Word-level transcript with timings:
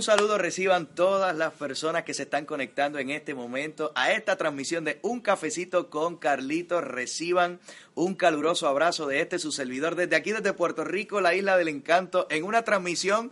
Un 0.00 0.04
saludo 0.04 0.38
reciban 0.38 0.86
todas 0.86 1.36
las 1.36 1.52
personas 1.52 2.04
que 2.04 2.14
se 2.14 2.22
están 2.22 2.46
conectando 2.46 2.98
en 2.98 3.10
este 3.10 3.34
momento 3.34 3.92
a 3.94 4.12
esta 4.12 4.36
transmisión 4.36 4.82
de 4.82 4.98
Un 5.02 5.20
Cafecito 5.20 5.90
con 5.90 6.16
Carlitos. 6.16 6.82
Reciban 6.82 7.60
un 7.94 8.14
caluroso 8.14 8.66
abrazo 8.66 9.06
de 9.06 9.20
este 9.20 9.38
su 9.38 9.52
servidor 9.52 9.96
desde 9.96 10.16
aquí, 10.16 10.32
desde 10.32 10.54
Puerto 10.54 10.84
Rico, 10.84 11.20
la 11.20 11.34
isla 11.34 11.58
del 11.58 11.68
encanto, 11.68 12.26
en 12.30 12.44
una 12.44 12.62
transmisión 12.62 13.30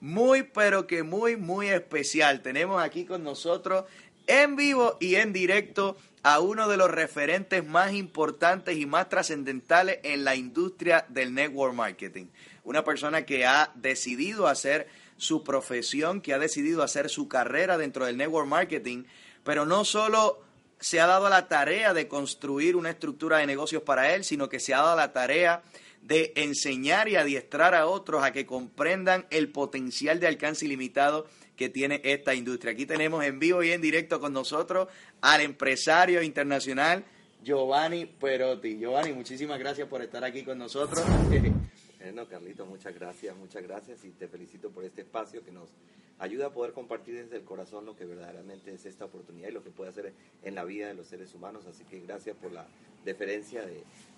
muy, 0.00 0.42
pero 0.42 0.86
que 0.86 1.02
muy, 1.02 1.36
muy 1.36 1.68
especial. 1.68 2.40
Tenemos 2.40 2.82
aquí 2.82 3.04
con 3.04 3.22
nosotros 3.22 3.84
en 4.26 4.56
vivo 4.56 4.96
y 5.00 5.16
en 5.16 5.34
directo 5.34 5.98
a 6.22 6.40
uno 6.40 6.66
de 6.66 6.78
los 6.78 6.90
referentes 6.90 7.62
más 7.62 7.92
importantes 7.92 8.78
y 8.78 8.86
más 8.86 9.10
trascendentales 9.10 9.98
en 10.02 10.24
la 10.24 10.34
industria 10.34 11.04
del 11.10 11.34
network 11.34 11.74
marketing. 11.74 12.28
Una 12.64 12.84
persona 12.84 13.26
que 13.26 13.44
ha 13.44 13.70
decidido 13.74 14.48
hacer 14.48 14.88
su 15.16 15.44
profesión, 15.44 16.20
que 16.20 16.34
ha 16.34 16.38
decidido 16.38 16.82
hacer 16.82 17.08
su 17.08 17.28
carrera 17.28 17.78
dentro 17.78 18.06
del 18.06 18.16
network 18.16 18.48
marketing, 18.48 19.04
pero 19.44 19.66
no 19.66 19.84
solo 19.84 20.42
se 20.78 21.00
ha 21.00 21.06
dado 21.06 21.28
la 21.28 21.48
tarea 21.48 21.94
de 21.94 22.08
construir 22.08 22.76
una 22.76 22.90
estructura 22.90 23.38
de 23.38 23.46
negocios 23.46 23.82
para 23.82 24.14
él, 24.14 24.24
sino 24.24 24.48
que 24.48 24.60
se 24.60 24.74
ha 24.74 24.82
dado 24.82 24.96
la 24.96 25.12
tarea 25.12 25.62
de 26.02 26.32
enseñar 26.36 27.08
y 27.08 27.16
adiestrar 27.16 27.74
a 27.74 27.86
otros 27.86 28.22
a 28.22 28.32
que 28.32 28.46
comprendan 28.46 29.26
el 29.30 29.50
potencial 29.50 30.20
de 30.20 30.26
alcance 30.26 30.64
ilimitado 30.66 31.26
que 31.56 31.68
tiene 31.68 32.00
esta 32.04 32.34
industria. 32.34 32.72
Aquí 32.72 32.86
tenemos 32.86 33.24
en 33.24 33.38
vivo 33.38 33.62
y 33.62 33.72
en 33.72 33.80
directo 33.80 34.20
con 34.20 34.32
nosotros 34.32 34.88
al 35.22 35.40
empresario 35.40 36.22
internacional 36.22 37.04
Giovanni 37.46 38.06
Perotti. 38.06 38.76
Giovanni, 38.76 39.12
muchísimas 39.12 39.58
gracias 39.60 39.88
por 39.88 40.02
estar 40.02 40.24
aquí 40.24 40.42
con 40.42 40.58
nosotros. 40.58 41.04
Bueno, 42.00 42.26
Carlito, 42.28 42.66
muchas 42.66 42.94
gracias, 42.94 43.36
muchas 43.36 43.62
gracias 43.62 44.04
y 44.04 44.10
te 44.10 44.28
felicito 44.28 44.70
por 44.70 44.84
este 44.84 45.02
espacio 45.02 45.42
que 45.44 45.50
nos 45.50 45.70
ayuda 46.18 46.46
a 46.46 46.50
poder 46.50 46.72
compartir 46.72 47.14
desde 47.14 47.36
el 47.36 47.44
corazón 47.44 47.84
lo 47.84 47.96
que 47.96 48.04
verdaderamente 48.04 48.72
es 48.72 48.86
esta 48.86 49.04
oportunidad 49.04 49.48
y 49.48 49.52
lo 49.52 49.62
que 49.62 49.70
puede 49.70 49.90
hacer 49.90 50.12
en 50.42 50.54
la 50.54 50.64
vida 50.64 50.88
de 50.88 50.94
los 50.94 51.06
seres 51.06 51.34
humanos. 51.34 51.66
Así 51.66 51.84
que 51.84 52.00
gracias 52.00 52.36
por 52.36 52.52
la 52.52 52.66
deferencia 53.04 53.64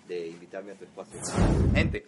de, 0.07 0.27
invitarme 0.27 0.71
a 0.71 0.75
tu 0.75 0.85
espacio. 0.85 1.19
Gente, 1.73 2.05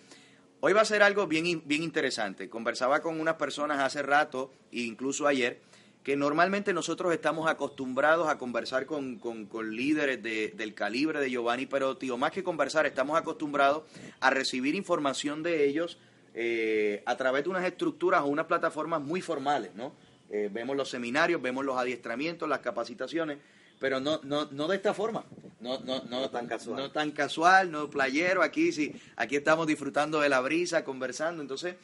hoy 0.59 0.73
va 0.73 0.81
a 0.81 0.85
ser 0.85 1.03
algo 1.03 1.27
bien, 1.27 1.61
bien 1.65 1.83
interesante. 1.83 2.49
Conversaba 2.49 3.01
con 3.01 3.19
unas 3.19 3.35
personas 3.35 3.79
hace 3.79 4.01
rato, 4.01 4.51
e 4.71 4.81
incluso 4.81 5.27
ayer, 5.27 5.59
que 6.03 6.15
normalmente 6.15 6.73
nosotros 6.73 7.13
estamos 7.13 7.49
acostumbrados 7.49 8.27
a 8.27 8.37
conversar 8.37 8.85
con, 8.85 9.17
con, 9.17 9.75
líderes 9.75 10.21
de, 10.23 10.49
del 10.49 10.73
calibre 10.73 11.19
de 11.19 11.29
Giovanni 11.29 11.67
Perotti, 11.67 12.09
o 12.09 12.17
más 12.17 12.31
que 12.31 12.43
conversar, 12.43 12.85
estamos 12.85 13.17
acostumbrados 13.17 13.83
a 14.19 14.31
recibir 14.31 14.73
información 14.73 15.43
de 15.43 15.67
ellos 15.67 15.99
eh, 16.33 17.03
a 17.05 17.15
través 17.17 17.43
de 17.43 17.49
unas 17.49 17.65
estructuras 17.65 18.21
o 18.21 18.25
unas 18.25 18.47
plataformas 18.47 19.01
muy 19.01 19.21
formales, 19.21 19.75
¿no? 19.75 19.93
Eh, 20.29 20.49
vemos 20.51 20.75
los 20.77 20.89
seminarios, 20.89 21.41
vemos 21.41 21.65
los 21.65 21.77
adiestramientos, 21.77 22.47
las 22.47 22.59
capacitaciones, 22.59 23.37
pero 23.79 23.99
no, 23.99 24.21
no, 24.23 24.47
no 24.49 24.67
de 24.67 24.77
esta 24.77 24.93
forma, 24.93 25.25
no, 25.59 25.79
no, 25.81 26.01
no, 26.03 26.29
tan 26.29 26.47
casual, 26.47 26.77
no 26.77 26.91
tan 26.91 27.11
casual, 27.11 27.69
no 27.69 27.89
playero, 27.89 28.41
aquí 28.41 28.71
sí, 28.71 28.95
aquí 29.17 29.35
estamos 29.35 29.67
disfrutando 29.67 30.21
de 30.21 30.29
la 30.29 30.39
brisa, 30.39 30.83
conversando, 30.83 31.41
entonces 31.41 31.75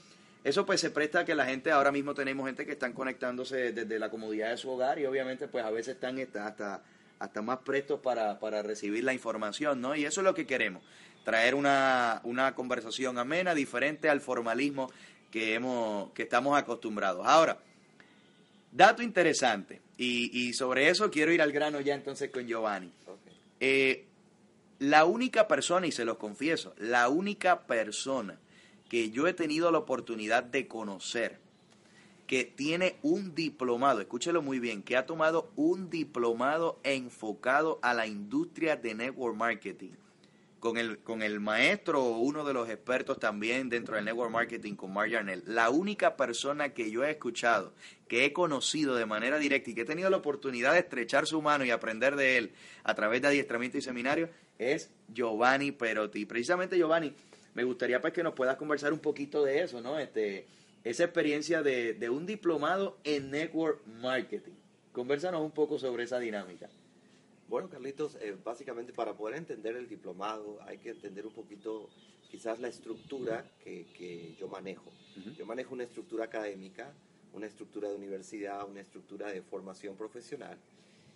eso 0.47 0.65
pues 0.65 0.79
se 0.79 0.91
presta 0.91 1.19
a 1.19 1.25
que 1.25 1.35
la 1.35 1.45
gente, 1.45 1.71
ahora 1.71 1.91
mismo 1.91 2.13
tenemos 2.13 2.45
gente 2.45 2.65
que 2.65 2.71
están 2.71 2.93
conectándose 2.93 3.73
desde 3.73 3.99
la 3.99 4.09
comodidad 4.09 4.51
de 4.51 4.55
su 4.55 4.69
hogar 4.69 4.97
y 4.97 5.05
obviamente 5.05 5.49
pues 5.49 5.65
a 5.65 5.69
veces 5.71 5.95
están 5.95 6.17
hasta, 6.19 6.81
hasta 7.19 7.41
más 7.41 7.57
prestos 7.65 7.99
para, 7.99 8.39
para 8.39 8.63
recibir 8.63 9.03
la 9.03 9.13
información, 9.13 9.81
¿no? 9.81 9.93
Y 9.93 10.05
eso 10.05 10.21
es 10.21 10.23
lo 10.23 10.33
que 10.33 10.47
queremos, 10.47 10.83
traer 11.25 11.53
una, 11.53 12.21
una 12.23 12.55
conversación 12.55 13.17
amena, 13.17 13.53
diferente 13.53 14.07
al 14.07 14.21
formalismo 14.21 14.89
que, 15.31 15.53
hemos, 15.53 16.13
que 16.13 16.23
estamos 16.23 16.57
acostumbrados. 16.57 17.27
Ahora, 17.27 17.57
dato 18.71 19.03
interesante, 19.03 19.81
y, 19.97 20.47
y 20.47 20.53
sobre 20.53 20.87
eso 20.87 21.11
quiero 21.11 21.33
ir 21.33 21.41
al 21.41 21.51
grano 21.51 21.81
ya 21.81 21.93
entonces 21.93 22.29
con 22.29 22.47
Giovanni. 22.47 22.89
Eh, 23.59 24.05
la 24.79 25.03
única 25.03 25.45
persona, 25.45 25.87
y 25.87 25.91
se 25.91 26.05
los 26.05 26.15
confieso, 26.15 26.73
la 26.77 27.09
única 27.09 27.63
persona 27.63 28.39
que 28.89 29.09
yo 29.11 29.27
he 29.27 29.33
tenido 29.33 29.71
la 29.71 29.79
oportunidad 29.79 30.43
de 30.43 30.67
conocer, 30.67 31.39
que 32.25 32.43
tiene 32.43 32.97
un 33.01 33.33
diplomado, 33.33 34.01
escúchelo 34.01 34.41
muy 34.41 34.59
bien, 34.59 34.83
que 34.83 34.97
ha 34.97 35.05
tomado 35.05 35.49
un 35.55 35.89
diplomado 35.89 36.79
enfocado 36.83 37.79
a 37.81 37.93
la 37.93 38.05
industria 38.05 38.75
de 38.75 38.95
network 38.95 39.35
marketing, 39.35 39.91
con 40.59 40.77
el, 40.77 40.99
con 40.99 41.21
el 41.21 41.39
maestro 41.39 42.03
o 42.03 42.19
uno 42.19 42.43
de 42.43 42.53
los 42.53 42.69
expertos 42.69 43.19
también 43.19 43.69
dentro 43.69 43.95
del 43.95 44.05
network 44.05 44.31
marketing, 44.31 44.73
con 44.73 44.91
Mark 44.91 45.09
Yarnell, 45.09 45.43
la 45.45 45.69
única 45.69 46.17
persona 46.17 46.73
que 46.73 46.91
yo 46.91 47.05
he 47.05 47.11
escuchado, 47.11 47.73
que 48.07 48.25
he 48.25 48.33
conocido 48.33 48.95
de 48.95 49.05
manera 49.05 49.37
directa 49.37 49.69
y 49.69 49.75
que 49.75 49.81
he 49.81 49.85
tenido 49.85 50.09
la 50.09 50.17
oportunidad 50.17 50.73
de 50.73 50.79
estrechar 50.79 51.27
su 51.27 51.41
mano 51.41 51.63
y 51.63 51.71
aprender 51.71 52.15
de 52.15 52.37
él 52.37 52.51
a 52.83 52.95
través 52.95 53.21
de 53.21 53.29
adiestramiento 53.29 53.77
y 53.77 53.81
seminarios, 53.81 54.29
es 54.57 54.89
Giovanni 55.13 55.71
Perotti. 55.71 56.25
Precisamente 56.25 56.77
Giovanni, 56.77 57.13
me 57.57 57.63
gustaría 57.63 57.99
pues 57.99 58.13
que 58.13 58.21
nos 58.21 58.35
puedas 58.35 58.55
conversar 58.55 58.93
un 58.93 58.99
poquito 58.99 59.43
de 59.43 59.63
eso, 59.63 59.81
¿no? 59.81 59.97
Este, 59.97 60.45
esa 60.83 61.05
experiencia 61.05 61.63
de, 61.63 62.07
un 62.07 62.27
diplomado 62.27 62.99
en 63.03 63.31
network 63.31 63.83
marketing. 63.87 64.53
Conversanos 64.91 65.41
un 65.41 65.49
poco 65.49 65.79
sobre 65.79 66.03
esa 66.03 66.19
dinámica. 66.19 66.69
Bueno, 67.49 67.67
Carlitos, 67.67 68.15
eh, 68.21 68.37
básicamente 68.43 68.93
para 68.93 69.15
poder 69.15 69.37
entender 69.37 69.75
el 69.75 69.89
diplomado 69.89 70.59
hay 70.67 70.77
que 70.77 70.91
entender 70.91 71.25
un 71.25 71.33
poquito 71.33 71.89
quizás 72.29 72.59
la 72.59 72.67
estructura 72.67 73.43
que, 73.63 74.35
yo 74.39 74.47
manejo. 74.47 74.91
Yo 75.35 75.47
manejo 75.47 75.73
una 75.73 75.85
estructura 75.85 76.25
académica, 76.25 76.93
una 77.33 77.47
estructura 77.47 77.89
de 77.89 77.95
universidad, 77.95 78.69
una 78.69 78.81
estructura 78.81 79.31
de 79.31 79.41
formación 79.41 79.97
profesional. 79.97 80.59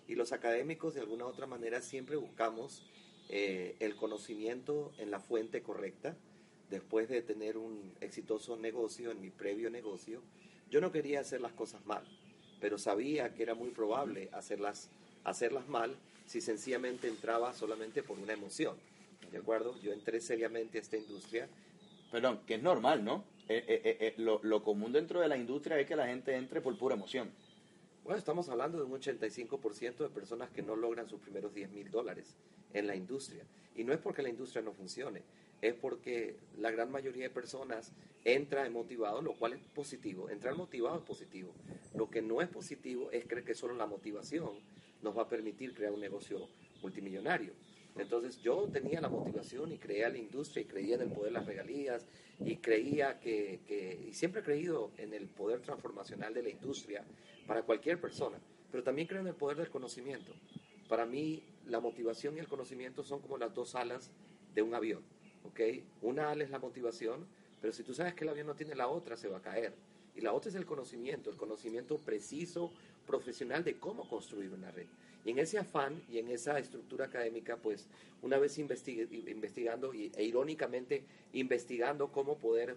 Y 0.07 0.15
los 0.15 0.31
académicos 0.31 0.95
de 0.95 1.01
alguna 1.01 1.25
u 1.25 1.27
otra 1.27 1.45
manera 1.45 1.81
siempre 1.81 2.15
buscamos 2.15 2.81
eh, 3.29 3.75
el 3.79 3.95
conocimiento 3.95 4.91
en 4.97 5.11
la 5.11 5.19
fuente 5.19 5.61
correcta, 5.61 6.17
después 6.71 7.09
de 7.09 7.21
tener 7.21 7.57
un 7.57 7.93
exitoso 8.01 8.57
negocio, 8.57 9.11
en 9.11 9.21
mi 9.21 9.29
previo 9.29 9.69
negocio, 9.69 10.21
yo 10.71 10.81
no 10.81 10.91
quería 10.91 11.19
hacer 11.19 11.41
las 11.41 11.51
cosas 11.51 11.85
mal, 11.85 12.03
pero 12.59 12.79
sabía 12.79 13.35
que 13.35 13.43
era 13.43 13.53
muy 13.53 13.69
probable 13.69 14.29
hacerlas, 14.31 14.89
hacerlas 15.23 15.67
mal 15.67 15.95
si 16.25 16.39
sencillamente 16.39 17.09
entraba 17.09 17.53
solamente 17.53 18.01
por 18.01 18.17
una 18.17 18.33
emoción. 18.33 18.77
¿De 19.31 19.37
acuerdo? 19.37 19.79
Yo 19.81 19.91
entré 19.91 20.21
seriamente 20.21 20.77
a 20.77 20.81
esta 20.81 20.97
industria. 20.97 21.47
Perdón, 22.09 22.39
que 22.47 22.55
es 22.55 22.63
normal, 22.63 23.03
¿no? 23.03 23.25
Eh, 23.49 23.65
eh, 23.67 23.97
eh, 23.99 24.13
lo, 24.17 24.39
lo 24.43 24.63
común 24.63 24.93
dentro 24.93 25.19
de 25.19 25.27
la 25.27 25.37
industria 25.37 25.77
es 25.77 25.85
que 25.85 25.95
la 25.95 26.07
gente 26.07 26.35
entre 26.35 26.61
por 26.61 26.77
pura 26.77 26.95
emoción. 26.95 27.29
Bueno, 28.05 28.17
estamos 28.17 28.47
hablando 28.49 28.77
de 28.77 28.85
un 28.85 28.93
85% 28.93 29.97
de 29.97 30.09
personas 30.09 30.49
que 30.49 30.61
no 30.61 30.75
logran 30.75 31.07
sus 31.07 31.19
primeros 31.19 31.53
10 31.53 31.71
mil 31.71 31.91
dólares 31.91 32.37
en 32.73 32.87
la 32.87 32.95
industria. 32.95 33.43
Y 33.75 33.83
no 33.83 33.93
es 33.93 33.99
porque 33.99 34.21
la 34.21 34.29
industria 34.29 34.61
no 34.61 34.73
funcione, 34.73 35.21
es 35.61 35.73
porque 35.75 36.37
la 36.57 36.71
gran 36.71 36.91
mayoría 36.91 37.23
de 37.23 37.29
personas 37.29 37.91
entra 38.23 38.69
motivado, 38.69 39.21
lo 39.21 39.33
cual 39.33 39.53
es 39.53 39.59
positivo. 39.73 40.29
Entrar 40.29 40.55
motivado 40.55 40.97
es 40.97 41.03
positivo. 41.03 41.53
Lo 41.95 42.09
que 42.09 42.21
no 42.21 42.41
es 42.41 42.49
positivo 42.49 43.11
es 43.11 43.25
creer 43.25 43.45
que 43.45 43.55
solo 43.55 43.73
la 43.75 43.85
motivación 43.85 44.59
nos 45.01 45.17
va 45.17 45.23
a 45.23 45.29
permitir 45.29 45.73
crear 45.73 45.93
un 45.93 45.99
negocio 45.99 46.47
multimillonario. 46.81 47.53
Entonces 47.97 48.41
yo 48.41 48.67
tenía 48.71 49.01
la 49.01 49.09
motivación 49.09 49.71
y 49.71 49.77
creía 49.77 50.07
en 50.07 50.13
la 50.13 50.19
industria 50.19 50.61
y 50.61 50.65
creía 50.65 50.95
en 50.95 51.01
el 51.01 51.11
poder 51.11 51.33
de 51.33 51.39
las 51.39 51.45
regalías 51.45 52.05
y 52.39 52.57
creía 52.57 53.19
que, 53.19 53.59
que, 53.67 54.05
y 54.07 54.13
siempre 54.13 54.41
he 54.41 54.43
creído 54.43 54.91
en 54.97 55.13
el 55.13 55.27
poder 55.27 55.61
transformacional 55.61 56.33
de 56.33 56.43
la 56.43 56.49
industria 56.49 57.03
para 57.45 57.63
cualquier 57.63 57.99
persona, 57.99 58.39
pero 58.71 58.83
también 58.83 59.07
creo 59.07 59.21
en 59.21 59.27
el 59.27 59.35
poder 59.35 59.57
del 59.57 59.69
conocimiento. 59.69 60.33
Para 60.87 61.05
mí 61.05 61.43
la 61.67 61.79
motivación 61.79 62.37
y 62.37 62.39
el 62.39 62.47
conocimiento 62.47 63.03
son 63.03 63.19
como 63.21 63.37
las 63.37 63.53
dos 63.53 63.75
alas 63.75 64.09
de 64.55 64.61
un 64.61 64.73
avión. 64.73 65.03
¿Ok? 65.45 65.59
Una 66.01 66.31
ala 66.31 66.43
es 66.43 66.49
la 66.49 66.59
motivación, 66.59 67.25
pero 67.61 67.73
si 67.73 67.83
tú 67.83 67.93
sabes 67.93 68.13
que 68.13 68.23
el 68.23 68.29
avión 68.29 68.47
no 68.47 68.55
tiene 68.55 68.75
la 68.75 68.87
otra, 68.87 69.17
se 69.17 69.27
va 69.27 69.37
a 69.37 69.41
caer. 69.41 69.73
Y 70.15 70.21
la 70.21 70.33
otra 70.33 70.49
es 70.49 70.55
el 70.55 70.65
conocimiento, 70.65 71.29
el 71.29 71.37
conocimiento 71.37 71.97
preciso, 71.97 72.71
profesional 73.05 73.63
de 73.63 73.77
cómo 73.77 74.07
construir 74.07 74.51
una 74.51 74.71
red. 74.71 74.87
Y 75.23 75.31
en 75.31 75.39
ese 75.39 75.59
afán 75.59 76.01
y 76.09 76.17
en 76.17 76.29
esa 76.29 76.57
estructura 76.57 77.05
académica, 77.05 77.57
pues 77.57 77.87
una 78.21 78.37
vez 78.37 78.57
investigando 78.57 79.93
y, 79.93 80.11
e 80.15 80.23
irónicamente 80.23 81.03
investigando 81.33 82.11
cómo 82.11 82.37
poder, 82.37 82.75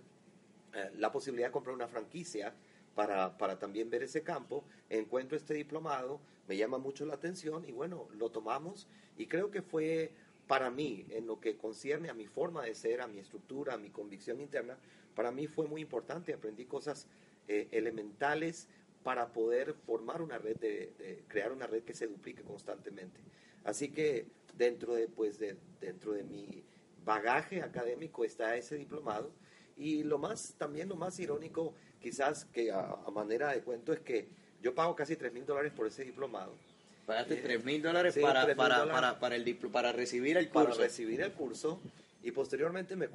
eh, 0.75 0.91
la 0.99 1.11
posibilidad 1.11 1.49
de 1.49 1.53
comprar 1.53 1.75
una 1.75 1.89
franquicia 1.89 2.53
para, 2.95 3.37
para 3.39 3.59
también 3.59 3.91
ver 3.91 4.03
ese 4.03 4.23
campo, 4.23 4.65
encuentro 4.91 5.37
este 5.37 5.55
diplomado, 5.55 6.21
me 6.47 6.57
llama 6.57 6.79
mucho 6.79 7.07
la 7.07 7.15
atención 7.15 7.65
y 7.67 7.73
bueno, 7.73 8.07
lo 8.19 8.31
tomamos 8.31 8.87
y 9.17 9.27
creo 9.27 9.51
que 9.51 9.63
fue 9.63 10.13
para 10.47 10.71
mí, 10.71 11.07
en 11.11 11.27
lo 11.27 11.41
que 11.41 11.57
concierne 11.57 12.11
a 12.11 12.15
mi 12.15 12.27
forma 12.27 12.65
de 12.65 12.75
ser, 12.75 13.01
a 13.01 13.07
mi 13.07 13.19
estructura, 13.19 13.75
a 13.75 13.79
mi 13.79 13.91
convicción 13.91 14.41
interna, 14.41 14.79
para 15.15 15.31
mí 15.31 15.47
fue 15.47 15.67
muy 15.67 15.81
importante. 15.81 16.35
Aprendí 16.35 16.67
cosas 16.67 17.07
eh, 17.49 17.69
elementales 17.73 18.69
para 19.03 19.33
poder 19.33 19.75
formar 19.75 20.23
una 20.23 20.39
red, 20.39 20.57
de, 20.57 21.25
crear 21.29 21.53
una 21.53 21.67
red 21.67 21.83
que 21.85 21.95
se 21.95 22.07
duplique 22.07 22.43
constantemente. 22.43 23.21
Así 23.65 23.91
que 23.91 24.27
dentro 24.55 24.95
de, 24.95 25.09
pues, 25.09 25.39
de, 25.39 25.57
dentro 25.81 26.13
de 26.13 26.25
mi 26.25 26.65
bagaje 27.05 27.63
académico 27.63 28.25
está 28.25 28.57
ese 28.57 28.77
diplomado 28.77 29.31
Y 29.77 30.05
lo 30.05 30.19
más, 30.19 30.55
también 30.57 30.89
lo 30.89 30.97
más 30.97 31.19
irónico, 31.19 31.75
quizás 32.01 32.45
que 32.47 32.71
a, 32.71 32.97
manera 33.13 33.53
de 33.53 33.63
cuento, 33.63 33.93
es 33.93 34.01
que 34.01 34.29
yo 34.63 34.75
pago 34.75 34.95
casi 34.95 35.17
3 35.17 35.33
mil 35.33 35.45
dólares 35.45 35.73
por 35.73 35.87
ese 35.87 36.05
diplomado. 36.05 36.57
Pagaste 37.07 37.37
3 37.37 37.61
eh, 37.61 37.63
mil 37.65 37.83
dólares 37.83 38.17
para, 38.21 38.55
para, 38.55 38.87
para, 38.87 39.19
para, 39.19 39.37
el 39.37 39.57
para 39.57 39.93
recibir 39.93 40.37
el 40.37 40.49
curso. 40.49 40.71
Para 40.71 40.83
recibir 40.83 41.21
el 41.21 41.33
curso. 41.33 41.81
Y 42.23 42.31
posteriormente 42.31 42.97
me, 42.97 43.09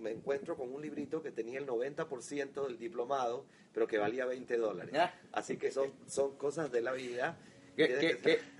me, 0.00 0.10
encuentro 0.10 0.56
con 0.56 0.72
un 0.74 0.82
librito 0.82 1.22
que 1.22 1.30
tenía 1.30 1.60
el 1.60 1.66
90% 1.66 2.66
del 2.66 2.78
diplomado, 2.78 3.44
pero 3.72 3.86
que 3.86 3.96
valía 3.96 4.26
20 4.26 4.56
dólares. 4.56 4.94
Ah. 4.98 5.14
Así 5.32 5.56
que 5.56 5.70
son, 5.70 5.92
son 6.08 6.36
cosas 6.36 6.72
de 6.72 6.80
la 6.80 6.90
vida 6.90 7.36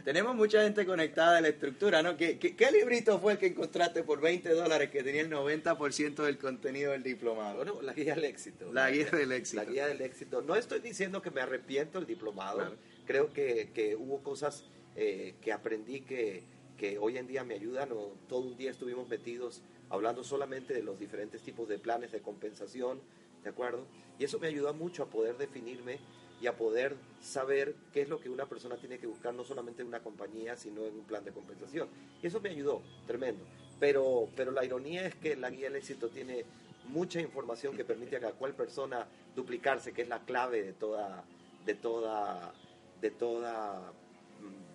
tenemos 0.04 0.34
mucha 0.34 0.62
gente 0.62 0.84
conectada 0.84 1.38
a 1.38 1.40
la 1.40 1.48
estructura, 1.48 2.02
¿no? 2.02 2.16
¿Qué, 2.16 2.38
qué, 2.38 2.70
librito 2.70 3.18
fue 3.18 3.32
el 3.32 3.38
que 3.38 3.46
encontraste 3.46 4.02
por 4.02 4.20
20 4.20 4.50
dólares 4.50 4.90
que 4.90 5.02
tenía 5.02 5.22
el 5.22 5.30
90% 5.30 6.22
del 6.22 6.38
contenido 6.38 6.92
del 6.92 7.02
diplomado? 7.02 7.56
Bueno, 7.56 7.80
la 7.82 7.94
guía 7.94 8.14
del 8.14 8.24
éxito. 8.24 8.70
La, 8.72 8.90
guía, 8.90 9.10
del 9.10 9.32
éxito. 9.32 9.62
La 9.62 9.70
guía 9.70 9.86
del 9.86 10.02
éxito. 10.02 10.42
No 10.42 10.54
estoy 10.54 10.80
diciendo 10.80 11.22
que 11.22 11.30
me 11.30 11.40
arrepiento 11.40 11.98
del 11.98 12.06
diplomado. 12.06 12.76
Creo 13.06 13.32
que, 13.32 13.70
que, 13.72 13.96
hubo 13.96 14.22
cosas 14.22 14.64
eh, 14.96 15.34
que 15.40 15.52
aprendí 15.52 16.00
que, 16.00 16.42
que 16.76 16.98
hoy 16.98 17.18
en 17.18 17.26
día 17.26 17.44
me 17.44 17.54
ayudan. 17.54 17.92
O 17.92 18.12
todo 18.28 18.40
un 18.40 18.56
día 18.56 18.70
estuvimos 18.70 19.08
metidos 19.08 19.62
hablando 19.90 20.24
solamente 20.24 20.74
de 20.74 20.82
los 20.82 20.98
diferentes 20.98 21.42
tipos 21.42 21.68
de 21.68 21.78
planes 21.78 22.12
de 22.12 22.20
compensación, 22.20 23.00
¿de 23.42 23.50
acuerdo? 23.50 23.86
Y 24.18 24.24
eso 24.24 24.38
me 24.38 24.48
ayudó 24.48 24.72
mucho 24.74 25.04
a 25.04 25.06
poder 25.06 25.36
definirme 25.36 25.98
y 26.40 26.46
a 26.48 26.56
poder 26.56 26.96
saber 27.20 27.74
qué 27.92 28.02
es 28.02 28.08
lo 28.08 28.20
que 28.20 28.28
una 28.28 28.46
persona 28.46 28.76
tiene 28.76 28.98
que 28.98 29.06
buscar, 29.06 29.34
no 29.34 29.44
solamente 29.44 29.82
en 29.82 29.88
una 29.88 30.00
compañía, 30.02 30.56
sino 30.56 30.84
en 30.84 30.94
un 30.94 31.04
plan 31.04 31.24
de 31.24 31.32
compensación. 31.32 31.88
Y 32.22 32.26
eso 32.26 32.40
me 32.40 32.50
ayudó, 32.50 32.82
tremendo. 33.06 33.44
Pero, 33.80 34.28
pero 34.36 34.50
la 34.50 34.64
ironía 34.64 35.06
es 35.06 35.14
que 35.14 35.36
la 35.36 35.50
guía 35.50 35.68
del 35.68 35.76
éxito 35.76 36.08
tiene 36.08 36.44
mucha 36.88 37.20
información 37.20 37.76
que 37.76 37.84
permite 37.84 38.16
a 38.16 38.20
cada 38.20 38.32
cual 38.34 38.54
persona 38.54 39.06
duplicarse, 39.34 39.92
que 39.92 40.02
es 40.02 40.08
la 40.08 40.24
clave 40.24 40.62
de 40.62 40.72
toda, 40.72 41.24
de 41.64 41.74
toda, 41.74 42.54
de 43.00 43.10
toda, 43.10 43.92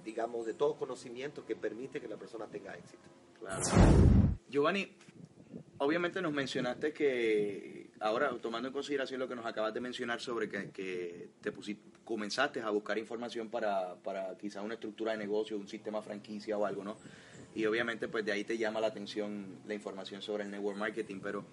digamos, 0.04 0.46
de 0.46 0.54
todo 0.54 0.76
conocimiento 0.76 1.46
que 1.46 1.56
permite 1.56 2.00
que 2.00 2.08
la 2.08 2.18
persona 2.18 2.48
tenga 2.48 2.76
éxito. 2.76 3.04
Claro. 3.40 3.62
Giovanni, 4.50 4.92
obviamente 5.78 6.22
nos 6.22 6.34
mencionaste 6.34 6.94
que 6.94 7.92
ahora, 8.00 8.32
tomando 8.42 8.68
en 8.68 8.74
consideración 8.74 9.20
lo 9.20 9.28
que 9.28 9.36
nos 9.36 9.46
acabas 9.46 9.74
de 9.74 9.80
mencionar 9.80 10.20
sobre 10.20 10.50
que, 10.50 11.30
te 11.42 11.54
comenzaste 12.04 12.62
a 12.62 12.70
buscar 12.70 12.98
información 12.98 13.50
para, 13.50 13.96
para 13.96 14.38
quizá 14.38 14.62
una 14.62 14.74
estructura 14.74 15.14
de 15.14 15.20
negocio, 15.20 15.58
un 15.58 15.68
sistema 15.68 16.02
franquicia 16.02 16.58
o 16.58 16.66
algo, 16.66 16.84
¿no? 16.84 16.98
Y 17.54 17.66
obviamente 17.66 18.08
pues 18.08 18.26
de 18.26 18.32
ahí 18.32 18.44
te 18.44 18.58
llama 18.58 18.80
la 18.80 18.88
atención 18.88 19.60
la 19.66 19.74
información 19.74 20.22
sobre 20.22 20.44
el 20.44 20.52
network 20.52 20.78
marketing, 20.78 21.20
pero 21.22 21.46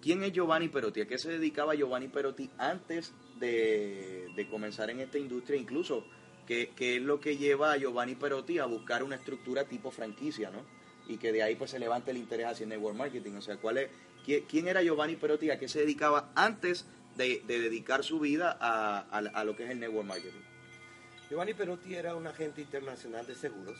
¿quién 0.00 0.22
es 0.22 0.32
Giovanni 0.32 0.68
Perotti? 0.68 1.02
¿A 1.02 1.06
qué 1.06 1.18
se 1.18 1.30
dedicaba 1.30 1.74
Giovanni 1.74 2.08
Perotti 2.08 2.50
antes 2.58 3.14
de, 3.38 4.46
comenzar 4.50 4.90
en 4.90 5.00
esta 5.00 5.18
industria? 5.18 5.58
Incluso, 5.58 6.04
¿qué, 6.48 6.72
¿qué, 6.74 6.96
es 6.96 7.02
lo 7.02 7.20
que 7.20 7.36
lleva 7.36 7.72
a 7.72 7.76
Giovanni 7.76 8.16
Perotti 8.16 8.58
a 8.58 8.64
buscar 8.64 9.04
una 9.04 9.14
estructura 9.14 9.64
tipo 9.64 9.92
franquicia, 9.92 10.50
¿no? 10.50 10.62
Y 11.06 11.18
que 11.18 11.30
de 11.30 11.44
ahí 11.44 11.54
pues 11.54 11.70
se 11.70 11.78
levante 11.78 12.10
el 12.10 12.16
interés 12.16 12.46
hacia 12.46 12.64
el 12.64 12.70
network 12.70 12.96
marketing. 12.96 13.34
O 13.34 13.42
sea, 13.42 13.56
¿cuál 13.58 13.78
es, 13.78 13.90
quién 14.48 14.66
era 14.66 14.82
Giovanni 14.82 15.16
Perotti, 15.16 15.50
a 15.50 15.58
qué 15.58 15.68
se 15.68 15.80
dedicaba 15.80 16.30
antes 16.34 16.86
de, 17.16 17.42
dedicar 17.46 18.04
su 18.04 18.20
vida 18.20 18.56
a, 18.60 19.44
lo 19.44 19.56
que 19.56 19.64
es 19.64 19.70
el 19.70 19.80
network 19.80 20.06
marketing. 20.06 20.40
Giovanni 21.28 21.52
Perotti 21.52 21.94
era 21.94 22.14
un 22.14 22.26
agente 22.26 22.62
internacional 22.62 23.26
de 23.26 23.34
seguros 23.34 23.78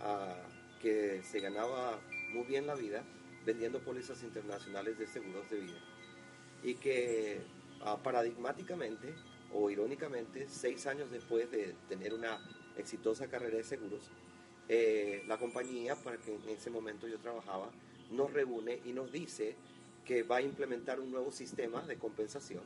ah, 0.00 0.36
que 0.80 1.22
se 1.24 1.40
ganaba 1.40 1.98
muy 2.32 2.44
bien 2.46 2.66
la 2.66 2.74
vida 2.74 3.02
vendiendo 3.44 3.80
pólizas 3.80 4.22
internacionales 4.22 4.98
de 4.98 5.06
seguros 5.06 5.50
de 5.50 5.60
vida 5.60 5.78
y 6.62 6.74
que 6.74 7.40
ah, 7.80 7.98
paradigmáticamente 8.02 9.14
o 9.52 9.70
irónicamente, 9.70 10.46
seis 10.48 10.86
años 10.86 11.10
después 11.10 11.50
de 11.50 11.74
tener 11.88 12.14
una 12.14 12.38
exitosa 12.76 13.28
carrera 13.28 13.56
de 13.56 13.64
seguros, 13.64 14.10
eh, 14.68 15.24
la 15.26 15.38
compañía 15.38 15.96
para 15.96 16.18
que 16.18 16.34
en 16.34 16.48
ese 16.50 16.70
momento 16.70 17.08
yo 17.08 17.18
trabajaba 17.18 17.70
nos 18.10 18.32
reúne 18.32 18.80
y 18.84 18.92
nos 18.92 19.12
dice 19.12 19.56
que 20.04 20.22
va 20.22 20.36
a 20.36 20.42
implementar 20.42 21.00
un 21.00 21.10
nuevo 21.10 21.30
sistema 21.30 21.82
de 21.82 21.98
compensación, 21.98 22.62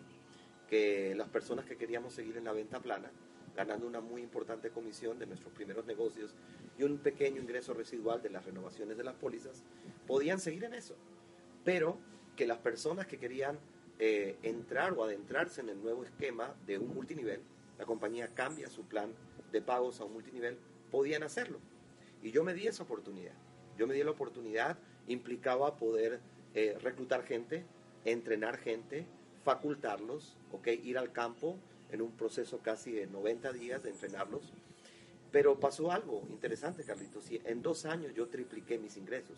que 0.68 1.14
las 1.14 1.28
personas 1.28 1.64
que 1.64 1.76
queríamos 1.76 2.14
seguir 2.14 2.36
en 2.36 2.44
la 2.44 2.52
venta 2.52 2.80
plana, 2.80 3.10
ganando 3.54 3.86
una 3.86 4.00
muy 4.00 4.22
importante 4.22 4.70
comisión 4.70 5.18
de 5.18 5.26
nuestros 5.26 5.52
primeros 5.52 5.84
negocios 5.84 6.34
y 6.78 6.84
un 6.84 6.98
pequeño 6.98 7.42
ingreso 7.42 7.74
residual 7.74 8.22
de 8.22 8.30
las 8.30 8.44
renovaciones 8.44 8.96
de 8.96 9.04
las 9.04 9.14
pólizas, 9.14 9.62
podían 10.06 10.38
seguir 10.38 10.64
en 10.64 10.74
eso. 10.74 10.96
Pero 11.64 11.98
que 12.36 12.46
las 12.46 12.58
personas 12.58 13.06
que 13.06 13.18
querían 13.18 13.58
eh, 14.04 14.34
entrar 14.42 14.94
o 14.94 15.04
adentrarse 15.04 15.60
en 15.60 15.68
el 15.68 15.80
nuevo 15.80 16.02
esquema 16.02 16.56
de 16.66 16.76
un 16.76 16.92
multinivel, 16.92 17.40
la 17.78 17.84
compañía 17.84 18.26
cambia 18.34 18.68
su 18.68 18.82
plan 18.82 19.12
de 19.52 19.62
pagos 19.62 20.00
a 20.00 20.04
un 20.04 20.14
multinivel, 20.14 20.58
podían 20.90 21.22
hacerlo. 21.22 21.60
Y 22.20 22.32
yo 22.32 22.42
me 22.42 22.52
di 22.52 22.66
esa 22.66 22.82
oportunidad. 22.82 23.34
Yo 23.78 23.86
me 23.86 23.94
di 23.94 24.02
la 24.02 24.10
oportunidad 24.10 24.76
implicaba 25.06 25.76
poder 25.76 26.18
eh, 26.52 26.76
reclutar 26.82 27.22
gente, 27.22 27.64
entrenar 28.04 28.58
gente, 28.58 29.06
facultarlos, 29.44 30.36
okay, 30.50 30.80
ir 30.82 30.98
al 30.98 31.12
campo 31.12 31.56
en 31.92 32.02
un 32.02 32.10
proceso 32.10 32.58
casi 32.58 32.90
de 32.90 33.06
90 33.06 33.52
días 33.52 33.84
de 33.84 33.90
entrenarlos. 33.90 34.52
Pero 35.30 35.60
pasó 35.60 35.92
algo 35.92 36.24
interesante, 36.28 36.82
Carlitos. 36.82 37.26
En 37.30 37.62
dos 37.62 37.84
años 37.84 38.12
yo 38.16 38.26
tripliqué 38.26 38.80
mis 38.80 38.96
ingresos. 38.96 39.36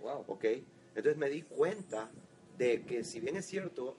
Wow. 0.00 0.24
Okay. 0.28 0.64
Entonces 0.94 1.18
me 1.18 1.28
di 1.28 1.42
cuenta 1.42 2.10
de 2.58 2.82
que 2.84 3.04
si 3.04 3.20
bien 3.20 3.36
es 3.36 3.46
cierto, 3.46 3.96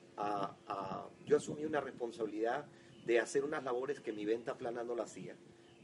yo 1.26 1.38
asumí 1.38 1.66
una 1.66 1.82
responsabilidad 1.82 2.66
de 3.06 3.20
hacer 3.20 3.44
unas 3.44 3.64
labores 3.64 4.00
que 4.00 4.12
mi 4.12 4.26
venta 4.26 4.58
plana 4.58 4.84
no 4.84 4.96
la 4.96 5.04
hacía, 5.04 5.36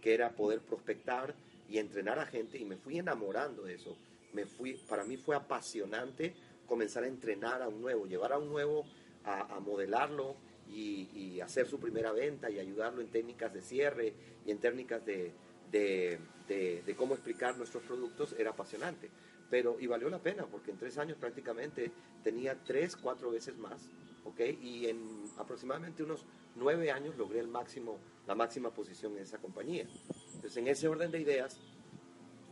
que 0.01 0.13
era 0.13 0.35
poder 0.35 0.59
prospectar 0.59 1.33
y 1.67 1.79
entrenar 1.79 2.19
a 2.19 2.25
gente 2.25 2.59
y 2.59 2.65
me 2.65 2.77
fui 2.77 2.99
enamorando 2.99 3.63
de 3.63 3.73
eso 3.75 3.97
me 4.35 4.45
fui, 4.45 4.73
para 4.73 5.03
mí 5.03 5.17
fue 5.17 5.35
apasionante 5.35 6.35
comenzar 6.67 7.03
a 7.03 7.07
entrenar 7.07 7.61
a 7.61 7.69
un 7.69 7.81
nuevo, 7.81 8.05
llevar 8.05 8.33
a 8.33 8.37
un 8.37 8.49
nuevo 8.49 8.85
a, 9.23 9.59
modelarlo 9.59 10.35
y, 10.69 11.39
hacer 11.39 11.67
su 11.67 11.79
primera 11.79 12.11
venta 12.11 12.49
y 12.49 12.59
ayudarlo 12.59 13.01
en 13.01 13.07
técnicas 13.07 13.53
de 13.53 13.61
cierre 13.61 14.13
y 14.45 14.51
en 14.51 14.57
técnicas 14.57 15.05
de, 15.05 15.31
de, 15.71 16.95
cómo 16.97 17.13
explicar 17.13 17.57
nuestros 17.57 17.83
productos 17.83 18.35
era 18.37 18.51
apasionante. 18.51 19.09
Pero, 19.55 19.77
y 19.79 19.87
valió 19.87 20.09
la 20.09 20.19
pena, 20.19 20.45
porque 20.45 20.71
en 20.71 20.77
tres 20.77 20.97
años 20.97 21.15
prácticamente 21.17 21.89
tenía 22.21 22.61
tres, 22.61 22.97
cuatro 22.97 23.31
veces 23.31 23.57
más, 23.57 23.87
¿ok? 24.25 24.41
Y 24.61 24.87
en 24.87 24.99
aproximadamente 25.37 26.03
unos 26.03 26.25
nueve 26.55 26.91
años 26.91 27.15
logré 27.15 27.39
el 27.39 27.47
máximo, 27.47 27.97
la 28.27 28.35
máxima 28.35 28.71
posición 28.71 29.13
en 29.15 29.23
esa 29.23 29.37
compañía. 29.37 29.87
Entonces, 30.33 30.57
en 30.57 30.67
ese 30.67 30.89
orden 30.89 31.09
de 31.09 31.21
ideas, 31.21 31.57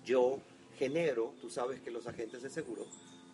yo 0.06 0.40
genero, 0.78 1.34
tú 1.42 1.50
sabes 1.50 1.82
que 1.82 1.92
los 1.92 2.08
agentes 2.08 2.42
de 2.42 2.50
seguro 2.50 2.86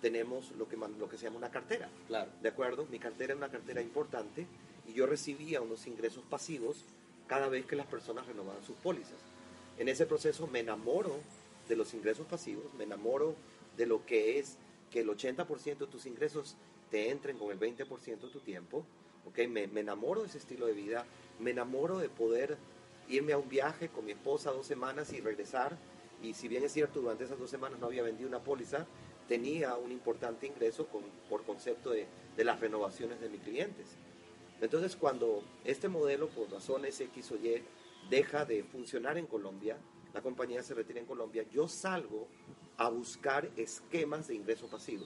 tenemos 0.02 0.52
lo 0.54 0.68
que, 0.68 0.76
lo 0.76 1.08
que 1.08 1.20
se 1.20 1.26
llama 1.26 1.38
una 1.38 1.52
cartera. 1.52 1.92
Claro. 2.08 2.32
¿De 2.42 2.50
acuerdo? 2.50 2.88
Mi 2.90 2.98
cartera 2.98 3.34
es 3.34 3.38
una 3.38 3.52
cartera 3.52 3.84
importante 3.84 4.48
y 4.88 4.94
yo 4.94 5.06
recibía 5.06 5.62
unos 5.62 5.86
ingresos 5.86 6.24
pasivos 6.28 6.86
cada 7.28 7.50
vez 7.50 7.68
que 7.68 7.76
las 7.76 7.86
personas 7.86 8.26
renovaban 8.26 8.64
sus 8.64 8.78
pólizas. 8.78 9.20
En 9.78 9.90
ese 9.90 10.08
proceso 10.08 10.48
me 10.48 10.62
enamoro 10.62 11.18
de 11.68 11.76
los 11.76 11.94
ingresos 11.94 12.26
pasivos, 12.26 12.74
me 12.74 12.86
enamoro 12.86 13.36
de 13.80 13.88
lo 13.88 14.06
que 14.06 14.38
es 14.38 14.58
que 14.92 15.00
el 15.00 15.08
80% 15.08 15.78
de 15.78 15.88
tus 15.88 16.06
ingresos 16.06 16.58
te 16.92 17.10
entren 17.10 17.38
con 17.38 17.50
el 17.50 17.60
20% 17.60 18.20
de 18.20 18.28
tu 18.28 18.42
tiempo. 18.42 18.84
¿okay? 19.26 19.48
Me, 19.48 19.64
enamoro 19.64 20.22
de 20.22 20.28
ese 20.28 20.38
estilo 20.38 20.66
de 20.66 20.74
vida, 20.74 21.06
me 21.40 21.52
enamoro 21.52 21.98
de 21.98 22.10
poder 22.10 22.58
irme 23.08 23.32
a 23.32 23.38
un 23.38 23.48
viaje 23.48 23.88
con 23.88 24.06
mi 24.06 24.12
esposa 24.12 24.52
dos 24.52 24.68
semanas 24.68 25.14
y 25.14 25.22
regresar 25.22 25.78
y 26.22 26.34
si 26.34 26.50
bien 26.50 26.66
es 26.66 26.74
cierto, 26.74 27.00
durante 27.00 27.24
esas 27.24 27.40
dos 27.40 27.50
semanas 27.50 27.80
no 27.80 27.86
había 27.86 28.04
vendido 28.04 28.28
una 28.28 28.44
póliza, 28.44 28.86
tenía 29.30 29.76
un 29.76 29.94
importante 29.94 30.46
ingreso 30.46 30.86
por 31.30 31.44
concepto 31.44 31.92
de, 31.92 32.08
las 32.36 32.60
renovaciones 32.60 33.22
de 33.22 33.30
mis 33.30 33.42
clientes. 33.42 33.88
Entonces, 34.60 34.98
cuando 34.98 35.42
este 35.64 35.88
modelo, 35.88 36.28
por 36.28 36.52
razones 36.52 37.00
X 37.00 37.32
o 37.32 37.36
Y, 37.36 37.64
deja 38.10 38.44
de 38.44 38.64
funcionar 38.64 39.18
en 39.18 39.28
Colombia, 39.28 39.78
la 40.14 40.22
compañía 40.22 40.62
se 40.64 40.74
retira 40.74 41.00
en 41.00 41.06
Colombia, 41.06 41.46
yo 41.52 41.70
salgo 41.70 42.28
a 42.80 42.90
buscar 42.90 43.52
esquemas 43.58 44.30
de 44.30 44.36
ingreso 44.36 44.68
pasivo. 44.68 45.06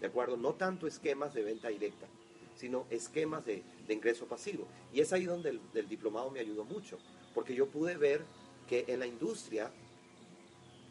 ¿De 0.00 0.06
acuerdo? 0.06 0.36
No 0.36 0.54
tanto 0.54 0.86
esquemas 0.86 1.34
de 1.34 1.42
venta 1.42 1.68
directa, 1.68 2.06
sino 2.54 2.86
esquemas 2.90 3.44
de, 3.44 3.64
ingreso 3.88 4.26
pasivo. 4.26 4.68
Y 4.92 5.00
es 5.00 5.12
ahí 5.12 5.24
donde 5.24 5.50
el, 5.50 5.60
el 5.74 5.88
diplomado 5.88 6.30
me 6.30 6.38
ayudó 6.38 6.64
mucho, 6.64 6.98
porque 7.34 7.54
yo 7.54 7.66
pude 7.66 7.96
ver 7.96 8.24
que 8.68 8.84
en 8.88 9.00
la 9.00 9.06
industria 9.06 9.72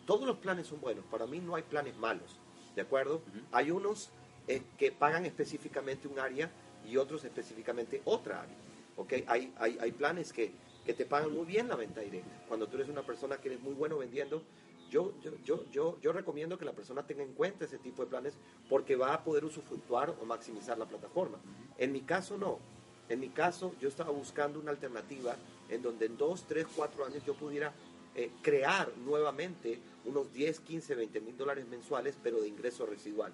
todos 0.08 0.26
los 0.26 0.38
planes 0.38 0.68
son 0.68 0.82
buenos, 0.82 1.06
para 1.06 1.28
mí 1.28 1.40
no 1.40 1.56
hay 1.56 1.64
planes 1.64 1.96
malos, 1.98 2.40
¿de 2.76 2.82
acuerdo? 2.82 3.22
Hay 3.52 3.70
unos 3.70 4.10
eh, 4.48 4.64
que 4.78 4.92
pagan 4.92 5.26
específicamente 5.26 6.08
un 6.08 6.18
área 6.18 6.50
y 6.90 6.98
otros 6.98 7.24
específicamente 7.26 8.02
otra 8.06 8.42
área, 8.42 8.56
¿ok? 8.96 9.14
Hay, 9.28 9.54
hay, 9.58 9.78
hay 9.80 9.92
planes 9.92 10.34
que, 10.34 10.52
que, 10.86 10.94
te 10.94 11.06
pagan 11.06 11.34
muy 11.34 11.46
bien 11.46 11.68
la 11.68 11.76
venta 11.76 12.02
directa. 12.02 12.32
Cuando 12.48 12.68
tú 12.68 12.78
eres 12.78 12.90
una 12.90 13.04
persona 13.04 13.38
que 13.38 13.50
eres 13.50 13.62
muy 13.62 13.74
bueno 13.74 13.98
vendiendo, 13.98 14.42
yo, 14.90 15.14
yo, 15.22 15.32
yo, 15.44 15.64
yo, 15.72 15.98
yo 16.02 16.12
recomiendo 16.12 16.58
que 16.58 16.66
la 16.66 16.74
persona 16.74 17.06
tenga 17.06 17.24
en 17.24 17.34
cuenta 17.34 17.66
ese 17.66 17.78
tipo 17.78 18.04
de 18.04 18.10
planes 18.10 18.34
porque 18.70 18.96
va 18.96 19.14
a 19.14 19.24
poder 19.24 19.46
usufructuar 19.46 20.14
o 20.22 20.26
maximizar 20.26 20.78
la 20.78 20.86
plataforma. 20.86 21.38
En 21.78 21.92
mi 21.92 22.02
caso 22.02 22.38
no. 22.38 22.60
En 23.10 23.20
mi 23.20 23.30
caso 23.30 23.74
yo 23.80 23.88
estaba 23.88 24.12
buscando 24.12 24.60
una 24.60 24.72
alternativa 24.72 25.36
en 25.70 25.82
donde 25.82 26.06
en 26.06 26.18
dos, 26.18 26.44
tres, 26.48 26.66
cuatro 26.76 27.06
años 27.06 27.24
yo 27.26 27.34
pudiera 27.34 27.74
eh, 28.16 28.32
crear 28.42 28.92
nuevamente 29.06 29.80
unos 30.06 30.34
10, 30.34 30.62
15, 30.62 30.96
20 30.96 31.22
mil 31.22 31.38
dólares 31.38 31.68
mensuales, 31.68 32.18
pero 32.22 32.42
de 32.42 32.48
ingreso 32.48 32.86
residual. 32.86 33.32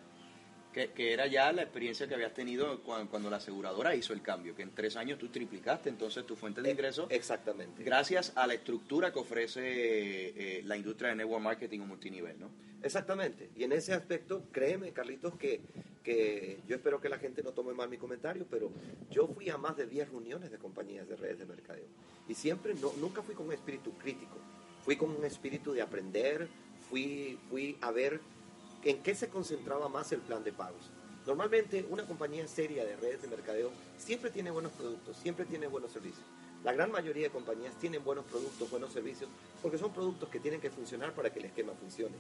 Que, 0.73 1.13
era 1.13 1.27
ya 1.27 1.51
la 1.51 1.61
experiencia 1.61 2.07
que 2.07 2.15
habías 2.15 2.33
tenido 2.33 2.81
cuando, 2.81 3.29
la 3.29 3.37
aseguradora 3.37 3.95
hizo 3.95 4.11
el 4.11 4.21
cambio, 4.21 4.55
que 4.55 4.63
en 4.63 4.71
tres 4.71 4.95
años 4.95 5.19
tú 5.19 5.29
triplicaste 5.29 5.89
entonces 5.89 6.25
tu 6.25 6.35
fuente 6.35 6.61
de 6.61 6.69
eh, 6.69 6.71
ingresos. 6.71 7.05
Exactamente. 7.11 7.83
Gracias 7.83 8.33
a 8.35 8.47
la 8.47 8.55
estructura 8.55 9.13
que 9.13 9.19
ofrece 9.19 9.61
eh, 9.61 10.63
la 10.65 10.75
industria 10.75 11.09
de 11.09 11.17
network 11.17 11.43
marketing 11.43 11.81
o 11.81 11.85
multinivel, 11.85 12.39
¿no? 12.39 12.49
Exactamente. 12.81 13.49
Y 13.55 13.63
en 13.63 13.71
ese 13.71 13.93
aspecto, 13.93 14.43
créeme, 14.51 14.91
Carlitos, 14.91 15.35
que, 15.35 15.61
que 16.03 16.59
yo 16.67 16.75
espero 16.75 16.99
que 16.99 17.07
la 17.07 17.17
gente 17.17 17.41
no 17.41 17.51
tome 17.51 17.73
mal 17.73 17.87
mi 17.87 17.97
comentario, 17.97 18.45
pero 18.49 18.71
yo 19.09 19.27
fui 19.27 19.49
a 19.49 19.57
más 19.57 19.77
de 19.77 19.87
10 19.87 20.09
reuniones 20.09 20.51
de 20.51 20.57
compañías 20.57 21.07
de 21.07 21.15
redes 21.15 21.39
de 21.39 21.45
mercadeo. 21.45 21.85
Y 22.27 22.33
siempre, 22.33 22.73
no, 22.73 22.91
nunca 22.99 23.21
fui 23.21 23.35
con 23.35 23.47
un 23.47 23.53
espíritu 23.53 23.93
crítico, 23.97 24.37
fui 24.83 24.97
con 24.97 25.11
un 25.11 25.23
espíritu 25.23 25.71
de 25.71 25.81
aprender, 25.81 26.47
fui, 26.89 27.39
fui 27.49 27.77
a 27.79 27.91
ver 27.91 28.19
en 28.83 29.01
qué 29.01 29.15
se 29.15 29.29
concentraba 29.29 29.89
más 29.89 30.11
el 30.11 30.19
plan 30.19 30.43
de 30.43 30.51
pagos. 30.51 30.89
Normalmente 31.25 31.85
una 31.89 32.05
compañía 32.05 32.45
seria 32.47 32.83
de 32.83 32.97
redes 32.97 33.21
de 33.21 33.29
mercadeo 33.29 33.71
siempre 33.97 34.29
tiene 34.29 34.51
buenos 34.51 34.73
productos, 34.73 35.15
siempre 35.17 35.45
tiene 35.45 35.67
buenos 35.67 35.91
servicios. 35.91 36.25
La 36.65 36.73
gran 36.73 36.91
mayoría 36.91 37.23
de 37.23 37.29
compañías 37.29 37.75
tienen 37.75 38.03
buenos 38.03 38.25
productos, 38.25 38.69
buenos 38.69 38.93
servicios, 38.93 39.29
porque 39.61 39.77
son 39.77 39.93
productos 39.93 40.29
que 40.29 40.39
tienen 40.39 40.61
que 40.61 40.69
funcionar 40.69 41.13
para 41.13 41.31
que 41.31 41.39
el 41.39 41.45
esquema 41.45 41.73
funcione. 41.73 42.15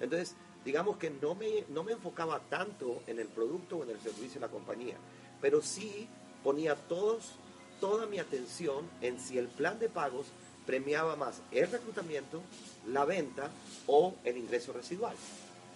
Entonces, 0.00 0.34
digamos 0.64 0.96
que 0.96 1.10
no 1.10 1.34
me, 1.34 1.64
no 1.68 1.84
me 1.84 1.92
enfocaba 1.92 2.40
tanto 2.40 3.02
en 3.06 3.18
el 3.18 3.28
producto 3.28 3.78
o 3.78 3.84
en 3.84 3.90
el 3.90 4.00
servicio 4.00 4.34
de 4.34 4.46
la 4.46 4.48
compañía, 4.48 4.96
pero 5.40 5.60
sí 5.62 6.08
ponía 6.42 6.74
todos, 6.74 7.32
toda 7.80 8.06
mi 8.06 8.18
atención 8.18 8.88
en 9.00 9.18
si 9.18 9.38
el 9.38 9.48
plan 9.48 9.78
de 9.78 9.88
pagos 9.88 10.26
premiaba 10.66 11.16
más 11.16 11.40
el 11.50 11.70
reclutamiento, 11.70 12.40
la 12.86 13.04
venta 13.04 13.50
o 13.86 14.14
el 14.24 14.36
ingreso 14.36 14.72
residual 14.72 15.16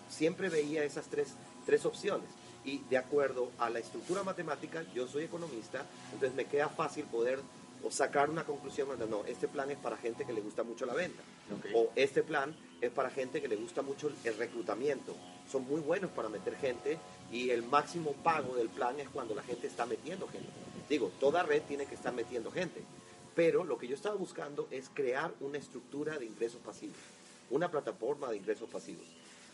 siempre 0.09 0.49
veía 0.49 0.85
esas 0.85 1.07
tres, 1.07 1.35
tres 1.65 1.85
opciones. 1.85 2.29
Y 2.65 2.79
de 2.91 2.99
acuerdo 2.99 3.51
a 3.59 3.71
la 3.71 3.79
estructura 3.79 4.23
matemática, 4.25 4.85
yo 4.95 5.07
soy 5.07 5.25
economista, 5.25 5.87
entonces 6.13 6.35
me 6.35 6.47
queda 6.47 6.69
fácil 6.69 7.05
poder 7.05 7.41
o 7.85 7.91
sacar 7.91 8.31
una 8.31 8.45
conclusión 8.45 8.89
no, 9.09 9.25
este 9.27 9.47
plan 9.47 9.71
es 9.71 9.79
para 9.79 9.97
gente 9.97 10.25
que 10.25 10.33
le 10.33 10.41
gusta 10.41 10.65
mucho 10.65 10.87
la 10.87 10.95
venta. 10.95 11.23
O 11.75 11.91
este 11.95 12.23
plan 12.23 12.55
es 12.81 12.91
para 12.91 13.11
gente 13.11 13.41
que 13.41 13.49
le 13.49 13.57
gusta 13.57 13.83
mucho 13.83 14.11
el 14.25 14.37
reclutamiento. 14.37 15.15
Son 15.51 15.67
muy 15.67 15.81
buenos 15.81 16.11
para 16.11 16.29
meter 16.29 16.57
gente 16.57 16.99
y 17.31 17.51
el 17.51 17.63
máximo 17.63 18.13
pago 18.25 18.57
del 18.57 18.69
plan 18.69 18.99
es 18.99 19.09
cuando 19.09 19.35
la 19.35 19.43
gente 19.43 19.67
está 19.67 19.87
metiendo 19.87 20.27
gente. 20.27 20.49
Digo, 20.89 21.13
toda 21.21 21.43
red 21.43 21.63
tiene 21.63 21.87
que 21.87 21.95
estar 21.95 22.13
metiendo 22.13 22.51
gente. 22.51 22.83
Pero 23.35 23.65
lo 23.65 23.77
que 23.79 23.87
yo 23.87 23.95
estaba 23.95 24.17
buscando 24.17 24.67
es 24.71 24.91
crear 24.93 25.33
una 25.41 25.59
estructura 25.59 26.19
de 26.19 26.25
ingresos 26.25 26.61
pasivos, 26.63 26.97
una 27.51 27.71
plataforma 27.71 28.31
de 28.31 28.39
ingresos 28.39 28.69
pasivos. 28.69 29.05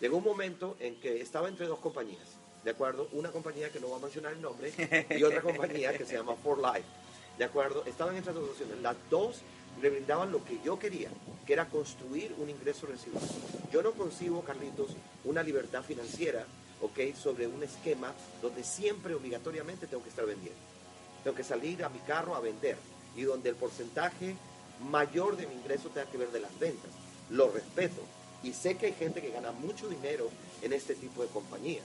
Llegó 0.02 0.16
un 0.16 0.24
momento 0.24 0.74
en 0.80 0.96
que 0.96 1.20
estaba 1.20 1.46
entre 1.46 1.68
dos 1.68 1.78
compañías, 1.78 2.26
¿de 2.64 2.72
acuerdo? 2.72 3.08
Una 3.12 3.30
compañía 3.30 3.70
que 3.70 3.78
no 3.78 3.88
va 3.88 3.98
a 3.98 4.00
mencionar 4.00 4.32
el 4.32 4.42
nombre 4.42 4.72
y 5.16 5.22
otra 5.22 5.40
compañía 5.42 5.96
que 5.96 6.04
se 6.04 6.16
llama 6.16 6.34
For 6.34 6.58
Life, 6.58 6.88
¿de 7.38 7.44
acuerdo? 7.44 7.84
Estaban 7.86 8.16
en 8.16 8.22
esas 8.22 8.34
dos 8.34 8.50
opciones. 8.50 8.80
Las 8.82 8.96
dos 9.08 9.42
le 9.80 9.90
brindaban 9.90 10.32
lo 10.32 10.44
que 10.44 10.58
yo 10.64 10.76
quería, 10.76 11.08
que 11.46 11.52
era 11.52 11.68
construir 11.68 12.34
un 12.38 12.50
ingreso 12.50 12.88
residual. 12.88 13.22
Yo 13.72 13.80
no 13.80 13.92
concibo, 13.92 14.42
Carlitos, 14.42 14.90
una 15.24 15.44
libertad 15.44 15.84
financiera, 15.84 16.46
¿ok? 16.80 17.14
Sobre 17.14 17.46
un 17.46 17.62
esquema 17.62 18.12
donde 18.42 18.64
siempre 18.64 19.14
obligatoriamente 19.14 19.86
tengo 19.86 20.02
que 20.02 20.08
estar 20.08 20.26
vendiendo. 20.26 20.58
Tengo 21.22 21.36
que 21.36 21.44
salir 21.44 21.84
a 21.84 21.88
mi 21.88 22.00
carro 22.00 22.34
a 22.34 22.40
vender 22.40 22.76
y 23.14 23.22
donde 23.22 23.50
el 23.50 23.54
porcentaje 23.54 24.34
mayor 24.90 25.36
de 25.36 25.46
mi 25.46 25.54
ingreso 25.54 25.90
tenga 25.90 26.10
que 26.10 26.18
ver 26.18 26.32
de 26.32 26.40
las 26.40 26.58
ventas. 26.58 26.90
Lo 27.30 27.52
respeto, 27.52 28.02
y 28.42 28.52
sé 28.52 28.76
que 28.76 28.86
hay 28.86 28.92
gente 28.92 29.20
que 29.20 29.30
gana 29.30 29.52
mucho 29.52 29.88
dinero 29.88 30.28
en 30.62 30.72
este 30.72 30.94
tipo 30.94 31.22
de 31.22 31.28
compañías. 31.28 31.84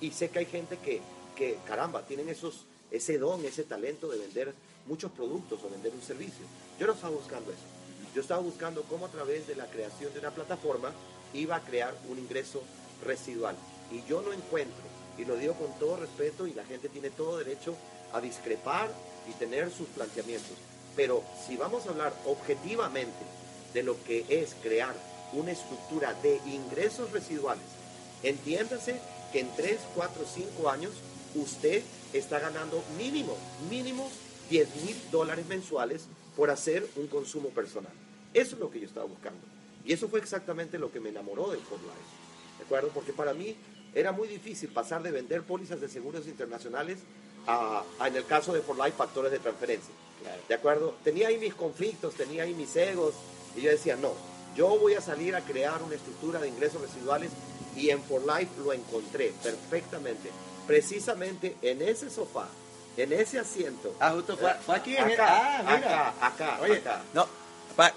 Y 0.00 0.10
sé 0.10 0.30
que 0.30 0.40
hay 0.40 0.46
gente 0.46 0.78
que, 0.78 1.00
que 1.36 1.58
caramba, 1.66 2.04
tienen 2.06 2.28
esos, 2.28 2.64
ese 2.90 3.18
don, 3.18 3.44
ese 3.44 3.64
talento 3.64 4.08
de 4.08 4.18
vender 4.18 4.52
muchos 4.86 5.12
productos 5.12 5.60
o 5.62 5.70
vender 5.70 5.92
un 5.92 6.02
servicio. 6.02 6.44
Yo 6.78 6.86
no 6.86 6.94
estaba 6.94 7.14
buscando 7.14 7.52
eso. 7.52 7.62
Yo 8.14 8.20
estaba 8.20 8.40
buscando 8.40 8.82
cómo 8.82 9.06
a 9.06 9.10
través 9.10 9.46
de 9.46 9.54
la 9.54 9.66
creación 9.66 10.12
de 10.12 10.20
una 10.20 10.32
plataforma 10.32 10.92
iba 11.34 11.56
a 11.56 11.64
crear 11.64 11.94
un 12.08 12.18
ingreso 12.18 12.62
residual. 13.04 13.56
Y 13.90 14.02
yo 14.08 14.22
no 14.22 14.32
encuentro, 14.32 14.82
y 15.16 15.24
lo 15.24 15.36
digo 15.36 15.54
con 15.54 15.72
todo 15.78 15.96
respeto, 15.96 16.46
y 16.46 16.52
la 16.52 16.64
gente 16.64 16.88
tiene 16.88 17.10
todo 17.10 17.38
derecho 17.38 17.74
a 18.12 18.20
discrepar 18.20 18.92
y 19.28 19.32
tener 19.32 19.70
sus 19.70 19.88
planteamientos. 19.88 20.56
Pero 20.96 21.22
si 21.46 21.56
vamos 21.56 21.86
a 21.86 21.90
hablar 21.90 22.12
objetivamente 22.26 23.24
de 23.72 23.82
lo 23.82 24.02
que 24.04 24.26
es 24.28 24.54
crear 24.62 24.94
una 25.32 25.52
estructura 25.52 26.14
de 26.22 26.40
ingresos 26.46 27.10
residuales. 27.12 27.64
Entiéndase 28.22 29.00
que 29.32 29.40
en 29.40 29.48
3, 29.56 29.78
4, 29.94 30.24
5 30.34 30.70
años 30.70 30.92
usted 31.34 31.82
está 32.12 32.38
ganando 32.38 32.82
mínimo, 32.98 33.36
mínimo 33.70 34.08
10 34.50 34.68
mil 34.84 34.96
dólares 35.10 35.46
mensuales 35.46 36.06
por 36.36 36.50
hacer 36.50 36.86
un 36.96 37.06
consumo 37.06 37.48
personal. 37.50 37.92
Eso 38.34 38.54
es 38.54 38.60
lo 38.60 38.70
que 38.70 38.80
yo 38.80 38.86
estaba 38.86 39.06
buscando. 39.06 39.40
Y 39.84 39.92
eso 39.92 40.08
fue 40.08 40.20
exactamente 40.20 40.78
lo 40.78 40.92
que 40.92 41.00
me 41.00 41.08
enamoró 41.08 41.50
del 41.50 41.60
For 41.60 41.78
Life. 41.78 42.58
¿De 42.58 42.64
acuerdo? 42.64 42.90
Porque 42.94 43.12
para 43.12 43.34
mí 43.34 43.56
era 43.94 44.12
muy 44.12 44.28
difícil 44.28 44.68
pasar 44.70 45.02
de 45.02 45.10
vender 45.10 45.42
pólizas 45.42 45.80
de 45.80 45.88
seguros 45.88 46.26
internacionales 46.26 46.98
a, 47.46 47.82
en 48.06 48.16
el 48.16 48.24
caso 48.26 48.52
de 48.52 48.60
For 48.60 48.76
Life, 48.76 48.92
factores 48.92 49.32
de 49.32 49.38
transferencia. 49.38 49.92
¿De 50.48 50.54
acuerdo? 50.54 50.94
Tenía 51.02 51.28
ahí 51.28 51.38
mis 51.38 51.54
conflictos, 51.54 52.14
tenía 52.14 52.44
ahí 52.44 52.54
mis 52.54 52.74
egos. 52.76 53.14
Y 53.56 53.62
yo 53.62 53.70
decía, 53.70 53.96
no, 53.96 54.14
yo 54.56 54.78
voy 54.78 54.94
a 54.94 55.00
salir 55.00 55.34
a 55.34 55.40
crear 55.40 55.82
una 55.82 55.94
estructura 55.94 56.40
de 56.40 56.48
ingresos 56.48 56.80
residuales 56.80 57.30
y 57.76 57.90
en 57.90 58.02
For 58.02 58.20
Life 58.20 58.52
lo 58.58 58.72
encontré 58.72 59.32
perfectamente. 59.42 60.30
Precisamente 60.66 61.56
en 61.62 61.82
ese 61.82 62.10
sofá, 62.10 62.46
en 62.96 63.12
ese 63.12 63.38
asiento. 63.38 63.94
Ah, 63.98 64.10
justo 64.10 64.36
fue, 64.36 64.52
aquí 64.74 64.96
en 64.96 65.04
acá, 65.04 65.26
ah, 65.28 65.74
acá, 65.74 66.14
acá, 66.20 66.58
Oye, 66.62 66.76
acá. 66.76 67.02
No, 67.14 67.26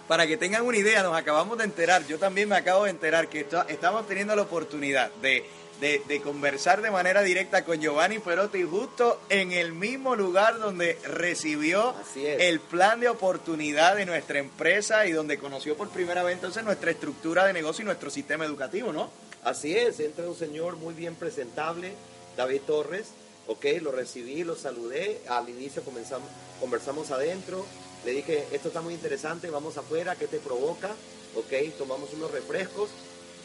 para 0.07 0.25
que 0.25 0.37
tengan 0.37 0.65
una 0.65 0.77
idea, 0.77 1.03
nos 1.03 1.15
acabamos 1.15 1.57
de 1.57 1.65
enterar, 1.65 2.05
yo 2.07 2.17
también 2.17 2.49
me 2.49 2.55
acabo 2.55 2.85
de 2.85 2.91
enterar 2.91 3.27
que 3.27 3.45
estamos 3.67 4.07
teniendo 4.07 4.35
la 4.35 4.43
oportunidad 4.43 5.11
de 5.21 5.45
de, 5.79 6.21
conversar 6.23 6.81
de 6.81 6.89
manera 6.89 7.21
directa 7.21 7.65
con 7.65 7.79
Giovanni 7.79 8.19
Perotti 8.19 8.63
justo 8.63 9.19
en 9.29 9.51
el 9.51 9.73
mismo 9.73 10.15
lugar 10.15 10.59
donde 10.59 10.97
recibió 11.03 11.93
el 12.15 12.59
plan 12.59 12.99
de 12.99 13.09
oportunidad 13.09 13.95
de 13.95 14.05
nuestra 14.05 14.39
empresa 14.39 15.05
y 15.05 15.11
donde 15.11 15.37
conoció 15.37 15.75
por 15.75 15.89
primera 15.89 16.23
vez 16.23 16.35
entonces 16.35 16.63
nuestra 16.63 16.91
estructura 16.91 17.45
de 17.45 17.53
negocio 17.53 17.83
y 17.83 17.85
nuestro 17.85 18.09
sistema 18.09 18.45
educativo, 18.45 18.93
¿no? 18.93 19.09
Así 19.43 19.75
es, 19.75 19.99
entra 19.99 20.27
un 20.27 20.35
señor 20.35 20.77
muy 20.77 20.93
bien 20.93 21.15
presentable, 21.15 21.93
David 22.35 22.61
Torres, 22.65 23.07
ok, 23.47 23.65
lo 23.81 23.91
recibí, 23.91 24.43
lo 24.43 24.55
saludé, 24.55 25.21
al 25.27 25.49
inicio 25.49 25.83
comenzamos, 25.83 26.29
conversamos 26.59 27.11
adentro, 27.11 27.65
le 28.05 28.11
dije, 28.11 28.47
esto 28.51 28.69
está 28.69 28.81
muy 28.81 28.93
interesante, 28.93 29.49
vamos 29.49 29.77
afuera, 29.77 30.15
¿qué 30.15 30.27
te 30.27 30.39
provoca? 30.39 30.89
Ok, 31.35 31.77
tomamos 31.77 32.13
unos 32.13 32.31
refrescos 32.31 32.89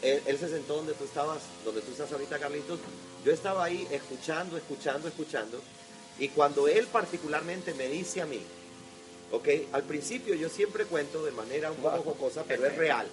él, 0.01 0.37
se 0.37 0.49
sentó 0.49 0.75
donde 0.75 0.93
tú 0.93 1.03
estabas, 1.03 1.43
donde 1.63 1.81
tú 1.81 1.91
estás 1.91 2.11
ahorita, 2.11 2.39
Carlitos. 2.39 2.79
Yo 3.23 3.31
estaba 3.31 3.63
ahí 3.63 3.87
escuchando, 3.91 4.57
escuchando, 4.57 5.07
escuchando. 5.07 5.61
Y 6.19 6.29
cuando 6.29 6.67
él 6.67 6.87
particularmente 6.87 7.73
me 7.73 7.87
dice 7.87 8.21
a 8.21 8.25
mí, 8.25 8.41
ok, 9.31 9.47
al 9.71 9.83
principio 9.83 10.35
yo 10.35 10.49
siempre 10.49 10.85
cuento 10.85 11.23
de 11.23 11.31
manera 11.31 11.71
un 11.71 11.77
poco 11.77 12.01
jocosa, 12.03 12.43
pero 12.47 12.65
es 12.65 12.75
real, 12.75 13.07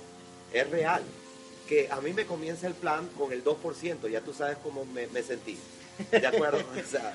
es 0.53 0.69
real, 0.71 1.03
que 1.69 1.89
a 1.91 2.01
mí 2.01 2.13
me 2.13 2.27
comienza 2.27 2.67
el 2.67 2.75
plan 2.75 3.09
con 3.17 3.33
el 3.33 3.45
2%, 3.45 4.09
ya 4.11 4.21
tú 4.21 4.33
sabes 4.33 4.59
cómo 4.63 4.85
me, 4.85 5.07
me 5.09 5.23
sentí. 5.23 5.59
¿De 6.11 6.27
acuerdo? 6.27 6.61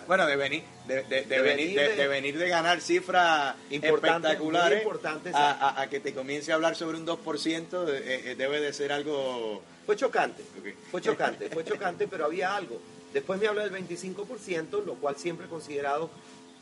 bueno, 0.08 0.26
de 0.26 0.36
venir 0.36 0.64
de, 0.88 1.04
de, 1.04 1.42
venir, 1.42 1.80
de, 1.80 2.08
venir 2.08 2.38
de 2.38 2.50
ganar 2.50 2.82
cifras 2.82 3.56
espectaculares 3.70 4.86
a, 5.34 5.88
que 5.90 6.00
te 6.00 6.14
comience 6.14 6.52
a 6.52 6.56
hablar 6.56 6.76
sobre 6.76 6.98
un 6.98 7.06
2% 7.06 7.88
eh, 7.88 8.32
eh, 8.32 8.36
debe 8.36 8.60
de 8.60 8.74
ser 8.74 8.92
algo... 8.92 9.62
Fue 9.86 9.96
chocante, 9.96 10.44
fue 10.92 11.02
chocante, 11.02 11.50
fue 11.50 11.64
chocante, 11.64 12.08
pero 12.08 12.26
había 12.26 12.56
algo. 12.56 12.80
Después 13.14 13.40
me 13.40 13.48
habla 13.48 13.68
del 13.68 13.74
25%, 13.74 14.84
lo 14.86 14.96
cual 14.96 15.18
siempre 15.18 15.46
he 15.46 15.50
considerado 15.50 16.10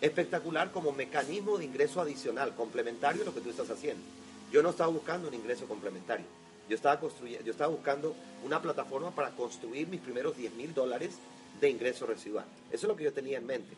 espectacular 0.01 0.71
como 0.71 0.91
mecanismo 0.91 1.57
de 1.57 1.65
ingreso 1.65 2.01
adicional, 2.01 2.55
complementario 2.55 3.21
a 3.21 3.25
lo 3.25 3.33
que 3.33 3.41
tú 3.41 3.49
estás 3.49 3.69
haciendo. 3.69 4.03
Yo 4.51 4.61
no 4.61 4.71
estaba 4.71 4.89
buscando 4.89 5.27
un 5.27 5.33
ingreso 5.33 5.65
complementario. 5.65 6.25
Yo 6.67 6.75
estaba, 6.75 6.99
construyendo, 6.99 7.45
yo 7.45 7.51
estaba 7.51 7.69
buscando 7.69 8.15
una 8.43 8.61
plataforma 8.61 9.11
para 9.11 9.31
construir 9.31 9.87
mis 9.87 10.01
primeros 10.01 10.35
10 10.35 10.53
mil 10.53 10.73
dólares 10.73 11.11
de 11.59 11.69
ingreso 11.69 12.05
residual. 12.05 12.45
Eso 12.71 12.85
es 12.85 12.89
lo 12.89 12.95
que 12.95 13.03
yo 13.03 13.13
tenía 13.13 13.37
en 13.37 13.45
mente. 13.45 13.75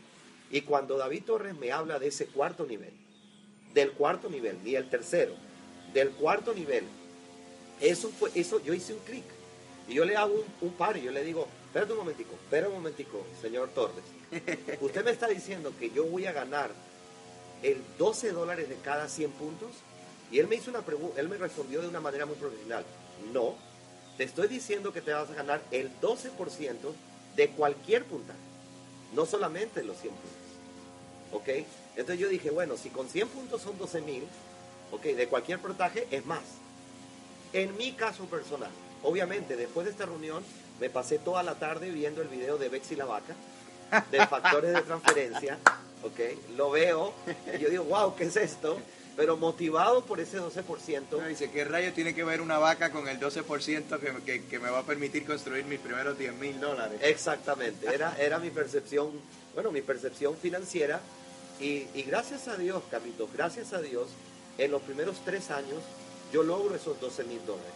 Y 0.51 0.61
cuando 0.61 0.97
David 0.97 1.23
Torres 1.25 1.55
me 1.57 1.71
habla 1.71 1.99
de 1.99 2.07
ese 2.07 2.27
cuarto 2.27 2.65
nivel, 2.65 2.93
del 3.73 3.91
cuarto 3.91 4.29
nivel, 4.29 4.57
ni 4.63 4.75
el 4.75 4.89
tercero, 4.89 5.33
del 5.93 6.11
cuarto 6.11 6.53
nivel, 6.53 6.83
Eso 7.81 8.09
fue, 8.09 8.29
eso, 8.35 8.63
yo 8.63 8.73
hice 8.73 8.93
un 8.93 8.99
clic. 8.99 9.25
Y 9.87 9.95
yo 9.95 10.05
le 10.05 10.15
hago 10.15 10.33
un, 10.33 10.67
un 10.69 10.73
par 10.73 10.95
y 10.95 11.01
yo 11.01 11.11
le 11.11 11.23
digo, 11.23 11.47
espérate 11.65 11.91
un 11.91 11.99
momentico, 11.99 12.31
espera 12.35 12.69
un 12.69 12.75
momentico, 12.75 13.25
señor 13.41 13.69
Torres. 13.69 14.05
Usted 14.79 15.03
me 15.03 15.11
está 15.11 15.27
diciendo 15.27 15.73
que 15.77 15.89
yo 15.89 16.05
voy 16.05 16.25
a 16.25 16.31
ganar 16.31 16.71
el 17.63 17.81
12 17.97 18.31
dólares 18.31 18.69
de 18.69 18.75
cada 18.75 19.09
100 19.09 19.31
puntos. 19.31 19.71
Y 20.31 20.39
él 20.39 20.47
me 20.47 20.55
hizo 20.55 20.69
una 20.69 20.81
pregunta, 20.81 21.19
él 21.19 21.27
me 21.27 21.37
respondió 21.37 21.81
de 21.81 21.87
una 21.87 21.99
manera 21.99 22.25
muy 22.25 22.35
profesional. 22.35 22.85
No, 23.33 23.55
te 24.17 24.23
estoy 24.23 24.47
diciendo 24.47 24.93
que 24.93 25.01
te 25.01 25.11
vas 25.11 25.29
a 25.29 25.33
ganar 25.33 25.61
el 25.71 25.89
12% 25.99 26.75
de 27.35 27.49
cualquier 27.49 28.05
puntaje, 28.05 28.39
no 29.13 29.25
solamente 29.25 29.83
los 29.83 29.97
100 29.97 30.13
puntos. 30.13 30.39
¿Ok? 31.33 31.65
Entonces 31.95 32.19
yo 32.19 32.29
dije, 32.29 32.49
bueno, 32.49 32.77
si 32.77 32.89
con 32.89 33.07
100 33.07 33.27
puntos 33.29 33.61
son 33.61 33.77
12 33.77 34.01
mil, 34.01 34.23
ok, 34.91 35.01
de 35.01 35.27
cualquier 35.27 35.59
puntaje 35.59 36.07
es 36.11 36.25
más. 36.25 36.43
En 37.53 37.75
mi 37.77 37.93
caso 37.93 38.25
personal, 38.25 38.71
obviamente 39.03 39.55
después 39.55 39.85
de 39.85 39.91
esta 39.91 40.05
reunión 40.05 40.43
me 40.79 40.89
pasé 40.89 41.19
toda 41.19 41.43
la 41.43 41.55
tarde 41.55 41.91
viendo 41.91 42.21
el 42.21 42.27
video 42.27 42.57
de 42.57 42.69
Bexy 42.69 42.95
la 42.95 43.05
vaca, 43.05 43.35
de 44.11 44.25
factores 44.25 44.73
de 44.73 44.81
transferencia, 44.81 45.59
ok, 46.03 46.55
lo 46.57 46.71
veo 46.71 47.13
y 47.55 47.59
yo 47.59 47.69
digo, 47.69 47.83
wow, 47.83 48.15
¿qué 48.15 48.25
es 48.25 48.35
esto? 48.35 48.77
Pero 49.15 49.37
motivado 49.37 50.03
por 50.05 50.19
ese 50.19 50.39
12%. 50.39 51.27
dice, 51.27 51.51
¿qué 51.51 51.63
rayo 51.65 51.93
tiene 51.93 52.15
que 52.15 52.23
ver 52.23 52.41
una 52.41 52.57
vaca 52.57 52.91
con 52.91 53.07
el 53.07 53.19
12% 53.19 53.99
que, 53.99 54.13
que, 54.25 54.45
que 54.45 54.59
me 54.59 54.69
va 54.71 54.79
a 54.79 54.83
permitir 54.83 55.23
construir 55.25 55.65
mis 55.65 55.79
primeros 55.79 56.17
10 56.17 56.33
mil 56.35 56.59
dólares? 56.59 56.99
Exactamente, 57.03 57.93
era, 57.93 58.17
era 58.17 58.39
mi 58.39 58.49
percepción, 58.49 59.11
bueno, 59.53 59.71
mi 59.71 59.81
percepción 59.81 60.35
financiera 60.35 60.99
y, 61.59 61.85
y 61.93 62.03
gracias 62.07 62.47
a 62.47 62.57
Dios, 62.57 62.81
Carlitos, 62.89 63.31
gracias 63.31 63.73
a 63.73 63.81
Dios, 63.81 64.07
en 64.57 64.71
los 64.71 64.81
primeros 64.81 65.17
tres 65.23 65.51
años 65.51 65.79
yo 66.31 66.41
logro 66.41 66.73
esos 66.75 66.99
12 66.99 67.23
mil 67.25 67.45
dólares. 67.45 67.73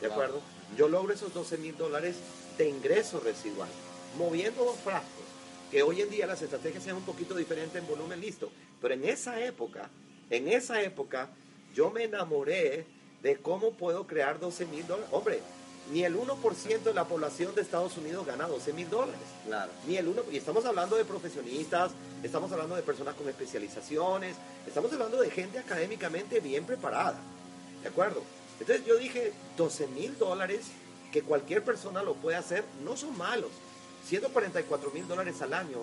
¿De 0.00 0.06
Wow. 0.08 0.12
acuerdo? 0.14 0.40
Yo 0.78 0.88
logro 0.88 1.12
esos 1.12 1.34
12 1.34 1.58
mil 1.58 1.76
dólares 1.76 2.16
de 2.56 2.68
ingreso 2.70 3.20
residual, 3.20 3.68
moviendo 4.16 4.64
dos 4.64 4.78
frascos, 4.78 5.24
que 5.70 5.82
hoy 5.82 6.00
en 6.00 6.08
día 6.08 6.26
las 6.26 6.40
estrategias 6.40 6.82
sean 6.82 6.96
un 6.96 7.02
poquito 7.04 7.34
diferentes 7.34 7.76
en 7.82 7.86
volumen 7.86 8.18
listo. 8.18 8.50
Pero 8.80 8.94
en 8.94 9.04
esa 9.04 9.38
época, 9.44 9.90
en 10.30 10.48
esa 10.48 10.80
época, 10.82 11.28
yo 11.74 11.90
me 11.90 12.04
enamoré 12.04 12.86
de 13.22 13.36
cómo 13.36 13.72
puedo 13.72 14.06
crear 14.06 14.40
12 14.40 14.66
mil 14.66 14.86
dólares. 14.86 15.08
Hombre, 15.12 15.40
ni 15.92 16.04
el 16.04 16.16
1% 16.16 16.82
de 16.82 16.94
la 16.94 17.04
población 17.06 17.54
de 17.54 17.62
Estados 17.62 17.96
Unidos 17.96 18.26
gana 18.26 18.46
12 18.46 18.72
mil 18.72 18.88
dólares. 18.88 19.20
Claro. 19.46 19.70
Ni 19.86 19.96
el 19.96 20.08
uno, 20.08 20.22
y 20.30 20.36
estamos 20.36 20.64
hablando 20.64 20.96
de 20.96 21.04
profesionistas, 21.04 21.90
estamos 22.22 22.50
hablando 22.52 22.76
de 22.76 22.82
personas 22.82 23.14
con 23.14 23.28
especializaciones, 23.28 24.36
estamos 24.66 24.92
hablando 24.92 25.20
de 25.20 25.30
gente 25.30 25.58
académicamente 25.58 26.40
bien 26.40 26.64
preparada. 26.64 27.18
¿De 27.82 27.88
acuerdo? 27.88 28.22
Entonces 28.60 28.84
yo 28.86 28.96
dije, 28.98 29.32
12 29.56 29.86
mil 29.88 30.16
dólares 30.18 30.66
que 31.12 31.22
cualquier 31.22 31.64
persona 31.64 32.02
lo 32.02 32.14
puede 32.14 32.36
hacer, 32.36 32.62
no 32.84 32.96
son 32.96 33.16
malos. 33.18 33.50
144 34.06 34.90
mil 34.92 35.06
dólares 35.08 35.40
al 35.42 35.54
año 35.54 35.78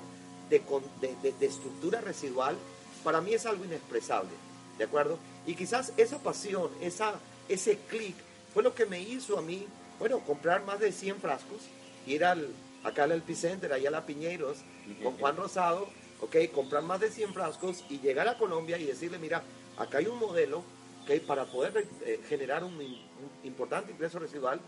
de, 0.49 0.59
de- 1.01 1.15
de- 1.21 1.33
de 1.37 1.45
estructura 1.45 2.01
residual, 2.01 2.55
para 3.03 3.21
mí 3.21 3.33
es 3.33 3.45
algo 3.45 3.65
inexpresable. 3.65 4.31
¿De 4.77 4.83
acuerdo? 4.83 5.17
Y 5.45 5.55
quizás 5.55 5.93
esa 5.97 6.19
pasión, 6.19 6.69
esa, 6.81 7.15
ese 7.49 7.77
clic, 7.89 8.15
fue 8.53 8.63
lo 8.63 8.75
que 8.75 8.85
me 8.85 8.99
hizo 8.99 9.37
a 9.37 9.41
mí, 9.41 9.67
bueno, 9.99 10.19
comprar 10.19 10.63
más 10.63 10.79
de 10.79 10.91
100 10.91 11.17
frascos, 11.17 11.61
ir 12.05 12.23
al, 12.23 12.49
acá 12.83 13.03
al 13.03 13.11
LP 13.11 13.35
Center, 13.35 13.73
allá 13.73 13.89
a 13.89 13.91
la 13.91 14.05
Piñeiros, 14.05 14.57
con 15.01 15.17
Juan 15.19 15.35
Rosado, 15.35 15.87
ok, 16.21 16.35
comprar 16.53 16.83
más 16.83 16.99
de 16.99 17.09
100 17.09 17.33
frascos 17.33 17.83
y 17.89 17.99
llegar 17.99 18.27
a 18.27 18.37
Colombia 18.37 18.77
y 18.77 18.85
decirle, 18.85 19.17
mira, 19.17 19.43
acá 19.77 19.97
hay 19.97 20.07
un 20.07 20.19
modelo, 20.19 20.63
ok, 21.03 21.21
para 21.25 21.45
poder 21.45 21.87
eh, 22.05 22.19
generar 22.27 22.63
un, 22.63 22.73
un 22.73 22.99
importante 23.43 23.91
ingreso 23.91 24.19
residual 24.19 24.59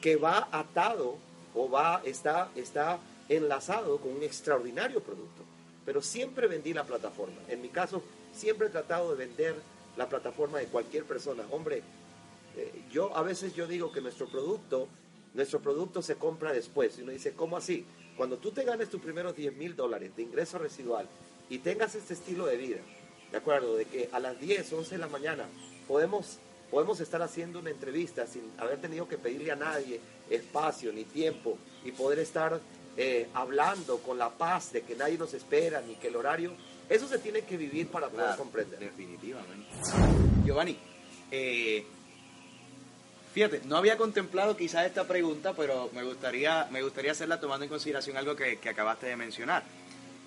que 0.00 0.16
va 0.16 0.48
atado 0.50 1.16
o 1.54 1.70
va, 1.70 2.02
está, 2.04 2.50
está 2.56 2.98
enlazado 3.28 3.98
con 3.98 4.12
un 4.12 4.22
extraordinario 4.22 5.00
producto. 5.00 5.42
Pero 5.84 6.02
siempre 6.02 6.46
vendí 6.46 6.72
la 6.72 6.84
plataforma. 6.84 7.36
En 7.48 7.60
mi 7.60 7.68
caso, 7.68 8.02
siempre 8.32 8.68
he 8.68 8.70
tratado 8.70 9.10
de 9.10 9.26
vender 9.26 9.54
la 9.96 10.08
plataforma 10.08 10.58
de 10.58 10.66
cualquier 10.66 11.04
persona. 11.04 11.44
Hombre, 11.50 11.82
eh, 12.56 12.82
yo 12.90 13.16
a 13.16 13.22
veces 13.22 13.54
yo 13.54 13.66
digo 13.66 13.92
que 13.92 14.00
nuestro 14.00 14.26
producto, 14.28 14.88
nuestro 15.34 15.60
producto 15.60 16.02
se 16.02 16.16
compra 16.16 16.52
después. 16.52 16.98
Y 16.98 17.02
uno 17.02 17.12
dice, 17.12 17.32
¿cómo 17.32 17.56
así? 17.56 17.84
Cuando 18.16 18.38
tú 18.38 18.52
te 18.52 18.64
ganes 18.64 18.90
tus 18.90 19.00
primeros 19.00 19.34
10 19.34 19.54
mil 19.54 19.74
dólares 19.74 20.14
de 20.16 20.22
ingreso 20.22 20.58
residual 20.58 21.08
y 21.48 21.58
tengas 21.58 21.94
este 21.94 22.14
estilo 22.14 22.46
de 22.46 22.56
vida, 22.56 22.80
¿de 23.30 23.38
acuerdo? 23.38 23.76
De 23.76 23.86
que 23.86 24.08
a 24.12 24.20
las 24.20 24.38
10, 24.38 24.72
11 24.72 24.90
de 24.94 24.98
la 24.98 25.08
mañana 25.08 25.46
podemos, 25.88 26.38
podemos 26.70 27.00
estar 27.00 27.22
haciendo 27.22 27.58
una 27.58 27.70
entrevista 27.70 28.26
sin 28.26 28.42
haber 28.58 28.80
tenido 28.80 29.08
que 29.08 29.18
pedirle 29.18 29.50
a 29.50 29.56
nadie 29.56 30.00
espacio 30.30 30.92
ni 30.92 31.04
tiempo 31.04 31.58
y 31.84 31.92
poder 31.92 32.18
estar 32.18 32.60
eh, 32.96 33.28
hablando 33.34 33.98
con 33.98 34.18
la 34.18 34.30
paz 34.30 34.72
de 34.72 34.82
que 34.82 34.94
nadie 34.94 35.18
nos 35.18 35.32
espera 35.34 35.80
ni 35.80 35.94
que 35.96 36.08
el 36.08 36.16
horario, 36.16 36.52
eso 36.88 37.08
se 37.08 37.18
tiene 37.18 37.42
que 37.42 37.56
vivir 37.56 37.88
para 37.88 38.08
poder 38.08 38.26
Claro, 38.26 38.42
comprender. 38.42 38.78
Definitivamente. 38.78 39.66
Giovanni, 40.44 40.76
eh, 41.30 41.84
fíjate, 43.32 43.62
no 43.64 43.76
había 43.76 43.96
contemplado 43.96 44.56
quizás 44.56 44.86
esta 44.86 45.06
pregunta, 45.06 45.54
pero 45.54 45.90
me 45.94 46.02
gustaría, 46.02 46.68
me 46.70 46.82
gustaría 46.82 47.12
hacerla 47.12 47.40
tomando 47.40 47.64
en 47.64 47.70
consideración 47.70 48.16
algo 48.16 48.36
que, 48.36 48.58
que 48.58 48.68
acabaste 48.68 49.06
de 49.06 49.16
mencionar. 49.16 49.62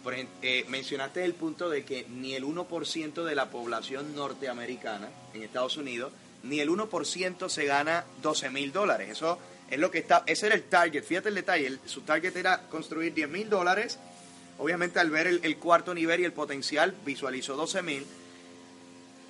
Por 0.04 0.14
ejemplo, 0.14 0.36
eh, 0.44 0.66
mencionaste 0.70 1.24
el 1.26 1.34
punto 1.34 1.70
de 1.70 1.84
que 1.84 2.06
ni 2.10 2.36
el 2.36 2.44
1% 2.46 3.24
de 3.24 3.36
la 3.36 3.50
población 3.50 4.16
norteamericana 4.16 5.10
en 5.34 5.44
Estados 5.44 5.78
Unidos, 5.78 6.14
ni 6.44 6.60
el 6.60 6.70
1% 6.70 7.50
se 7.50 7.66
gana 7.66 8.06
12 8.22 8.50
mil 8.52 8.72
dólares. 8.72 9.10
Eso 9.10 9.40
es 9.70 9.80
lo 9.80 9.90
que 9.90 10.00
está, 10.00 10.24
ese 10.28 10.48
era 10.48 10.56
el 10.56 10.64
target. 10.64 11.04
Fíjate 11.04 11.30
el 11.30 11.36
detalle, 11.36 11.78
su 11.86 12.02
target 12.02 12.36
era 12.36 12.62
construir 12.70 13.14
10 13.14 13.30
mil 13.30 13.50
dólares. 13.50 13.98
Obviamente 14.58 15.00
al 15.00 15.10
ver 15.10 15.28
el, 15.28 15.58
cuarto 15.58 15.94
nivel 15.94 16.22
y 16.22 16.24
el 16.24 16.32
potencial 16.32 16.96
visualizó 17.06 17.56
12 17.56 17.82
mil. 17.82 18.06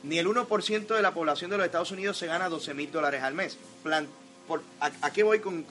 Ni 0.03 0.19
el 0.19 0.27
1% 0.27 0.87
de 0.87 1.01
la 1.01 1.13
población 1.13 1.49
de 1.49 1.57
los 1.57 1.65
Estados 1.65 1.91
Unidos 1.91 2.17
se 2.17 2.27
gana 2.27 2.49
12 2.49 2.73
mil 2.73 2.91
dólares 2.91 3.23
al 3.23 3.33
mes. 3.33 3.57
A, 4.79 5.11
qué 5.11 5.23
voy 5.23 5.39
con, 5.39 5.65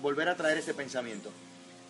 volver 0.00 0.28
a 0.28 0.36
traer 0.36 0.58
ese 0.58 0.72
pensamiento? 0.72 1.30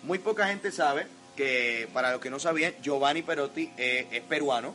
Muy 0.02 0.18
poca 0.18 0.48
gente 0.48 0.72
sabe 0.72 1.06
que, 1.36 1.88
para 1.92 2.12
los 2.12 2.20
que 2.20 2.30
no 2.30 2.40
sabían, 2.40 2.74
Giovanni 2.82 3.22
Perotti 3.22 3.70
eh, 3.76 4.08
es 4.10 4.22
peruano, 4.22 4.74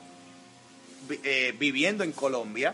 eh, 1.24 1.54
viviendo 1.60 2.06
en 2.06 2.14
Colombia. 2.14 2.74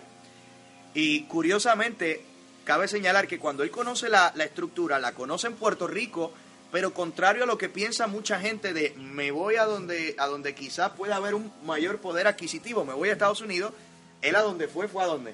Y 0.93 1.23
curiosamente, 1.23 2.23
cabe 2.69 2.87
señalar 2.87 3.27
que 3.27 3.39
cuando 3.39 3.63
él 3.63 3.71
conoce 3.71 4.09
la, 4.09 4.31
la 4.35 4.43
estructura, 4.43 4.99
la 4.99 5.13
conoce 5.15 5.47
en 5.47 5.55
Puerto 5.55 5.87
Rico, 5.87 6.31
pero 6.71 6.93
contrario 6.93 7.43
a 7.45 7.47
lo 7.47 7.57
que 7.57 7.67
piensa 7.67 8.05
mucha 8.05 8.39
gente 8.39 8.73
de 8.73 8.93
me 8.95 9.31
voy 9.31 9.55
a 9.55 9.65
donde, 9.65 10.13
a 10.19 10.27
donde 10.27 10.53
quizás 10.53 10.91
pueda 10.91 11.15
haber 11.15 11.33
un 11.33 11.51
mayor 11.65 11.97
poder 11.97 12.27
adquisitivo, 12.27 12.85
me 12.85 12.93
voy 12.93 13.09
a 13.09 13.13
Estados 13.13 13.41
Unidos, 13.41 13.73
él 14.21 14.35
a 14.35 14.41
donde 14.41 14.67
fue, 14.67 14.87
fue 14.87 15.01
a 15.01 15.07
dónde? 15.07 15.33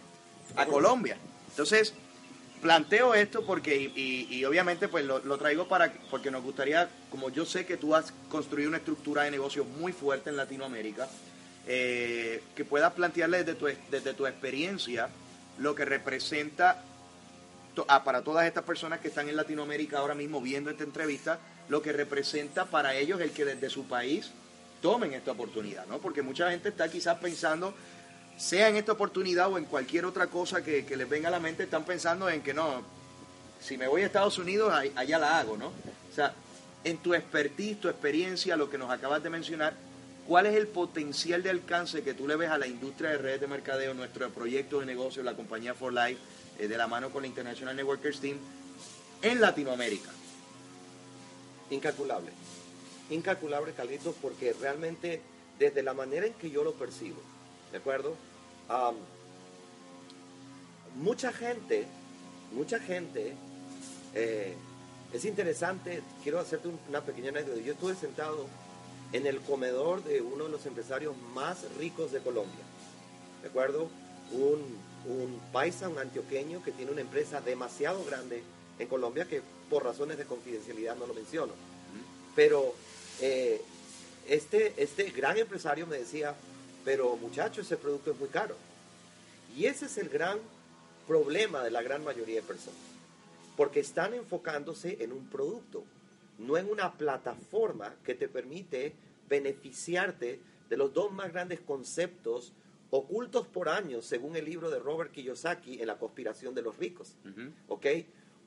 A 0.56 0.66
Colombia. 0.66 1.18
Entonces, 1.50 1.94
planteo 2.62 3.14
esto 3.14 3.46
porque, 3.46 3.76
y, 3.76 3.92
y- 4.30 4.34
y 4.34 4.46
obviamente 4.46 4.88
pues 4.88 5.04
lo, 5.04 5.20
lo 5.20 5.38
traigo 5.38 5.68
para, 5.68 5.92
porque 6.10 6.32
nos 6.32 6.42
gustaría, 6.42 6.88
como 7.12 7.30
yo 7.32 7.46
sé 7.46 7.66
que 7.66 7.76
tú 7.76 7.94
has 7.96 8.14
construido 8.30 8.70
una 8.70 8.78
estructura 8.78 9.24
de 9.24 9.32
negocio 9.32 9.66
muy 9.66 9.92
fuerte 9.92 10.30
en 10.30 10.38
Latinoamérica, 10.38 11.10
eh, 11.68 12.42
que 12.56 12.64
puedas 12.64 12.94
plantearle 12.94 13.40
desde 13.44 13.56
tu, 13.56 13.68
desde 13.92 14.14
tu 14.14 14.26
experiencia 14.26 15.10
lo 15.58 15.76
que 15.76 15.84
representa 15.84 16.82
ah, 17.88 18.04
para 18.04 18.24
todas 18.24 18.46
estas 18.46 18.64
personas 18.64 19.00
que 19.00 19.10
están 19.10 19.30
en 19.30 19.36
Latinoamérica 19.36 20.00
ahora 20.00 20.16
mismo 20.16 20.42
viendo 20.42 20.70
esta 20.70 20.84
entrevista, 20.84 21.40
lo 21.70 21.82
que 21.82 21.92
representa 21.92 22.66
para 22.66 22.96
ellos 22.96 23.20
el 23.22 23.32
que 23.32 23.46
desde 23.46 23.70
su 23.70 23.86
país 23.86 24.32
tomen 24.82 25.14
esta 25.14 25.32
oportunidad, 25.32 25.86
¿no? 25.88 26.00
Porque 26.00 26.22
mucha 26.22 26.52
gente 26.52 26.70
está 26.70 26.90
quizás 26.90 27.18
pensando, 27.18 27.74
sea 28.38 28.70
en 28.70 28.76
esta 28.76 28.92
oportunidad 28.92 29.52
o 29.52 29.58
en 29.58 29.66
cualquier 29.66 30.06
otra 30.06 30.28
cosa 30.28 30.64
que, 30.64 30.86
les 30.96 31.10
venga 31.10 31.30
a 31.30 31.32
la 31.32 31.40
mente, 31.40 31.64
están 31.64 31.86
pensando 31.86 32.30
en 32.30 32.42
que 32.42 32.54
no, 32.54 32.84
si 33.60 33.78
me 33.78 33.88
voy 33.88 34.04
a 34.04 34.06
Estados 34.06 34.38
Unidos, 34.38 34.74
allá 34.96 35.18
la 35.18 35.40
hago, 35.40 35.58
¿no? 35.58 35.68
O 35.68 36.16
sea, 36.16 36.34
en 36.84 36.98
tu 36.98 37.16
expertise, 37.16 37.80
tu 37.80 37.90
experiencia, 37.90 38.56
lo 38.56 38.70
que 38.70 38.78
nos 38.78 38.92
acabas 38.92 39.24
de 39.24 39.32
mencionar, 39.32 39.74
¿cuál 40.28 40.46
es 40.46 40.56
el 40.56 40.68
potencial 40.68 41.42
de 41.42 41.50
alcance 41.50 42.04
que 42.04 42.14
tú 42.14 42.28
le 42.28 42.36
ves 42.36 42.52
a 42.52 42.60
la 42.60 42.68
industria 42.68 43.10
de 43.10 43.18
redes 43.18 43.42
de 43.42 43.48
mercadeo, 43.48 43.96
nuestro 43.96 44.30
proyecto 44.30 44.82
de 44.82 44.86
negocio, 44.86 45.24
la 45.24 45.34
compañía 45.34 45.74
For 45.74 45.92
Life, 45.92 46.22
eh, 46.60 46.68
de 46.68 46.78
la 46.78 46.88
mano 46.88 47.10
con 47.10 47.22
la 47.24 47.28
International 47.28 47.76
Networkers 47.76 48.20
Team, 48.20 48.38
en 49.22 49.42
Latinoamérica? 49.42 50.12
Incalculable. 51.70 52.32
Incalculable, 53.10 53.74
Carlitos, 53.74 54.16
porque 54.22 54.54
realmente 54.54 55.22
desde 55.60 55.84
la 55.84 55.94
manera 55.94 56.26
en 56.28 56.34
que 56.34 56.50
yo 56.50 56.64
lo 56.64 56.74
percibo, 56.74 57.22
¿de 57.72 57.78
acuerdo? 57.78 58.16
Mucha 60.96 61.32
gente, 61.34 61.86
mucha 62.54 62.80
gente, 62.80 63.34
eh, 64.14 64.56
es 65.14 65.26
interesante, 65.26 66.02
quiero 66.24 66.40
hacerte 66.40 66.68
un- 66.70 66.80
una 66.90 67.02
pequeña 67.02 67.30
anécdota. 67.30 67.60
Yo 67.62 67.74
estuve 67.74 67.96
sentado 67.96 68.48
en 69.12 69.28
el 69.28 69.40
comedor 69.42 70.04
de 70.04 70.22
uno 70.22 70.46
de 70.46 70.50
los 70.50 70.66
empresarios 70.66 71.16
más 71.34 71.66
ricos 71.78 72.12
de 72.12 72.20
Colombia, 72.22 72.64
¿de 73.42 73.50
acuerdo? 73.50 73.90
Un 74.32 74.78
un 75.08 75.40
paisa, 75.52 75.90
un 75.90 76.00
antioqueño 76.00 76.64
que 76.64 76.72
tiene 76.72 76.92
una 76.92 77.02
empresa 77.02 77.42
demasiado 77.42 78.04
grande 78.06 78.44
en 78.80 78.88
Colombia 78.88 79.26
que 79.26 79.42
por 79.70 79.84
razones 79.84 80.18
de 80.18 80.26
confidencialidad 80.26 80.96
no 80.96 81.08
lo 81.08 81.14
menciono. 81.14 81.54
Pero 82.36 82.74
eh, 83.22 83.62
este, 84.28 84.74
este 84.78 85.12
gran 85.12 85.38
empresario 85.38 85.88
me 85.88 85.98
decía, 85.98 86.36
pero 86.84 87.16
muchacho, 87.18 87.62
ese 87.62 87.78
producto 87.78 88.12
es 88.12 88.20
muy 88.20 88.30
caro. 88.30 88.56
Y 89.56 89.66
ese 89.66 89.86
es 89.86 89.98
el 89.98 90.10
gran 90.10 90.40
problema 91.08 91.64
de 91.64 91.72
la 91.72 91.82
gran 91.82 92.04
mayoría 92.04 92.36
de 92.36 92.48
personas. 92.48 92.80
Porque 93.56 93.80
están 93.80 94.14
enfocándose 94.14 94.98
en 95.02 95.14
un 95.14 95.28
producto, 95.28 95.84
no 96.40 96.58
en 96.58 96.70
una 96.70 96.94
plataforma 96.94 97.96
que 98.04 98.16
te 98.16 98.28
permite 98.28 98.94
beneficiarte 99.30 100.40
de 100.70 100.78
los 100.78 100.94
dos 100.94 101.12
más 101.12 101.32
grandes 101.32 101.62
conceptos 101.62 102.52
ocultos 102.96 103.48
por 103.48 103.70
años, 103.70 104.06
según 104.06 104.36
el 104.36 104.46
libro 104.46 104.70
de 104.70 104.80
Robert 104.80 105.12
Kiyosaki 105.12 105.82
en 105.82 105.88
La 105.88 105.98
conspiración 105.98 106.54
de 106.56 106.62
los 106.62 106.78
ricos. 106.78 107.18
¿Ok? 107.68 107.86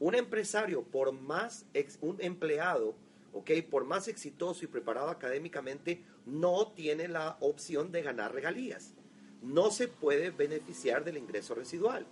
Un 0.01 0.15
empresario, 0.15 0.83
por 0.85 1.13
más, 1.13 1.67
un 2.01 2.21
empleado, 2.21 2.95
¿ok? 3.33 3.51
Por 3.69 3.85
más 3.85 4.07
exitoso 4.09 4.65
y 4.65 4.69
preparado 4.69 5.11
académicamente, 5.11 6.03
no 6.25 6.69
tiene 6.69 7.09
la 7.09 7.37
opción 7.41 7.91
de 7.91 8.03
ganar 8.03 8.33
regalías. 8.33 8.95
No 9.43 9.71
se 9.71 9.89
puede 9.89 10.31
beneficiar 10.31 11.05
del 11.05 11.17
ingreso 11.17 11.55
residual. 11.55 12.07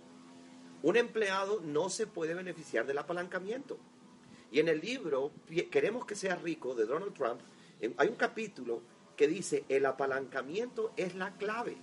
Un 0.83 0.95
empleado 0.95 1.61
no 1.61 1.89
se 1.89 2.07
puede 2.07 2.33
beneficiar 2.33 2.85
del 2.85 2.97
apalancamiento. 2.97 3.77
Y 4.51 4.59
en 4.59 4.67
el 4.67 4.79
libro, 4.79 5.31
Queremos 5.71 6.05
que 6.05 6.15
sea 6.15 6.35
rico, 6.35 6.75
de 6.75 6.85
Donald 6.85 7.13
Trump, 7.13 7.41
hay 7.97 8.07
un 8.07 8.15
capítulo 8.15 8.81
que 9.15 9.27
dice, 9.27 9.65
el 9.69 9.85
apalancamiento 9.85 10.93
es 10.95 11.15
la 11.15 11.35
clave. 11.37 11.77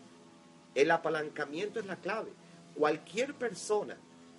El 0.74 0.90
apalancamiento 0.90 1.80
es 1.80 1.86
la 1.86 1.96
clave. 1.96 2.30
Cualquier 2.74 3.34
persona 3.34 3.96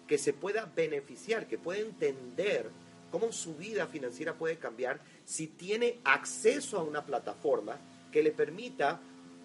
que 0.07 0.17
se 0.17 0.33
pueda 0.33 0.71
beneficiar, 0.75 1.47
que 1.47 1.57
pueda 1.57 1.79
entender 1.79 2.69
cómo 3.11 3.31
su 3.31 3.55
vida 3.55 3.87
financiera 3.87 4.33
puede 4.33 4.57
cambiar 4.57 4.99
si 5.23 5.47
tiene 5.47 5.99
acceso 6.03 6.77
a 6.77 6.83
una 6.83 7.05
plataforma 7.05 7.77
que 8.11 8.21
le 8.21 8.31
permita, 8.31 8.99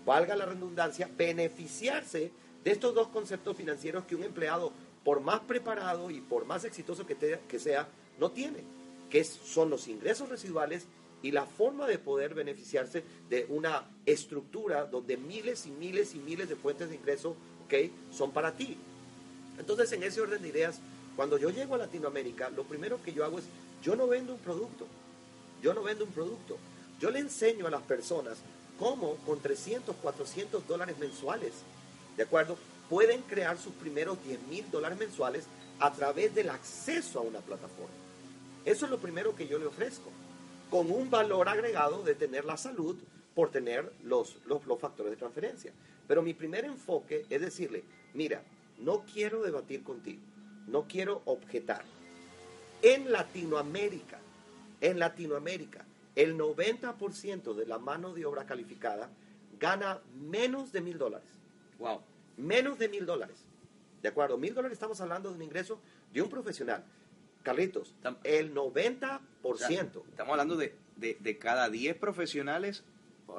valga 0.05 0.37
la 0.37 0.47
redundancia, 0.47 1.09
beneficiarse 1.17 2.33
de 2.65 2.71
estos 2.71 2.95
dos 2.95 3.09
conceptos 3.09 3.57
financieros 3.57 4.05
que 4.05 4.17
un 4.17 4.25
empleado, 4.25 4.73
por 5.05 5.21
más 5.21 5.41
preparado 5.41 6.11
y 6.11 6.21
por 6.21 6.45
más 6.45 6.65
exitoso 6.65 7.07
que, 7.07 7.17
que 7.17 7.59
sea, 7.59 7.89
no 8.19 8.33
tiene, 8.33 8.65
que 9.09 9.25
son 9.25 9.71
los 9.71 9.89
ingresos 9.89 10.29
residuales 10.29 10.87
y 11.23 11.31
la 11.33 11.45
forma 11.45 11.87
de 11.87 11.99
poder 11.99 12.35
beneficiarse 12.35 13.05
de 13.29 13.47
una 13.49 13.85
estructura 14.07 14.87
donde 14.87 15.17
miles 15.17 15.67
y 15.67 15.71
miles 15.71 16.15
y 16.15 16.19
miles 16.19 16.49
de 16.49 16.57
fuentes 16.57 16.89
de 16.89 16.97
ingreso 16.97 17.37
¿okay? 17.65 17.93
son 18.11 18.33
para 18.33 18.53
ti. 18.53 18.77
Entonces, 19.59 19.93
en 19.93 20.03
ese 20.03 20.21
orden 20.21 20.41
de 20.41 20.49
ideas, 20.49 20.81
cuando 21.17 21.37
yo 21.37 21.51
llego 21.51 21.75
a 21.75 21.79
Latinoamérica, 21.79 22.49
lo 22.51 22.65
primero 22.65 23.03
que 23.03 23.13
yo 23.13 23.25
hago 23.25 23.39
es, 23.39 23.45
yo 23.83 23.97
no 23.97 24.07
vendo 24.07 24.33
un 24.33 24.39
producto, 24.39 24.87
yo 25.63 25.75
no 25.75 25.83
vendo 25.83 26.05
un 26.05 26.13
producto, 26.13 26.57
yo 26.99 27.11
le 27.11 27.19
enseño 27.19 27.67
a 27.67 27.71
las 27.71 27.83
personas 27.83 28.39
cómo 28.79 29.17
con 29.27 29.41
300, 29.41 29.95
400 29.97 30.67
dólares 30.67 30.97
mensuales, 30.99 31.53
¿de 32.17 32.23
acuerdo? 32.23 32.57
Pueden 32.89 33.21
crear 33.23 33.59
sus 33.59 33.75
primeros 33.75 34.23
10 34.25 34.41
mil 34.49 34.71
dólares 34.71 34.99
mensuales 34.99 35.45
a 35.79 35.93
través 35.93 36.35
del 36.35 36.49
acceso 36.49 37.19
a 37.19 37.23
una 37.23 37.41
plataforma. 37.41 37.95
Eso 38.65 38.87
es 38.87 38.91
lo 38.91 38.99
primero 38.99 39.37
que 39.37 39.47
yo 39.47 39.59
le 39.59 39.67
ofrezco 39.67 40.11
con 40.71 40.91
un 40.91 41.11
valor 41.11 41.49
agregado 41.49 42.03
de 42.03 42.15
tener 42.15 42.45
la 42.45 42.57
salud 42.57 42.97
por 43.35 43.51
tener 43.51 43.93
los, 44.05 44.37
los, 44.47 44.63
factores 44.79 45.11
de 45.11 45.17
transferencia. 45.17 45.73
Pero 46.07 46.23
mi 46.23 46.35
primer 46.35 46.65
enfoque 46.65 47.27
es 47.29 47.41
decirle, 47.41 47.85
mira, 48.15 48.43
no 48.79 49.05
quiero 49.13 49.43
debatir 49.43 49.83
contigo, 49.83 50.21
no 50.67 50.87
quiero 50.89 51.23
objetar. 51.25 51.85
En 52.83 53.13
Latinoamérica, 53.13 54.19
en 54.81 54.99
Latinoamérica, 54.99 55.85
el 56.17 56.37
90% 56.39 57.55
de 57.55 57.67
la 57.67 57.79
mano 57.79 58.15
de 58.15 58.25
obra 58.25 58.47
calificada 58.47 59.11
gana 59.59 60.01
menos 60.15 60.73
de 60.73 60.81
mil 60.81 60.99
dólares. 60.99 61.29
Wow. 61.79 62.01
Menos 62.37 62.79
de 62.79 62.89
mil 62.89 63.07
dólares. 63.07 63.37
¿De 64.03 64.09
acuerdo? 64.09 64.39
Mil 64.39 64.55
dólares 64.55 64.77
estamos 64.77 65.01
hablando 65.01 65.29
de 65.29 65.37
un 65.37 65.43
ingreso 65.43 65.79
de 66.13 66.23
un 66.23 66.31
profesional. 66.31 66.85
Carlitos, 67.43 67.95
el 68.25 68.55
90%. 68.55 69.21
estamos 70.09 70.31
hablando 70.31 70.57
de, 70.57 70.75
de, 70.97 71.39
cada 71.39 71.71
10 71.71 71.97
profesionales 71.97 72.85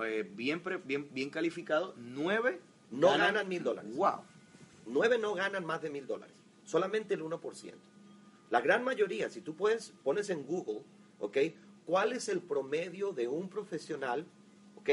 eh, 0.04 0.28
bien, 0.36 0.64
bien, 0.86 1.08
bien 1.12 1.30
calificados, 1.30 1.94
9 1.98 2.60
no 2.92 3.18
ganan 3.18 3.48
mil 3.48 3.64
dólares. 3.64 3.96
¡Wow! 3.96 4.22
9 4.88 5.18
no 5.20 5.34
ganan 5.34 5.66
más 5.66 5.82
de 5.82 5.90
mil 5.90 6.08
dólares. 6.08 6.36
Solamente 6.64 7.14
el 7.14 7.22
1%. 7.22 7.74
La 8.50 8.62
gran 8.62 8.84
mayoría, 8.84 9.30
si 9.30 9.42
tú 9.42 9.56
puedes, 9.56 9.94
pones 10.04 10.30
en 10.30 10.44
Google, 10.46 10.82
¿ok? 11.20 11.38
¿Cuál 11.86 12.14
es 12.14 12.28
el 12.28 12.42
promedio 12.42 13.14
de 13.14 13.28
un 13.28 13.50
profesional, 13.50 14.26
¿ok? 14.76 14.90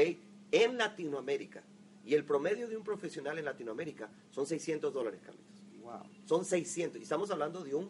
En 0.51 0.77
Latinoamérica. 0.77 1.63
Y 2.05 2.15
el 2.15 2.23
promedio 2.23 2.67
de 2.67 2.77
un 2.77 2.83
profesional 2.83 3.37
en 3.37 3.45
Latinoamérica 3.45 4.09
son 4.31 4.45
600 4.45 4.93
dólares, 4.93 5.19
Carlitos. 5.23 5.63
Wow. 5.81 6.03
Son 6.25 6.45
600. 6.45 6.99
Y 6.99 7.03
estamos 7.03 7.29
hablando 7.31 7.63
de 7.63 7.75
un 7.75 7.89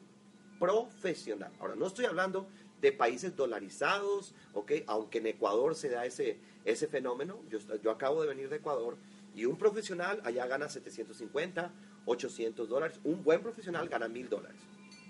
profesional. 0.59 1.51
Ahora, 1.59 1.75
no 1.75 1.87
estoy 1.87 2.05
hablando 2.05 2.47
de 2.81 2.91
países 2.91 3.35
dolarizados, 3.35 4.33
¿ok? 4.53 4.71
Aunque 4.87 5.17
en 5.19 5.27
Ecuador 5.27 5.75
se 5.75 5.89
da 5.89 6.05
ese, 6.05 6.37
ese 6.65 6.87
fenómeno. 6.87 7.39
Yo, 7.49 7.59
yo 7.81 7.91
acabo 7.91 8.21
de 8.21 8.27
venir 8.27 8.49
de 8.49 8.57
Ecuador 8.57 8.97
y 9.35 9.45
un 9.45 9.57
profesional 9.57 10.21
allá 10.23 10.47
gana 10.47 10.69
750, 10.69 11.71
800 12.05 12.69
dólares. 12.69 12.99
Un 13.03 13.23
buen 13.23 13.41
profesional 13.41 13.87
gana 13.89 14.07
1000 14.07 14.29
dólares, 14.29 14.61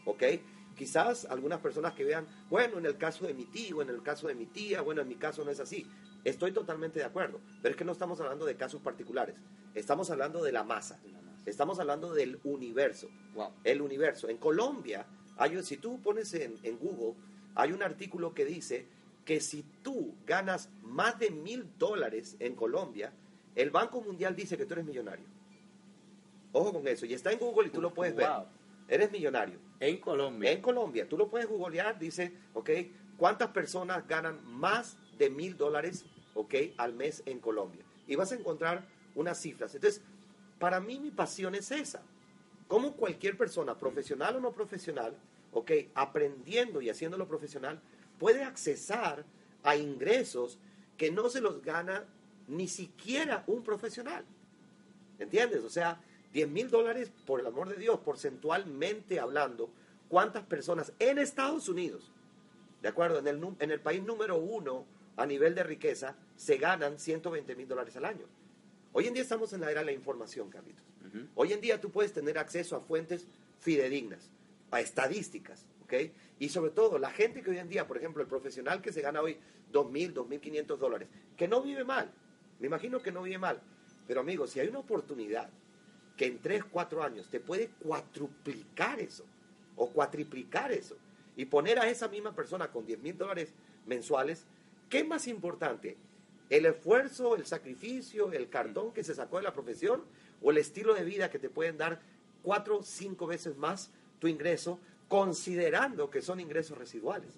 ¿ok? 0.05 0.23
Quizás 0.75 1.25
algunas 1.25 1.59
personas 1.59 1.93
que 1.93 2.05
vean, 2.05 2.25
bueno, 2.49 2.77
en 2.77 2.85
el 2.85 2.97
caso 2.97 3.25
de 3.25 3.33
mi 3.33 3.45
tío, 3.45 3.81
en 3.81 3.89
el 3.89 4.01
caso 4.01 4.27
de 4.27 4.35
mi 4.35 4.45
tía, 4.45 4.81
bueno, 4.81 5.01
en 5.01 5.07
mi 5.07 5.15
caso 5.15 5.43
no 5.43 5.51
es 5.51 5.59
así. 5.59 5.85
Estoy 6.23 6.51
totalmente 6.51 6.99
de 6.99 7.05
acuerdo, 7.05 7.39
pero 7.61 7.71
es 7.71 7.77
que 7.77 7.85
no 7.85 7.91
estamos 7.91 8.19
hablando 8.19 8.45
de 8.45 8.55
casos 8.55 8.81
particulares, 8.81 9.35
estamos 9.73 10.09
hablando 10.09 10.43
de 10.43 10.51
la 10.51 10.63
masa, 10.63 10.99
estamos 11.45 11.79
hablando 11.79 12.13
del 12.13 12.39
universo. 12.43 13.09
Wow. 13.33 13.53
El 13.63 13.81
universo. 13.81 14.29
En 14.29 14.37
Colombia, 14.37 15.05
si 15.63 15.77
tú 15.77 16.01
pones 16.01 16.33
en, 16.33 16.77
Google, 16.79 17.15
hay 17.55 17.71
un 17.71 17.83
artículo 17.83 18.33
que 18.33 18.45
dice 18.45 18.85
que 19.25 19.39
si 19.39 19.63
tú 19.83 20.13
ganas 20.25 20.69
más 20.83 21.19
de 21.19 21.31
mil 21.31 21.67
dólares 21.77 22.35
en 22.39 22.55
Colombia, 22.55 23.13
el 23.55 23.69
Banco 23.69 24.01
Mundial 24.01 24.35
dice 24.35 24.57
que 24.57 24.65
tú 24.65 24.73
eres 24.73 24.85
millonario. 24.85 25.25
Ojo 26.51 26.73
con 26.73 26.87
eso. 26.87 27.05
Y 27.05 27.13
está 27.13 27.31
en 27.31 27.39
Google 27.39 27.67
y 27.67 27.71
tú 27.71 27.81
lo 27.81 27.93
puedes 27.93 28.15
ver. 28.15 28.27
Eres 28.87 29.11
millonario. 29.11 29.59
En 29.79 29.97
Colombia. 29.97 30.51
En 30.51 30.61
Colombia. 30.61 31.07
Tú 31.07 31.17
lo 31.17 31.29
puedes 31.29 31.47
googlear. 31.47 31.99
Dice, 31.99 32.33
ok, 32.53 32.69
¿cuántas 33.17 33.49
personas 33.49 34.07
ganan 34.07 34.39
más 34.45 34.97
de 35.17 35.29
mil 35.29 35.57
dólares, 35.57 36.05
ok, 36.33 36.55
al 36.77 36.93
mes 36.93 37.21
en 37.25 37.39
Colombia? 37.39 37.83
Y 38.07 38.15
vas 38.15 38.31
a 38.31 38.35
encontrar 38.35 38.83
unas 39.15 39.39
cifras. 39.39 39.75
Entonces, 39.75 40.01
para 40.57 40.79
mí 40.79 40.99
mi 40.99 41.11
pasión 41.11 41.53
es 41.55 41.71
esa. 41.71 42.01
Como 42.69 42.95
cualquier 42.95 43.35
persona, 43.35 43.75
profesional 43.75 44.35
o 44.35 44.39
no 44.39 44.51
profesional, 44.51 45.17
ok, 45.53 45.71
aprendiendo 45.95 46.81
y 46.81 46.91
haciéndolo 46.91 47.27
profesional, 47.27 47.81
puede 48.19 48.43
accesar 48.43 49.25
a 49.63 49.75
ingresos 49.75 50.59
que 50.95 51.09
no 51.09 51.29
se 51.29 51.41
los 51.41 51.63
gana 51.63 52.05
ni 52.47 52.67
siquiera 52.67 53.43
un 53.47 53.63
profesional. 53.63 54.23
¿Entiendes? 55.17 55.63
O 55.63 55.69
sea, 55.71 55.99
10 56.31 56.47
mil 56.47 56.69
dólares, 56.69 57.11
por 57.25 57.39
el 57.39 57.47
amor 57.47 57.69
de 57.69 57.75
Dios, 57.75 58.01
porcentualmente 58.01 59.19
hablando, 59.19 59.71
¿cuántas 60.07 60.43
personas 60.43 60.93
en 60.99 61.17
Estados 61.17 61.69
Unidos, 61.69 62.11
de 62.83 62.87
acuerdo, 62.89 63.17
en 63.17 63.71
el, 63.71 63.81
país 63.81 64.03
número 64.03 64.37
uno 64.37 64.85
a 65.17 65.25
nivel 65.25 65.55
de 65.55 65.63
riqueza, 65.63 66.15
se 66.35 66.57
ganan 66.57 66.99
120 66.99 67.55
mil 67.55 67.67
dólares 67.67 67.95
al 67.95 68.05
año? 68.05 68.27
Hoy 68.93 69.07
en 69.07 69.15
día 69.15 69.23
estamos 69.23 69.53
en 69.53 69.61
la 69.61 69.71
era 69.71 69.79
de 69.79 69.87
la 69.87 69.91
información, 69.91 70.51
Carlitos. 70.51 70.88
Hoy 71.35 71.53
en 71.53 71.61
día 71.61 71.79
tú 71.81 71.89
puedes 71.89 72.13
tener 72.13 72.37
acceso 72.37 72.75
a 72.75 72.81
fuentes 72.81 73.27
fidedignas 73.59 74.29
a 74.71 74.81
estadísticas, 74.81 75.65
¿ok? 75.83 75.93
Y 76.39 76.49
sobre 76.49 76.71
todo, 76.71 76.99
la 76.99 77.09
gente 77.09 77.41
que 77.41 77.49
hoy 77.49 77.57
en 77.57 77.69
día, 77.69 77.87
por 77.87 77.97
ejemplo, 77.97 78.21
el 78.21 78.27
profesional 78.27 78.81
que 78.81 78.93
se 78.93 79.01
gana 79.01 79.21
hoy 79.21 79.37
2.000, 79.73 80.13
2.500 80.13 80.77
dólares, 80.77 81.07
que 81.35 81.47
no 81.47 81.61
vive 81.61 81.83
mal, 81.83 82.11
me 82.59 82.67
imagino 82.67 83.01
que 83.01 83.11
no 83.11 83.23
vive 83.23 83.37
mal, 83.37 83.59
pero 84.07 84.21
amigos, 84.21 84.51
si 84.51 84.59
hay 84.59 84.67
una 84.67 84.79
oportunidad 84.79 85.49
que 86.17 86.25
en 86.25 86.39
3, 86.39 86.65
4 86.65 87.03
años 87.03 87.29
te 87.29 87.39
puede 87.39 87.69
cuatruplicar 87.79 88.99
eso, 88.99 89.25
o 89.75 89.89
cuatriplicar 89.89 90.71
eso, 90.71 90.97
y 91.35 91.45
poner 91.45 91.79
a 91.79 91.89
esa 91.89 92.07
misma 92.07 92.35
persona 92.35 92.69
con 92.71 92.85
10.000 92.85 93.13
dólares 93.15 93.53
mensuales, 93.85 94.45
¿qué 94.89 95.03
más 95.03 95.27
importante? 95.27 95.97
¿El 96.49 96.65
esfuerzo, 96.65 97.35
el 97.35 97.45
sacrificio, 97.45 98.31
el 98.31 98.49
cartón 98.49 98.91
que 98.91 99.03
se 99.03 99.15
sacó 99.15 99.37
de 99.37 99.43
la 99.43 99.53
profesión 99.53 100.03
o 100.41 100.51
el 100.51 100.57
estilo 100.57 100.93
de 100.93 101.03
vida 101.03 101.29
que 101.29 101.39
te 101.39 101.49
pueden 101.49 101.77
dar 101.77 102.01
cuatro, 102.43 102.83
cinco 102.83 103.27
veces 103.27 103.57
más 103.57 103.91
tu 104.19 104.27
ingreso, 104.27 104.79
considerando 105.07 106.09
que 106.09 106.21
son 106.21 106.39
ingresos 106.39 106.77
residuales. 106.77 107.33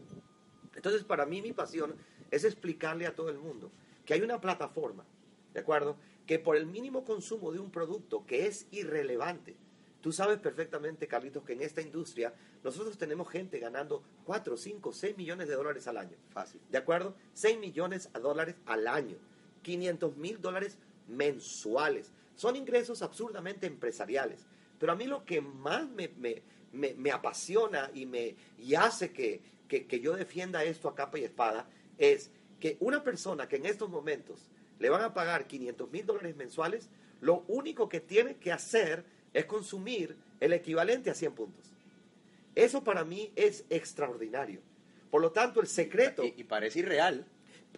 Entonces, 0.76 1.04
para 1.04 1.26
mí 1.26 1.42
mi 1.42 1.54
pasión 1.54 1.96
es 2.30 2.44
explicarle 2.44 3.08
a 3.08 3.16
todo 3.16 3.30
el 3.30 3.38
mundo 3.38 3.72
que 4.06 4.14
hay 4.14 4.22
una 4.22 4.42
plataforma, 4.42 5.06
¿de 5.54 5.60
acuerdo? 5.60 5.96
Que 6.26 6.40
por 6.40 6.56
el 6.56 6.66
mínimo 6.66 7.04
consumo 7.06 7.52
de 7.52 7.60
un 7.60 7.72
producto 7.72 8.26
que 8.26 8.48
es 8.48 8.68
irrelevante, 8.72 9.56
Tú 10.02 10.12
sabes 10.12 10.40
perfectamente, 10.40 11.08
Carlitos, 11.08 11.44
que 11.44 11.54
en 11.54 11.62
esta 11.62 11.80
industria 11.80 12.34
nosotros 12.64 12.98
tenemos 12.98 13.30
gente 13.30 13.60
ganando 13.60 14.02
4, 14.26 14.58
5, 14.58 14.94
6 14.94 15.16
millones 15.16 15.48
de 15.48 15.56
dólares 15.56 15.88
al 15.88 15.98
año. 15.98 16.18
Fácil. 16.32 16.60
¿De 16.70 16.80
acuerdo? 16.80 17.16
6 17.34 17.60
millones 17.60 18.12
de 18.12 18.20
dólares 18.20 18.56
al 18.66 18.88
año. 18.88 19.18
500 19.62 20.18
mil 20.18 20.42
dólares 20.42 20.80
mensuales. 21.08 22.12
Son 22.42 22.56
ingresos 22.56 23.04
absurdamente 23.04 23.68
empresariales. 23.68 24.48
Pero 24.80 24.94
a 24.94 24.96
mí 24.96 25.06
lo 25.06 25.26
que 25.26 25.42
más 25.42 25.88
me, 25.88 26.10
me, 26.18 26.42
me, 26.96 27.12
apasiona 27.12 27.92
y, 27.94 28.08
me, 28.08 28.36
y 28.58 28.74
hace 28.74 29.12
que, 29.12 29.42
que, 29.68 29.86
que 29.86 30.00
yo 30.00 30.16
defienda 30.16 30.64
esto 30.64 30.90
a 30.90 30.96
capa 30.96 31.20
y 31.20 31.24
espada 31.24 31.70
es 32.00 32.32
que 32.60 32.78
una 32.80 33.04
persona 33.04 33.48
que 33.48 33.58
en 33.58 33.68
estos 33.68 33.92
momentos 33.92 34.50
le 34.80 34.90
van 34.90 35.04
a 35.04 35.14
pagar 35.14 35.46
500 35.46 35.92
mil 35.92 36.04
dólares 36.04 36.36
mensuales, 36.36 36.90
lo 37.20 37.44
único 37.48 37.88
que 37.88 38.00
tiene 38.00 38.38
que 38.38 38.52
hacer 38.52 39.06
es 39.36 39.46
consumir 39.46 40.18
el 40.40 40.54
equivalente 40.54 41.12
a 41.12 41.14
100 41.14 41.34
puntos. 41.34 41.72
Eso 42.56 42.84
para 42.84 43.06
mí 43.06 43.32
es 43.36 43.66
extraordinario. 43.70 44.62
Por 45.12 45.22
lo 45.22 45.32
tanto, 45.32 45.62
el 45.62 45.68
secreto... 45.68 46.24
Y 46.26 46.44
parece 46.46 46.80
irreal. 46.80 47.24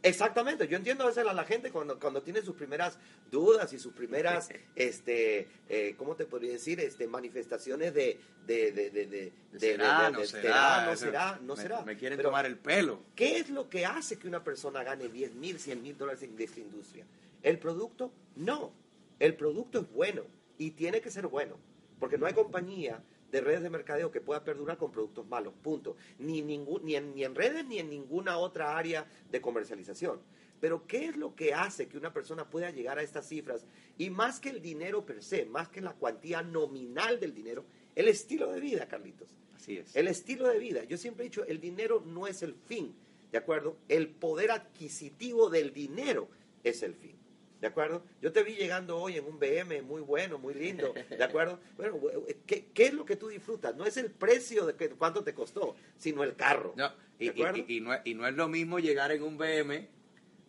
Exactamente, 0.02 0.68
yo 0.68 0.76
entiendo 0.76 1.04
a 1.06 1.08
veces 1.08 1.26
a 1.26 1.34
la 1.34 1.46
gente 1.46 1.72
cuando, 1.72 1.98
cuando 2.00 2.22
tiene 2.22 2.42
sus 2.42 2.56
primeras 2.56 2.98
dudas 3.32 3.72
y 3.72 3.80
sus 3.80 3.94
primeras, 3.94 4.50
este, 4.76 5.48
eh, 5.70 5.96
¿cómo 5.98 6.16
te 6.16 6.26
podría 6.26 6.52
decir? 6.52 6.80
Este, 6.82 7.08
manifestaciones 7.08 7.94
de... 7.94 8.20
de, 8.46 8.72
de, 8.74 8.90
de, 8.90 9.06
de, 9.08 9.32
de- 9.52 9.60
será, 9.60 10.10
no 10.10 10.26
será, 10.26 10.86
no 10.86 10.96
será, 10.96 11.40
no 11.42 11.56
me- 11.56 11.62
será. 11.62 11.82
Me 11.84 11.96
quieren 11.96 12.18
Pero, 12.18 12.30
tomar 12.30 12.46
el 12.46 12.58
pelo. 12.58 13.02
¿Qué 13.16 13.38
es 13.38 13.50
lo 13.50 13.70
que 13.70 13.86
hace 13.86 14.18
que 14.18 14.28
una 14.28 14.44
persona 14.44 14.84
gane 14.84 15.08
10 15.08 15.36
mil, 15.36 15.58
100 15.60 15.82
mil 15.82 15.98
dólares 15.98 16.22
en 16.24 16.36
esta 16.42 16.60
industria? 16.60 17.06
¿El 17.42 17.58
producto? 17.60 18.12
No. 18.36 18.74
El 19.20 19.36
producto 19.36 19.80
es 19.80 19.90
bueno 19.92 20.24
y 20.58 20.72
tiene 20.72 21.00
que 21.00 21.12
ser 21.12 21.28
bueno. 21.28 21.56
Porque 22.00 22.18
no 22.18 22.26
hay 22.26 22.34
compañía 22.34 23.02
de 23.34 23.42
redes 23.42 23.64
de 23.64 23.72
mercadeo 23.72 24.12
que 24.12 24.22
pueda 24.22 24.44
perdurar 24.44 24.78
con 24.78 24.92
productos 24.92 25.28
malos. 25.28 25.56
Punto. 25.64 25.98
Ni, 26.20 26.44
ningún, 26.44 26.86
ni, 26.86 26.96
en, 26.96 27.16
ni 27.16 27.24
en 27.24 27.34
redes 27.34 27.66
ni 27.66 27.80
en 27.80 27.90
ninguna 27.90 28.38
otra 28.38 28.78
área 28.78 29.08
de 29.32 29.42
comercialización. 29.42 30.22
Pero 30.62 30.86
¿qué 30.86 31.08
es 31.08 31.18
lo 31.18 31.36
que 31.36 31.52
hace 31.52 31.88
que 31.88 31.98
una 31.98 32.14
persona 32.14 32.48
pueda 32.48 32.70
llegar 32.70 33.00
a 33.00 33.02
estas 33.02 33.28
cifras? 33.28 33.66
Y 33.98 34.12
más 34.12 34.40
que 34.40 34.50
el 34.50 34.62
dinero 34.62 35.04
per 35.04 35.24
se, 35.24 35.46
más 35.46 35.68
que 35.68 35.82
la 35.82 35.94
cuantía 35.94 36.44
nominal 36.44 37.20
del 37.20 37.34
dinero, 37.34 37.66
el 37.96 38.08
estilo 38.08 38.52
de 38.52 38.60
vida, 38.60 38.88
Carlitos. 38.88 39.36
Así 39.56 39.78
es. 39.78 39.96
El 39.96 40.08
estilo 40.08 40.48
de 40.48 40.60
vida. 40.60 40.84
Yo 40.84 40.98
siempre 40.98 41.26
he 41.26 41.30
dicho, 41.30 41.44
el 41.44 41.60
dinero 41.60 42.04
no 42.06 42.28
es 42.28 42.44
el 42.44 42.54
fin, 42.54 42.94
¿de 43.32 43.40
acuerdo? 43.40 43.78
El 43.90 44.10
poder 44.10 44.52
adquisitivo 44.52 45.50
del 45.50 45.74
dinero 45.74 46.30
es 46.64 46.84
el 46.84 46.94
fin. 46.94 47.18
¿De 47.64 47.68
acuerdo? 47.70 48.04
Yo 48.22 48.34
te 48.34 48.44
vi 48.44 48.56
llegando 48.56 48.98
hoy 48.98 49.16
en 49.16 49.24
un 49.26 49.40
BM 49.40 49.84
muy 49.84 50.02
bueno, 50.02 50.38
muy 50.38 50.54
lindo, 50.54 50.94
¿de 51.10 51.24
acuerdo? 51.24 51.62
Bueno, 51.78 51.98
¿qué, 52.46 52.66
qué 52.74 52.88
es 52.88 52.94
lo 52.94 53.06
que 53.06 53.16
tú 53.16 53.30
disfrutas? 53.30 53.74
No 53.78 53.86
es 53.86 53.96
el 53.96 54.12
precio 54.12 54.66
de 54.66 54.76
que, 54.76 54.90
cuánto 54.90 55.24
te 55.24 55.34
costó, 55.34 55.74
sino 55.96 56.26
el 56.26 56.36
carro. 56.36 56.74
No, 56.76 56.92
y, 57.20 57.28
¿De 57.28 57.32
acuerdo? 57.32 57.64
y- 57.66 57.78
y- 57.78 57.80
no, 57.80 57.94
es- 57.94 58.02
y 58.04 58.16
no 58.16 58.28
es 58.28 58.34
lo 58.36 58.50
mismo 58.50 58.80
llegar 58.80 59.14
en 59.14 59.24
un 59.24 59.38
BM 59.38 59.88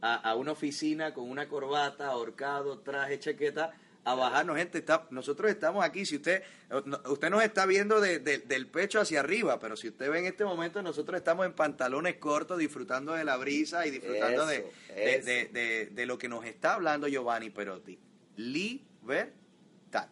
a, 0.01 0.29
a 0.29 0.35
una 0.35 0.51
oficina 0.51 1.15
con 1.15 1.31
una 1.31 1.49
corbata, 1.49 2.09
ahorcado, 2.09 2.81
traje, 2.81 3.21
chaqueta, 3.21 3.71
a 4.05 4.15
bajarnos. 4.15 4.57
Gente, 4.57 4.79
está, 4.79 5.07
nosotros 5.11 5.51
estamos 5.51 5.85
aquí. 5.85 6.05
Si 6.05 6.17
usted 6.17 6.43
no- 6.85 7.01
usted 7.11 7.31
nos 7.31 7.43
está 7.43 7.65
viendo 7.67 8.01
de- 8.01 8.19
de- 8.19 8.39
del 8.39 8.67
pecho 8.67 9.01
hacia 9.01 9.21
arriba, 9.21 9.59
pero 9.59 9.77
si 9.77 9.89
usted 9.89 10.11
ve 10.11 10.19
en 10.19 10.27
este 10.27 10.45
momento, 10.45 10.83
nosotros 10.83 11.17
estamos 11.17 11.47
en 11.47 11.55
pantalones 11.55 12.17
cortos, 12.17 12.59
disfrutando 12.59 13.13
de 13.15 13.25
la 13.25 13.37
brisa 13.37 13.87
y 13.87 13.91
disfrutando 13.91 14.47
de, 14.47 14.57
Eso, 14.59 14.69
de, 14.95 15.15
eso. 15.17 15.27
de- 15.27 15.45
de- 15.49 15.87
de 15.87 16.07
lo 16.07 16.19
que 16.19 16.29
nos 16.29 16.45
está 16.45 16.75
hablando 16.75 17.09
Giovanni 17.09 17.51
Perotti. 17.51 17.99
Libertad. 18.37 20.09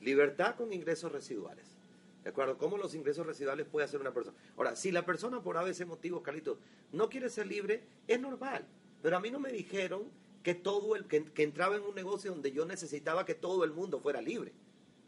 Libertad 0.00 0.54
con 0.56 0.72
ingresos 0.72 1.10
residuales. 1.12 1.66
¿De 2.24 2.30
acuerdo? 2.30 2.58
¿Cómo 2.58 2.76
los 2.76 2.94
ingresos 2.94 3.26
residuales 3.26 3.66
puede 3.66 3.84
hacer 3.86 4.00
una 4.00 4.12
persona? 4.12 4.36
Ahora, 4.56 4.76
si 4.76 4.90
la 4.92 5.04
persona 5.06 5.40
por 5.42 5.56
ABC 5.56 5.84
motivos, 5.86 6.22
Carlitos, 6.22 6.58
no 6.92 7.08
quiere 7.08 7.30
ser 7.30 7.46
libre, 7.46 7.82
es 8.06 8.20
normal. 8.20 8.66
Pero 9.02 9.16
a 9.16 9.20
mí 9.20 9.30
no 9.30 9.38
me 9.38 9.50
dijeron 9.52 10.04
que 10.42 10.54
todo 10.54 10.96
el 10.96 11.06
que, 11.06 11.24
que 11.24 11.42
entraba 11.42 11.76
en 11.76 11.82
un 11.82 11.94
negocio 11.94 12.30
donde 12.30 12.52
yo 12.52 12.64
necesitaba 12.64 13.24
que 13.24 13.34
todo 13.34 13.64
el 13.64 13.72
mundo 13.72 14.00
fuera 14.00 14.20
libre. 14.22 14.52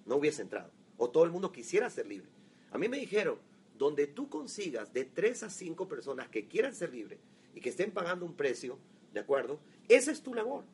No 0.07 0.17
hubiese 0.17 0.43
entrado. 0.43 0.71
O 0.97 1.11
todo 1.11 1.25
el 1.25 1.31
mundo 1.31 1.53
quisiera 1.53 1.89
ser 1.91 2.07
libre. 2.07 2.29
A 2.73 2.79
mí 2.79 2.89
me 2.89 2.99
dijeron, 2.99 3.39
donde 3.79 4.07
tú 4.07 4.29
consigas 4.29 4.93
de 4.93 5.05
3 5.07 5.45
a 5.45 5.51
5 5.51 5.89
personas 5.89 6.29
que 6.29 6.47
quieran 6.47 6.75
ser 6.75 6.93
libres 6.93 7.19
y 7.55 7.61
que 7.61 7.71
estén 7.71 7.91
pagando 7.93 8.27
un 8.27 8.35
precio, 8.35 8.79
¿de 9.15 9.21
acuerdo? 9.21 9.59
Esa 9.89 10.13
es 10.13 10.23
tu 10.23 10.35
labor. 10.35 10.65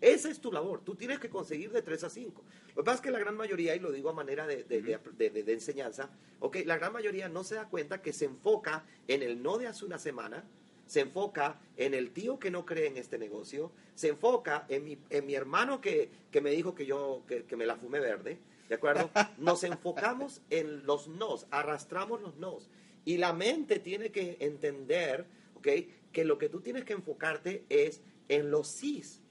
Esa 0.00 0.30
es 0.30 0.40
tu 0.40 0.50
labor. 0.50 0.80
Tú 0.82 0.94
tienes 0.96 1.20
que 1.20 1.28
conseguir 1.28 1.70
de 1.70 1.82
3 1.82 2.04
a 2.04 2.10
5. 2.10 2.42
Lo 2.74 2.74
que 2.82 2.82
pasa 2.86 2.96
es 2.96 3.00
que 3.02 3.10
la 3.10 3.18
gran 3.20 3.36
mayoría, 3.36 3.76
y 3.76 3.80
lo 3.80 3.92
digo 3.92 4.08
a 4.10 4.14
manera 4.14 4.46
de, 4.46 4.64
de- 4.64 4.80
de- 4.82 5.30
de- 5.30 5.52
enseñanza, 5.52 6.10
ok, 6.40 6.56
la 6.64 6.76
gran 6.78 6.92
mayoría 6.92 7.28
no 7.28 7.44
se 7.44 7.54
da 7.56 7.68
cuenta 7.68 8.00
que 8.02 8.12
se 8.12 8.24
enfoca 8.24 8.84
en 9.06 9.22
el 9.22 9.42
no 9.42 9.58
de 9.58 9.66
hace 9.68 9.84
una 9.84 9.98
semana, 9.98 10.44
se 10.92 11.00
enfoca 11.00 11.58
en 11.78 11.94
el 11.94 12.10
tío 12.10 12.38
que 12.38 12.50
no 12.50 12.66
cree 12.66 12.86
en 12.86 12.98
este 12.98 13.16
negocio, 13.16 13.72
se 13.94 14.08
enfoca 14.08 14.66
en 14.68 14.84
mi, 14.84 14.98
en 15.08 15.24
mi 15.24 15.34
hermano 15.34 15.80
que, 15.80 16.10
que 16.30 16.42
me 16.42 16.50
dijo 16.50 16.74
que 16.74 16.84
yo 16.84 17.22
que, 17.26 17.44
que 17.44 17.56
me 17.56 17.64
la 17.64 17.76
fumé 17.76 17.98
verde, 17.98 18.38
¿de 18.68 18.74
acuerdo? 18.74 19.08
Nos 19.38 19.64
enfocamos 19.64 20.42
en 20.50 20.84
los 20.84 21.08
nos, 21.08 21.46
arrastramos 21.50 22.20
los 22.20 22.36
nos. 22.36 22.68
Y 23.06 23.16
la 23.16 23.32
mente 23.32 23.78
tiene 23.78 24.10
que 24.10 24.36
entender, 24.40 25.24
¿ok? 25.54 25.68
Que 26.12 26.24
lo 26.26 26.36
que 26.36 26.50
tú 26.50 26.60
tienes 26.60 26.84
que 26.84 26.92
enfocarte 26.92 27.64
es 27.70 28.02
en 28.28 28.50
los 28.50 28.68
sís 28.68 29.22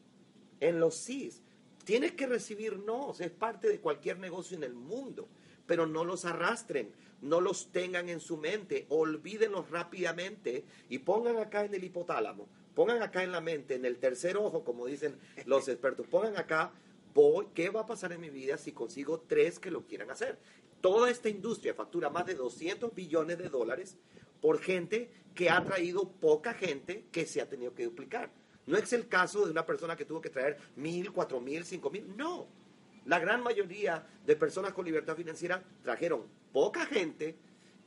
en 0.61 0.79
los 0.79 0.95
sís. 0.95 1.41
Tienes 1.83 2.13
que 2.13 2.27
recibir 2.27 2.79
no, 2.79 3.13
es 3.19 3.31
parte 3.31 3.67
de 3.67 3.81
cualquier 3.81 4.19
negocio 4.19 4.55
en 4.55 4.63
el 4.63 4.73
mundo, 4.73 5.27
pero 5.65 5.85
no 5.85 6.05
los 6.05 6.23
arrastren, 6.23 6.91
no 7.21 7.39
los 7.39 7.71
tengan 7.71 8.09
en 8.09 8.19
su 8.19 8.37
mente, 8.37 8.85
olvídenlos 8.89 9.69
rápidamente 9.69 10.65
y 10.89 10.99
pongan 10.99 11.37
acá 11.37 11.65
en 11.65 11.73
el 11.73 11.83
hipotálamo, 11.83 12.47
pongan 12.73 13.01
acá 13.01 13.23
en 13.23 13.31
la 13.31 13.41
mente, 13.41 13.75
en 13.75 13.85
el 13.85 13.97
tercer 13.97 14.37
ojo, 14.37 14.63
como 14.63 14.85
dicen 14.87 15.17
los 15.45 15.67
expertos, 15.69 16.07
pongan 16.07 16.37
acá, 16.37 16.71
voy, 17.13 17.47
¿qué 17.53 17.69
va 17.69 17.81
a 17.81 17.85
pasar 17.85 18.11
en 18.11 18.21
mi 18.21 18.29
vida 18.29 18.57
si 18.57 18.71
consigo 18.71 19.19
tres 19.27 19.59
que 19.59 19.71
lo 19.71 19.85
quieran 19.85 20.11
hacer? 20.11 20.39
Toda 20.81 21.11
esta 21.11 21.29
industria 21.29 21.75
factura 21.75 22.09
más 22.09 22.25
de 22.25 22.35
200 22.35 22.93
billones 22.95 23.37
de 23.37 23.49
dólares 23.49 23.97
por 24.41 24.59
gente 24.59 25.11
que 25.35 25.49
ha 25.49 25.63
traído 25.63 26.09
poca 26.09 26.53
gente 26.53 27.05
que 27.11 27.25
se 27.25 27.39
ha 27.39 27.47
tenido 27.47 27.75
que 27.75 27.85
duplicar. 27.85 28.31
No 28.65 28.77
es 28.77 28.91
el 28.93 29.07
caso 29.07 29.45
de 29.45 29.51
una 29.51 29.65
persona 29.65 29.95
que 29.95 30.05
tuvo 30.05 30.21
que 30.21 30.29
traer 30.29 30.57
mil, 30.75 31.11
cuatro 31.11 31.39
mil, 31.39 31.63
cinco 31.65 31.89
mil. 31.89 32.15
No. 32.15 32.47
La 33.05 33.19
gran 33.19 33.41
mayoría 33.41 34.05
de 34.25 34.35
personas 34.35 34.73
con 34.73 34.85
libertad 34.85 35.15
financiera 35.15 35.63
trajeron 35.83 36.23
poca 36.53 36.85
gente 36.85 37.35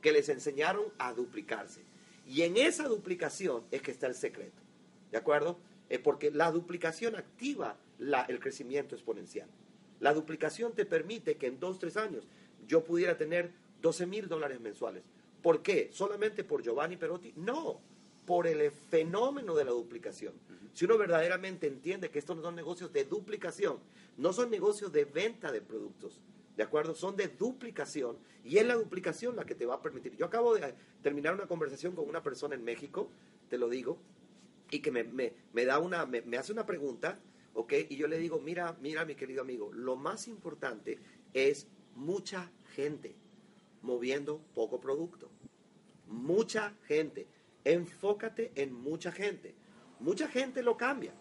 que 0.01 0.11
les 0.11 0.29
enseñaron 0.29 0.85
a 0.97 1.13
duplicarse. 1.13 1.81
Y 2.27 2.41
en 2.41 2.57
esa 2.57 2.87
duplicación 2.87 3.63
es 3.71 3.81
que 3.81 3.91
está 3.91 4.07
el 4.07 4.15
secreto. 4.15 4.61
¿De 5.11 5.17
acuerdo? 5.17 5.57
Eh, 5.89 5.99
porque 5.99 6.31
la 6.31 6.51
duplicación 6.51 7.15
activa 7.15 7.77
la- 7.99 8.23
el 8.23 8.39
crecimiento 8.39 8.95
exponencial. 8.95 9.47
La 9.99 10.13
duplicación 10.13 10.73
te 10.73 10.85
permite 10.85 11.37
que 11.37 11.47
en 11.47 11.59
dos, 11.59 11.79
tres 11.79 11.95
años 11.97 12.27
yo 12.67 12.83
pudiera 12.83 13.17
tener 13.17 13.51
12 13.81 14.05
mil 14.05 14.27
dólares 14.27 14.59
mensuales. 14.59 15.03
¿Por 15.41 15.61
qué? 15.61 15.89
¿Solamente 15.93 16.43
por 16.43 16.61
Giovanni 16.63 16.97
Perotti? 16.97 17.33
No, 17.37 17.79
por 18.25 18.47
el 18.47 18.71
fenómeno 18.71 19.55
de 19.55 19.65
la 19.65 19.71
duplicación. 19.71 20.33
Si 20.73 20.85
uno 20.85 20.97
verdaderamente 20.97 21.67
entiende 21.67 22.09
que 22.09 22.19
estos 22.19 22.41
son 22.41 22.55
negocios 22.55 22.91
de 22.91 23.05
duplicación, 23.05 23.79
no 24.17 24.33
son 24.33 24.49
negocios 24.49 24.91
de 24.91 25.05
venta 25.05 25.51
de 25.51 25.61
productos, 25.61 26.19
¿de 26.57 26.63
acuerdo? 26.63 26.95
Son 26.95 27.15
de 27.15 27.27
duplicación 27.27 28.17
y 28.43 28.57
es 28.57 28.65
la 28.65 28.75
duplicación 28.75 29.35
la 29.35 29.45
que 29.45 29.55
te 29.55 29.65
va 29.65 29.75
a 29.75 29.81
permitir. 29.81 30.15
Yo 30.17 30.25
acabo 30.25 30.53
de 30.55 30.73
terminar 31.01 31.33
una 31.33 31.47
conversación 31.47 31.95
con 31.95 32.07
una 32.09 32.21
persona 32.23 32.55
en 32.55 32.63
México, 32.63 33.09
te 33.49 33.57
lo 33.57 33.69
digo, 33.69 33.97
y 34.71 34.79
que 34.79 34.91
me, 34.91 35.03
me- 35.03 35.33
me 35.53 35.65
da 35.65 35.79
una, 35.79 36.05
me, 36.05 36.21
me 36.21 36.37
hace 36.37 36.51
una 36.51 36.65
pregunta, 36.65 37.19
¿ok? 37.53 37.73
Y 37.89 37.95
yo 37.95 38.07
le 38.07 38.17
digo, 38.17 38.39
mira, 38.39 38.75
mira, 38.81 39.05
mi 39.05 39.15
querido 39.15 39.41
amigo, 39.41 39.71
lo 39.73 39.95
más 39.95 40.27
importante 40.27 40.99
es 41.33 41.67
mucha 41.95 42.49
gente 42.73 43.15
moviendo 43.81 44.41
poco 44.53 44.79
producto. 44.81 45.29
Mucha 46.07 46.73
gente. 46.87 47.27
Enfócate 47.65 48.51
en 48.55 48.73
mucha 48.73 49.11
gente. 49.11 49.55
Mucha 49.99 50.27
gente 50.27 50.61
lo 50.61 50.77
cambia. 50.77 51.13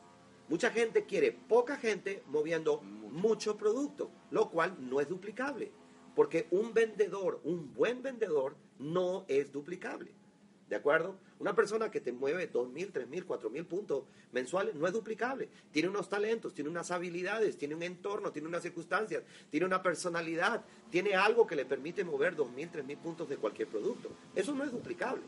Mucha 0.48 0.70
gente 0.70 1.06
quiere 1.06 1.32
poca 1.32 1.76
gente 1.78 2.22
moviendo 2.26 2.82
mucho 2.82 3.56
producto, 3.56 4.10
lo 4.30 4.50
cual 4.50 4.76
no 4.78 5.00
es 5.00 5.08
duplicable. 5.08 5.72
Porque 6.14 6.46
un 6.50 6.74
vendedor, 6.74 7.40
un 7.44 7.72
buen 7.72 8.02
vendedor, 8.02 8.56
no 8.78 9.24
es 9.26 9.52
duplicable. 9.52 10.12
¿De 10.68 10.76
acuerdo? 10.76 11.16
Una 11.38 11.54
persona 11.54 11.90
que 11.90 12.00
te 12.00 12.12
mueve 12.12 12.50
2.000, 12.50 12.92
3.000, 12.92 13.26
4.000 13.26 13.66
puntos 13.66 14.04
mensuales 14.32 14.74
no 14.74 14.86
es 14.86 14.92
duplicable. 14.92 15.48
Tiene 15.72 15.88
unos 15.88 16.08
talentos, 16.08 16.54
tiene 16.54 16.70
unas 16.70 16.90
habilidades, 16.90 17.56
tiene 17.56 17.74
un 17.74 17.82
entorno, 17.82 18.32
tiene 18.32 18.48
unas 18.48 18.62
circunstancias, 18.62 19.22
tiene 19.50 19.66
una 19.66 19.82
personalidad, 19.82 20.64
tiene 20.90 21.14
algo 21.14 21.46
que 21.46 21.56
le 21.56 21.64
permite 21.64 22.04
mover 22.04 22.36
2.000, 22.36 22.70
3.000 22.70 22.96
puntos 22.98 23.28
de 23.28 23.36
cualquier 23.36 23.68
producto. 23.68 24.10
Eso 24.34 24.54
no 24.54 24.64
es 24.64 24.72
duplicable. 24.72 25.22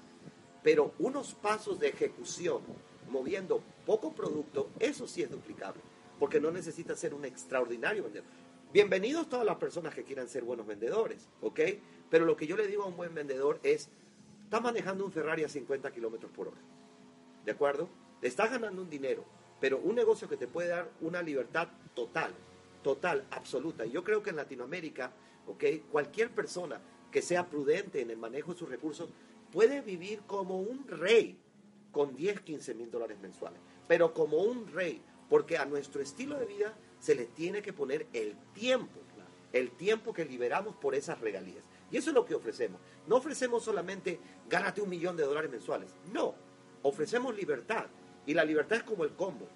Pero 0.66 0.94
unos 0.98 1.32
pasos 1.32 1.78
de 1.78 1.86
ejecución 1.86 2.60
moviendo 3.08 3.62
poco 3.86 4.12
producto, 4.12 4.68
eso 4.80 5.06
sí 5.06 5.22
es 5.22 5.30
duplicable. 5.30 5.80
Porque 6.18 6.40
no 6.40 6.50
necesita 6.50 6.96
ser 6.96 7.14
un 7.14 7.24
extraordinario 7.24 8.02
vendedor. 8.02 8.26
Bienvenidos 8.72 9.28
todas 9.28 9.46
las 9.46 9.58
personas 9.58 9.94
que 9.94 10.02
quieran 10.02 10.28
ser 10.28 10.42
buenos 10.42 10.66
vendedores, 10.66 11.28
¿ok? 11.40 11.60
Pero 12.10 12.24
lo 12.24 12.36
que 12.36 12.48
yo 12.48 12.56
le 12.56 12.66
digo 12.66 12.82
a 12.82 12.86
un 12.86 12.96
buen 12.96 13.14
vendedor 13.14 13.60
es, 13.62 13.90
estás 14.42 14.60
manejando 14.60 15.04
un 15.04 15.12
Ferrari 15.12 15.44
a 15.44 15.48
50 15.48 15.92
kilómetros 15.92 16.32
por 16.32 16.48
hora, 16.48 16.60
¿de 17.44 17.52
acuerdo? 17.52 17.88
Estás 18.20 18.50
ganando 18.50 18.82
un 18.82 18.90
dinero, 18.90 19.24
pero 19.60 19.78
un 19.78 19.94
negocio 19.94 20.28
que 20.28 20.36
te 20.36 20.48
puede 20.48 20.70
dar 20.70 20.90
una 21.00 21.22
libertad 21.22 21.68
total, 21.94 22.32
total, 22.82 23.24
absoluta. 23.30 23.86
Y 23.86 23.92
yo 23.92 24.02
creo 24.02 24.20
que 24.20 24.30
en 24.30 24.36
Latinoamérica, 24.36 25.12
¿ok? 25.46 25.62
Cualquier 25.92 26.34
persona 26.34 26.80
que 27.12 27.22
sea 27.22 27.46
prudente 27.46 28.00
en 28.00 28.10
el 28.10 28.16
manejo 28.16 28.52
de 28.52 28.58
sus 28.58 28.68
recursos 28.68 29.10
puede 29.56 29.80
vivir 29.80 30.20
como 30.26 30.60
un 30.60 30.86
rey 30.86 31.34
con 31.90 32.14
10, 32.14 32.42
15 32.42 32.74
mil 32.74 32.90
dólares 32.90 33.16
mensuales, 33.22 33.58
pero 33.88 34.12
como 34.12 34.36
un 34.36 34.70
rey, 34.70 35.00
porque 35.30 35.56
a 35.56 35.64
nuestro 35.64 36.02
estilo 36.02 36.38
de 36.38 36.44
vida 36.44 36.74
se 37.00 37.14
le 37.14 37.24
tiene 37.24 37.62
que 37.62 37.72
poner 37.72 38.06
el 38.12 38.36
tiempo, 38.52 39.00
el 39.54 39.70
tiempo 39.70 40.12
que 40.12 40.26
liberamos 40.26 40.76
por 40.76 40.94
esas 40.94 41.22
regalías. 41.22 41.64
Y 41.90 41.96
eso 41.96 42.10
es 42.10 42.14
lo 42.14 42.26
que 42.26 42.34
ofrecemos. 42.34 42.78
No 43.06 43.16
ofrecemos 43.16 43.64
solamente 43.64 44.20
gánate 44.46 44.82
un 44.82 44.90
millón 44.90 45.16
de 45.16 45.24
dólares 45.24 45.50
mensuales. 45.50 45.94
No, 46.12 46.34
ofrecemos 46.82 47.34
libertad. 47.34 47.86
Y 48.26 48.34
la 48.34 48.44
libertad 48.44 48.76
es 48.76 48.84
como 48.84 49.04
el 49.04 49.12
combo. 49.12 49.48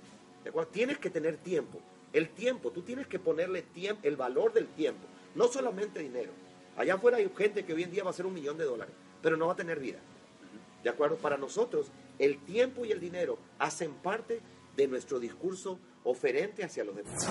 ¿de 0.42 0.48
acuerdo? 0.48 0.70
Tienes 0.70 0.96
que 0.96 1.10
tener 1.10 1.36
tiempo. 1.36 1.78
El 2.14 2.30
tiempo, 2.30 2.70
tú 2.70 2.80
tienes 2.80 3.06
que 3.06 3.18
ponerle 3.18 3.60
tiempo, 3.60 4.00
el 4.08 4.16
valor 4.16 4.54
del 4.54 4.68
tiempo, 4.68 5.06
no 5.34 5.48
solamente 5.48 6.00
dinero. 6.00 6.32
Allá 6.78 6.94
afuera 6.94 7.18
hay 7.18 7.30
gente 7.36 7.66
que 7.66 7.74
hoy 7.74 7.82
en 7.82 7.90
día 7.90 8.02
va 8.02 8.08
a 8.08 8.14
ser 8.14 8.24
un 8.24 8.32
millón 8.32 8.56
de 8.56 8.64
dólares, 8.64 8.94
pero 9.22 9.37
no 9.37 9.46
va 9.46 9.54
a 9.54 9.56
tener 9.56 9.78
vida. 9.80 9.98
¿De 10.83 10.90
acuerdo? 10.90 11.16
Para 11.16 11.37
nosotros, 11.37 11.90
el 12.18 12.38
tiempo 12.38 12.85
y 12.85 12.92
el 12.92 13.00
dinero 13.00 13.38
hacen 13.59 13.92
parte 13.94 14.40
de 14.76 14.88
nuestro 14.88 15.20
discurso 15.20 15.78
oferente 16.04 16.64
hacia 16.64 16.85
los 16.85 16.96
demás. 16.96 17.26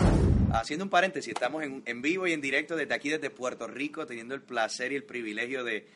Haciendo 0.52 0.86
un 0.86 0.90
paréntesis, 0.90 1.34
estamos 1.34 1.64
en, 1.64 2.02
vivo 2.02 2.28
y 2.28 2.34
en 2.34 2.42
directo 2.42 2.76
desde 2.76 2.94
aquí, 2.94 3.10
desde 3.10 3.30
Puerto 3.30 3.68
Rico, 3.68 4.06
teniendo 4.06 4.36
el 4.36 4.42
placer 4.42 4.92
y 4.92 4.96
el 4.96 5.04
privilegio 5.04 5.64
de, 5.64 5.88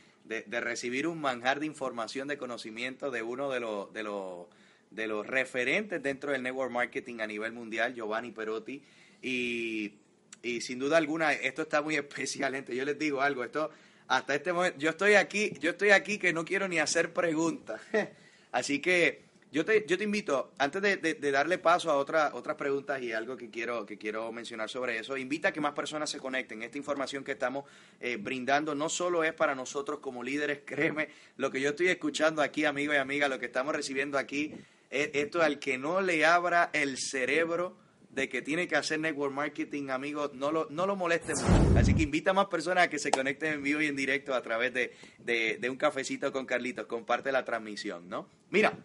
recibir 0.49 1.07
un 1.07 1.19
manjar 1.19 1.59
de 1.59 1.65
información, 1.65 2.27
de 2.27 2.37
conocimiento 2.37 3.11
de 3.11 3.21
uno 3.21 3.49
de 3.49 3.59
los, 3.59 3.93
de, 3.93 4.03
los, 4.03 4.47
de 4.89 5.07
los 5.07 5.27
referentes 5.27 6.01
dentro 6.01 6.31
del 6.31 6.43
network 6.43 6.71
marketing 6.71 7.19
a 7.19 7.27
nivel 7.27 7.51
mundial, 7.51 7.93
Giovanni 7.93 8.31
Perotti. 8.31 8.81
Y, 9.21 9.93
y 10.41 10.61
sin 10.61 10.79
duda 10.79 10.97
alguna, 10.97 11.33
esto 11.33 11.63
está 11.63 11.81
muy 11.81 11.95
especial, 11.97 12.53
gente. 12.53 12.75
Yo 12.75 12.85
les 12.85 12.97
digo 12.97 13.21
algo, 13.21 13.43
esto 13.43 13.71
hasta 14.07 14.35
este 14.35 14.53
momento, 14.53 14.77
yo 14.79 14.89
estoy 14.89 15.15
aquí, 15.15 15.53
yo 15.59 15.71
estoy 15.71 15.91
aquí 15.91 16.17
que 16.17 16.33
no 16.33 16.45
quiero 16.45 16.67
ni 16.67 16.79
hacer 16.79 17.13
preguntas. 17.13 17.81
Así 18.51 18.79
que 18.79 19.23
yo 19.53 19.63
te, 19.63 19.85
yo 19.87 19.99
te 19.99 20.03
invito, 20.03 20.51
antes 20.57 20.81
de, 20.81 21.31
darle 21.31 21.59
paso 21.59 21.91
a 21.91 21.97
otra, 21.97 22.31
otras 22.33 22.55
preguntas 22.55 22.99
y 23.03 23.13
algo 23.13 23.37
que 23.37 23.51
quiero, 23.51 23.85
que 23.85 23.99
quiero 23.99 24.31
mencionar 24.31 24.67
sobre 24.67 24.97
eso, 24.97 25.15
invita 25.15 25.49
a 25.49 25.51
que 25.51 25.61
más 25.61 25.73
personas 25.73 26.09
se 26.09 26.17
conecten. 26.17 26.63
Esta 26.63 26.79
información 26.79 27.23
que 27.23 27.33
estamos 27.33 27.65
eh, 27.99 28.17
brindando 28.17 28.73
no 28.73 28.89
solo 28.89 29.23
es 29.23 29.31
para 29.33 29.53
nosotros 29.53 29.99
como 29.99 30.23
líderes, 30.23 30.61
créeme, 30.65 31.09
lo 31.37 31.51
que 31.51 31.61
yo 31.61 31.69
estoy 31.69 31.89
escuchando 31.89 32.41
aquí, 32.41 32.65
amigo 32.65 32.93
y 32.93 32.97
amiga, 32.97 33.27
lo 33.27 33.37
que 33.37 33.45
estamos 33.45 33.75
recibiendo 33.75 34.17
aquí, 34.17 34.55
es 34.89 35.11
esto 35.13 35.43
al 35.43 35.59
que 35.59 35.77
no 35.77 36.01
le 36.01 36.25
abra 36.25 36.71
el 36.73 36.97
cerebro 36.97 37.82
de 38.13 38.29
que 38.29 38.41
tiene 38.41 38.67
que 38.67 38.75
hacer 38.75 38.99
network 38.99 39.33
marketing, 39.33 39.89
amigo, 39.89 40.31
no 40.33 40.51
lo, 40.51 40.67
no 40.69 40.85
lo 40.85 40.95
molesten 40.95 41.35
Así 41.75 41.95
que 41.95 42.03
invita 42.03 42.31
a 42.31 42.33
más 42.33 42.45
personas 42.45 42.85
a 42.85 42.89
que 42.89 42.99
se 42.99 43.09
conecten 43.09 43.53
en 43.53 43.63
vivo 43.63 43.81
y 43.81 43.87
en 43.87 43.95
directo 43.95 44.33
a 44.35 44.41
través 44.41 44.73
de, 44.73 44.93
de 45.17 45.69
un 45.69 45.77
cafecito 45.77 46.31
con 46.31 46.45
Carlitos. 46.45 46.85
Comparte 46.85 47.31
la 47.31 47.43
transmisión, 47.43 48.07
¿no? 48.07 48.29
Mira, 48.51 48.77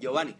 Giovanni, 0.00 0.34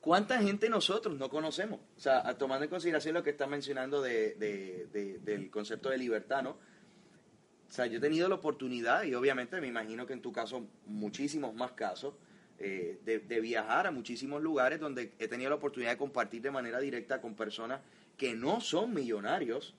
¿cuánta 0.00 0.40
gente 0.40 0.68
nosotros 0.68 1.16
no 1.18 1.28
conocemos? 1.28 1.80
O 1.96 2.00
sea, 2.00 2.22
tomando 2.38 2.64
en 2.64 2.70
consideración 2.70 3.14
lo 3.14 3.22
que 3.22 3.30
está 3.30 3.46
mencionando 3.46 4.02
del 4.02 5.50
concepto 5.50 5.90
de 5.90 5.98
libertad, 5.98 6.42
¿no? 6.42 6.50
O 6.50 7.72
sea, 7.74 7.86
yo 7.86 7.98
he 7.98 8.00
tenido 8.00 8.28
la 8.28 8.36
oportunidad, 8.36 9.02
y 9.02 9.14
obviamente 9.14 9.60
me 9.60 9.66
imagino 9.66 10.06
que 10.06 10.12
en 10.12 10.22
tu 10.22 10.30
caso 10.30 10.68
muchísimos 10.86 11.54
más 11.54 11.72
casos, 11.72 12.14
eh, 12.58 12.98
de, 13.04 13.40
viajar 13.40 13.86
a 13.86 13.90
muchísimos 13.90 14.42
lugares 14.42 14.80
donde 14.80 15.12
he 15.18 15.28
tenido 15.28 15.50
la 15.50 15.56
oportunidad 15.56 15.90
de 15.90 15.96
compartir 15.96 16.40
de 16.42 16.50
manera 16.50 16.80
directa 16.80 17.20
con 17.20 17.34
personas 17.34 17.80
que 18.16 18.34
no 18.34 18.60
son 18.60 18.94
millonarios, 18.94 19.74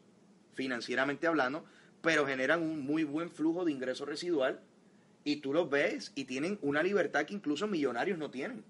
financieramente 0.54 1.26
hablando, 1.26 1.66
pero 2.02 2.26
generan 2.28 2.62
un 2.62 2.86
muy 2.86 3.04
buen 3.04 3.30
flujo 3.30 3.66
de 3.66 3.72
ingreso 3.72 4.06
residual 4.06 4.60
y 5.24 5.38
tú 5.38 5.54
los 5.54 5.70
ves 5.70 6.12
y 6.16 6.26
tienen 6.26 6.60
una 6.62 6.84
libertad 6.84 7.26
que 7.26 7.34
incluso 7.34 7.68
millonarios 7.68 8.18
no 8.18 8.30
tienen. 8.30 8.64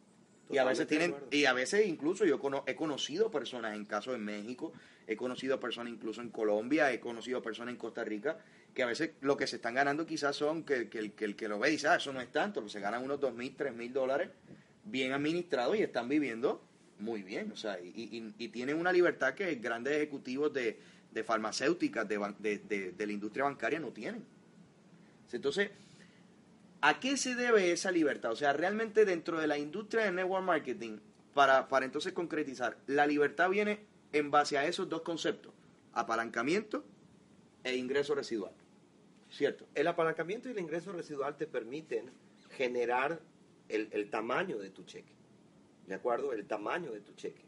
Y 0.50 0.60
a 0.60 0.64
veces 0.64 0.88
tienen, 0.88 1.16
y 1.32 1.46
a 1.46 1.54
veces 1.54 1.88
incluso 1.88 2.24
yo 2.24 2.40
he 2.68 2.76
conocido 2.76 3.32
personas 3.32 3.76
en 3.76 3.86
caso 3.86 4.12
de 4.12 4.20
México, 4.20 4.72
he 5.08 5.18
conocido 5.18 5.60
personas 5.60 5.92
incluso 5.92 6.22
en 6.22 6.30
Colombia, 6.30 6.92
he 6.94 7.00
conocido 7.00 7.42
personas 7.42 7.74
en 7.74 7.78
Costa 7.78 8.04
Rica, 8.04 8.38
que 8.76 8.84
a 8.84 8.86
veces 8.86 9.12
lo 9.22 9.38
que 9.38 9.48
se 9.48 9.56
están 9.56 9.74
ganando 9.74 10.06
quizás 10.06 10.36
son 10.36 10.64
que, 10.64 10.90
que, 10.90 11.14
que 11.14 11.26
el 11.26 11.36
que 11.36 11.48
lo 11.48 11.58
ve 11.58 11.72
dice, 11.72 11.88
ah, 11.88 11.96
eso 11.96 12.14
no 12.14 12.22
es 12.22 12.32
tanto, 12.32 12.68
se 12.70 12.80
ganan 12.80 13.04
unos 13.04 13.20
dos 13.20 13.34
mil, 13.34 13.56
tres 13.56 13.74
mil 13.74 13.92
dólares 13.92 14.30
bien 14.84 15.14
administrados 15.14 15.76
y 15.78 15.82
están 15.82 16.08
viviendo 16.08 16.62
muy 17.00 17.24
bien, 17.24 17.52
o 17.52 17.58
sea, 17.58 17.80
y, 17.80 18.32
y, 18.38 18.48
tienen 18.50 18.78
una 18.78 18.92
libertad 18.92 19.34
que 19.34 19.56
grandes 19.56 19.94
ejecutivos 19.96 20.54
de, 20.54 20.80
de 21.12 21.24
farmacéuticas, 21.24 22.08
de, 22.08 22.18
de, 22.40 22.92
de 22.92 23.08
la 23.08 23.12
industria 23.12 23.46
bancaria 23.46 23.80
no 23.80 23.90
tienen. 23.90 24.24
Entonces, 25.34 25.72
¿A 26.88 27.00
qué 27.00 27.18
se 27.18 27.34
debe 27.34 27.72
esa 27.72 27.90
libertad? 27.90 28.32
O 28.32 28.36
sea, 28.36 28.54
realmente 28.54 29.06
dentro 29.06 29.40
de 29.40 29.48
la 29.48 29.58
industria 29.58 30.06
del 30.06 30.14
network 30.14 30.44
marketing, 30.44 31.00
para, 31.34 31.68
para 31.68 31.84
entonces 31.84 32.14
concretizar, 32.14 32.78
la 32.86 33.08
libertad 33.08 33.50
viene 33.50 33.80
en 34.14 34.30
base 34.30 34.60
a 34.60 34.68
esos 34.68 34.88
dos 34.88 35.02
conceptos, 35.02 35.52
apalancamiento 35.94 36.86
e 37.64 37.76
ingreso 37.76 38.14
residual. 38.14 38.54
¿Cierto? 39.36 39.68
El 39.76 39.88
apalancamiento 39.88 40.48
y 40.48 40.54
el 40.54 40.60
ingreso 40.60 40.94
residual 40.94 41.36
te 41.36 41.46
permiten 41.46 42.10
generar 42.52 43.20
el, 43.68 43.90
el 43.92 44.10
tamaño 44.10 44.58
de 44.60 44.70
tu 44.70 44.84
cheque. 44.84 45.12
¿De 45.88 45.96
acuerdo? 45.96 46.32
El 46.32 46.48
tamaño 46.48 46.94
de 46.94 47.02
tu 47.02 47.12
cheque. 47.16 47.44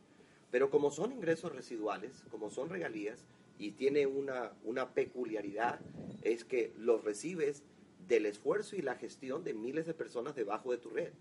Pero 0.52 0.70
como 0.70 0.92
son 0.92 1.14
ingresos 1.14 1.54
residuales, 1.54 2.26
como 2.30 2.50
son 2.50 2.70
regalías, 2.70 3.24
y 3.58 3.72
tiene 3.72 4.06
una, 4.06 4.52
una 4.66 4.94
peculiaridad, 4.94 5.80
es 6.24 6.44
que 6.44 6.74
los 6.78 7.06
recibes 7.06 7.64
del 8.06 8.26
esfuerzo 8.26 8.76
y 8.76 8.82
la 8.82 8.96
gestión 8.96 9.46
de 9.46 9.54
miles 9.54 9.86
de 9.86 9.94
personas 9.94 10.36
debajo 10.36 10.74
de 10.74 10.80
tu 10.80 10.90
red. 10.90 11.14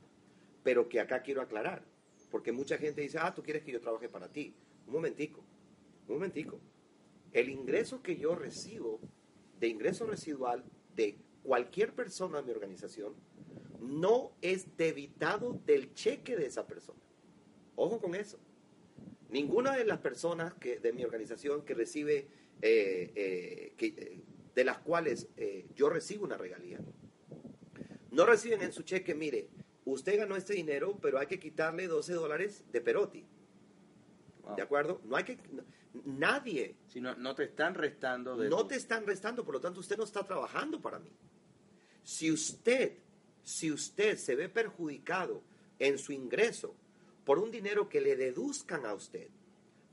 Pero 0.65 0.89
que 0.89 0.99
acá 0.99 1.23
quiero 1.23 1.43
aclarar, 1.43 1.85
porque 2.33 2.51
mucha 2.51 2.77
gente 2.77 3.03
dice, 3.03 3.19
ah, 3.21 3.33
tú 3.33 3.45
quieres 3.45 3.63
que 3.63 3.71
yo 3.71 3.81
trabaje 3.81 4.09
para 4.09 4.33
ti. 4.33 4.53
Un 4.89 4.95
momentico, 4.95 5.45
un 6.09 6.15
momentico. 6.15 6.59
El 7.33 7.51
ingreso 7.51 8.03
que 8.03 8.17
yo 8.17 8.35
recibo 8.35 8.99
de 9.61 9.69
ingreso 9.69 10.07
residual 10.07 10.65
de 10.95 11.19
cualquier 11.43 11.95
persona 11.95 12.39
de 12.39 12.45
mi 12.45 12.51
organización 12.53 13.15
no 13.81 14.33
es 14.43 14.77
debitado 14.77 15.61
del 15.65 15.95
cheque 15.95 16.37
de 16.37 16.47
esa 16.47 16.67
persona. 16.67 17.01
Ojo 17.77 18.01
con 18.01 18.15
eso. 18.15 18.39
Ninguna 19.31 19.77
de 19.77 19.85
las 19.85 19.99
personas 19.99 20.55
que, 20.55 20.79
de 20.79 20.93
mi 20.93 21.05
organización 21.05 21.65
que 21.65 21.75
recibe 21.75 22.29
eh, 22.63 23.13
eh, 23.15 23.75
que, 23.77 23.87
eh, 23.87 24.21
de 24.57 24.65
las 24.65 24.79
cuales 24.79 25.29
eh, 25.37 25.67
yo 25.75 25.91
recibo 25.91 26.25
una 26.25 26.39
regalía. 26.39 26.81
No 28.11 28.25
reciben 28.25 28.63
en 28.63 28.73
su 28.73 28.83
cheque, 28.83 29.15
mire, 29.15 29.49
usted 29.85 30.17
ganó 30.17 30.35
este 30.35 30.55
dinero, 30.55 30.99
pero 31.03 31.19
hay 31.19 31.27
que 31.27 31.39
quitarle 31.39 31.87
12 31.87 32.15
dólares 32.15 32.65
de 32.73 32.81
Perotti. 32.81 33.27
¿De 34.57 34.63
acuerdo? 34.63 35.03
No 35.05 35.17
hay 35.17 35.25
que... 35.25 35.39
nadie... 36.05 36.77
Si 36.89 37.01
no, 37.01 37.15
no 37.15 37.35
te 37.35 37.45
están 37.45 37.75
restando 37.75 38.37
de... 38.37 38.49
No 38.49 38.67
te 38.67 38.77
están 38.77 39.07
restando, 39.07 39.45
por 39.45 39.55
lo 39.55 39.61
tanto 39.61 39.81
usted 39.81 39.97
no 39.97 40.05
está 40.05 40.25
trabajando 40.25 40.81
para 40.81 40.99
mí. 40.99 41.11
Si 42.03 42.31
usted, 42.31 42.99
si 43.43 43.71
usted 43.71 44.17
se 44.17 44.37
ve 44.37 44.49
perjudicado 44.49 45.43
en 45.79 45.99
su 45.99 46.13
ingreso 46.13 46.75
por 47.25 47.39
un 47.39 47.51
dinero 47.51 47.89
que 47.89 48.01
le 48.01 48.17
deduzcan 48.17 48.87
a 48.87 48.95
usted 48.95 49.29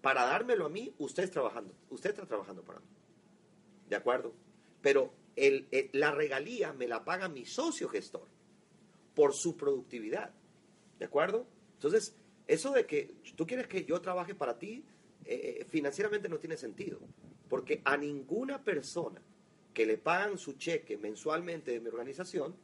para 0.01 0.25
dármelo 0.25 0.65
a 0.65 0.69
mí, 0.69 0.93
usted, 0.99 1.29
trabajando, 1.31 1.73
usted 1.89 2.11
está 2.11 2.25
trabajando 2.25 2.63
para 2.63 2.79
mí. 2.79 2.87
¿De 3.89 3.95
acuerdo? 3.95 4.33
pero 4.83 5.13
el, 5.35 5.67
la 5.93 6.11
regalía 6.11 6.73
me 6.73 6.87
la 6.87 7.03
paga 7.03 7.30
mi 7.30 7.45
socio 7.45 7.89
gestor 7.89 8.28
por 9.15 9.34
su 9.34 9.57
productividad. 9.57 10.32
¿De 10.99 11.05
acuerdo? 11.05 11.47
Entonces, 11.75 12.15
eso 12.45 12.71
de 12.71 12.86
que 12.86 13.15
tú 13.36 13.47
quieres 13.47 13.67
que 13.67 13.86
yo 13.86 14.01
trabaje 14.01 14.36
para 14.36 14.59
ti, 14.59 14.86
eh, 15.26 15.59
eh, 15.61 15.65
financieramente 15.69 16.30
no 16.30 16.39
tiene 16.39 16.57
sentido. 16.57 16.99
Porque 17.49 17.82
a 17.86 17.97
ninguna 17.97 18.63
persona 18.63 19.21
que 19.74 19.86
le 19.86 19.97
pagan 19.97 20.38
su 20.38 20.53
cheque 20.53 20.97
mensualmente 20.97 21.71
de 21.71 21.80
mi 21.80 21.88
organización, 21.88 22.55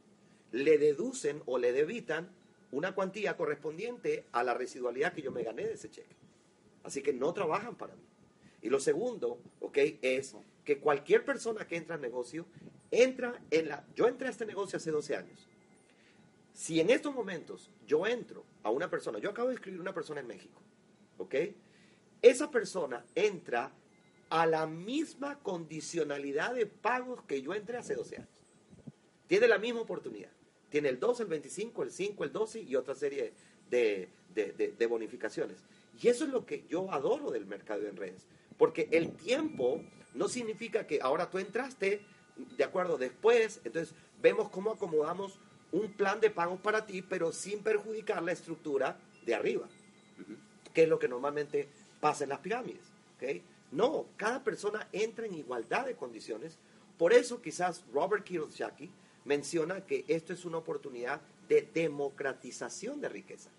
le 0.52 0.78
deducen 0.78 1.42
o 1.46 1.58
le 1.58 1.72
debitan 1.72 2.30
una 2.72 2.94
cuantía 2.94 3.36
correspondiente 3.36 4.24
a 4.32 4.44
la 4.44 4.54
residualidad 4.54 5.12
que 5.12 5.22
yo 5.22 5.32
me 5.32 5.42
gané 5.42 5.66
de 5.66 5.74
ese 5.74 5.90
cheque. 5.90 6.16
Así 6.84 7.02
que 7.02 7.12
no 7.12 7.32
trabajan 7.32 7.76
para 7.76 7.94
mí. 7.94 8.02
Y 8.62 8.68
lo 8.68 8.80
segundo, 8.80 9.40
¿ok? 9.60 9.78
Es 10.02 10.36
que 10.64 10.78
cualquier 10.78 11.24
persona 11.24 11.66
que 11.66 11.76
entra 11.76 11.96
al 11.96 12.00
negocio, 12.00 12.46
entra 12.90 13.40
en 13.50 13.68
la... 13.68 13.84
Yo 13.94 14.06
entré 14.06 14.28
a 14.28 14.30
este 14.30 14.46
negocio 14.46 14.76
hace 14.76 14.90
12 14.90 15.16
años. 15.16 15.48
Si 16.52 16.80
en 16.80 16.90
estos 16.90 17.14
momentos 17.14 17.70
yo 17.86 18.06
entro 18.06 18.44
a 18.62 18.70
una 18.70 18.90
persona, 18.90 19.18
yo 19.18 19.30
acabo 19.30 19.48
de 19.48 19.54
escribir 19.54 19.80
una 19.80 19.94
persona 19.94 20.20
en 20.20 20.26
México, 20.26 20.60
¿ok? 21.18 21.34
Esa 22.22 22.50
persona 22.50 23.04
entra 23.14 23.72
a 24.28 24.46
la 24.46 24.66
misma 24.66 25.38
condicionalidad 25.40 26.54
de 26.54 26.66
pagos 26.66 27.22
que 27.24 27.42
yo 27.42 27.54
entré 27.54 27.78
hace 27.78 27.94
12 27.94 28.16
años. 28.16 28.28
Tiene 29.26 29.48
la 29.48 29.58
misma 29.58 29.80
oportunidad. 29.80 30.30
Tiene 30.68 30.88
el 30.88 31.00
2, 31.00 31.20
el 31.20 31.26
25, 31.26 31.82
el 31.82 31.90
5, 31.90 32.24
el 32.24 32.32
12 32.32 32.60
y 32.60 32.76
otra 32.76 32.94
serie 32.94 33.32
de, 33.68 34.08
de 34.34 34.86
bonificaciones. 34.86 35.64
Y 36.00 36.08
eso 36.08 36.24
es 36.24 36.30
lo 36.30 36.46
que 36.46 36.64
yo 36.68 36.92
adoro 36.92 37.30
del 37.30 37.46
mercado 37.46 37.86
en 37.86 37.96
redes. 37.96 38.26
Porque 38.56 38.88
el 38.92 39.12
tiempo 39.12 39.82
no 40.14 40.28
significa 40.28 40.86
que 40.86 41.00
ahora 41.02 41.30
tú 41.30 41.38
entraste, 41.38 42.02
de 42.56 42.64
acuerdo, 42.64 42.98
después, 42.98 43.60
entonces 43.64 43.94
vemos 44.20 44.48
cómo 44.48 44.72
acomodamos 44.72 45.38
un 45.72 45.92
plan 45.92 46.20
de 46.20 46.30
pagos 46.30 46.60
para 46.60 46.86
ti, 46.86 47.02
pero 47.02 47.32
sin 47.32 47.62
perjudicar 47.62 48.22
la 48.22 48.32
estructura 48.32 48.98
de 49.24 49.34
arriba, 49.34 49.68
que 50.74 50.84
es 50.84 50.88
lo 50.88 50.98
que 50.98 51.08
normalmente 51.08 51.68
pasa 52.00 52.24
en 52.24 52.30
las 52.30 52.40
pirámides. 52.40 52.84
¿okay? 53.16 53.42
No, 53.70 54.06
cada 54.16 54.42
persona 54.42 54.88
entra 54.92 55.26
en 55.26 55.34
igualdad 55.34 55.86
de 55.86 55.94
condiciones. 55.94 56.58
Por 56.98 57.12
eso 57.12 57.40
quizás 57.40 57.84
Robert 57.92 58.24
Kiyosaki 58.24 58.90
menciona 59.24 59.86
que 59.86 60.04
esto 60.08 60.32
es 60.32 60.44
una 60.44 60.58
oportunidad 60.58 61.20
de 61.48 61.68
democratización 61.72 63.00
de 63.00 63.08
riqueza. 63.08 63.50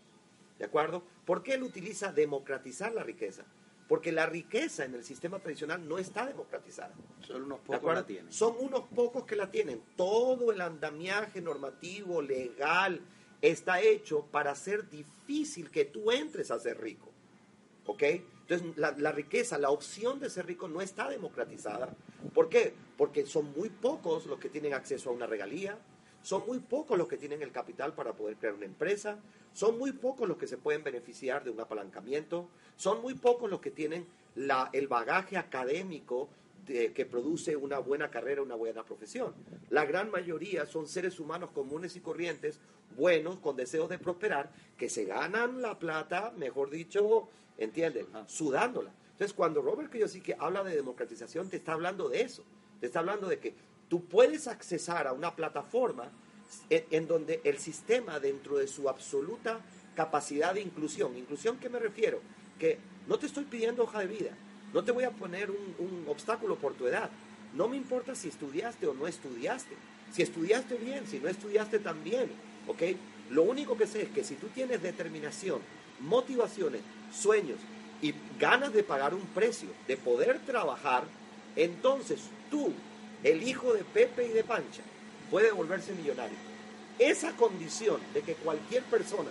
¿De 0.60 0.66
acuerdo? 0.66 1.04
¿Por 1.26 1.44
qué 1.44 1.56
él 1.56 1.64
utiliza 1.64 2.12
democratizar 2.12 2.94
la 2.94 3.04
riqueza? 3.04 3.44
Porque 3.88 4.12
la 4.12 4.26
riqueza 4.26 4.86
en 4.86 4.94
el 4.94 5.04
sistema 5.04 5.40
tradicional 5.40 5.88
no 5.88 5.98
está 5.98 6.26
democratizada. 6.26 6.94
Son 7.20 7.44
unos 7.44 7.60
pocos 7.60 7.94
la 7.94 8.06
tienen. 8.06 8.32
Son 8.32 8.56
unos 8.60 8.84
pocos 8.96 9.26
que 9.26 9.36
la 9.36 9.52
tienen. 9.52 9.82
Todo 9.98 10.52
el 10.52 10.62
andamiaje 10.62 11.42
normativo, 11.42 12.22
legal, 12.22 13.02
está 13.42 13.82
hecho 13.82 14.26
para 14.32 14.52
hacer 14.52 14.90
difícil 14.90 15.70
que 15.72 15.86
tú 15.86 16.12
entres 16.12 16.52
a 16.52 16.60
ser 16.60 16.80
rico. 16.80 17.10
¿Ok? 17.86 18.04
Entonces, 18.52 18.78
la, 18.78 19.12
riqueza, 19.14 19.58
la 19.58 19.70
opción 19.70 20.20
de 20.20 20.30
ser 20.30 20.46
rico 20.46 20.68
no 20.68 20.82
está 20.82 21.10
democratizada. 21.10 21.96
¿Por 22.34 22.50
qué? 22.50 22.74
Porque 22.98 23.26
son 23.26 23.54
muy 23.56 23.70
pocos 23.70 24.26
los 24.26 24.40
que 24.40 24.50
tienen 24.50 24.74
acceso 24.74 25.10
a 25.10 25.14
una 25.14 25.26
regalía, 25.26 25.78
son 26.22 26.46
muy 26.46 26.60
pocos 26.60 26.98
los 26.98 27.08
que 27.08 27.16
tienen 27.16 27.42
el 27.42 27.54
capital 27.54 27.94
para 27.94 28.12
poder 28.12 28.36
crear 28.36 28.54
una 28.54 28.66
empresa, 28.66 29.20
son 29.54 29.78
muy 29.78 29.94
pocos 29.94 30.28
los 30.28 30.38
que 30.38 30.48
se 30.48 30.58
pueden 30.58 30.84
beneficiar 30.84 31.46
de 31.46 31.50
un 31.50 31.62
apalancamiento, 31.62 32.50
son 32.76 33.02
muy 33.02 33.14
pocos 33.14 33.50
los 33.50 33.62
que 33.62 33.72
tienen 33.72 34.06
el 34.74 34.88
bagaje 34.90 35.38
académico 35.38 36.28
que 36.66 37.08
produce 37.10 37.56
una 37.56 37.80
buena 37.80 38.12
carrera, 38.12 38.42
una 38.42 38.56
buena 38.56 38.84
profesión. 38.84 39.34
La 39.70 39.86
gran 39.86 40.12
mayoría 40.12 40.66
son 40.66 40.88
seres 40.88 41.22
humanos 41.22 41.52
comunes 41.52 41.96
y 41.96 42.02
corrientes, 42.02 42.60
buenos, 42.98 43.40
con 43.40 43.56
deseos 43.56 43.88
de 43.88 43.98
prosperar, 43.98 44.52
que 44.78 44.90
se 44.90 45.06
ganan 45.06 45.62
la 45.62 45.80
plata, 45.80 46.34
mejor 46.38 46.70
dicho, 46.70 47.30
¿entienden? 47.64 48.08
Sudándola. 48.28 48.92
Entonces, 49.12 49.34
cuando 49.34 49.62
Robert 49.62 49.92
que 49.92 50.36
habla 50.40 50.64
de 50.64 50.76
democratización, 50.76 51.50
te 51.50 51.58
está 51.58 51.74
hablando 51.74 52.10
de 52.10 52.22
eso. 52.22 52.44
Te 52.80 52.88
está 52.88 53.00
hablando 53.00 53.28
de 53.28 53.40
que 53.40 53.54
tú 53.88 54.06
puedes 54.06 54.48
accesar 54.48 55.08
a 55.08 55.14
una 55.14 55.36
plataforma 55.36 56.10
en, 56.70 57.08
donde 57.08 57.40
el 57.44 57.60
sistema, 57.60 58.20
dentro 58.20 58.58
de 58.58 58.68
su 58.68 58.90
absoluta 58.90 59.60
capacidad 59.96 60.56
de 60.56 60.62
inclusión, 60.62 61.16
inclusión, 61.16 61.58
¿qué 61.58 61.70
me 61.70 61.80
refiero? 61.80 62.22
Que 62.60 62.80
no 63.08 63.20
te 63.20 63.28
estoy 63.28 63.44
pidiendo 63.44 63.84
hoja 63.84 64.00
de 64.00 64.08
vida, 64.08 64.32
no 64.74 64.84
te 64.84 64.92
voy 64.92 65.04
a 65.04 65.12
poner 65.12 65.52
un, 65.52 65.76
un 65.80 66.06
obstáculo 66.08 66.56
por 66.56 66.74
tu 66.74 66.88
edad, 66.88 67.10
no 67.54 67.68
me 67.68 67.78
importa 67.78 68.16
si 68.16 68.30
estudiaste 68.30 68.88
o 68.88 68.94
no 68.94 69.08
estudiaste, 69.08 69.76
si 70.12 70.22
estudiaste 70.22 70.76
bien, 70.76 71.06
si 71.06 71.20
no 71.20 71.28
estudiaste 71.28 71.80
también, 71.80 72.32
¿ok? 72.68 72.82
Lo 73.30 73.44
único 73.44 73.78
que 73.78 73.88
sé 73.88 74.04
es 74.04 74.10
que 74.10 74.24
si 74.24 74.36
tú 74.36 74.48
tienes 74.48 74.82
determinación, 74.82 75.60
motivaciones, 76.00 76.82
sueños 77.12 77.58
y 78.02 78.14
ganas 78.40 78.74
de 78.74 78.84
pagar 78.84 79.14
un 79.14 79.26
precio, 79.28 79.70
de 79.88 79.98
poder 79.98 80.40
trabajar, 80.46 81.04
entonces 81.56 82.20
tú 82.50 82.74
el 83.24 83.44
hijo 83.44 83.74
de 83.74 83.84
Pepe 83.84 84.28
y 84.28 84.30
de 84.30 84.44
Pancha 84.44 84.82
puede 85.30 85.52
volverse 85.52 85.94
millonario. 85.94 86.38
Esa 86.98 87.36
condición 87.36 88.00
de 88.14 88.22
que 88.22 88.34
cualquier 88.36 88.84
persona 88.84 89.30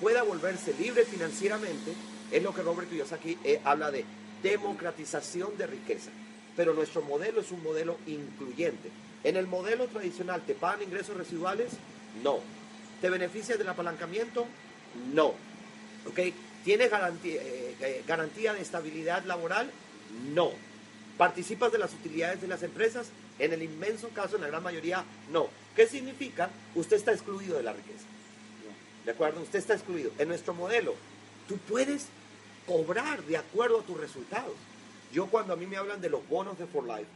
pueda 0.00 0.22
volverse 0.22 0.74
libre 0.78 1.04
financieramente 1.04 1.92
es 2.30 2.42
lo 2.42 2.54
que 2.54 2.62
Robert 2.62 2.88
Kiyosaki 2.88 3.38
eh, 3.44 3.60
habla 3.64 3.90
de 3.90 4.04
democratización 4.42 5.56
de 5.56 5.66
riqueza. 5.66 6.10
Pero 6.56 6.74
nuestro 6.74 7.02
modelo 7.02 7.40
es 7.40 7.52
un 7.52 7.62
modelo 7.62 7.98
incluyente. 8.06 8.90
En 9.24 9.36
el 9.36 9.46
modelo 9.46 9.86
tradicional, 9.86 10.42
¿te 10.46 10.54
pagan 10.54 10.82
ingresos 10.82 11.16
residuales? 11.16 11.72
No. 12.22 12.40
¿Te 13.00 13.10
beneficias 13.10 13.58
del 13.58 13.68
apalancamiento? 13.68 14.46
No. 15.12 15.34
¿Ok? 16.08 16.20
¿Tienes 16.66 16.90
garantía, 16.90 17.40
eh, 17.40 17.76
eh, 17.80 18.04
garantía 18.08 18.52
de 18.52 18.60
estabilidad 18.60 19.24
laboral? 19.24 19.70
No. 20.34 20.50
¿Participas 21.16 21.70
de 21.70 21.78
las 21.78 21.94
utilidades 21.94 22.40
de 22.40 22.48
las 22.48 22.64
empresas? 22.64 23.06
En 23.38 23.52
el 23.52 23.62
inmenso 23.62 24.08
caso, 24.08 24.34
en 24.34 24.42
la 24.42 24.48
gran 24.48 24.64
mayoría, 24.64 25.04
no. 25.30 25.46
¿Qué 25.76 25.86
significa? 25.86 26.50
Usted 26.74 26.96
está 26.96 27.12
excluido 27.12 27.56
de 27.56 27.62
la 27.62 27.72
riqueza. 27.72 28.04
¿De 29.04 29.12
acuerdo? 29.12 29.42
Usted 29.42 29.60
está 29.60 29.74
excluido. 29.74 30.10
En 30.18 30.26
nuestro 30.26 30.54
modelo, 30.54 30.96
tú 31.46 31.56
puedes 31.56 32.06
cobrar 32.66 33.22
de 33.22 33.36
acuerdo 33.36 33.78
a 33.78 33.84
tus 33.84 34.00
resultados. 34.00 34.56
Yo 35.12 35.26
cuando 35.26 35.52
a 35.52 35.56
mí 35.56 35.66
me 35.66 35.76
hablan 35.76 36.00
de 36.00 36.10
los 36.10 36.28
bonos 36.28 36.58
de 36.58 36.66
For 36.66 36.82
Life, 36.82 37.06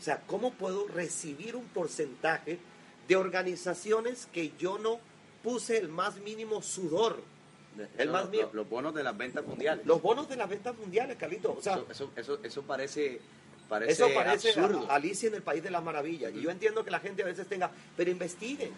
o 0.00 0.02
sea, 0.02 0.22
¿cómo 0.26 0.50
puedo 0.50 0.88
recibir 0.88 1.56
un 1.56 1.66
porcentaje 1.66 2.58
de 3.06 3.16
organizaciones 3.16 4.28
que 4.32 4.52
yo 4.58 4.78
no 4.78 4.98
puse 5.42 5.76
el 5.76 5.90
más 5.90 6.16
mínimo 6.20 6.62
sudor? 6.62 7.33
Más 8.10 8.28
los, 8.30 8.54
los, 8.54 8.68
bonos 8.68 8.94
de 8.94 9.02
las 9.02 9.16
ventas 9.16 9.44
mundiales. 9.44 9.84
Los 9.84 10.00
bonos 10.00 10.28
de 10.28 10.36
las 10.36 10.48
ventas 10.48 10.76
mundiales, 10.76 11.16
Carlito. 11.16 11.54
O 11.56 11.62
sea, 11.62 11.80
eso, 11.90 12.10
eso, 12.16 12.38
eso 12.42 12.62
parece 12.62 13.20
eso 13.86 14.08
parece 14.14 14.54
Alicia 14.88 15.28
en 15.28 15.34
el 15.34 15.42
País 15.42 15.62
de 15.62 15.70
las 15.70 15.82
Maravillas. 15.82 16.32
Y 16.34 16.42
yo 16.42 16.50
entiendo 16.50 16.84
que 16.84 16.90
la 16.90 17.00
gente 17.00 17.22
a 17.22 17.26
veces 17.26 17.46
tenga, 17.46 17.70
pero 17.96 18.10
investiguen, 18.10 18.70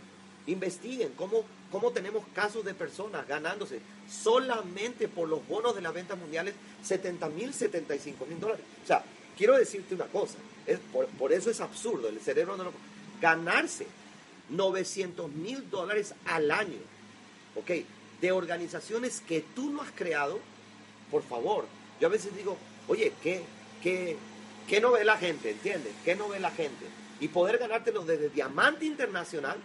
investiguen 0.46 1.12
cómo, 1.16 1.44
cómo 1.70 1.90
tenemos 1.90 2.24
casos 2.34 2.64
de 2.64 2.74
personas 2.74 3.26
ganándose 3.26 3.80
solamente 4.08 5.08
por 5.08 5.28
los 5.28 5.46
bonos 5.46 5.74
de 5.74 5.82
las 5.82 5.92
ventas 5.92 6.18
mundiales 6.18 6.54
70 6.82 7.28
mil, 7.30 7.52
75 7.52 8.26
mil 8.26 8.40
dólares. 8.40 8.64
O 8.84 8.86
sea, 8.86 9.04
quiero 9.36 9.56
decirte 9.56 9.94
una 9.94 10.06
cosa, 10.06 10.38
es, 10.66 10.78
por, 11.18 11.32
eso 11.32 11.50
es 11.50 11.60
absurdo, 11.60 12.08
el 12.08 12.20
cerebro 12.20 12.56
no 12.56 12.64
lo... 12.64 12.72
Ganarse 13.20 13.86
900 14.50 15.32
mil 15.32 15.68
dólares 15.70 16.14
al 16.26 16.50
año, 16.50 16.78
¿ok? 17.56 17.70
De 18.20 18.32
organizaciones 18.32 19.20
que 19.20 19.42
tú 19.54 19.70
no 19.70 19.82
has 19.82 19.90
creado, 19.90 20.40
por 21.10 21.22
favor. 21.22 21.66
Yo 22.00 22.08
a 22.08 22.10
veces 22.10 22.34
digo, 22.36 22.56
oye, 22.88 23.12
¿qué, 23.22 23.42
qué, 23.82 24.16
¿Qué 24.66 24.80
no 24.80 24.92
ve 24.92 25.04
la 25.04 25.16
gente? 25.16 25.50
¿Entiendes? 25.50 25.92
¿Qué 26.04 26.16
no 26.16 26.28
ve 26.28 26.40
la 26.40 26.50
gente? 26.50 26.86
Y 27.20 27.28
poder 27.28 27.58
ganártelo 27.58 28.04
desde 28.04 28.28
diamante 28.30 28.84
internacional. 28.84 29.58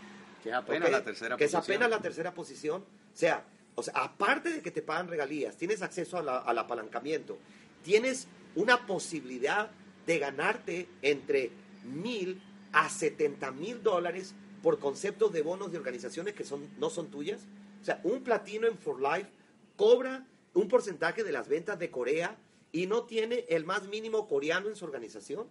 Que 0.44 0.50
es 0.50 0.56
apenas 0.56 0.92
la 0.92 1.04
tercera 1.04 1.38
que 1.38 1.46
posición. 1.46 1.62
es 1.62 1.70
apenas 1.70 1.90
la 1.90 2.00
tercera 2.00 2.34
posición. 2.34 2.82
O 2.82 3.18
sea, 3.18 3.44
o 3.76 3.84
sea, 3.84 3.94
aparte 3.96 4.50
de 4.50 4.62
que 4.62 4.72
te 4.72 4.82
pagan 4.82 5.08
regalías, 5.08 5.58
tienes 5.58 5.82
acceso 5.82 6.18
al 6.18 6.58
apalancamiento, 6.58 7.38
tienes 7.84 8.28
una 8.56 8.86
posibilidad 8.86 9.72
de 10.06 10.20
ganarte 10.20 10.88
entre 11.02 11.52
mil 11.84 12.42
a 12.74 12.90
setenta 12.90 13.52
mil 13.52 13.82
dólares 13.82 14.34
por 14.62 14.80
conceptos 14.80 15.34
de 15.34 15.42
bonos 15.42 15.72
de 15.72 15.78
organizaciones 15.78 16.34
que 16.34 16.44
son, 16.44 16.68
no 16.80 16.90
son 16.90 17.10
tuyas. 17.10 17.42
O 17.82 17.84
sea, 17.84 18.00
un 18.04 18.24
platino 18.24 18.68
en 18.68 18.78
For 18.78 19.02
Life 19.02 19.30
cobra 19.76 20.26
un 20.54 20.68
porcentaje 20.68 21.24
de 21.24 21.32
las 21.32 21.48
ventas 21.48 21.80
de 21.80 21.90
Corea 21.90 22.38
y 22.72 22.88
no 22.88 23.04
tiene 23.04 23.46
el 23.50 23.66
más 23.66 23.88
mínimo 23.88 24.28
coreano 24.28 24.70
en 24.70 24.76
su 24.76 24.86
organización. 24.86 25.48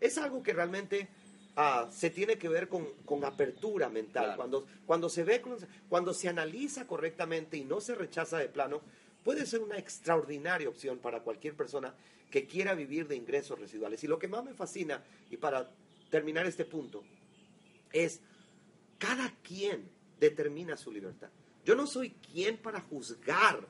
Es 0.00 0.18
algo 0.18 0.42
que 0.42 0.52
realmente 0.52 1.08
ah, 1.56 1.88
se 1.90 2.10
tiene 2.10 2.38
que 2.38 2.48
ver 2.48 2.68
con, 2.68 3.24
apertura 3.24 3.88
mental. 3.88 4.36
Cuando, 4.36 4.66
cuando 4.86 5.08
se 5.08 5.24
ve, 5.24 5.42
cuando 5.88 6.14
se 6.14 6.28
analiza 6.28 6.86
correctamente 6.86 7.56
y 7.56 7.64
no 7.64 7.80
se 7.80 7.94
rechaza 7.94 8.38
de 8.38 8.48
plano, 8.48 8.82
puede 9.24 9.46
ser 9.46 9.60
una 9.60 9.78
extraordinaria 9.78 10.68
opción 10.68 10.98
para 10.98 11.20
cualquier 11.20 11.54
persona 11.54 11.94
que 12.30 12.46
quiera 12.46 12.74
vivir 12.74 13.08
de 13.08 13.16
ingresos 13.16 13.58
residuales. 13.58 14.04
Y 14.04 14.06
lo 14.06 14.18
que 14.18 14.28
más 14.28 14.44
me 14.44 14.54
fascina, 14.54 15.02
y 15.30 15.38
para 15.38 15.70
terminar 16.10 16.46
este 16.46 16.64
punto, 16.64 17.02
es 17.92 18.20
cada 18.98 19.32
quien 19.42 19.88
determina 20.20 20.76
su 20.76 20.92
libertad. 20.92 21.28
Yo 21.64 21.74
no 21.74 21.86
soy 21.86 22.10
quien 22.10 22.56
para 22.56 22.80
juzgar, 22.80 23.66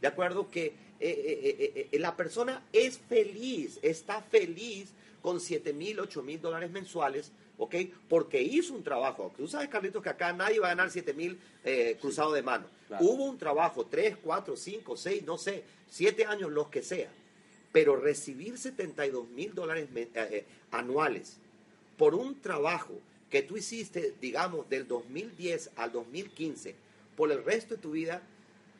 de 0.00 0.08
acuerdo 0.08 0.50
que 0.50 0.66
eh, 0.66 0.74
eh, 1.00 1.88
eh, 1.92 1.98
la 1.98 2.16
persona 2.16 2.64
es 2.72 2.98
feliz, 2.98 3.78
está 3.82 4.22
feliz 4.22 4.90
con 5.20 5.40
7 5.40 5.72
mil, 5.72 6.00
8 6.00 6.22
mil 6.22 6.40
dólares 6.40 6.70
mensuales, 6.70 7.32
¿ok? 7.58 7.74
Porque 8.08 8.40
hizo 8.40 8.74
un 8.74 8.82
trabajo. 8.82 9.32
Tú 9.36 9.46
sabes, 9.46 9.68
Carlitos, 9.68 10.02
que 10.02 10.08
acá 10.08 10.32
nadie 10.32 10.60
va 10.60 10.68
a 10.68 10.70
ganar 10.70 10.90
7 10.90 11.12
mil 11.12 11.38
cruzado 12.00 12.32
de 12.32 12.42
mano. 12.42 12.66
Hubo 13.00 13.24
un 13.24 13.38
trabajo, 13.38 13.86
3, 13.86 14.18
4, 14.22 14.56
5, 14.56 14.96
6, 14.96 15.22
no 15.24 15.38
sé, 15.38 15.64
7 15.88 16.24
años, 16.24 16.50
los 16.50 16.68
que 16.68 16.82
sea. 16.82 17.10
Pero 17.70 17.96
recibir 17.96 18.58
72 18.58 19.28
mil 19.28 19.54
dólares 19.54 19.88
anuales 20.70 21.38
por 21.96 22.14
un 22.14 22.40
trabajo 22.40 22.98
que 23.32 23.42
tú 23.42 23.56
hiciste, 23.56 24.14
digamos, 24.20 24.68
del 24.68 24.86
2010 24.86 25.70
al 25.76 25.90
2015, 25.90 26.76
por 27.16 27.32
el 27.32 27.42
resto 27.42 27.76
de 27.76 27.80
tu 27.80 27.92
vida, 27.92 28.22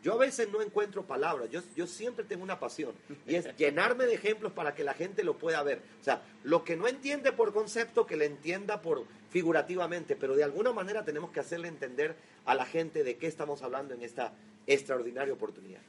Yo 0.03 0.15
a 0.15 0.17
veces 0.17 0.49
no 0.51 0.61
encuentro 0.61 1.07
palabras, 1.07 1.49
yo, 1.49 1.87
siempre 1.87 2.25
tengo 2.25 2.43
una 2.43 2.59
pasión 2.59 2.93
y 3.25 3.37
es 3.37 3.57
llenarme 3.57 4.05
de 4.05 4.15
ejemplos 4.15 4.51
para 4.51 4.75
que 4.75 4.83
la 4.83 4.95
gente 4.95 5.23
lo 5.23 5.39
pueda 5.39 5.63
ver. 5.63 5.81
O 6.01 6.05
sea, 6.05 6.23
lo 6.43 6.65
que 6.65 6.77
no 6.77 6.89
entiende 6.89 7.31
por 7.31 7.53
concepto, 7.53 8.05
que 8.05 8.17
le 8.17 8.27
entienda 8.27 8.83
por 8.83 9.05
figurativamente, 9.31 10.17
pero 10.17 10.35
de 10.35 10.43
alguna 10.43 10.73
manera 10.73 11.05
tenemos 11.05 11.31
que 11.31 11.39
hacerle 11.39 11.69
entender 11.69 12.17
a 12.45 12.57
la 12.57 12.67
gente 12.67 13.05
de 13.05 13.17
qué 13.17 13.29
estamos 13.29 13.63
hablando 13.63 13.95
en 13.95 14.03
esta 14.03 14.35
extraordinaria 14.67 15.33
oportunidad. 15.33 15.81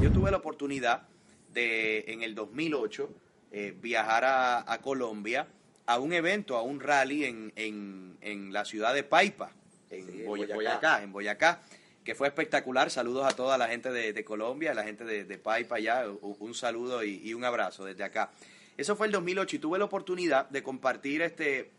Yo 0.00 0.10
tuve 0.10 0.30
la 0.30 0.38
oportunidad 0.38 1.06
de, 1.52 2.06
en 2.08 2.22
el 2.22 2.34
2008, 2.34 3.10
eh, 3.52 3.76
viajar 3.78 4.24
a, 4.24 4.80
Colombia 4.80 5.46
a 5.86 5.98
un 5.98 6.12
evento, 6.12 6.56
a 6.56 6.62
un 6.62 6.80
rally 6.80 7.24
en, 7.24 7.52
en, 7.56 8.52
la 8.52 8.64
ciudad 8.64 8.94
de 8.94 9.02
Paipa, 9.02 9.52
en, 9.90 10.24
Boyacá. 10.26 11.02
en 11.02 11.12
Boyacá 11.12 11.60
que 12.04 12.14
fue 12.14 12.28
espectacular. 12.28 12.90
Saludos 12.90 13.26
a 13.26 13.36
toda 13.36 13.58
la 13.58 13.68
gente 13.68 13.90
de, 13.90 14.24
Colombia, 14.24 14.74
la 14.74 14.84
gente 14.84 15.04
de, 15.04 15.24
de 15.24 15.38
Paipa 15.38 15.76
allá. 15.76 16.04
Un, 16.20 16.54
saludo 16.54 17.04
y, 17.04 17.32
un 17.34 17.44
abrazo 17.44 17.84
desde 17.84 18.04
acá. 18.04 18.30
Eso 18.76 18.96
fue 18.96 19.06
el 19.06 19.12
2008 19.12 19.56
y 19.56 19.58
tuve 19.58 19.78
la 19.78 19.84
oportunidad 19.84 20.48
de 20.48 20.62
compartir 20.62 21.22
este 21.22 21.70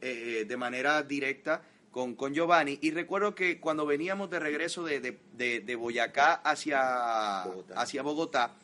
eh, 0.00 0.44
de 0.46 0.56
manera 0.56 1.02
directa 1.02 1.62
con, 1.90 2.14
con, 2.14 2.34
Giovanni. 2.34 2.78
Y 2.80 2.90
recuerdo 2.90 3.34
que 3.34 3.60
cuando 3.60 3.84
veníamos 3.84 4.30
de 4.30 4.38
regreso 4.38 4.84
de, 4.84 5.18
de 5.34 5.76
Boyacá 5.76 6.34
hacia 6.34 7.44
Bogotá. 7.44 7.74
hacia 7.80 8.02
Bogotá, 8.02 8.54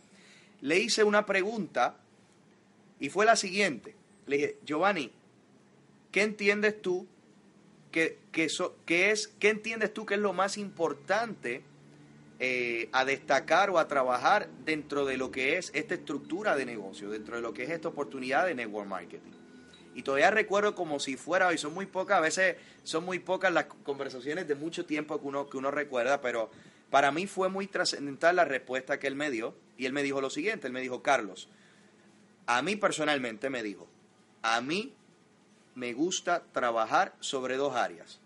le 0.62 0.78
hice 0.78 1.04
una 1.04 1.26
pregunta 1.26 1.96
y 2.98 3.10
fue 3.10 3.26
la 3.26 3.36
siguiente. 3.36 3.94
Le 4.26 4.36
dije, 4.36 4.56
Giovanni, 4.64 5.10
¿qué 6.10 6.22
entiendes 6.22 6.80
tú 6.80 7.06
que, 7.90 8.18
es, 8.34 9.28
¿qué 9.38 9.48
entiendes 9.48 9.92
tú 9.92 10.06
es 10.10 10.18
lo 10.18 10.32
más 10.32 10.56
importante 10.56 11.62
eh, 12.38 12.88
a 12.92 13.04
destacar 13.04 13.70
o 13.70 13.78
a 13.78 13.86
trabajar 13.86 14.48
dentro 14.64 15.04
de 15.04 15.16
lo 15.16 15.30
que 15.30 15.58
es 15.58 15.70
esta 15.74 15.94
estructura 15.94 16.56
de 16.56 16.64
negocio, 16.64 17.10
dentro 17.10 17.36
de 17.36 17.42
lo 17.42 17.52
que 17.52 17.64
es 17.64 17.70
esta 17.70 17.88
oportunidad 17.88 18.46
de 18.46 18.54
network 18.54 18.88
marketing? 18.88 19.32
Y 19.94 20.02
todavía 20.02 20.30
recuerdo 20.30 20.74
como 20.74 20.98
si 21.00 21.16
fuera 21.16 21.48
hoy, 21.48 21.58
son 21.58 21.74
muy 21.74 21.84
pocas, 21.84 22.16
a 22.16 22.20
veces 22.20 22.56
son 22.82 23.04
muy 23.04 23.18
pocas 23.18 23.52
las 23.52 23.66
conversaciones 23.66 24.48
de 24.48 24.54
mucho 24.54 24.86
tiempo 24.86 25.20
que 25.20 25.26
uno, 25.26 25.48
que 25.50 25.58
uno 25.58 25.70
recuerda, 25.70 26.22
pero 26.22 26.50
para 26.90 27.10
mí 27.12 27.26
fue 27.26 27.50
muy 27.50 27.66
trascendental 27.66 28.36
la 28.36 28.44
respuesta 28.44 28.98
que 28.98 29.06
él 29.06 29.16
me 29.16 29.30
dio. 29.30 29.54
Y 29.76 29.86
él 29.86 29.92
me 29.92 30.02
dijo 30.02 30.20
lo 30.20 30.30
siguiente, 30.30 30.66
él 30.66 30.72
me 30.72 30.80
dijo, 30.80 31.02
Carlos, 31.02 31.48
a 32.46 32.62
mí 32.62 32.76
personalmente 32.76 33.50
me 33.50 33.62
dijo, 33.62 33.88
a 34.42 34.60
mí 34.60 34.92
me 35.74 35.92
gusta 35.92 36.42
trabajar 36.52 37.14
sobre 37.20 37.56
dos 37.56 37.74
áreas. 37.74 38.20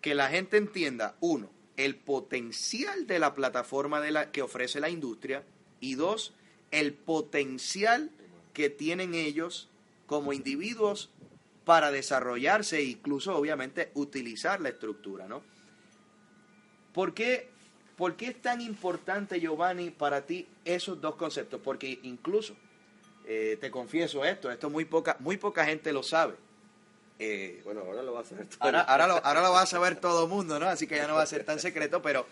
Que 0.00 0.14
la 0.14 0.28
gente 0.28 0.56
entienda, 0.56 1.16
uno, 1.20 1.50
el 1.76 1.96
potencial 1.96 3.06
de 3.06 3.18
la 3.18 3.34
plataforma 3.34 4.00
de 4.00 4.10
la, 4.10 4.30
que 4.30 4.42
ofrece 4.42 4.80
la 4.80 4.88
industria 4.88 5.44
y 5.80 5.94
dos, 5.94 6.32
el 6.70 6.92
potencial 6.92 8.10
que 8.52 8.70
tienen 8.70 9.14
ellos 9.14 9.68
como 10.06 10.32
individuos 10.32 11.10
para 11.64 11.90
desarrollarse 11.90 12.78
e 12.78 12.84
incluso 12.84 13.36
obviamente 13.36 13.90
utilizar 13.94 14.60
la 14.60 14.68
estructura, 14.68 15.26
¿no? 15.26 15.42
¿Por 16.94 17.12
qué, 17.12 17.50
¿Por 17.96 18.16
qué 18.16 18.28
es 18.28 18.40
tan 18.40 18.60
importante, 18.60 19.40
Giovanni, 19.40 19.90
para 19.90 20.24
ti 20.24 20.46
esos 20.64 21.00
dos 21.00 21.16
conceptos? 21.16 21.60
Porque 21.62 21.98
incluso 22.04 22.56
eh, 23.26 23.58
te 23.60 23.70
confieso 23.70 24.24
esto, 24.24 24.50
esto 24.50 24.70
muy 24.70 24.84
poca, 24.84 25.16
muy 25.20 25.36
poca 25.36 25.64
gente 25.64 25.92
lo 25.92 26.02
sabe. 26.02 26.34
Eh, 27.18 27.60
bueno, 27.64 27.80
ahora 27.80 28.02
lo 28.02 28.12
va 28.12 28.20
a 28.20 28.24
saber 28.24 28.46
todo 28.46 28.58
ahora, 28.60 28.80
ahora, 28.82 29.06
lo, 29.06 29.14
ahora 29.24 29.42
lo 29.42 29.52
va 29.52 29.62
a 29.62 29.66
saber 29.66 29.96
todo 29.96 30.24
el 30.24 30.28
mundo, 30.28 30.60
¿no? 30.60 30.66
Así 30.66 30.86
que 30.86 30.96
ya 30.96 31.08
no 31.08 31.14
va 31.14 31.22
a 31.22 31.26
ser 31.26 31.44
tan 31.44 31.58
secreto, 31.58 32.02
pero 32.02 32.26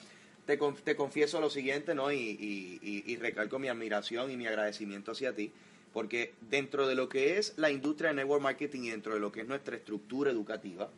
te, 0.47 0.59
te 0.84 0.95
confieso 0.95 1.40
lo 1.40 1.51
siguiente, 1.51 1.95
¿no? 1.95 2.12
Y, 2.12 2.18
y, 2.18 3.03
y, 3.07 3.16
recalco 3.16 3.59
mi 3.59 3.68
admiración 3.68 4.30
y 4.30 4.36
mi 4.36 4.47
agradecimiento 4.47 5.12
hacia 5.12 5.34
ti, 5.34 5.53
porque 5.92 6.34
dentro 6.42 6.86
de 6.86 6.95
lo 6.95 7.09
que 7.09 7.38
es 7.38 7.55
la 7.57 7.70
industria 7.70 8.11
de 8.11 8.16
network 8.16 8.42
marketing 8.42 8.82
y 8.82 8.90
dentro 8.90 9.14
de 9.14 9.20
lo 9.20 9.32
que 9.32 9.40
es 9.40 9.49
nuestra 9.49 9.74
estructura 9.74 10.30
educativa, 10.30 10.90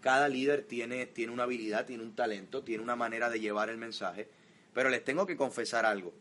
cada 0.00 0.28
líder 0.28 0.62
tiene, 0.62 1.06
tiene 1.06 1.32
una 1.32 1.44
habilidad, 1.44 1.86
tiene 1.86 2.02
un 2.02 2.14
talento, 2.14 2.62
tiene 2.62 2.82
una 2.82 2.96
manera 2.96 3.30
de 3.30 3.40
llevar 3.40 3.68
el 3.70 3.78
mensaje, 3.78 4.28
pero 4.74 4.90
les 4.90 5.02
tengo 5.02 5.26
que 5.26 5.36
confesar 5.36 5.86
algo. 5.86 6.12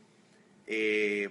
Eh, 0.68 1.30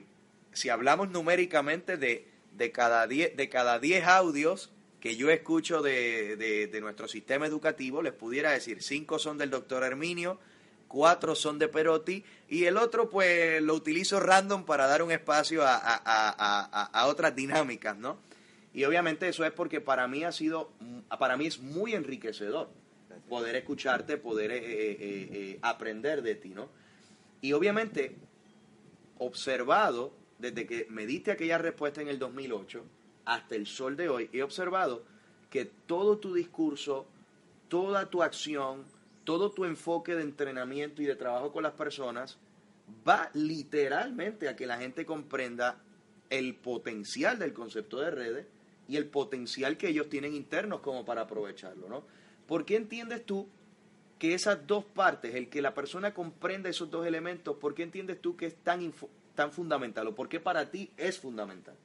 si 0.59 0.69
hablamos 0.69 1.11
numéricamente 1.11 1.97
de, 1.97 2.29
de 2.53 2.73
cada 2.73 3.07
10 3.07 3.37
de 3.37 3.49
cada 3.49 3.79
diez 3.79 4.05
audios 4.07 4.71
que 5.01 5.17
yo 5.17 5.31
escucho 5.31 5.81
de, 5.81 6.37
de, 6.37 6.81
nuestro 6.81 7.07
sistema 7.07 7.47
educativo, 7.47 8.03
les 8.03 8.13
pudiera 8.13 8.51
decir, 8.51 8.83
cinco 8.83 9.21
son 9.21 9.39
del 9.39 9.49
doctor 9.49 9.85
Herminio, 9.85 10.41
cuatro 10.89 11.37
son 11.37 11.61
de 11.61 11.69
Perotti 11.69 12.25
y 12.49 12.65
el 12.65 12.77
otro 12.77 13.09
pues 13.09 13.63
lo 13.63 13.75
utilizo 13.75 14.19
random 14.19 14.65
para 14.65 14.89
dar 14.89 15.05
un 15.05 15.13
espacio 15.13 15.63
a, 15.63 15.77
a, 15.77 16.03
a, 16.05 16.85
a, 16.87 17.07
otras 17.07 17.37
dinámicas, 17.37 17.97
¿no? 17.97 18.19
Y 18.75 18.85
obviamente 18.85 19.29
eso 19.29 19.45
es 19.45 19.53
porque 19.53 19.81
para 19.81 20.09
mí 20.09 20.25
ha 20.25 20.33
sido, 20.33 20.73
para 21.19 21.37
mí 21.37 21.47
es 21.47 21.61
muy 21.61 21.95
enriquecedor 21.95 22.69
poder 23.29 23.55
escucharte, 23.55 24.17
poder 24.17 24.51
eh, 24.51 24.59
eh, 24.59 24.99
eh, 25.01 25.59
aprender 25.63 26.23
de 26.23 26.35
ti, 26.35 26.49
¿no? 26.51 26.69
Y 27.41 27.53
obviamente 27.53 28.17
observado 29.19 30.13
desde 30.39 30.67
que 30.67 30.87
me 30.91 31.07
diste 31.07 31.31
aquella 31.31 31.59
respuesta 31.59 32.01
en 32.01 32.09
el 32.09 32.19
2008 32.19 32.85
hasta 33.25 33.55
el 33.55 33.67
sol 33.67 33.97
de 33.97 34.09
hoy, 34.09 34.31
he 34.33 34.43
observado 34.43 35.05
que 35.51 35.65
todo 35.65 36.19
tu 36.19 36.35
discurso, 36.35 37.07
toda 37.69 38.09
tu 38.09 38.23
acción, 38.23 38.85
todo 39.25 39.51
tu 39.51 39.65
enfoque 39.65 40.15
de 40.15 40.23
entrenamiento 40.23 41.03
y 41.03 41.07
de 41.07 41.17
trabajo 41.17 41.53
con 41.53 41.63
las 41.63 41.73
personas 41.73 42.39
va 43.07 43.31
literalmente 43.35 44.49
a 44.49 44.57
que 44.57 44.67
la 44.67 44.79
gente 44.79 45.05
comprenda 45.05 45.83
el 46.31 46.55
potencial 46.55 47.39
del 47.39 47.53
concepto 47.53 47.99
de 48.01 48.11
redes 48.11 48.47
y 48.89 48.97
el 48.97 49.07
potencial 49.07 49.77
que 49.77 49.89
ellos 49.89 50.09
tienen 50.09 50.35
internos 50.35 50.81
como 50.81 51.05
para 51.05 51.23
aprovecharlo, 51.23 51.89
¿no? 51.89 52.05
¿Por 52.47 52.65
qué 52.65 52.77
entiendes 52.77 53.27
tú 53.27 53.47
que 54.19 54.35
esas 54.35 54.67
dos 54.67 54.85
partes, 54.85 55.35
el 55.35 55.49
que 55.49 55.63
la 55.63 55.75
persona 55.75 56.15
comprenda 56.15 56.71
esos 56.71 56.91
dos 56.91 57.07
elementos, 57.07 57.57
¿por 57.57 57.75
qué 57.75 57.83
entiendes 57.83 58.21
tú 58.21 58.37
que 58.37 58.47
es 58.47 58.57
tan, 58.57 58.93
tan 59.39 59.53
fundamental 59.53 60.05
o 60.09 60.17
por 60.17 60.29
qué 60.29 60.41
para 60.41 60.69
ti 60.69 60.91
es 60.97 61.21
fundamental? 61.21 61.77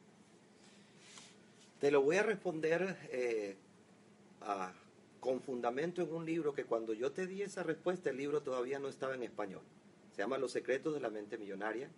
Te 1.79 1.91
lo 1.91 2.01
voy 2.01 2.17
a 2.17 2.23
responder 2.23 2.97
eh, 3.11 3.55
con 5.19 5.39
fundamento 5.39 6.01
en 6.01 6.11
un 6.11 6.25
libro 6.25 6.55
que 6.55 6.63
cuando 6.63 6.95
yo 6.95 7.11
te 7.11 7.27
di 7.27 7.43
esa 7.43 7.61
respuesta, 7.61 8.09
el 8.09 8.17
libro 8.17 8.41
todavía 8.41 8.79
no 8.79 8.87
estaba 8.87 9.13
en 9.13 9.21
español. 9.21 9.61
Se 10.15 10.23
llama 10.23 10.39
Los 10.39 10.51
secretos 10.51 10.95
de 10.95 10.99
la 10.99 11.11
mente 11.11 11.37
millonaria, 11.37 11.91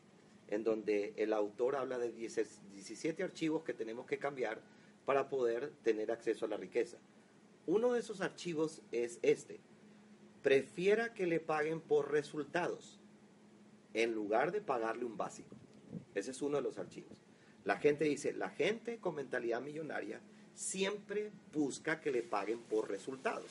en 0.49 0.65
donde 0.65 1.13
el 1.15 1.31
autor 1.31 1.77
habla 1.77 1.99
de 1.99 2.11
17 2.11 3.23
archivos 3.23 3.63
que 3.63 3.73
tenemos 3.73 4.05
que 4.07 4.19
cambiar 4.19 4.59
para 5.05 5.29
poder 5.29 5.71
tener 5.83 6.11
acceso 6.11 6.43
a 6.43 6.49
la 6.49 6.57
riqueza. 6.57 6.97
Uno 7.65 7.93
de 7.93 8.01
esos 8.01 8.19
archivos 8.19 8.81
es 8.91 9.19
este. 9.21 9.61
Prefiera 10.43 11.13
que 11.13 11.27
le 11.27 11.39
paguen 11.39 11.79
por 11.79 12.11
resultados 12.11 12.99
en 13.95 14.13
lugar 14.13 14.51
de 14.51 14.61
pagarle 14.61 15.05
un 15.05 15.17
básico. 15.17 15.55
Ese 16.13 16.31
es 16.31 16.41
uno 16.41 16.57
de 16.57 16.63
los 16.63 16.77
archivos. 16.77 17.17
La 17.63 17.77
gente 17.77 18.03
dice, 18.03 18.33
la 18.33 18.49
gente 18.49 18.97
con 18.99 19.15
mentalidad 19.15 19.61
millonaria 19.61 20.19
siempre 20.53 21.31
busca 21.53 22.01
que 22.01 22.11
le 22.11 22.21
paguen 22.21 22.59
por 22.59 22.89
resultados. 22.89 23.49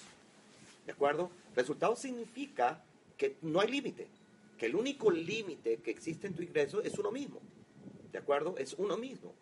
¿De 0.86 0.92
acuerdo? 0.92 1.30
Resultados 1.56 1.98
significa 1.98 2.84
que 3.16 3.36
no 3.40 3.60
hay 3.60 3.68
límite, 3.68 4.06
que 4.58 4.66
el 4.66 4.76
único 4.76 5.10
límite 5.10 5.78
que 5.78 5.90
existe 5.90 6.26
en 6.26 6.34
tu 6.34 6.42
ingreso 6.42 6.82
es 6.82 6.98
uno 6.98 7.10
mismo. 7.10 7.40
¿De 8.12 8.18
acuerdo? 8.18 8.54
Es 8.58 8.74
uno 8.74 8.98
mismo. 8.98 9.34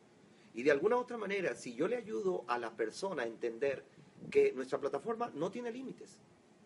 Y 0.54 0.62
de 0.62 0.70
alguna 0.70 0.96
otra 0.96 1.18
manera, 1.18 1.56
si 1.56 1.74
yo 1.74 1.88
le 1.88 1.96
ayudo 1.96 2.44
a 2.46 2.58
la 2.58 2.70
persona 2.76 3.24
a 3.24 3.26
entender 3.26 3.82
que 4.30 4.52
nuestra 4.52 4.78
plataforma 4.78 5.32
no 5.34 5.50
tiene 5.50 5.72
límites, 5.72 6.16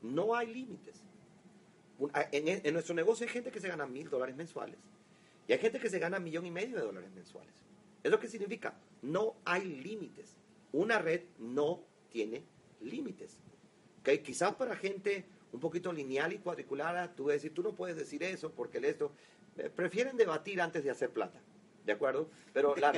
no 0.03 0.35
hay 0.35 0.53
límites. 0.53 1.03
En, 2.33 2.73
nuestro 2.75 2.95
negocio 2.95 3.27
hay 3.27 3.33
gente 3.33 3.51
que 3.51 3.61
se 3.61 3.69
gana 3.69 3.87
mil 3.87 4.11
dólares 4.11 4.37
mensuales 4.37 4.79
y 5.49 5.53
hay 5.53 5.59
gente 5.59 5.79
que 5.79 5.89
se 5.89 5.99
gana 5.99 6.19
millón 6.19 6.47
y 6.47 6.51
medio 6.51 6.77
de 6.77 6.83
dólares 6.83 7.11
mensuales. 7.15 7.55
¿Es 8.03 8.11
lo 8.11 8.21
que 8.21 8.29
significa? 8.29 8.75
No 9.03 9.37
hay 9.45 9.65
límites. 9.65 10.37
Una 10.73 10.99
red 10.99 11.23
no 11.39 11.83
tiene 12.11 12.45
límites. 12.81 13.39
¿Okay? 14.01 14.19
Quizás 14.19 14.55
para 14.55 14.77
gente 14.77 15.25
un 15.53 15.61
poquito 15.61 15.93
lineal 15.93 16.33
y 16.33 16.39
cuadriculada, 16.39 17.15
tú 17.15 17.29
decir, 17.29 17.55
tú 17.55 17.63
no 17.63 17.75
puedes 17.75 17.97
decir 17.97 18.23
eso 18.23 18.53
porque 18.53 18.79
esto. 18.79 19.13
Eh, 19.59 19.71
prefieren 19.75 20.17
debatir 20.17 20.61
antes 20.61 20.85
de 20.85 20.91
hacer 20.91 21.11
plata. 21.11 21.41
¿De 21.87 21.93
acuerdo? 21.93 22.29
Pero 22.53 22.75
la, 22.77 22.93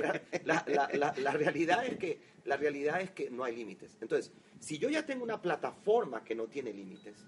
la, 0.45 1.33
realidad 1.33 1.87
es 1.87 1.99
que, 1.99 2.19
la 2.47 2.57
realidad 2.57 3.03
es 3.03 3.11
que 3.11 3.31
no 3.31 3.45
hay 3.45 3.55
límites. 3.55 3.99
Entonces, 4.01 4.33
si 4.59 4.79
yo 4.79 4.89
ya 4.89 5.05
tengo 5.05 5.23
una 5.23 5.43
plataforma 5.43 6.25
que 6.25 6.35
no 6.35 6.47
tiene 6.47 6.73
límites, 6.73 7.27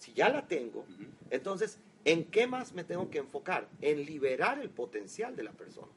si 0.00 0.14
ya 0.14 0.30
la 0.30 0.48
tengo, 0.48 0.84
entonces, 1.30 1.78
¿en 2.06 2.24
qué 2.24 2.46
más 2.46 2.72
me 2.72 2.84
tengo 2.84 3.10
que 3.10 3.18
enfocar? 3.18 3.68
En 3.82 4.04
liberar 4.06 4.58
el 4.58 4.70
potencial 4.70 5.36
de 5.36 5.42
la 5.42 5.52
persona. 5.52 5.92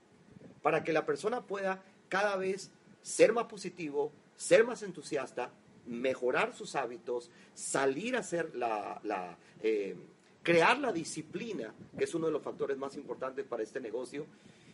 Para 0.62 0.84
que 0.84 0.92
la 0.92 1.06
persona 1.06 1.42
pueda 1.42 1.82
cada 2.10 2.36
vez 2.36 2.70
ser 3.02 3.32
más 3.32 3.46
positivo, 3.46 4.12
ser 4.36 4.66
más 4.66 4.84
entusiasta, 4.84 5.52
mejorar 5.88 6.54
sus 6.54 6.76
hábitos, 6.76 7.32
salir 7.54 8.18
a 8.18 8.20
hacer 8.20 8.54
la, 8.56 9.00
la, 9.04 9.38
eh, 9.62 9.96
crear 10.44 10.78
la 10.80 10.92
disciplina, 10.92 11.74
que 11.98 12.04
es 12.04 12.14
uno 12.14 12.28
de 12.28 12.34
los 12.34 12.44
factores 12.44 12.78
más 12.78 12.98
importantes 12.98 13.46
para 13.46 13.64
este 13.64 13.80
negocio, 13.80 14.26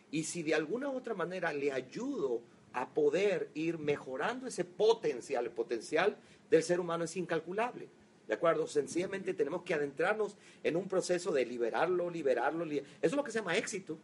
y 0.10 0.24
si 0.24 0.42
de 0.42 0.56
alguna 0.56 0.90
u 0.90 0.98
otra 0.98 1.14
manera 1.14 1.54
le 1.54 1.72
ayudo 1.72 2.42
a 2.74 2.90
poder 2.90 3.50
ir 3.54 3.78
mejorando 3.78 4.48
ese 4.48 4.66
potencial, 4.66 5.46
el 5.46 5.52
potencial 5.52 6.18
del 6.50 6.64
ser 6.64 6.80
humano 6.80 7.04
es 7.04 7.16
incalculable. 7.16 7.90
¿De 8.30 8.36
acuerdo? 8.36 8.68
Sencillamente 8.68 9.34
tenemos 9.34 9.64
que 9.64 9.74
adentrarnos 9.74 10.38
en 10.64 10.76
un 10.76 10.88
proceso 10.88 11.32
de 11.32 11.48
liberarlo, 11.48 12.12
liberarlo. 12.12 12.64
Eso 12.64 12.86
es 13.02 13.14
lo 13.14 13.24
que 13.24 13.32
se 13.32 13.40
llama 13.40 13.58
éxito. 13.58 13.98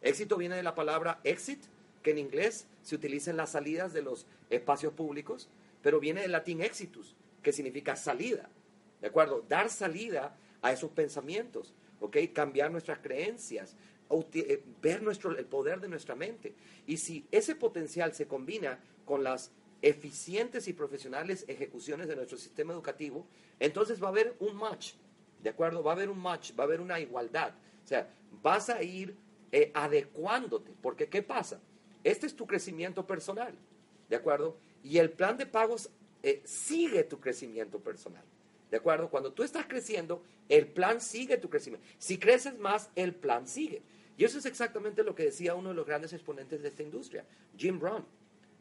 Éxito 0.00 0.38
viene 0.38 0.56
de 0.56 0.62
la 0.62 0.74
palabra 0.74 1.20
exit, 1.22 1.62
que 2.02 2.12
en 2.12 2.18
inglés 2.18 2.66
se 2.82 2.94
utiliza 2.94 3.30
en 3.30 3.36
las 3.36 3.50
salidas 3.52 3.92
de 3.92 4.00
los 4.00 4.24
espacios 4.48 4.94
públicos, 4.94 5.50
pero 5.82 6.00
viene 6.00 6.22
del 6.22 6.32
latín 6.32 6.62
exitus, 6.62 7.14
que 7.42 7.52
significa 7.52 7.94
salida. 7.94 8.48
¿De 9.02 9.08
acuerdo? 9.08 9.44
Dar 9.46 9.68
salida 9.68 10.34
a 10.62 10.72
esos 10.72 10.90
pensamientos, 10.92 11.74
¿ok? 12.00 12.16
Cambiar 12.32 12.70
nuestras 12.70 13.00
creencias, 13.00 13.76
eh, 14.32 14.62
ver 14.80 15.02
nuestro, 15.02 15.36
el 15.36 15.44
poder 15.44 15.80
de 15.80 15.88
nuestra 15.88 16.14
mente. 16.14 16.54
Y 16.86 16.96
si 16.96 17.26
ese 17.30 17.54
potencial 17.54 18.14
se 18.14 18.26
combina 18.26 18.78
con 19.04 19.22
las 19.22 19.50
eficientes 19.82 20.68
y 20.68 20.72
profesionales 20.72 21.44
ejecuciones 21.48 22.08
de 22.08 22.16
nuestro 22.16 22.38
sistema 22.38 22.72
educativo, 22.72 23.26
entonces 23.60 24.02
va 24.02 24.06
a 24.06 24.10
haber 24.10 24.34
un 24.40 24.56
match, 24.56 24.94
¿de 25.42 25.50
acuerdo? 25.50 25.82
Va 25.82 25.92
a 25.92 25.94
haber 25.94 26.10
un 26.10 26.18
match, 26.18 26.52
va 26.58 26.64
a 26.64 26.66
haber 26.66 26.80
una 26.80 27.00
igualdad. 27.00 27.52
O 27.84 27.86
sea, 27.86 28.08
vas 28.42 28.68
a 28.70 28.82
ir 28.82 29.14
eh, 29.52 29.70
adecuándote, 29.74 30.72
porque 30.82 31.08
¿qué 31.08 31.22
pasa? 31.22 31.60
Este 32.04 32.26
es 32.26 32.34
tu 32.34 32.46
crecimiento 32.46 33.06
personal, 33.06 33.54
¿de 34.08 34.16
acuerdo? 34.16 34.56
Y 34.82 34.98
el 34.98 35.10
plan 35.10 35.36
de 35.36 35.46
pagos 35.46 35.90
eh, 36.22 36.42
sigue 36.44 37.04
tu 37.04 37.20
crecimiento 37.20 37.78
personal. 37.78 38.24
¿De 38.70 38.76
acuerdo? 38.76 39.08
Cuando 39.08 39.32
tú 39.32 39.42
estás 39.42 39.66
creciendo, 39.66 40.22
el 40.48 40.66
plan 40.66 41.00
sigue 41.00 41.38
tu 41.38 41.48
crecimiento. 41.48 41.86
Si 41.98 42.18
creces 42.18 42.58
más, 42.58 42.90
el 42.94 43.14
plan 43.14 43.46
sigue. 43.46 43.82
Y 44.16 44.24
eso 44.24 44.38
es 44.38 44.46
exactamente 44.46 45.02
lo 45.02 45.14
que 45.14 45.24
decía 45.24 45.54
uno 45.54 45.70
de 45.70 45.74
los 45.74 45.86
grandes 45.86 46.12
exponentes 46.12 46.60
de 46.60 46.68
esta 46.68 46.82
industria, 46.82 47.24
Jim 47.56 47.78
Brown. 47.78 48.04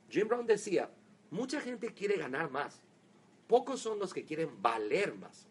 Jim 0.09 0.28
Brown 0.28 0.45
decía, 0.45 0.89
mucha 1.30 1.61
gente 1.61 1.93
quiere 1.93 2.17
ganar 2.17 2.49
más, 2.49 2.82
pocos 3.47 3.80
son 3.80 3.99
los 3.99 4.13
que 4.13 4.23
quieren 4.23 4.61
valer 4.61 5.15
más. 5.15 5.47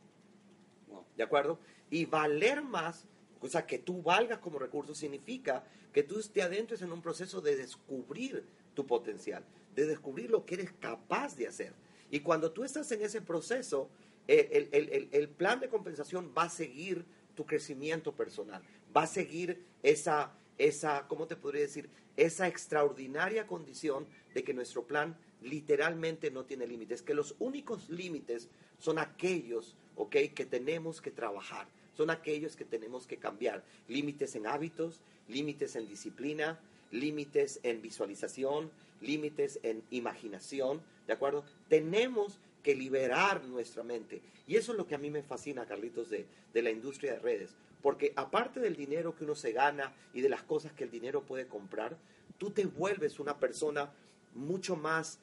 ¿De 1.17 1.23
acuerdo? 1.23 1.59
Y 1.91 2.05
valer 2.05 2.63
más, 2.63 3.07
o 3.41 3.49
sea, 3.49 3.67
que 3.67 3.79
tú 3.79 4.03
valgas 4.03 4.39
como 4.39 4.59
recurso, 4.59 4.95
significa 4.95 5.65
que 5.93 6.03
tú 6.03 6.21
te 6.33 6.43
adentres 6.43 6.83
en 6.83 6.93
un 6.93 7.01
proceso 7.01 7.41
de 7.41 7.57
descubrir 7.57 8.45
tu 8.75 8.87
potencial, 8.87 9.45
de 9.75 9.87
descubrir 9.87 10.31
lo 10.31 10.45
que 10.45 10.57
eres 10.57 10.73
capaz 10.79 11.37
de 11.37 11.49
hacer. 11.49 11.73
Y 12.11 12.21
cuando 12.21 12.53
tú 12.53 12.65
estás 12.65 12.91
en 12.93 13.03
ese 13.03 13.23
proceso, 13.23 13.89
el, 14.27 15.29
plan 15.37 15.61
de 15.61 15.69
compensación 15.69 16.33
va 16.37 16.45
a 16.45 16.51
seguir 16.51 17.05
tu 17.35 17.47
crecimiento 17.47 18.15
personal, 18.15 18.63
va 18.95 19.03
a 19.03 19.07
seguir 19.07 19.65
esa, 19.83 20.33
esa, 20.59 21.07
¿cómo 21.09 21.27
te 21.27 21.37
podría 21.37 21.63
decir? 21.63 21.89
Esa 22.17 22.49
extraordinaria 22.49 23.47
condición 23.47 24.07
de 24.35 24.43
que 24.43 24.55
nuestro 24.55 24.87
plan 24.87 25.17
literalmente 25.47 26.31
no 26.31 26.45
tiene 26.45 26.67
límites, 26.67 27.03
que 27.03 27.15
los 27.15 27.35
únicos 27.39 27.89
límites 27.89 28.49
son 28.79 28.99
aquellos, 28.99 29.77
¿ok? 29.97 30.17
Que 30.35 30.45
tenemos 30.45 31.01
que 31.01 31.11
trabajar, 31.11 31.69
son 31.97 32.11
aquellos 32.11 32.57
que 32.57 32.65
tenemos 32.65 33.07
que 33.07 33.17
cambiar. 33.17 33.65
Límites 33.89 34.35
en 34.37 34.47
hábitos, 34.47 35.01
límites 35.29 35.77
en 35.77 35.89
disciplina, 35.89 36.61
límites 36.91 37.61
en 37.63 37.81
visualización, 37.81 38.71
límites 39.01 39.61
en 39.63 39.83
imaginación, 39.91 40.83
¿de 41.07 41.13
acuerdo? 41.13 41.45
Tenemos 41.69 42.39
que 42.63 42.75
liberar 42.75 43.45
nuestra 43.45 43.83
mente. 43.83 44.21
Y 44.47 44.57
eso 44.57 44.73
es 44.73 44.79
lo 44.79 44.87
que 44.87 44.95
a 44.95 44.99
mí 44.99 45.11
me 45.11 45.23
fascina, 45.23 45.67
Carlitos, 45.67 46.11
de, 46.11 46.27
de 46.53 46.63
la 46.63 46.71
industria 46.71 47.13
de 47.13 47.19
redes. 47.21 47.55
Porque 47.83 48.13
aparte 48.17 48.59
del 48.59 48.75
dinero 48.75 49.15
que 49.15 49.25
uno 49.25 49.37
se 49.37 49.53
gana 49.53 49.95
y 50.13 50.21
de 50.21 50.29
las 50.29 50.43
cosas 50.43 50.73
que 50.73 50.85
el 50.85 50.91
dinero 50.91 51.23
puede 51.23 51.47
comprar, 51.47 51.97
tú 52.39 52.51
te 52.51 52.67
vuelves 52.67 53.21
una 53.21 53.39
persona 53.39 53.93
mucho 54.35 54.77
más 54.77 55.19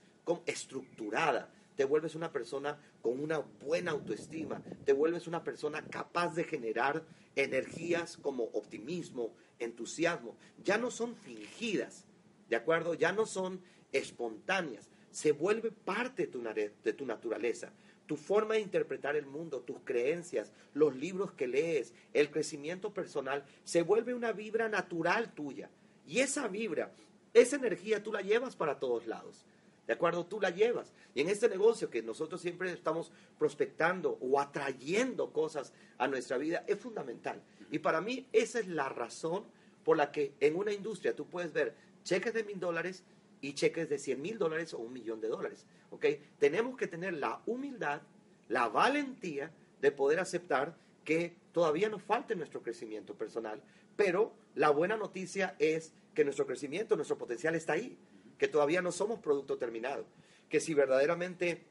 estructurada, 0.45 1.51
te 1.76 1.86
vuelves 1.86 2.15
una 2.15 2.32
persona 2.32 2.80
con 3.01 3.19
una 3.19 3.39
buena 3.39 3.91
autoestima, 3.91 4.61
te 4.86 4.93
vuelves 4.93 5.28
una 5.28 5.43
persona 5.43 5.84
capaz 5.84 6.36
de 6.36 6.43
generar 6.43 7.03
energías 7.36 8.17
como 8.17 8.43
optimismo, 8.53 9.34
entusiasmo. 9.59 10.36
Ya 10.63 10.78
no 10.78 10.91
son 10.91 11.15
fingidas, 11.15 12.05
¿de 12.49 12.55
acuerdo? 12.55 12.93
Ya 12.93 13.11
no 13.11 13.26
son 13.26 13.61
espontáneas, 13.91 14.89
se 15.11 15.32
vuelve 15.32 15.71
parte 15.71 16.28
de 16.28 16.93
tu, 16.93 17.05
naturaleza. 17.05 17.71
Tu 18.05 18.17
forma 18.17 18.55
de 18.55 18.61
interpretar 18.61 19.15
el 19.15 19.26
mundo, 19.26 19.61
tus 19.61 19.78
creencias, 19.84 20.51
los 20.74 20.95
libros 20.95 21.32
que 21.32 21.47
lees, 21.47 21.93
el 22.13 22.30
crecimiento 22.30 22.93
personal, 22.93 23.45
se 23.63 23.82
vuelve 23.82 24.13
una 24.13 24.34
vibra 24.34 24.69
natural 24.69 25.34
tuya. 25.34 25.69
Y 26.05 26.19
esa 26.19 26.47
vibra, 26.47 26.91
esa 27.34 27.55
energía 27.55 28.03
tú 28.03 28.11
la 28.11 28.21
llevas 28.21 28.55
para 28.55 28.80
todos 28.80 29.07
lados. 29.07 29.45
¿De 29.88 29.93
acuerdo? 29.93 30.25
Tú 30.25 30.39
la 30.39 30.49
llevas. 30.49 30.93
Y 31.13 31.21
en 31.21 31.29
este 31.29 31.49
negocio 31.49 31.89
que 31.89 32.01
nosotros 32.01 32.41
siempre 32.41 32.71
estamos 32.71 33.11
prospectando 33.38 34.17
o 34.21 34.39
atrayendo 34.39 35.34
cosas 35.34 35.73
a 35.97 36.07
nuestra 36.07 36.38
vida, 36.38 36.63
es 36.67 36.79
fundamental. 36.79 37.41
Y 37.71 37.79
para 37.79 38.01
mí 38.01 38.27
esa 38.31 38.59
es 38.59 38.67
la 38.67 38.89
razón 38.89 39.45
por 39.84 39.97
la 39.97 40.11
que 40.11 40.34
en 40.39 40.55
una 40.55 40.71
industria 40.71 41.15
tú 41.15 41.27
puedes 41.27 41.51
ver 41.51 41.75
cheques 42.03 42.34
de 42.34 42.43
mil 42.43 42.59
dólares 42.59 43.03
y 43.41 43.53
cheques 43.53 43.89
de 43.89 43.99
100 43.99 44.21
mil 44.21 44.38
dólares 44.38 44.73
o 44.73 44.77
un 44.79 44.93
millón 44.93 45.19
de 45.19 45.27
dólares. 45.27 45.65
¿ok? 45.91 46.05
Tenemos 46.39 46.77
que 46.77 46.88
tener 46.88 47.13
la 47.13 47.41
humildad, 47.45 48.01
la 48.47 48.69
valentía 48.69 49.51
de 49.81 49.91
poder 49.91 50.21
aceptar 50.21 50.77
que 51.03 51.36
todavía 51.51 51.89
nos 51.89 52.01
falta 52.01 52.34
nuestro 52.36 52.63
crecimiento 52.63 53.15
personal, 53.15 53.61
pero 53.97 54.34
la 54.55 54.69
buena 54.69 54.95
noticia 54.95 55.55
es 55.59 55.91
que 56.15 56.23
nuestro 56.23 56.47
crecimiento, 56.47 56.95
nuestro 56.95 57.17
potencial 57.17 57.53
está 57.55 57.73
ahí, 57.73 57.97
que 58.38 58.47
todavía 58.47 58.81
no 58.81 58.91
somos 58.91 59.19
producto 59.19 59.57
terminado, 59.57 60.05
que 60.49 60.59
si 60.59 60.73
verdaderamente 60.73 61.63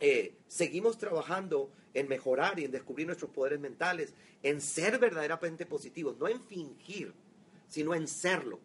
eh, 0.00 0.34
seguimos 0.46 0.98
trabajando 0.98 1.70
en 1.94 2.08
mejorar 2.08 2.58
y 2.58 2.64
en 2.64 2.70
descubrir 2.70 3.06
nuestros 3.06 3.30
poderes 3.30 3.60
mentales, 3.60 4.14
en 4.42 4.60
ser 4.60 4.98
verdaderamente 4.98 5.66
positivos, 5.66 6.16
no 6.18 6.28
en 6.28 6.42
fingir, 6.44 7.12
sino 7.68 7.94
en 7.94 8.06
serlo, 8.06 8.60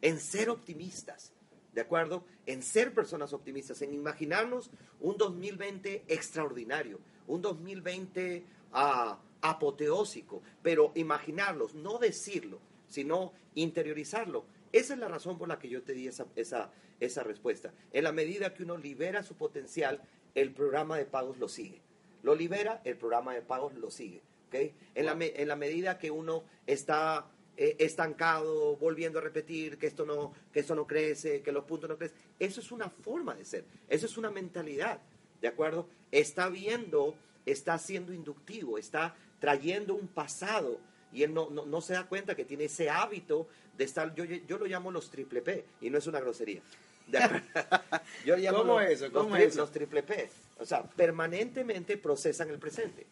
en 0.00 0.20
ser 0.20 0.50
optimistas, 0.50 1.32
¿de 1.72 1.80
acuerdo? 1.80 2.24
En 2.46 2.62
ser 2.62 2.94
personas 2.94 3.32
optimistas, 3.32 3.82
en 3.82 3.92
imaginarnos 3.92 4.70
un 5.00 5.16
2020 5.16 6.04
extraordinario, 6.06 7.00
un 7.26 7.42
2020 7.42 8.44
ah, 8.72 9.18
apoteósico, 9.40 10.42
pero 10.62 10.92
imaginarlos, 10.94 11.74
no 11.74 11.98
decirlo, 11.98 12.60
sino 12.88 13.32
interiorizarlo. 13.54 14.44
Esa 14.76 14.92
es 14.92 15.00
la 15.00 15.08
razón 15.08 15.38
por 15.38 15.48
la 15.48 15.58
que 15.58 15.70
yo 15.70 15.82
te 15.82 15.94
di 15.94 16.06
esa, 16.06 16.26
esa, 16.36 16.70
esa 17.00 17.22
respuesta. 17.22 17.72
En 17.94 18.04
la 18.04 18.12
medida 18.12 18.52
que 18.52 18.62
uno 18.62 18.76
libera 18.76 19.22
su 19.22 19.34
potencial, 19.34 20.02
el 20.34 20.52
programa 20.52 20.98
de 20.98 21.06
pagos 21.06 21.38
lo 21.38 21.48
sigue. 21.48 21.80
Lo 22.22 22.34
libera, 22.34 22.82
el 22.84 22.98
programa 22.98 23.32
de 23.32 23.40
pagos 23.40 23.72
lo 23.72 23.90
sigue. 23.90 24.20
¿okay? 24.48 24.74
En, 24.94 25.06
la, 25.06 25.16
en 25.18 25.48
la 25.48 25.56
medida 25.56 25.96
que 25.96 26.10
uno 26.10 26.44
está 26.66 27.26
eh, 27.56 27.76
estancado, 27.78 28.76
volviendo 28.76 29.18
a 29.18 29.22
repetir 29.22 29.78
que 29.78 29.86
esto, 29.86 30.04
no, 30.04 30.34
que 30.52 30.60
esto 30.60 30.74
no 30.74 30.86
crece, 30.86 31.40
que 31.40 31.52
los 31.52 31.64
puntos 31.64 31.88
no 31.88 31.96
crecen. 31.96 32.18
Eso 32.38 32.60
es 32.60 32.70
una 32.70 32.90
forma 32.90 33.34
de 33.34 33.46
ser, 33.46 33.64
eso 33.88 34.04
es 34.04 34.18
una 34.18 34.30
mentalidad, 34.30 35.00
¿de 35.40 35.48
acuerdo? 35.48 35.88
Está 36.10 36.50
viendo, 36.50 37.14
está 37.46 37.78
siendo 37.78 38.12
inductivo, 38.12 38.76
está 38.76 39.16
trayendo 39.40 39.94
un 39.94 40.06
pasado 40.06 40.80
y 41.16 41.22
él 41.22 41.32
no, 41.32 41.48
no, 41.48 41.80
se 41.80 41.94
da 41.94 42.06
cuenta 42.06 42.34
que 42.34 42.44
tiene 42.44 42.64
ese 42.64 42.90
hábito 42.90 43.48
de 43.74 43.84
estar, 43.84 44.14
yo, 44.14 44.24
yo 44.24 44.58
lo 44.58 44.66
llamo 44.66 44.90
los 44.90 45.10
triple 45.10 45.40
P 45.40 45.64
y 45.80 45.88
no 45.88 45.96
es 45.96 46.06
una 46.06 46.20
grosería. 46.20 46.60
yo 48.26 48.36
llamo 48.36 48.58
¿Cómo 48.58 48.80
los, 48.80 48.90
eso? 48.90 49.10
¿Cómo 49.10 49.30
los, 49.30 49.38
eso? 49.38 49.60
los 49.60 49.72
triple 49.72 50.02
P. 50.02 50.28
O 50.58 50.66
sea, 50.66 50.82
permanentemente 50.82 51.96
procesan 51.96 52.50
el 52.50 52.58
presente. 52.58 53.06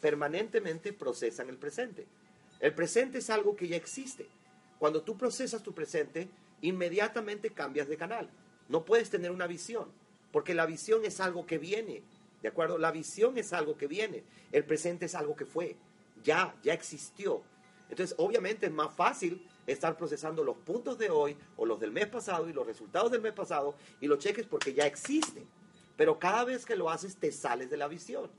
Permanentemente 0.00 0.94
procesan 0.94 1.50
el 1.50 1.58
presente. 1.58 2.06
El 2.58 2.72
presente 2.72 3.18
es 3.18 3.28
algo 3.28 3.54
que 3.54 3.68
ya 3.68 3.76
existe. 3.76 4.26
Cuando 4.78 5.02
tú 5.02 5.18
procesas 5.18 5.62
tu 5.62 5.74
presente, 5.74 6.30
inmediatamente 6.62 7.50
cambias 7.50 7.86
de 7.86 7.98
canal. 7.98 8.30
No 8.70 8.86
puedes 8.86 9.10
tener 9.10 9.30
una 9.30 9.46
visión, 9.46 9.92
porque 10.32 10.54
la 10.54 10.64
visión 10.64 11.04
es 11.04 11.20
algo 11.20 11.44
que 11.44 11.58
viene. 11.58 12.02
¿De 12.40 12.48
acuerdo? 12.48 12.78
La 12.78 12.92
visión 12.92 13.36
es 13.36 13.52
algo 13.52 13.76
que 13.76 13.88
viene. 13.88 14.22
El 14.52 14.64
presente 14.64 15.04
es 15.04 15.14
algo 15.14 15.36
que 15.36 15.44
fue. 15.44 15.76
Ya, 16.22 16.54
ya 16.62 16.72
existió. 16.72 17.42
Entonces, 17.88 18.14
obviamente 18.18 18.66
es 18.66 18.72
más 18.72 18.94
fácil 18.94 19.46
estar 19.66 19.96
procesando 19.96 20.42
los 20.42 20.56
puntos 20.56 20.98
de 20.98 21.10
hoy 21.10 21.36
o 21.56 21.66
los 21.66 21.78
del 21.78 21.92
mes 21.92 22.06
pasado 22.06 22.48
y 22.48 22.52
los 22.52 22.66
resultados 22.66 23.10
del 23.10 23.20
mes 23.20 23.32
pasado 23.32 23.74
y 24.00 24.06
los 24.06 24.18
cheques 24.18 24.46
porque 24.46 24.72
ya 24.72 24.86
existen. 24.86 25.46
Pero 25.96 26.18
cada 26.18 26.44
vez 26.44 26.64
que 26.64 26.76
lo 26.76 26.90
haces 26.90 27.16
te 27.16 27.30
sales 27.32 27.70
de 27.70 27.76
la 27.76 27.88
visión. 27.88 28.30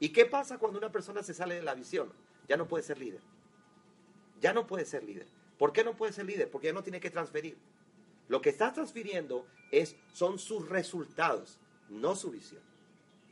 ¿Y 0.00 0.08
qué 0.08 0.24
pasa 0.24 0.58
cuando 0.58 0.78
una 0.78 0.90
persona 0.90 1.22
se 1.22 1.34
sale 1.34 1.54
de 1.54 1.62
la 1.62 1.74
visión? 1.74 2.10
Ya 2.48 2.56
no 2.56 2.66
puede 2.66 2.82
ser 2.82 2.98
líder 2.98 3.20
ya 4.44 4.52
no 4.52 4.66
puede 4.66 4.84
ser 4.84 5.02
líder. 5.02 5.26
¿Por 5.58 5.72
qué 5.72 5.84
no 5.84 5.96
puede 5.96 6.12
ser 6.12 6.26
líder? 6.26 6.50
Porque 6.50 6.66
ya 6.66 6.74
no 6.74 6.82
tiene 6.82 7.00
que 7.00 7.08
transferir. 7.08 7.56
Lo 8.28 8.42
que 8.42 8.50
está 8.50 8.74
transfiriendo 8.74 9.46
es, 9.70 9.96
son 10.12 10.38
sus 10.38 10.68
resultados, 10.68 11.58
no 11.88 12.14
su 12.14 12.30
visión. 12.30 12.60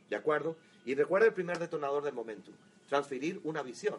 ¿De 0.09 0.15
acuerdo? 0.15 0.55
Y 0.85 0.95
recuerda 0.95 1.27
el 1.27 1.33
primer 1.33 1.59
detonador 1.59 2.03
del 2.03 2.15
momento, 2.15 2.49
transferir 2.93 3.41
una 3.43 3.63
visión. 3.63 3.95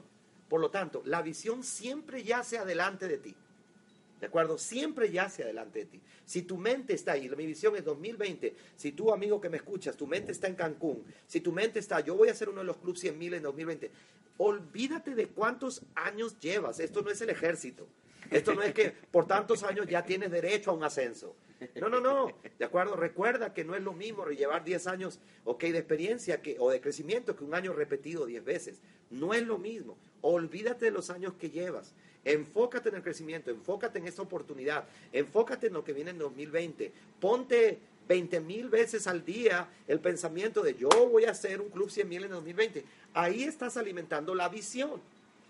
Por 0.49 0.61
lo 0.61 0.71
tanto, 0.71 1.03
la 1.05 1.21
visión 1.21 1.65
siempre 1.65 2.23
yace 2.23 2.59
adelante 2.59 3.09
de 3.09 3.19
ti. 3.19 3.35
¿De 4.21 4.27
acuerdo? 4.29 4.57
Siempre 4.57 5.11
yace 5.11 5.43
adelante 5.43 5.81
de 5.81 5.87
ti. 5.87 6.01
Si 6.25 6.43
tu 6.43 6.57
mente 6.57 6.95
está 6.95 7.11
ahí, 7.13 7.29
mi 7.31 7.45
visión 7.45 7.75
es 7.75 7.85
2020, 7.85 8.55
si 8.77 8.93
tú, 8.93 9.13
amigo 9.13 9.41
que 9.41 9.49
me 9.49 9.57
escuchas, 9.57 9.97
tu 9.97 10.07
mente 10.07 10.31
está 10.31 10.47
en 10.47 10.55
Cancún, 10.55 11.05
si 11.27 11.41
tu 11.41 11.51
mente 11.51 11.81
está, 11.81 11.99
yo 11.99 12.15
voy 12.15 12.29
a 12.29 12.35
ser 12.37 12.49
uno 12.49 12.61
de 12.61 12.67
los 12.67 12.77
clubes 12.77 13.01
100 13.01 13.19
mil 13.19 13.35
en 13.35 13.43
2020, 13.43 13.91
olvídate 14.39 15.17
de 15.17 15.27
cuántos 15.27 15.83
años 15.97 16.39
llevas. 16.39 16.79
Esto 16.79 17.03
no 17.03 17.11
es 17.11 17.21
el 17.21 17.31
ejército. 17.31 17.89
Esto 18.31 18.55
no 18.55 18.63
es 18.63 18.75
que 18.75 18.91
por 18.91 19.27
tantos 19.27 19.63
años 19.63 19.87
ya 19.87 20.05
tienes 20.05 20.31
derecho 20.31 20.71
a 20.71 20.75
un 20.75 20.85
ascenso. 20.85 21.35
No, 21.77 21.89
no, 21.89 22.01
no. 22.01 22.33
¿De 22.59 22.65
acuerdo? 22.65 22.97
Recuerda 22.97 23.55
que 23.55 23.65
no 23.65 23.75
es 23.75 23.83
lo 23.83 23.93
mismo 23.93 24.27
llevar 24.27 24.65
10 24.65 24.87
años 24.87 25.19
okay, 25.45 25.73
de 25.73 25.79
experiencia 25.79 26.43
que, 26.43 26.57
o 26.59 26.71
de 26.71 26.81
crecimiento 26.81 27.37
que 27.37 27.45
un 27.45 27.55
año 27.55 27.73
repetido 27.73 28.27
10 28.27 28.45
veces. 28.45 28.81
No 29.11 29.35
es 29.35 29.47
lo 29.47 29.59
mismo. 29.59 29.97
Olvídate 30.21 30.87
de 30.87 30.91
los 30.91 31.11
años 31.11 31.35
que 31.35 31.51
llevas. 31.51 31.95
Enfócate 32.25 32.89
en 32.89 32.97
el 32.97 33.03
crecimiento, 33.03 33.51
enfócate 33.51 33.99
en 33.99 34.07
esta 34.07 34.23
oportunidad, 34.23 34.87
enfócate 35.13 35.67
en 35.67 35.75
lo 35.75 35.85
que 35.85 35.93
viene 35.93 36.11
en 36.11 36.19
2020. 36.19 36.91
Ponte 37.21 37.79
20 38.09 38.41
mil 38.41 38.69
veces 38.69 39.07
al 39.07 39.25
día 39.25 39.69
el 39.89 40.01
pensamiento 40.01 40.63
de 40.63 40.75
yo 40.75 40.89
voy 40.89 41.25
a 41.25 41.31
hacer 41.31 41.61
un 41.61 41.69
club 41.69 41.91
100 41.91 42.09
mil 42.09 42.25
en 42.25 42.31
2020. 42.31 42.85
Ahí 43.13 43.45
estás 43.45 43.77
alimentando 43.77 44.35
la 44.35 44.49
visión. 44.49 45.01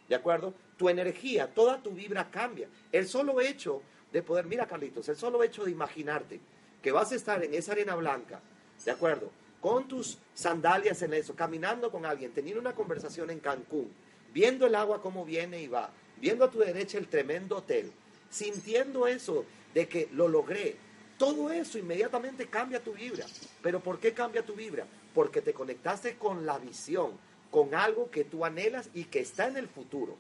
¿De 0.09 0.15
acuerdo? 0.15 0.55
Tu 0.77 0.89
energía, 0.89 1.53
toda 1.53 1.83
tu 1.83 1.91
vibra 1.91 2.31
cambia. 2.31 2.69
El 2.93 3.09
solo 3.09 3.41
hecho 3.41 3.83
de 4.13 4.23
poder, 4.23 4.47
mira 4.47 4.67
Carlitos, 4.67 5.09
el 5.09 5.17
solo 5.17 5.43
hecho 5.43 5.65
de 5.65 5.71
imaginarte 5.71 6.41
que 6.83 6.93
vas 6.93 7.13
a 7.13 7.17
estar 7.17 7.43
en 7.43 7.55
esa 7.55 7.73
arena 7.73 7.95
blanca, 7.95 8.41
¿de 8.85 8.91
acuerdo? 8.91 9.31
Con 9.61 9.89
tus 9.89 10.19
sandalias 10.35 11.01
en 11.03 11.15
eso, 11.15 11.35
caminando 11.35 11.91
con 11.91 12.05
alguien, 12.05 12.33
teniendo 12.33 12.61
una 12.61 12.75
conversación 12.75 13.31
en 13.31 13.41
Cancún, 13.41 13.91
viendo 14.33 14.67
el 14.67 14.75
agua 14.75 15.01
como 15.01 15.25
viene 15.25 15.63
y 15.63 15.69
va, 15.69 15.91
viendo 16.21 16.45
a 16.45 16.51
tu 16.51 16.59
derecha 16.59 16.99
el 16.99 17.09
tremendo 17.09 17.57
hotel, 17.57 17.91
sintiendo 18.29 19.07
eso 19.07 19.47
de 19.73 19.89
que 19.89 20.09
lo 20.13 20.29
logré, 20.29 20.77
todo 21.17 21.51
eso 21.51 21.79
inmediatamente 21.79 22.47
cambia 22.47 22.83
tu 22.83 22.93
vibra. 22.93 23.25
¿Pero 23.63 23.81
por 23.81 23.99
qué 23.99 24.13
cambia 24.13 24.45
tu 24.45 24.55
vibra? 24.55 24.87
Porque 25.15 25.41
te 25.41 25.55
conectaste 25.55 26.17
con 26.17 26.45
la 26.45 26.59
visión, 26.59 27.13
con 27.55 27.73
algo 27.73 28.11
que 28.11 28.25
tú 28.25 28.45
anhelas 28.45 28.91
y 28.95 29.05
que 29.05 29.21
está 29.21 29.47
en 29.47 29.57
el 29.57 29.69
futuro. 29.69 30.17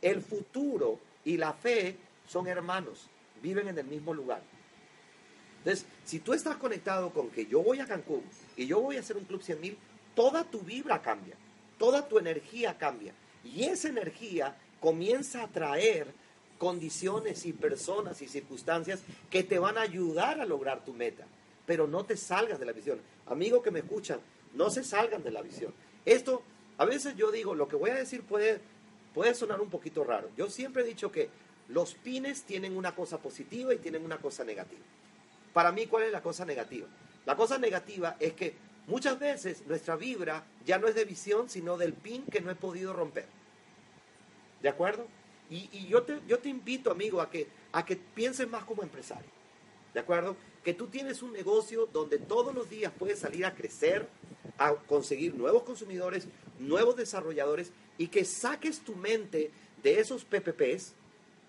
El 0.00 0.22
futuro 0.22 0.98
y 1.22 1.36
la 1.36 1.52
fe 1.52 1.98
son 2.26 2.46
hermanos, 2.46 3.10
viven 3.42 3.68
en 3.68 3.76
el 3.76 3.84
mismo 3.84 4.14
lugar. 4.14 4.40
Entonces, 5.58 5.84
si 6.06 6.18
tú 6.18 6.32
estás 6.32 6.56
conectado 6.56 7.10
con 7.10 7.28
que 7.28 7.44
yo 7.44 7.62
voy 7.62 7.80
a 7.80 7.86
Cancún 7.86 8.22
y 8.56 8.66
yo 8.66 8.80
voy 8.80 8.96
a 8.96 9.00
hacer 9.00 9.18
un 9.18 9.26
club 9.26 9.42
100 9.42 9.60
mil, 9.60 9.76
toda 10.14 10.44
tu 10.44 10.60
vibra 10.60 11.02
cambia, 11.02 11.34
toda 11.76 12.08
tu 12.08 12.18
energía 12.18 12.78
cambia. 12.78 13.12
Y 13.44 13.64
esa 13.64 13.90
energía 13.90 14.56
comienza 14.80 15.42
a 15.42 15.48
traer 15.48 16.14
condiciones 16.56 17.44
y 17.44 17.52
personas 17.52 18.22
y 18.22 18.28
circunstancias 18.28 19.02
que 19.28 19.42
te 19.42 19.58
van 19.58 19.76
a 19.76 19.82
ayudar 19.82 20.40
a 20.40 20.46
lograr 20.46 20.86
tu 20.86 20.94
meta. 20.94 21.26
Pero 21.66 21.86
no 21.86 22.06
te 22.06 22.16
salgas 22.16 22.58
de 22.58 22.64
la 22.64 22.72
visión. 22.72 22.98
Amigo 23.26 23.60
que 23.60 23.70
me 23.70 23.80
escuchan, 23.80 24.20
no 24.54 24.70
se 24.70 24.82
salgan 24.82 25.22
de 25.22 25.32
la 25.32 25.42
visión. 25.42 25.74
Esto 26.06 26.42
a 26.78 26.84
veces 26.84 27.16
yo 27.16 27.30
digo, 27.32 27.54
lo 27.54 27.68
que 27.68 27.76
voy 27.76 27.90
a 27.90 27.94
decir 27.94 28.22
puede, 28.22 28.60
puede 29.12 29.34
sonar 29.34 29.60
un 29.60 29.68
poquito 29.68 30.04
raro. 30.04 30.30
Yo 30.36 30.48
siempre 30.48 30.82
he 30.82 30.86
dicho 30.86 31.10
que 31.10 31.28
los 31.68 31.94
pines 31.94 32.44
tienen 32.44 32.76
una 32.76 32.94
cosa 32.94 33.18
positiva 33.18 33.74
y 33.74 33.78
tienen 33.78 34.04
una 34.04 34.18
cosa 34.18 34.44
negativa. 34.44 34.80
Para 35.52 35.72
mí, 35.72 35.86
¿cuál 35.86 36.04
es 36.04 36.12
la 36.12 36.22
cosa 36.22 36.44
negativa? 36.44 36.86
La 37.26 37.36
cosa 37.36 37.58
negativa 37.58 38.16
es 38.20 38.32
que 38.32 38.54
muchas 38.86 39.18
veces 39.18 39.66
nuestra 39.66 39.96
vibra 39.96 40.44
ya 40.64 40.78
no 40.78 40.86
es 40.86 40.94
de 40.94 41.04
visión, 41.04 41.48
sino 41.48 41.76
del 41.76 41.92
pin 41.92 42.24
que 42.26 42.40
no 42.40 42.50
he 42.50 42.54
podido 42.54 42.92
romper. 42.92 43.26
¿De 44.62 44.68
acuerdo? 44.68 45.06
Y, 45.50 45.88
yo, 45.88 46.02
te, 46.02 46.20
yo 46.28 46.38
te 46.38 46.48
invito, 46.48 46.90
amigo, 46.90 47.20
a 47.20 47.30
que, 47.30 47.48
a 47.72 47.84
que 47.84 47.96
pienses 47.96 48.48
más 48.48 48.64
como 48.64 48.82
empresario. 48.82 49.30
¿De 49.94 50.00
acuerdo? 50.00 50.36
Que 50.68 50.74
tú 50.74 50.88
tienes 50.88 51.22
un 51.22 51.32
negocio 51.32 51.88
donde 51.94 52.18
todos 52.18 52.54
los 52.54 52.68
días 52.68 52.92
puedes 52.98 53.20
salir 53.20 53.46
a 53.46 53.54
crecer, 53.54 54.06
a 54.58 54.74
conseguir 54.74 55.34
nuevos 55.34 55.62
consumidores, 55.62 56.28
nuevos 56.58 56.94
desarrolladores 56.94 57.72
y 57.96 58.08
que 58.08 58.26
saques 58.26 58.80
tu 58.80 58.94
mente 58.94 59.50
de 59.82 59.98
esos 59.98 60.26
PPPs, 60.26 60.92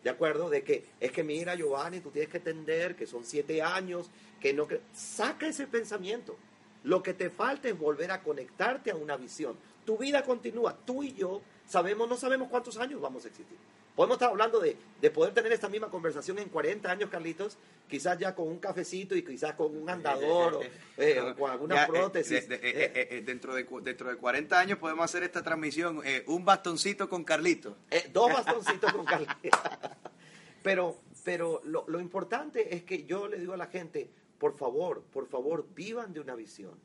¿de 0.05 0.09
acuerdo? 0.09 0.49
De 0.49 0.63
que 0.63 0.85
es 1.01 1.11
que 1.11 1.25
mira, 1.25 1.53
Giovanni, 1.53 1.99
tú 1.99 2.11
tienes 2.11 2.29
que 2.29 2.37
entender 2.37 2.95
que 2.95 3.05
son 3.05 3.25
siete 3.25 3.61
años, 3.61 4.09
que 4.39 4.53
no... 4.53 4.69
Saca 4.93 5.49
ese 5.49 5.67
pensamiento. 5.67 6.37
Lo 6.85 7.03
que 7.03 7.13
te 7.13 7.29
falta 7.29 7.67
es 7.67 7.77
volver 7.77 8.11
a 8.11 8.23
conectarte 8.23 8.89
a 8.89 8.95
una 8.95 9.17
visión. 9.17 9.57
Tu 9.83 9.97
vida 9.97 10.23
continúa. 10.23 10.77
Tú 10.85 11.03
y 11.03 11.11
yo 11.11 11.41
sabemos, 11.67 12.07
no 12.07 12.15
sabemos 12.15 12.47
cuántos 12.47 12.77
años 12.77 13.01
vamos 13.01 13.25
a 13.25 13.27
existir. 13.27 13.57
Podemos 13.99 14.15
estar 14.15 14.29
hablando 14.29 14.61
de, 14.61 14.77
poder 15.11 15.33
tener 15.33 15.51
esta 15.51 15.67
misma 15.67 15.89
conversación 15.89 16.39
en 16.39 16.47
40 16.47 16.89
años, 16.89 17.09
Carlitos, 17.09 17.57
quizás 17.85 18.17
ya 18.17 18.33
con 18.33 18.47
un 18.47 18.57
cafecito 18.57 19.13
y 19.13 19.23
quizás 19.23 19.55
con 19.55 19.75
un 19.75 19.89
andador 19.89 20.55
o, 20.55 20.61
eh, 20.95 21.35
con 21.37 21.51
alguna 21.51 21.83
eh, 21.83 21.85
prótesis. 21.85 22.47
Eh, 22.49 23.21
dentro, 23.25 23.53
de, 23.53 23.67
dentro 23.81 24.09
de 24.09 24.15
40 24.15 24.57
años 24.57 24.77
podemos 24.77 25.03
hacer 25.03 25.23
esta 25.23 25.43
transmisión, 25.43 26.01
un 26.27 26.45
bastoncito 26.45 27.09
con 27.09 27.25
Carlitos. 27.25 27.75
dos 28.13 28.31
bastoncitos 28.31 28.93
con 28.93 29.03
Carlitos. 29.03 29.35
pero 30.63 31.01
pero 31.25 31.59
lo, 31.65 31.83
lo 31.89 31.99
importante 31.99 32.73
es 32.73 32.83
que 32.83 33.03
yo 33.03 33.27
le 33.27 33.37
digo 33.37 33.51
a 33.51 33.57
la 33.57 33.67
gente, 33.67 34.09
por 34.37 34.55
favor, 34.57 35.03
por 35.11 35.27
favor, 35.27 35.67
vivan 35.75 36.13
de 36.13 36.21
una 36.21 36.35
visión. 36.35 36.79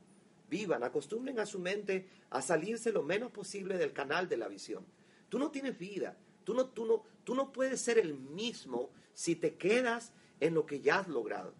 Vivan, 0.49 0.83
acostumbren 0.83 1.39
a 1.39 1.45
su 1.45 1.59
mente 1.59 2.09
a 2.31 2.41
salirse 2.41 2.91
lo 2.91 3.03
menos 3.03 3.31
posible 3.31 3.77
del 3.77 3.93
canal 3.93 4.27
de 4.27 4.35
la 4.35 4.49
visión. 4.49 4.85
Tú 5.29 5.39
no 5.39 5.49
tienes 5.49 5.79
vida. 5.79 6.17
Tú 6.45 6.53
no, 6.53 6.67
tú, 6.67 6.85
no, 6.85 7.03
tú 7.25 7.35
no 7.35 7.51
puedes 7.51 7.81
ser 7.81 7.97
el 7.97 8.13
mismo 8.13 8.91
si 9.13 9.35
te 9.35 9.55
quedas 9.55 10.13
en 10.39 10.53
lo 10.53 10.65
que 10.65 10.79
ya 10.79 10.99
has 10.99 11.09
logrado. 11.09 11.53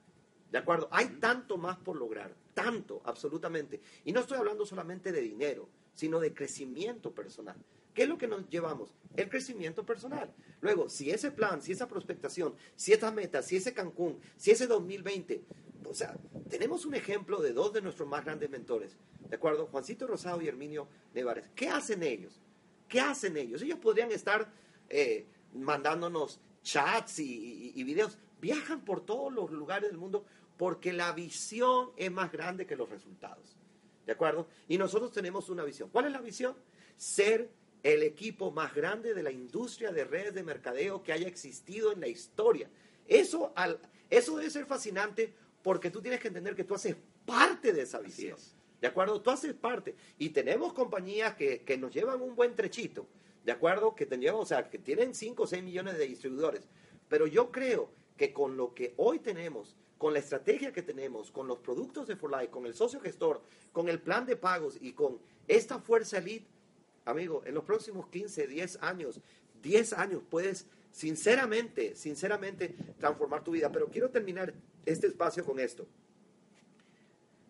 ¿De 0.51 0.59
acuerdo? 0.59 0.87
Hay 0.91 1.07
tanto 1.19 1.57
más 1.57 1.77
por 1.77 1.97
lograr, 1.97 2.33
tanto, 2.53 3.01
absolutamente. 3.03 3.81
Y 4.05 4.13
no 4.13 4.21
estoy 4.21 4.37
hablando 4.37 4.65
solamente 4.65 5.11
de 5.11 5.19
dinero, 5.19 5.67
sino 5.93 6.19
de 6.19 6.33
crecimiento 6.33 7.13
personal. 7.13 7.57
¿Qué 7.93 8.03
es 8.03 8.09
lo 8.09 8.17
que 8.17 8.27
nos 8.27 8.47
llevamos? 8.49 8.93
El 9.15 9.29
crecimiento 9.29 9.85
personal. 9.85 10.33
Luego, 10.61 10.89
si 10.89 11.09
ese 11.09 11.31
plan, 11.31 11.61
si 11.61 11.71
esa 11.71 11.87
prospectación, 11.87 12.53
si 12.75 12.93
esta 12.93 13.09
meta, 13.11 13.41
si 13.41 13.55
ese 13.55 13.73
Cancún, 13.73 14.19
si 14.37 14.51
ese 14.51 14.67
2020, 14.67 15.43
o 15.85 15.93
sea, 15.93 16.15
tenemos 16.49 16.85
un 16.85 16.93
ejemplo 16.93 17.41
de 17.41 17.53
dos 17.53 17.71
de 17.73 17.81
nuestros 17.81 18.07
más 18.07 18.25
grandes 18.25 18.49
mentores, 18.49 18.97
¿de 19.29 19.35
acuerdo? 19.35 19.67
Juancito 19.67 20.07
Rosado 20.07 20.41
y 20.41 20.47
Herminio 20.47 20.87
Nevares. 21.13 21.49
¿Qué 21.55 21.69
hacen 21.69 22.03
ellos? 22.03 22.41
¿Qué 22.89 22.99
hacen 22.99 23.37
ellos? 23.37 23.61
Ellos 23.61 23.79
podrían 23.79 24.11
estar 24.11 24.51
eh, 24.89 25.25
mandándonos 25.53 26.39
chats 26.63 27.19
y, 27.19 27.71
y, 27.75 27.83
videos. 27.83 28.17
Viajan 28.41 28.83
por 28.83 29.05
todos 29.05 29.33
los 29.33 29.51
lugares 29.51 29.89
del 29.89 29.97
mundo 29.97 30.25
porque 30.57 30.93
la 30.93 31.11
visión 31.11 31.91
es 31.97 32.11
más 32.11 32.31
grande 32.31 32.65
que 32.65 32.75
los 32.75 32.89
resultados. 32.89 33.55
¿De 34.05 34.11
acuerdo? 34.11 34.47
Y 34.67 34.77
nosotros 34.77 35.11
tenemos 35.11 35.49
una 35.49 35.63
visión. 35.63 35.89
¿Cuál 35.89 36.05
es 36.05 36.11
la 36.11 36.21
visión? 36.21 36.55
Ser 36.97 37.49
el 37.83 38.03
equipo 38.03 38.51
más 38.51 38.73
grande 38.73 39.13
de 39.13 39.23
la 39.23 39.31
industria 39.31 39.91
de 39.91 40.05
redes 40.05 40.33
de 40.33 40.43
mercadeo 40.43 41.03
que 41.03 41.13
haya 41.13 41.27
existido 41.27 41.91
en 41.91 41.99
la 41.99 42.07
historia. 42.07 42.69
Eso, 43.07 43.53
al, 43.55 43.79
eso 44.09 44.37
debe 44.37 44.49
ser 44.49 44.65
fascinante 44.65 45.33
porque 45.61 45.91
tú 45.91 46.01
tienes 46.01 46.19
que 46.19 46.29
entender 46.29 46.55
que 46.55 46.63
tú 46.63 46.75
haces 46.75 46.95
parte 47.25 47.73
de 47.73 47.81
esa 47.81 47.99
visión. 47.99 48.37
¿De 48.81 48.87
acuerdo? 48.87 49.21
Tú 49.21 49.29
haces 49.31 49.53
parte. 49.53 49.95
Y 50.17 50.29
tenemos 50.29 50.73
compañías 50.73 51.35
que, 51.35 51.61
que 51.61 51.77
nos 51.77 51.93
llevan 51.93 52.21
un 52.21 52.35
buen 52.35 52.55
trechito. 52.55 53.07
¿De 53.45 53.51
acuerdo? 53.51 53.95
Que 53.95 54.05
tendríamos, 54.05 54.41
o 54.41 54.45
sea, 54.45 54.69
que 54.69 54.79
tienen 54.79 55.13
5 55.13 55.43
o 55.43 55.47
6 55.47 55.63
millones 55.63 55.97
de 55.97 56.07
distribuidores. 56.07 56.67
Pero 57.07 57.27
yo 57.27 57.51
creo 57.51 57.91
que 58.17 58.33
con 58.33 58.57
lo 58.57 58.73
que 58.73 58.93
hoy 58.97 59.19
tenemos, 59.19 59.75
con 59.97 60.13
la 60.13 60.19
estrategia 60.19 60.73
que 60.73 60.81
tenemos, 60.81 61.31
con 61.31 61.47
los 61.47 61.59
productos 61.59 62.07
de 62.07 62.15
For 62.15 62.31
Life, 62.31 62.49
con 62.49 62.65
el 62.65 62.73
socio 62.73 62.99
gestor, 62.99 63.41
con 63.71 63.87
el 63.87 64.01
plan 64.01 64.25
de 64.25 64.35
pagos 64.35 64.77
y 64.81 64.93
con 64.93 65.19
esta 65.47 65.79
fuerza 65.79 66.17
elite, 66.17 66.47
amigo, 67.05 67.43
en 67.45 67.53
los 67.53 67.63
próximos 67.63 68.07
15, 68.07 68.47
10 68.47 68.79
años, 68.81 69.21
10 69.61 69.93
años 69.93 70.23
puedes 70.27 70.65
sinceramente, 70.91 71.95
sinceramente 71.95 72.75
transformar 72.97 73.43
tu 73.43 73.51
vida. 73.51 73.71
Pero 73.71 73.89
quiero 73.89 74.09
terminar 74.09 74.53
este 74.85 75.07
espacio 75.07 75.45
con 75.45 75.59
esto. 75.59 75.85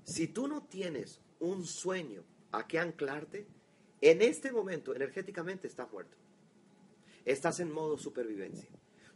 Si 0.04 0.28
tú 0.28 0.48
no 0.48 0.64
tienes 0.64 1.22
un 1.39 1.66
sueño 1.66 2.24
a 2.52 2.68
qué 2.68 2.80
anclarte, 2.80 3.48
en 4.06 4.22
este 4.22 4.51
momento, 4.51 4.93
energéticamente, 4.93 5.68
estás 5.68 5.91
muerto. 5.91 6.16
Estás 7.26 7.60
en 7.60 7.72
modo 7.72 7.97
supervivencia. 7.97 8.70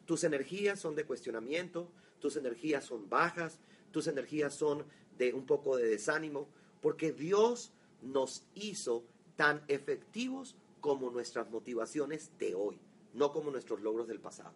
Tus 0.05 0.23
energías 0.23 0.79
son 0.79 0.95
de 0.95 1.05
cuestionamiento, 1.05 1.91
tus 2.19 2.35
energías 2.37 2.85
son 2.85 3.07
bajas, 3.07 3.59
tus 3.91 4.07
energías 4.07 4.55
son 4.55 4.83
de 5.15 5.31
un 5.31 5.45
poco 5.45 5.77
de 5.77 5.87
desánimo, 5.87 6.47
porque 6.81 7.11
Dios 7.11 7.71
nos 8.01 8.47
hizo 8.55 9.03
tan 9.35 9.63
efectivos 9.67 10.55
como 10.81 11.11
nuestras 11.11 11.51
motivaciones 11.51 12.31
de 12.39 12.55
hoy, 12.55 12.79
no 13.13 13.31
como 13.31 13.51
nuestros 13.51 13.81
logros 13.81 14.07
del 14.07 14.19
pasado. 14.19 14.53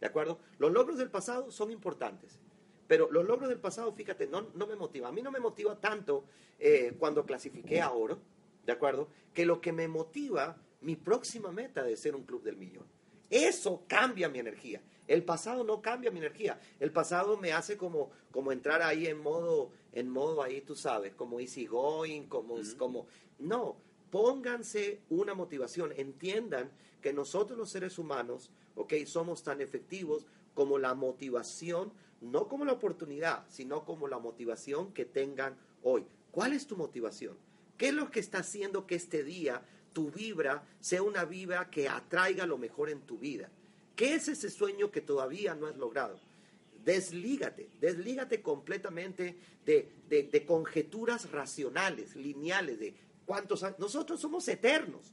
¿De 0.00 0.06
acuerdo? 0.06 0.38
Los 0.58 0.70
logros 0.70 0.96
del 0.96 1.10
pasado 1.10 1.50
son 1.50 1.72
importantes, 1.72 2.38
pero 2.86 3.10
los 3.10 3.26
logros 3.26 3.48
del 3.48 3.58
pasado, 3.58 3.92
fíjate, 3.92 4.28
no, 4.28 4.46
no 4.54 4.68
me 4.68 4.76
motiva. 4.76 5.08
A 5.08 5.12
mí 5.12 5.22
no 5.22 5.32
me 5.32 5.40
motiva 5.40 5.80
tanto 5.80 6.22
eh, 6.60 6.94
cuando 7.00 7.26
clasifiqué 7.26 7.80
a 7.80 7.90
oro, 7.90 8.20
¿de 8.66 8.72
acuerdo? 8.72 9.08
Que 9.32 9.46
lo 9.46 9.60
que 9.60 9.72
me 9.72 9.88
motiva 9.88 10.60
mi 10.82 10.96
próxima 10.96 11.50
meta 11.52 11.82
de 11.82 11.96
ser 11.96 12.14
un 12.14 12.24
club 12.24 12.42
del 12.42 12.56
millón. 12.56 12.84
Eso 13.30 13.84
cambia 13.88 14.28
mi 14.28 14.38
energía. 14.38 14.82
El 15.06 15.24
pasado 15.24 15.64
no 15.64 15.80
cambia 15.80 16.10
mi 16.10 16.18
energía. 16.18 16.60
El 16.80 16.92
pasado 16.92 17.36
me 17.36 17.52
hace 17.52 17.76
como, 17.76 18.10
como 18.30 18.52
entrar 18.52 18.82
ahí 18.82 19.06
en 19.06 19.18
modo, 19.18 19.70
en 19.92 20.08
modo 20.08 20.42
ahí, 20.42 20.60
tú 20.60 20.74
sabes, 20.74 21.14
como 21.14 21.40
easy 21.40 21.66
going, 21.66 22.24
como, 22.24 22.56
como... 22.76 23.06
No, 23.38 23.76
pónganse 24.10 25.00
una 25.10 25.34
motivación. 25.34 25.92
Entiendan 25.96 26.70
que 27.00 27.12
nosotros 27.12 27.58
los 27.58 27.70
seres 27.70 27.98
humanos, 27.98 28.50
ok, 28.74 28.94
somos 29.06 29.42
tan 29.42 29.60
efectivos 29.60 30.26
como 30.54 30.78
la 30.78 30.94
motivación, 30.94 31.92
no 32.20 32.48
como 32.48 32.64
la 32.64 32.72
oportunidad, 32.72 33.44
sino 33.48 33.84
como 33.84 34.08
la 34.08 34.18
motivación 34.18 34.92
que 34.92 35.04
tengan 35.04 35.56
hoy. 35.82 36.06
¿Cuál 36.30 36.52
es 36.52 36.66
tu 36.66 36.76
motivación? 36.76 37.36
¿Qué 37.76 37.88
es 37.88 37.94
lo 37.94 38.10
que 38.10 38.20
está 38.20 38.38
haciendo 38.38 38.86
que 38.86 38.94
este 38.94 39.22
día 39.22 39.62
tu 39.92 40.10
vibra 40.10 40.66
sea 40.80 41.02
una 41.02 41.24
vibra 41.24 41.70
que 41.70 41.88
atraiga 41.88 42.46
lo 42.46 42.58
mejor 42.58 42.90
en 42.90 43.00
tu 43.00 43.18
vida? 43.18 43.48
¿Qué 43.94 44.14
es 44.14 44.28
ese 44.28 44.50
sueño 44.50 44.90
que 44.90 45.00
todavía 45.00 45.54
no 45.54 45.66
has 45.66 45.76
logrado? 45.76 46.18
Deslígate, 46.84 47.68
deslígate 47.80 48.42
completamente 48.42 49.36
de, 49.64 49.90
de, 50.08 50.46
conjeturas 50.46 51.30
racionales, 51.32 52.14
lineales, 52.14 52.78
de 52.78 52.94
cuántos 53.24 53.62
años. 53.62 53.78
Nosotros 53.78 54.20
somos 54.20 54.46
eternos. 54.46 55.12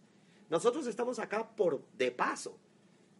Nosotros 0.49 0.85
estamos 0.85 1.17
acá 1.17 1.49
por 1.55 1.81
de 1.97 2.11
paso. 2.11 2.55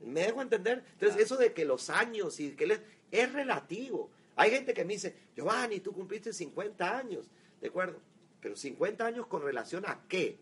¿Me 0.02 0.22
dejo 0.22 0.42
entender? 0.42 0.84
Entonces, 0.94 1.20
eso 1.20 1.38
de 1.38 1.54
que 1.54 1.66
los 1.66 1.90
años 1.90 2.40
y 2.40 2.52
que 2.52 2.80
es 3.12 3.34
relativo. 3.34 4.12
Hay 4.36 4.52
gente 4.52 4.74
que 4.74 4.84
me 4.84 4.94
dice, 4.94 5.16
Giovanni, 5.36 5.80
tú 5.80 5.94
cumpliste 5.94 6.34
50 6.34 6.98
años, 6.98 7.26
¿de 7.62 7.68
acuerdo? 7.68 8.00
Pero 8.44 8.56
50 8.56 9.06
años 9.06 9.26
con 9.28 9.42
relación 9.42 9.86
a 9.88 10.02
qué? 10.08 10.38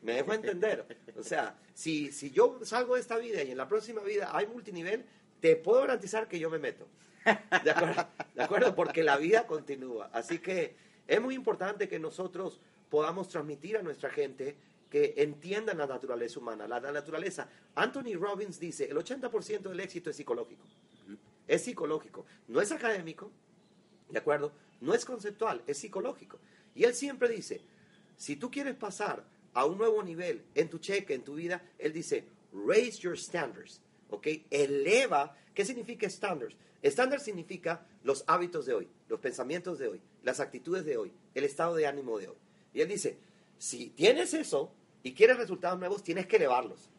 Me 0.00 0.14
dejo 0.14 0.32
entender. 0.32 0.86
O 1.16 1.22
sea, 1.24 1.58
si, 1.74 2.12
si 2.12 2.30
yo 2.30 2.60
salgo 2.62 2.94
de 2.94 3.00
esta 3.00 3.18
vida 3.18 3.42
y 3.42 3.50
en 3.50 3.58
la 3.58 3.68
próxima 3.68 4.00
vida 4.02 4.30
hay 4.32 4.46
multinivel, 4.46 5.04
te 5.40 5.56
puedo 5.56 5.80
garantizar 5.80 6.28
que 6.28 6.38
yo 6.38 6.48
me 6.48 6.60
meto. 6.60 6.86
¿De 7.64 7.70
acuerdo? 7.70 8.06
¿De 8.34 8.42
acuerdo? 8.42 8.74
Porque 8.76 9.02
la 9.02 9.16
vida 9.16 9.46
continúa. 9.46 10.08
Así 10.12 10.38
que 10.38 10.76
es 11.08 11.20
muy 11.20 11.34
importante 11.34 11.88
que 11.88 11.98
nosotros 11.98 12.60
podamos 12.88 13.28
transmitir 13.28 13.76
a 13.76 13.82
nuestra 13.82 14.10
gente 14.10 14.56
que 14.88 15.14
entiendan 15.18 15.78
la 15.78 15.86
naturaleza 15.86 16.38
humana. 16.38 16.66
La, 16.66 16.80
naturaleza, 16.80 17.48
Anthony 17.74 18.14
Robbins 18.18 18.58
dice, 18.58 18.84
el 18.88 18.96
80% 18.96 19.62
del 19.62 19.80
éxito 19.80 20.10
es 20.10 20.16
psicológico. 20.16 20.64
Es 21.46 21.64
psicológico. 21.64 22.24
No 22.46 22.60
es 22.60 22.72
académico, 22.72 23.30
¿de 24.08 24.18
acuerdo? 24.18 24.52
No 24.80 24.94
es 24.94 25.04
conceptual, 25.04 25.62
es 25.66 25.78
psicológico. 25.78 26.38
Y 26.78 26.84
él 26.84 26.94
siempre 26.94 27.28
dice, 27.28 27.60
si 28.16 28.36
tú 28.36 28.52
quieres 28.52 28.76
pasar 28.76 29.24
a 29.52 29.64
un 29.64 29.78
nuevo 29.78 30.00
nivel 30.00 30.44
en 30.54 30.70
tu 30.70 30.78
cheque, 30.78 31.12
en 31.12 31.24
tu 31.24 31.34
vida, 31.34 31.60
él 31.76 31.92
dice, 31.92 32.24
raise 32.52 33.00
your 33.00 33.18
standards, 33.18 33.80
¿ok? 34.10 34.28
Eleva, 34.48 35.36
¿qué 35.54 35.64
significa 35.64 36.08
standards? 36.08 36.54
Standards 36.84 37.24
significa 37.24 37.84
los 38.04 38.22
hábitos 38.28 38.64
de 38.64 38.74
hoy, 38.74 38.88
los 39.08 39.18
pensamientos 39.18 39.80
de 39.80 39.88
hoy, 39.88 40.00
las 40.22 40.38
actitudes 40.38 40.84
de 40.84 40.96
hoy, 40.96 41.12
el 41.34 41.42
estado 41.42 41.74
de 41.74 41.88
ánimo 41.88 42.16
de 42.16 42.28
hoy. 42.28 42.36
Y 42.72 42.80
él 42.80 42.86
dice, 42.86 43.18
si 43.58 43.88
tienes 43.90 44.32
eso 44.32 44.70
y 45.02 45.14
quieres 45.14 45.36
resultados 45.36 45.80
nuevos, 45.80 46.04
tienes 46.04 46.28
que 46.28 46.36
elevarlos. 46.36 46.90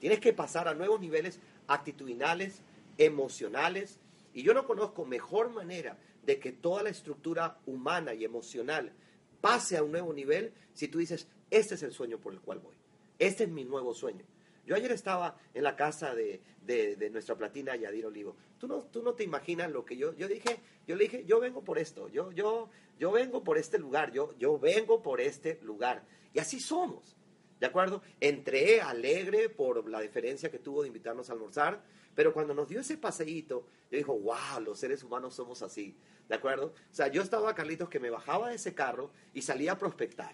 Tienes 0.00 0.18
que 0.18 0.32
pasar 0.32 0.66
a 0.66 0.74
nuevos 0.74 1.00
niveles 1.00 1.38
actitudinales, 1.68 2.62
emocionales. 2.98 4.00
Y 4.34 4.42
yo 4.42 4.54
no 4.54 4.66
conozco 4.66 5.04
mejor 5.04 5.50
manera 5.50 5.96
de 6.26 6.40
que 6.40 6.50
toda 6.50 6.82
la 6.82 6.90
estructura 6.90 7.58
humana 7.64 8.12
y 8.12 8.24
emocional 8.24 8.92
pase 9.40 9.76
a 9.76 9.82
un 9.82 9.92
nuevo 9.92 10.12
nivel 10.12 10.52
si 10.72 10.88
tú 10.88 10.98
dices, 10.98 11.28
este 11.50 11.74
es 11.74 11.82
el 11.82 11.92
sueño 11.92 12.18
por 12.18 12.32
el 12.32 12.40
cual 12.40 12.60
voy. 12.60 12.76
Este 13.18 13.44
es 13.44 13.50
mi 13.50 13.64
nuevo 13.64 13.94
sueño. 13.94 14.24
Yo 14.66 14.76
ayer 14.76 14.92
estaba 14.92 15.36
en 15.52 15.64
la 15.64 15.74
casa 15.74 16.14
de, 16.14 16.40
de, 16.64 17.10
nuestra 17.10 17.36
platina 17.36 17.74
Yadir 17.74 18.06
Olivo. 18.06 18.36
Tú 18.58 18.68
no, 18.68 18.84
tú 18.84 19.02
no 19.02 19.14
te 19.14 19.24
imaginas 19.24 19.70
lo 19.70 19.84
que 19.84 19.96
yo, 19.96 20.14
yo 20.14 20.28
dije, 20.28 20.60
yo 20.86 20.96
le 20.96 21.04
dije, 21.04 21.24
yo 21.24 21.40
vengo 21.40 21.64
por 21.64 21.78
esto, 21.78 22.08
yo, 22.08 22.30
yo, 22.32 22.68
yo 22.98 23.10
vengo 23.10 23.42
por 23.42 23.58
este 23.58 23.78
lugar, 23.78 24.12
yo, 24.12 24.36
yo 24.38 24.58
vengo 24.58 25.02
por 25.02 25.20
este 25.20 25.58
lugar. 25.62 26.04
Y 26.32 26.38
así 26.38 26.60
somos, 26.60 27.16
¿de 27.58 27.66
acuerdo? 27.66 28.02
Entré 28.20 28.80
alegre 28.80 29.48
por 29.48 29.88
la 29.88 30.00
deferencia 30.00 30.50
que 30.50 30.58
tuvo 30.58 30.82
de 30.82 30.88
invitarnos 30.88 31.30
a 31.30 31.32
almorzar, 31.32 31.82
pero 32.14 32.32
cuando 32.32 32.54
nos 32.54 32.68
dio 32.68 32.80
ese 32.80 32.96
paseíto, 32.96 33.66
yo 33.90 33.96
dijo, 33.98 34.18
wow, 34.18 34.60
los 34.62 34.78
seres 34.78 35.02
humanos 35.02 35.34
somos 35.34 35.62
así, 35.62 35.96
¿de 36.30 36.36
acuerdo? 36.36 36.66
O 36.68 36.94
sea, 36.94 37.08
yo 37.08 37.22
estaba, 37.22 37.54
Carlitos, 37.54 37.88
que 37.88 37.98
me 37.98 38.08
bajaba 38.08 38.48
de 38.48 38.54
ese 38.54 38.72
carro 38.72 39.10
y 39.34 39.42
salía 39.42 39.72
a 39.72 39.78
prospectar. 39.78 40.32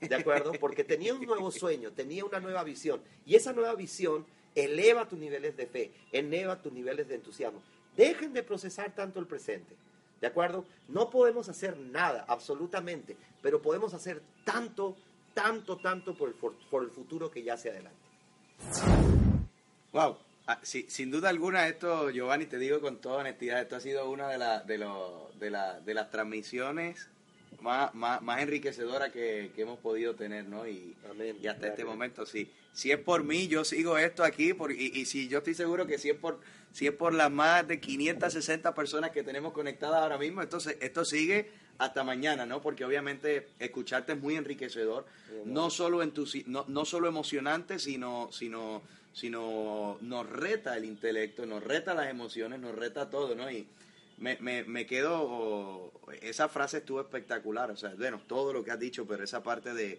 ¿de 0.00 0.14
acuerdo? 0.14 0.52
Porque 0.60 0.84
tenía 0.84 1.14
un 1.14 1.24
nuevo 1.24 1.50
sueño, 1.50 1.90
tenía 1.90 2.24
una 2.24 2.38
nueva 2.38 2.62
visión. 2.62 3.00
Y 3.24 3.34
esa 3.34 3.54
nueva 3.54 3.74
visión 3.74 4.26
eleva 4.54 5.08
tus 5.08 5.18
niveles 5.18 5.56
de 5.56 5.66
fe, 5.66 5.90
eleva 6.12 6.60
tus 6.60 6.72
niveles 6.72 7.08
de 7.08 7.16
entusiasmo. 7.16 7.62
Dejen 7.96 8.34
de 8.34 8.42
procesar 8.42 8.94
tanto 8.94 9.18
el 9.18 9.26
presente, 9.26 9.74
¿de 10.20 10.26
acuerdo? 10.26 10.66
No 10.86 11.08
podemos 11.08 11.48
hacer 11.48 11.78
nada, 11.78 12.26
absolutamente, 12.28 13.16
pero 13.42 13.60
podemos 13.60 13.94
hacer 13.94 14.22
tanto, 14.44 14.96
tanto, 15.32 15.78
tanto 15.78 16.14
por 16.14 16.28
el, 16.28 16.90
futuro 16.90 17.30
que 17.30 17.42
ya 17.42 17.56
se 17.56 17.70
adelante. 17.70 17.98
Wow. 19.92 20.18
Ah, 20.50 20.58
sin 20.62 21.10
duda 21.10 21.28
alguna, 21.28 21.68
esto, 21.68 22.08
Giovanni, 22.08 22.46
te 22.46 22.58
digo 22.58 22.80
con 22.80 23.02
toda 23.02 23.18
honestidad, 23.18 23.60
esto 23.60 23.76
ha 23.76 23.80
sido 23.80 24.08
una 24.08 24.28
de, 24.28 24.38
de, 24.38 24.78
de, 25.38 25.58
de 25.84 25.94
las 25.94 26.10
transmisiones 26.10 27.06
más, 27.60 27.94
más, 27.94 28.22
más 28.22 28.40
enriquecedora 28.40 29.12
que, 29.12 29.52
hemos 29.58 29.78
podido 29.78 30.14
tener, 30.14 30.46
¿no? 30.46 30.66
Y, 30.66 30.96
y 31.42 31.46
hasta 31.48 31.66
este 31.66 31.84
momento, 31.84 32.24
sí. 32.24 32.50
Si 32.72 32.90
es 32.90 32.96
por 32.96 33.24
mí, 33.24 33.46
yo 33.46 33.62
sigo 33.62 33.98
esto 33.98 34.24
aquí, 34.24 34.54
por, 34.54 34.72
y, 34.72 34.90
y, 34.94 35.04
si 35.04 35.28
yo 35.28 35.38
estoy 35.38 35.52
seguro 35.52 35.86
que 35.86 35.98
si 35.98 36.08
es 36.08 36.16
por 36.16 36.40
si 36.72 36.86
es 36.86 36.92
por 36.92 37.12
las 37.12 37.30
más 37.30 37.68
de 37.68 37.78
560 37.78 38.74
personas 38.74 39.10
que 39.10 39.22
tenemos 39.22 39.52
conectadas 39.52 40.00
ahora 40.00 40.16
mismo, 40.16 40.40
entonces 40.40 40.78
esto 40.80 41.04
sigue 41.04 41.50
hasta 41.76 42.04
mañana, 42.04 42.46
¿no? 42.46 42.62
Porque 42.62 42.86
obviamente 42.86 43.48
escucharte 43.58 44.12
es 44.12 44.18
muy 44.18 44.36
enriquecedor, 44.36 45.04
no 45.44 45.68
solo 45.68 46.02
en 46.02 46.12
tu, 46.12 46.26
no, 46.46 46.64
no 46.68 46.86
solo 46.86 47.06
emocionante, 47.06 47.78
sino 47.78 48.30
sino 48.32 48.82
sino 49.18 49.98
nos 50.00 50.28
reta 50.28 50.76
el 50.76 50.84
intelecto, 50.84 51.44
nos 51.44 51.62
reta 51.62 51.92
las 51.92 52.08
emociones, 52.08 52.60
nos 52.60 52.74
reta 52.74 53.10
todo, 53.10 53.34
¿no? 53.34 53.50
Y 53.50 53.66
me, 54.18 54.36
me, 54.40 54.62
me 54.64 54.86
quedo, 54.86 55.92
esa 56.22 56.48
frase 56.48 56.78
estuvo 56.78 57.00
espectacular, 57.00 57.70
o 57.70 57.76
sea, 57.76 57.94
bueno, 57.96 58.20
todo 58.28 58.52
lo 58.52 58.64
que 58.64 58.70
has 58.70 58.78
dicho, 58.78 59.06
pero 59.06 59.24
esa 59.24 59.42
parte 59.42 59.74
de, 59.74 59.98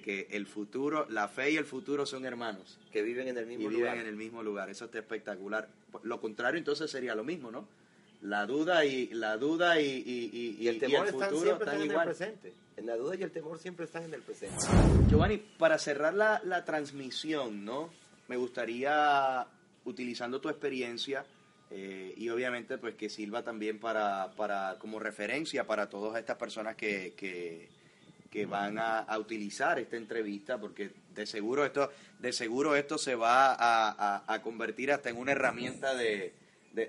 que 0.00 0.28
el 0.30 0.46
futuro, 0.46 1.06
la 1.10 1.28
fe 1.28 1.50
y 1.50 1.56
el 1.56 1.66
futuro 1.66 2.06
son 2.06 2.24
hermanos. 2.24 2.78
Que 2.90 3.02
viven 3.02 3.28
en 3.28 3.36
el 3.36 3.46
mismo 3.46 3.70
y 3.70 3.74
viven 3.74 4.00
en 4.00 4.06
el 4.06 4.16
mismo 4.16 4.42
lugar, 4.42 4.70
eso 4.70 4.86
está 4.86 4.98
espectacular. 4.98 5.68
Lo 6.02 6.20
contrario 6.20 6.58
entonces 6.58 6.90
sería 6.90 7.14
lo 7.14 7.24
mismo, 7.24 7.50
¿no? 7.50 7.68
La 8.22 8.46
duda 8.46 8.86
y 8.86 9.08
la 9.08 9.36
duda 9.36 9.78
y, 9.78 9.86
y, 9.86 10.56
y, 10.58 10.68
el 10.68 10.78
temor 10.78 11.06
están 11.06 11.28
siempre 11.36 11.66
están, 11.66 11.82
en 11.82 11.90
el 11.90 12.02
presente. 12.02 12.52
En 12.78 12.86
la 12.86 12.96
duda 12.96 13.16
y 13.16 13.22
el 13.22 13.30
temor 13.30 13.58
siempre 13.58 13.84
están 13.84 14.04
en 14.04 14.14
el 14.14 14.22
presente. 14.22 14.56
Giovanni, 15.10 15.36
para 15.58 15.76
cerrar 15.78 16.14
la, 16.14 16.40
la 16.42 16.64
transmisión, 16.64 17.66
¿no? 17.66 17.90
Me 18.28 18.36
gustaría, 18.36 19.46
utilizando 19.84 20.40
tu 20.40 20.48
experiencia, 20.48 21.24
eh, 21.70 22.14
y 22.16 22.28
obviamente 22.28 22.78
pues 22.78 22.94
que 22.94 23.08
sirva 23.08 23.42
también 23.42 23.80
para, 23.80 24.30
para 24.36 24.76
como 24.78 25.00
referencia 25.00 25.66
para 25.66 25.88
todas 25.88 26.20
estas 26.20 26.36
personas 26.36 26.76
que, 26.76 27.14
que, 27.16 28.46
van 28.46 28.78
a, 28.78 29.06
utilizar 29.18 29.78
esta 29.78 29.96
entrevista 29.96 30.58
porque 30.58 30.90
de 31.14 31.24
seguro 31.26 31.64
esto 31.64 31.90
de 32.18 32.32
seguro 32.32 32.76
esto 32.76 32.98
se 32.98 33.14
va 33.14 33.56
a, 33.58 34.42
convertir 34.42 34.92
hasta 34.92 35.08
en 35.08 35.16
una 35.16 35.32
herramienta 35.32 35.94
de, 35.94 36.32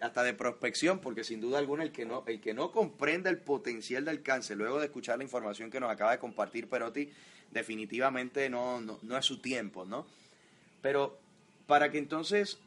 hasta 0.01 0.23
de 0.23 0.33
prospección 0.33 0.99
porque 0.99 1.23
sin 1.23 1.41
duda 1.41 1.59
alguna 1.59 1.83
el 1.83 1.91
que 1.91 2.05
no 2.05 2.23
el 2.27 2.41
que 2.41 2.53
no 2.53 2.71
comprenda 2.71 3.29
el 3.29 3.38
potencial 3.38 4.05
del 4.05 4.21
cáncer 4.23 4.57
luego 4.57 4.79
de 4.79 4.86
escuchar 4.86 5.17
la 5.17 5.23
información 5.23 5.71
que 5.71 5.79
nos 5.79 5.91
acaba 5.91 6.11
de 6.11 6.19
compartir 6.19 6.67
Perotti 6.67 7.09
definitivamente 7.51 8.49
no, 8.49 8.81
no, 8.81 8.99
no 9.03 9.17
es 9.17 9.25
su 9.25 9.39
tiempo 9.39 9.86
no 9.86 10.05
pero 10.81 11.24
para 11.68 11.91
que 11.91 11.97
entonces 11.97 12.59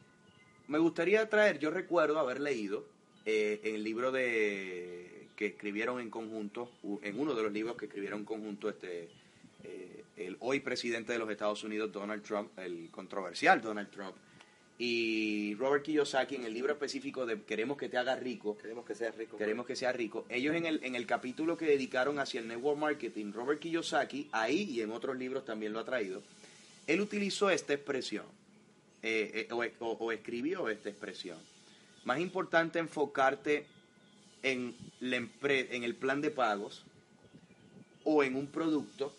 me 0.67 0.79
gustaría 0.79 1.29
traer, 1.29 1.59
yo 1.59 1.71
recuerdo 1.71 2.19
haber 2.19 2.41
leído 2.41 2.85
eh, 3.25 3.61
el 3.65 3.83
libro 3.85 4.13
de 4.13 5.29
que 5.37 5.47
escribieron 5.47 6.01
en 6.01 6.11
conjunto, 6.11 6.71
en 7.03 7.19
uno 7.19 7.35
de 7.35 7.43
los 7.43 7.53
libros 7.53 7.77
que 7.77 7.87
escribieron 7.87 8.21
en 8.21 8.25
conjunto 8.25 8.69
este 8.69 9.09
eh, 9.65 10.05
el 10.17 10.37
hoy 10.41 10.61
presidente 10.61 11.13
de 11.13 11.19
los 11.19 11.31
Estados 11.31 11.63
Unidos 11.63 11.93
Donald 11.93 12.23
Trump, 12.23 12.59
el 12.59 12.91
controversial 12.91 13.61
Donald 13.61 13.91
Trump, 13.91 14.17
y 14.79 15.55
Robert 15.57 15.85
Kiyosaki 15.85 16.37
en 16.37 16.45
el 16.45 16.55
libro 16.55 16.73
específico 16.73 17.27
de 17.27 17.43
Queremos 17.43 17.77
que 17.77 17.89
te 17.89 17.99
haga 17.99 18.15
rico. 18.15 18.57
Queremos 18.57 18.85
que 18.85 18.95
sea 18.95 19.11
rico. 19.11 19.37
Queremos 19.37 19.67
que 19.67 19.75
sea 19.75 19.93
rico. 19.93 20.25
Ellos 20.29 20.55
en 20.55 20.67
el, 20.67 20.85
en 20.85 20.95
el 20.95 21.07
capítulo 21.07 21.57
que 21.57 21.67
dedicaron 21.67 22.19
hacia 22.21 22.41
el 22.41 22.47
network 22.47 22.79
marketing, 22.79 23.33
Robert 23.33 23.61
Kiyosaki, 23.61 24.29
ahí 24.33 24.63
y 24.71 24.81
en 24.81 24.93
otros 24.93 25.17
libros 25.17 25.45
también 25.45 25.73
lo 25.73 25.81
ha 25.81 25.85
traído, 25.85 26.23
él 26.87 27.01
utilizó 27.01 27.51
esta 27.51 27.75
expresión. 27.75 28.25
Eh, 29.03 29.47
eh, 29.49 29.73
o, 29.79 30.13
escribió 30.13 30.69
esta 30.69 30.89
expresión. 30.89 31.39
Más 32.05 32.19
importante 32.19 32.81
enfocarte 32.81 33.65
en, 34.43 34.75
el 35.01 35.95
plan 35.95 36.21
de 36.21 36.31
pagos 36.31 36.85
o 38.05 38.25
en 38.25 38.35
un 38.35 38.49
producto 38.49 39.15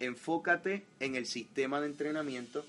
enfócate 0.00 0.84
en 1.00 1.16
el 1.16 1.26
sistema 1.26 1.80
de 1.80 1.86
entrenamiento 1.86 2.64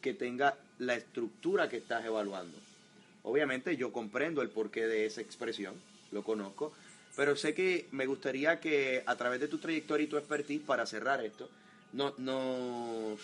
que 0.00 0.14
tenga 0.14 0.56
la 0.78 0.94
estructura 0.94 1.68
que 1.68 1.78
estás 1.78 2.04
evaluando. 2.04 2.56
Obviamente 3.24 3.76
yo 3.76 3.92
comprendo 3.92 4.42
el 4.42 4.50
porqué 4.50 4.86
de 4.86 5.04
esa 5.04 5.20
expresión, 5.20 5.74
lo 6.12 6.22
conozco, 6.22 6.72
pero 7.16 7.34
sé 7.34 7.54
que 7.54 7.88
me 7.90 8.06
gustaría 8.06 8.60
que 8.60 9.02
a 9.04 9.16
través 9.16 9.40
de 9.40 9.48
tu 9.48 9.58
trayectoria 9.58 10.04
y 10.04 10.08
tu 10.08 10.16
expertise, 10.16 10.62
para 10.62 10.86
cerrar 10.86 11.24
esto, 11.24 11.48
no, 11.92 12.14
nos, 12.18 13.20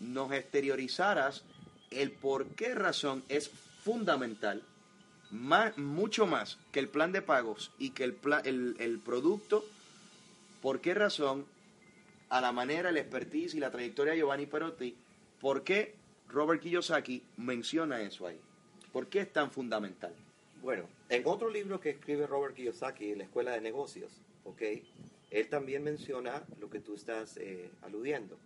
nos 0.00 0.32
exteriorizaras 0.32 1.44
el 1.90 2.10
por 2.12 2.46
qué 2.48 2.74
razón 2.74 3.24
es 3.28 3.50
fundamental, 3.82 4.62
más, 5.30 5.76
mucho 5.78 6.26
más 6.26 6.58
que 6.72 6.80
el 6.80 6.88
plan 6.88 7.12
de 7.12 7.22
pagos 7.22 7.70
y 7.78 7.90
que 7.90 8.04
el, 8.04 8.16
el, 8.44 8.76
el 8.78 8.98
producto, 8.98 9.64
por 10.62 10.80
qué 10.80 10.94
razón, 10.94 11.46
a 12.28 12.40
la 12.40 12.52
manera, 12.52 12.90
el 12.90 12.96
expertise 12.96 13.54
y 13.54 13.60
la 13.60 13.70
trayectoria 13.70 14.12
de 14.12 14.18
Giovanni 14.18 14.46
Perotti, 14.46 14.94
por 15.40 15.64
qué 15.64 15.94
Robert 16.28 16.60
Kiyosaki 16.60 17.22
menciona 17.38 18.00
eso 18.00 18.26
ahí. 18.26 18.38
¿Por 18.92 19.06
qué 19.06 19.20
es 19.20 19.32
tan 19.32 19.50
fundamental? 19.50 20.14
Bueno, 20.62 20.84
en 21.08 21.22
otro 21.26 21.48
libro 21.48 21.80
que 21.80 21.90
escribe 21.90 22.26
Robert 22.26 22.54
Kiyosaki, 22.54 23.14
La 23.14 23.24
Escuela 23.24 23.52
de 23.52 23.60
Negocios, 23.60 24.10
¿ok? 24.44 24.62
Él 25.30 25.48
también 25.48 25.84
menciona 25.84 26.42
lo 26.60 26.68
que 26.68 26.80
tú 26.80 26.94
estás 26.94 27.36
eh, 27.36 27.70
aludiendo. 27.82 28.36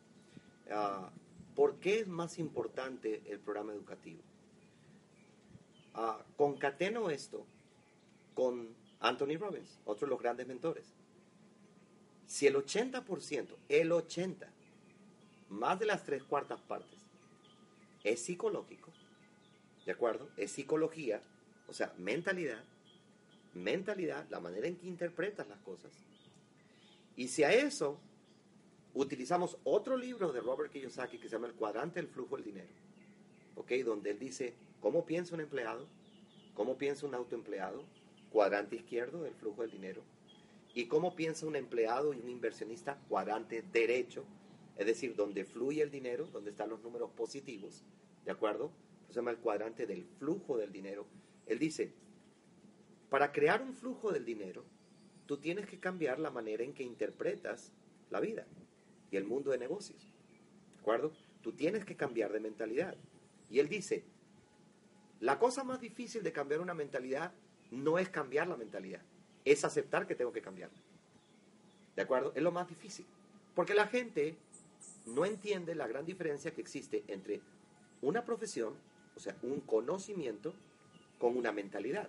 Uh, 0.67 1.07
¿Por 1.55 1.77
qué 1.77 2.01
es 2.01 2.09
más 2.09 2.39
importante 2.39 3.23
el 3.27 3.39
programa 3.39 3.73
educativo? 3.73 4.23
Uh, 5.95 6.23
concateno 6.37 7.11
esto 7.11 7.45
con 8.35 8.75
Anthony 9.01 9.37
Robbins, 9.39 9.79
otro 9.85 10.07
de 10.07 10.11
los 10.11 10.21
grandes 10.21 10.47
mentores. 10.47 10.87
Si 12.27 12.47
el 12.47 12.55
80%, 12.55 13.57
el 13.69 13.91
80%, 13.91 14.47
más 15.51 15.79
de 15.79 15.85
las 15.85 16.03
tres 16.05 16.23
cuartas 16.23 16.61
partes, 16.63 16.99
es 18.05 18.21
psicológico, 18.23 18.91
¿de 19.85 19.93
acuerdo? 19.93 20.31
Es 20.39 20.53
psicología, 20.53 21.21
o 21.69 21.75
sea, 21.75 21.93
mentalidad, 21.99 22.65
mentalidad, 23.53 24.27
la 24.31 24.41
manera 24.41 24.67
en 24.67 24.77
que 24.77 24.87
interpretas 24.87 25.47
las 25.49 25.61
cosas. 25.61 25.93
Y 27.17 27.29
si 27.29 27.45
a 27.45 27.53
eso 27.53 27.99
utilizamos 28.95 29.57
otro 29.65 29.97
libro 29.97 30.33
de 30.33 30.41
Robert 30.41 30.71
Kiyosaki 30.73 31.19
que 31.19 31.29
se 31.29 31.37
llama 31.37 31.47
El 31.47 31.55
cuadrante 31.55 32.01
del 32.01 32.09
flujo 32.09 32.37
del 32.37 32.45
dinero, 32.45 32.69
¿ok? 33.57 33.73
Donde 33.85 34.11
él 34.11 34.19
dice 34.19 34.55
cómo 34.81 35.07
piensa 35.07 35.35
un 35.35 35.41
empleado, 35.41 35.87
cómo 36.55 36.77
piensa 36.77 37.07
un 37.07 37.15
autoempleado, 37.15 37.85
cuadrante 38.31 38.77
izquierdo 38.77 39.23
del 39.23 39.35
flujo 39.35 39.63
del 39.63 39.71
dinero, 39.71 40.03
y 40.75 40.87
cómo 40.87 41.15
piensa 41.15 41.47
un 41.47 41.57
empleado 41.57 42.15
y 42.15 42.19
un 42.19 42.29
inversionista, 42.29 42.99
cuadrante 43.09 43.63
derecho, 43.73 44.25
es 44.77 44.87
decir, 44.87 45.15
donde 45.15 45.45
fluye 45.45 45.83
el 45.83 45.91
dinero, 45.91 46.27
donde 46.33 46.51
están 46.51 46.71
los 46.71 46.83
números 46.83 47.11
positivos, 47.11 47.83
¿de 48.25 48.33
acuerdo? 48.33 48.71
se 49.09 49.17
llama 49.17 49.31
el 49.31 49.39
cuadrante 49.39 49.87
del 49.87 50.07
flujo 50.19 50.57
del 50.57 50.73
dinero. 50.73 51.07
Él 51.47 51.59
dice, 51.59 51.93
para 53.11 53.31
crear 53.31 53.61
un 53.61 53.75
flujo 53.75 54.11
del 54.11 54.25
dinero, 54.25 54.65
tú 55.27 55.37
tienes 55.37 55.67
que 55.67 55.79
cambiar 55.79 56.19
la 56.19 56.31
manera 56.31 56.65
en 56.65 56.73
que 56.73 56.83
interpretas 56.83 57.73
la 58.11 58.21
vida 58.21 58.47
y 59.13 59.17
el 59.17 59.25
mundo 59.25 59.53
de 59.53 59.59
negocios. 59.59 60.03
¿De 60.75 60.81
acuerdo? 60.81 61.13
Tú 61.43 61.53
tienes 61.53 61.85
que 61.85 61.95
cambiar 61.95 62.33
de 62.33 62.41
mentalidad. 62.41 62.97
Y 63.51 63.61
él 63.61 63.69
dice, 63.69 64.03
la 65.21 65.39
cosa 65.39 65.63
más 65.63 65.81
difícil 65.81 66.25
de 66.25 66.33
cambiar 66.33 66.61
una 66.61 66.75
mentalidad 66.75 67.33
no 67.71 67.99
es 67.99 68.09
cambiar 68.09 68.49
la 68.49 68.57
mentalidad, 68.57 69.03
es 69.45 69.65
aceptar 69.65 70.07
que 70.07 70.15
tengo 70.15 70.33
que 70.33 70.43
cambiarla. 70.43 70.79
¿De 71.95 72.03
acuerdo? 72.03 72.33
Es 72.35 72.43
lo 72.43 72.51
más 72.51 72.69
difícil. 72.69 73.07
Porque 73.55 73.75
la 73.75 73.87
gente 73.87 74.35
no 75.05 75.27
entiende 75.27 75.75
la 75.75 75.87
gran 75.87 76.07
diferencia 76.07 76.55
que 76.55 76.63
existe 76.63 77.05
entre 77.07 77.41
una 78.01 78.25
profesión, 78.25 78.75
o 79.15 79.21
sea, 79.21 79.37
un 79.43 79.61
conocimiento, 79.61 80.55
con 81.19 81.37
una 81.37 81.53
mentalidad. 81.53 82.09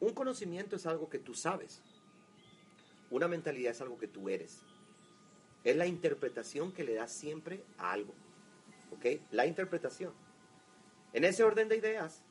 Un 0.00 0.14
conocimiento 0.14 0.74
es 0.74 0.86
algo 0.86 1.08
que 1.08 1.20
tú 1.20 1.34
sabes. 1.34 1.82
Una 3.10 3.28
mentalidad 3.28 3.72
es 3.72 3.80
algo 3.80 3.98
que 3.98 4.08
tú 4.08 4.28
eres. 4.28 4.62
Es 5.64 5.76
la 5.76 5.86
interpretación 5.86 6.72
que 6.72 6.84
le 6.84 6.94
das 6.94 7.12
siempre 7.12 7.62
a 7.78 7.92
algo. 7.92 8.14
¿Ok? 8.92 9.20
La 9.30 9.46
interpretación. 9.46 10.12
En 11.12 11.24
ese 11.24 11.44
orden 11.44 11.68
de 11.68 11.76
ideas, 11.76 12.22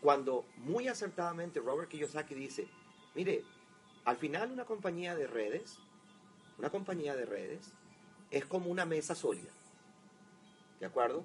cuando 0.00 0.44
muy 0.56 0.88
acertadamente 0.88 1.60
Robert 1.60 1.88
Kiyosaki 1.88 2.34
dice, 2.34 2.68
mire, 3.14 3.44
al 4.04 4.16
final 4.16 4.52
una 4.52 4.64
compañía 4.64 5.14
de 5.16 5.26
redes, 5.26 5.78
una 6.58 6.70
compañía 6.70 7.16
de 7.16 7.26
redes 7.26 7.72
es 8.30 8.44
como 8.44 8.70
una 8.70 8.84
mesa 8.84 9.14
sólida. 9.14 9.50
¿De 10.80 10.86
acuerdo? 10.86 11.24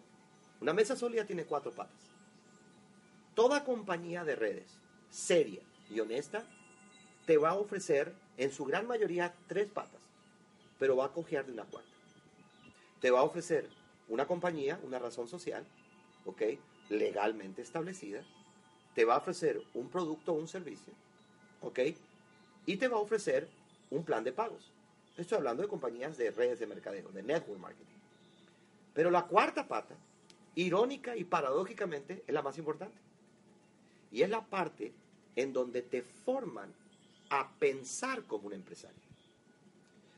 Una 0.61 0.73
mesa 0.73 0.95
sólida 0.95 1.25
tiene 1.25 1.45
cuatro 1.45 1.71
patas. 1.71 2.09
Toda 3.35 3.63
compañía 3.63 4.23
de 4.23 4.35
redes 4.35 4.77
seria 5.09 5.61
y 5.89 5.99
honesta 5.99 6.43
te 7.25 7.37
va 7.37 7.51
a 7.51 7.55
ofrecer 7.55 8.13
en 8.37 8.51
su 8.51 8.65
gran 8.65 8.87
mayoría 8.87 9.33
tres 9.47 9.67
patas, 9.67 10.01
pero 10.79 10.95
va 10.95 11.05
a 11.05 11.11
cojear 11.11 11.45
de 11.45 11.53
una 11.53 11.65
cuarta. 11.65 11.89
Te 12.99 13.11
va 13.11 13.19
a 13.19 13.23
ofrecer 13.23 13.69
una 14.07 14.27
compañía, 14.27 14.79
una 14.83 14.99
razón 14.99 15.27
social, 15.27 15.65
¿ok? 16.25 16.41
Legalmente 16.89 17.61
establecida. 17.61 18.23
Te 18.95 19.05
va 19.05 19.15
a 19.15 19.19
ofrecer 19.19 19.61
un 19.73 19.89
producto 19.89 20.33
o 20.33 20.35
un 20.35 20.47
servicio, 20.47 20.93
¿ok? 21.61 21.79
Y 22.65 22.77
te 22.77 22.87
va 22.87 22.97
a 22.97 23.01
ofrecer 23.01 23.47
un 23.89 24.03
plan 24.03 24.23
de 24.23 24.31
pagos. 24.31 24.71
Estoy 25.17 25.37
hablando 25.37 25.63
de 25.63 25.69
compañías 25.69 26.17
de 26.17 26.31
redes 26.31 26.59
de 26.59 26.67
mercadeo, 26.67 27.09
de 27.11 27.23
network 27.23 27.59
marketing. 27.59 27.93
Pero 28.93 29.11
la 29.11 29.25
cuarta 29.25 29.67
pata, 29.67 29.95
irónica 30.55 31.15
y 31.15 31.23
paradójicamente, 31.23 32.23
es 32.25 32.33
la 32.33 32.41
más 32.41 32.57
importante. 32.57 32.97
Y 34.11 34.21
es 34.21 34.29
la 34.29 34.45
parte 34.45 34.93
en 35.35 35.53
donde 35.53 35.81
te 35.81 36.01
forman 36.01 36.71
a 37.29 37.49
pensar 37.59 38.23
como 38.23 38.47
un 38.47 38.53
empresario. 38.53 39.02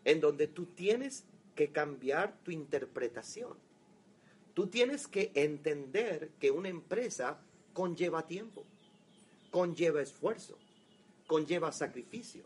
En 0.06 0.22
donde 0.22 0.47
tú 0.47 0.66
tienes 0.68 1.26
que 1.56 1.72
cambiar 1.72 2.38
tu 2.43 2.51
interpretación. 2.51 3.58
Tú 4.53 4.68
tienes 4.68 5.08
que 5.08 5.32
entender 5.36 6.30
que 6.39 6.51
una 6.51 6.70
empresa 6.70 7.39
conlleva 7.74 8.26
tiempo, 8.26 8.64
conlleva 9.51 10.01
esfuerzo, 10.01 10.58
conlleva 11.28 11.74
sacrificio 11.74 12.45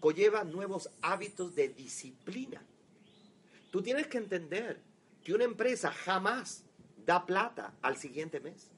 conlleva 0.00 0.42
nuevos 0.44 0.90
hábitos 1.02 1.54
de 1.54 1.68
disciplina. 1.68 2.62
Tú 3.70 3.82
tienes 3.82 4.08
que 4.08 4.18
entender 4.18 4.80
que 5.22 5.34
una 5.34 5.44
empresa 5.44 5.92
jamás 5.92 6.64
da 7.06 7.24
plata 7.26 7.74
al 7.82 7.96
siguiente 7.96 8.40
mes. 8.40 8.68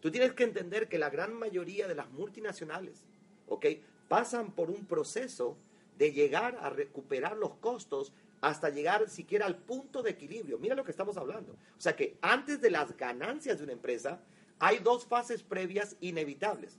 Tú 0.00 0.10
tienes 0.10 0.34
que 0.34 0.44
entender 0.44 0.88
que 0.88 0.98
la 0.98 1.10
gran 1.10 1.34
mayoría 1.34 1.88
de 1.88 1.94
las 1.94 2.10
multinacionales, 2.12 3.02
¿ok? 3.48 3.66
Pasan 4.08 4.52
por 4.52 4.70
un 4.70 4.84
proceso 4.84 5.56
de 5.98 6.12
llegar 6.12 6.58
a 6.60 6.70
recuperar 6.70 7.36
los 7.36 7.54
costos 7.56 8.12
hasta 8.40 8.68
llegar 8.68 9.08
siquiera 9.08 9.46
al 9.46 9.56
punto 9.56 10.02
de 10.02 10.10
equilibrio. 10.10 10.58
Mira 10.58 10.74
lo 10.74 10.84
que 10.84 10.90
estamos 10.90 11.16
hablando. 11.16 11.52
O 11.52 11.80
sea 11.80 11.96
que 11.96 12.18
antes 12.20 12.60
de 12.60 12.70
las 12.70 12.96
ganancias 12.96 13.58
de 13.58 13.64
una 13.64 13.72
empresa, 13.72 14.20
hay 14.58 14.78
dos 14.78 15.06
fases 15.06 15.42
previas 15.42 15.96
inevitables. 16.00 16.78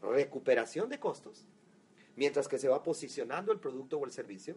Recuperación 0.00 0.88
de 0.88 0.98
costos 0.98 1.46
mientras 2.16 2.48
que 2.48 2.58
se 2.58 2.68
va 2.68 2.82
posicionando 2.82 3.52
el 3.52 3.60
producto 3.60 3.98
o 3.98 4.04
el 4.04 4.12
servicio. 4.12 4.56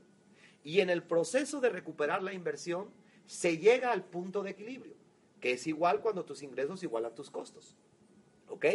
Y 0.63 0.79
en 0.79 0.89
el 0.89 1.03
proceso 1.03 1.61
de 1.61 1.69
recuperar 1.69 2.23
la 2.23 2.33
inversión, 2.33 2.89
se 3.27 3.57
llega 3.57 3.91
al 3.91 4.03
punto 4.03 4.43
de 4.43 4.51
equilibrio, 4.51 4.95
que 5.39 5.51
es 5.51 5.67
igual 5.67 6.01
cuando 6.01 6.25
tus 6.25 6.43
ingresos 6.43 6.83
igualan 6.83 7.15
tus 7.15 7.29
costos. 7.29 7.75
¿Ok? 8.49 8.65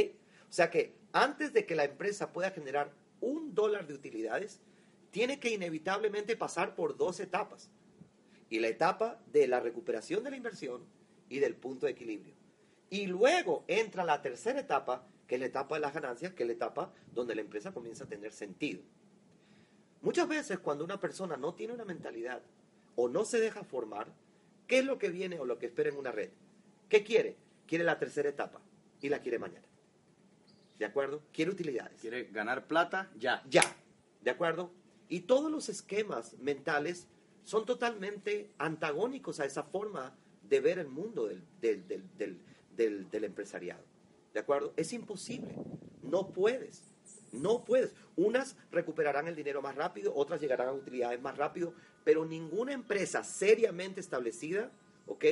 O 0.48 0.52
sea 0.52 0.70
que 0.70 0.94
antes 1.12 1.52
de 1.52 1.66
que 1.66 1.74
la 1.74 1.84
empresa 1.84 2.32
pueda 2.32 2.50
generar 2.50 2.92
un 3.20 3.54
dólar 3.54 3.86
de 3.86 3.94
utilidades, 3.94 4.60
tiene 5.10 5.40
que 5.40 5.52
inevitablemente 5.52 6.36
pasar 6.36 6.74
por 6.74 6.96
dos 6.96 7.20
etapas. 7.20 7.70
Y 8.48 8.58
la 8.58 8.68
etapa 8.68 9.20
de 9.32 9.46
la 9.46 9.60
recuperación 9.60 10.24
de 10.24 10.30
la 10.30 10.36
inversión 10.36 10.84
y 11.28 11.38
del 11.38 11.54
punto 11.54 11.86
de 11.86 11.92
equilibrio. 11.92 12.34
Y 12.90 13.06
luego 13.06 13.64
entra 13.68 14.04
la 14.04 14.20
tercera 14.20 14.60
etapa, 14.60 15.06
que 15.26 15.36
es 15.36 15.40
la 15.40 15.46
etapa 15.46 15.76
de 15.76 15.80
las 15.80 15.94
ganancias, 15.94 16.32
que 16.32 16.42
es 16.42 16.48
la 16.48 16.54
etapa 16.54 16.92
donde 17.12 17.36
la 17.36 17.40
empresa 17.40 17.72
comienza 17.72 18.04
a 18.04 18.08
tener 18.08 18.32
sentido. 18.32 18.82
Muchas 20.02 20.26
veces 20.26 20.58
cuando 20.58 20.84
una 20.84 20.98
persona 20.98 21.36
no 21.36 21.54
tiene 21.54 21.74
una 21.74 21.84
mentalidad 21.84 22.42
o 22.96 23.08
no 23.08 23.24
se 23.24 23.38
deja 23.38 23.62
formar, 23.62 24.12
¿qué 24.66 24.80
es 24.80 24.84
lo 24.84 24.98
que 24.98 25.10
viene 25.10 25.38
o 25.38 25.44
lo 25.44 25.58
que 25.58 25.66
espera 25.66 25.90
en 25.90 25.96
una 25.96 26.10
red? 26.10 26.30
¿Qué 26.88 27.04
quiere? 27.04 27.36
Quiere 27.66 27.84
la 27.84 27.98
tercera 27.98 28.28
etapa 28.28 28.60
y 29.00 29.08
la 29.08 29.20
quiere 29.20 29.38
mañana. 29.38 29.66
¿De 30.78 30.86
acuerdo? 30.86 31.22
Quiere 31.32 31.50
utilidades. 31.50 32.00
Quiere 32.00 32.24
ganar 32.24 32.66
plata 32.66 33.10
ya. 33.16 33.44
Ya. 33.48 33.62
¿De 34.22 34.30
acuerdo? 34.30 34.72
Y 35.10 35.20
todos 35.20 35.50
los 35.50 35.68
esquemas 35.68 36.38
mentales 36.38 37.06
son 37.44 37.66
totalmente 37.66 38.50
antagónicos 38.56 39.40
a 39.40 39.44
esa 39.44 39.64
forma 39.64 40.14
de 40.48 40.60
ver 40.60 40.78
el 40.78 40.88
mundo 40.88 41.28
del, 41.28 41.44
del 43.10 43.24
empresariado. 43.24 43.82
¿De 44.32 44.40
acuerdo? 44.40 44.72
Es 44.76 44.92
imposible. 44.92 45.54
No 46.02 46.28
puedes. 46.28 46.84
No 47.32 47.64
puedes. 47.64 47.94
Unas 48.16 48.56
recuperarán 48.70 49.28
el 49.28 49.36
dinero 49.36 49.60
más 49.60 49.74
rápido, 49.74 50.14
otras 50.14 50.40
llegarán 50.40 50.68
a 50.68 50.72
utilidades 50.72 51.20
más 51.20 51.36
rápido, 51.36 51.74
pero 52.04 52.24
ninguna 52.24 52.72
empresa 52.72 53.22
seriamente 53.24 54.00
establecida, 54.00 54.70
¿ok? 55.06 55.24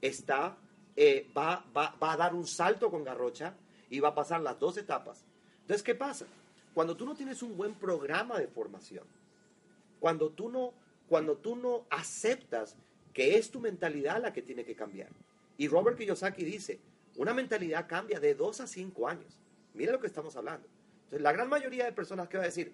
Está, 0.00 0.56
eh, 0.96 1.30
va, 1.36 1.64
va, 1.76 1.96
va 2.02 2.12
a 2.12 2.16
dar 2.16 2.34
un 2.34 2.46
salto 2.46 2.90
con 2.90 3.04
garrocha 3.04 3.54
y 3.88 4.00
va 4.00 4.08
a 4.10 4.14
pasar 4.14 4.40
las 4.40 4.58
dos 4.58 4.76
etapas. 4.76 5.24
Entonces, 5.60 5.82
¿qué 5.82 5.94
pasa? 5.94 6.26
Cuando 6.74 6.96
tú 6.96 7.04
no 7.04 7.14
tienes 7.14 7.42
un 7.42 7.56
buen 7.56 7.74
programa 7.74 8.38
de 8.38 8.48
formación, 8.48 9.04
cuando 10.00 10.30
tú 10.30 10.48
no, 10.48 10.74
cuando 11.08 11.36
tú 11.36 11.56
no 11.56 11.86
aceptas 11.90 12.76
que 13.12 13.36
es 13.36 13.50
tu 13.50 13.60
mentalidad 13.60 14.20
la 14.20 14.32
que 14.32 14.42
tiene 14.42 14.64
que 14.64 14.74
cambiar. 14.74 15.10
Y 15.58 15.68
Robert 15.68 15.98
Kiyosaki 15.98 16.44
dice, 16.44 16.80
una 17.16 17.34
mentalidad 17.34 17.86
cambia 17.86 18.18
de 18.18 18.34
dos 18.34 18.60
a 18.60 18.66
cinco 18.66 19.06
años. 19.06 19.38
Mira 19.74 19.92
lo 19.92 20.00
que 20.00 20.06
estamos 20.06 20.34
hablando. 20.36 20.66
Entonces, 21.04 21.22
la 21.22 21.32
gran 21.32 21.48
mayoría 21.48 21.84
de 21.84 21.92
personas 21.92 22.28
que 22.28 22.38
va 22.38 22.44
a 22.44 22.46
decir, 22.46 22.72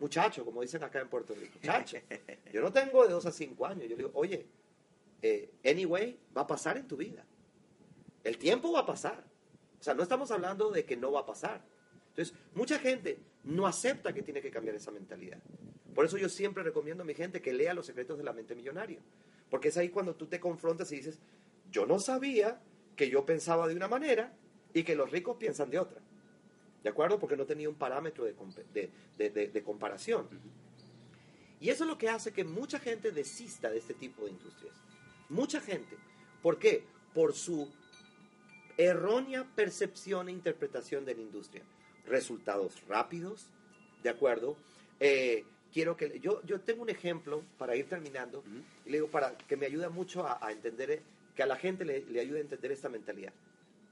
muchacho, 0.00 0.44
como 0.44 0.62
dicen 0.62 0.82
acá 0.82 1.00
en 1.00 1.08
Puerto 1.08 1.34
Rico, 1.34 1.54
muchacho, 1.54 1.98
yo 2.52 2.60
no 2.60 2.72
tengo 2.72 3.06
de 3.06 3.12
dos 3.12 3.26
a 3.26 3.32
cinco 3.32 3.64
años. 3.66 3.88
Yo 3.88 3.96
digo, 3.96 4.10
oye, 4.14 4.46
eh, 5.22 5.50
anyway, 5.64 6.18
va 6.36 6.42
a 6.42 6.46
pasar 6.46 6.76
en 6.76 6.86
tu 6.86 6.96
vida. 6.96 7.24
El 8.24 8.38
tiempo 8.38 8.72
va 8.72 8.80
a 8.80 8.86
pasar. 8.86 9.24
O 9.78 9.82
sea, 9.82 9.94
no 9.94 10.02
estamos 10.02 10.30
hablando 10.30 10.70
de 10.70 10.84
que 10.84 10.96
no 10.96 11.12
va 11.12 11.20
a 11.20 11.26
pasar. 11.26 11.62
Entonces, 12.08 12.34
mucha 12.54 12.78
gente 12.78 13.20
no 13.46 13.66
acepta 13.66 14.12
que 14.12 14.22
tiene 14.22 14.40
que 14.40 14.50
cambiar 14.50 14.76
esa 14.76 14.90
mentalidad. 14.90 15.38
Por 15.94 16.04
eso 16.04 16.18
yo 16.18 16.28
siempre 16.28 16.62
recomiendo 16.62 17.02
a 17.02 17.06
mi 17.06 17.14
gente 17.14 17.40
que 17.40 17.52
lea 17.52 17.72
Los 17.72 17.86
secretos 17.86 18.18
de 18.18 18.24
la 18.24 18.32
mente 18.32 18.54
millonaria. 18.54 19.00
Porque 19.48 19.68
es 19.68 19.76
ahí 19.76 19.88
cuando 19.88 20.14
tú 20.14 20.26
te 20.26 20.40
confrontas 20.40 20.90
y 20.92 20.96
dices, 20.96 21.18
yo 21.70 21.86
no 21.86 21.98
sabía 21.98 22.60
que 22.96 23.08
yo 23.08 23.24
pensaba 23.24 23.68
de 23.68 23.74
una 23.74 23.88
manera 23.88 24.34
y 24.74 24.82
que 24.82 24.96
los 24.96 25.10
ricos 25.10 25.36
piensan 25.36 25.70
de 25.70 25.78
otra. 25.78 26.00
¿De 26.82 26.90
acuerdo? 26.90 27.18
Porque 27.18 27.36
no 27.36 27.46
tenía 27.46 27.68
un 27.68 27.76
parámetro 27.76 28.24
de, 28.24 29.62
comparación. 29.64 30.28
Y 31.60 31.70
eso 31.70 31.84
es 31.84 31.88
lo 31.88 31.98
que 31.98 32.08
hace 32.08 32.32
que 32.32 32.44
mucha 32.44 32.78
gente 32.78 33.10
desista 33.12 33.70
de 33.70 33.78
este 33.78 33.94
tipo 33.94 34.24
de 34.24 34.32
industrias. 34.32 34.74
Mucha 35.28 35.60
gente. 35.60 35.96
¿Por 36.42 36.58
qué? 36.58 36.84
Por 37.14 37.32
su 37.32 37.72
errónea 38.76 39.46
percepción 39.54 40.28
e 40.28 40.32
interpretación 40.32 41.04
de 41.04 41.14
la 41.14 41.22
industria. 41.22 41.62
Resultados 42.06 42.82
rápidos, 42.88 43.46
¿de 44.02 44.10
acuerdo? 44.10 44.56
Eh, 45.00 45.44
quiero 45.72 45.96
que 45.96 46.20
yo, 46.20 46.42
yo 46.44 46.60
tengo 46.60 46.82
un 46.82 46.90
ejemplo 46.90 47.42
para 47.58 47.76
ir 47.76 47.88
terminando 47.88 48.42
y 48.84 48.90
le 48.90 48.98
digo 48.98 49.08
para 49.08 49.36
que 49.36 49.56
me 49.56 49.66
ayuda 49.66 49.88
mucho 49.90 50.26
a, 50.26 50.50
entender 50.50 50.90
eh, 50.90 51.02
que 51.34 51.42
a 51.42 51.46
la 51.46 51.56
gente 51.56 51.84
le, 51.84 52.04
le 52.06 52.20
ayude 52.20 52.38
a 52.38 52.42
entender 52.42 52.72
esta 52.72 52.88
mentalidad. 52.88 53.32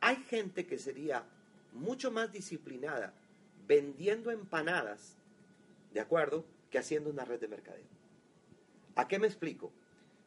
Hay 0.01 0.17
gente 0.17 0.67
que 0.67 0.79
sería 0.79 1.25
mucho 1.73 2.11
más 2.11 2.33
disciplinada 2.33 3.13
vendiendo 3.67 4.31
empanadas, 4.31 5.17
¿de 5.93 6.01
acuerdo? 6.01 6.45
Que 6.71 6.79
haciendo 6.79 7.11
una 7.11 7.25
red 7.25 7.41
de 7.41 7.49
mercadeo. 7.49 7.87
¿A 8.97 9.09
qué 9.09 9.19
me 9.19 9.27
explico? 9.27 9.73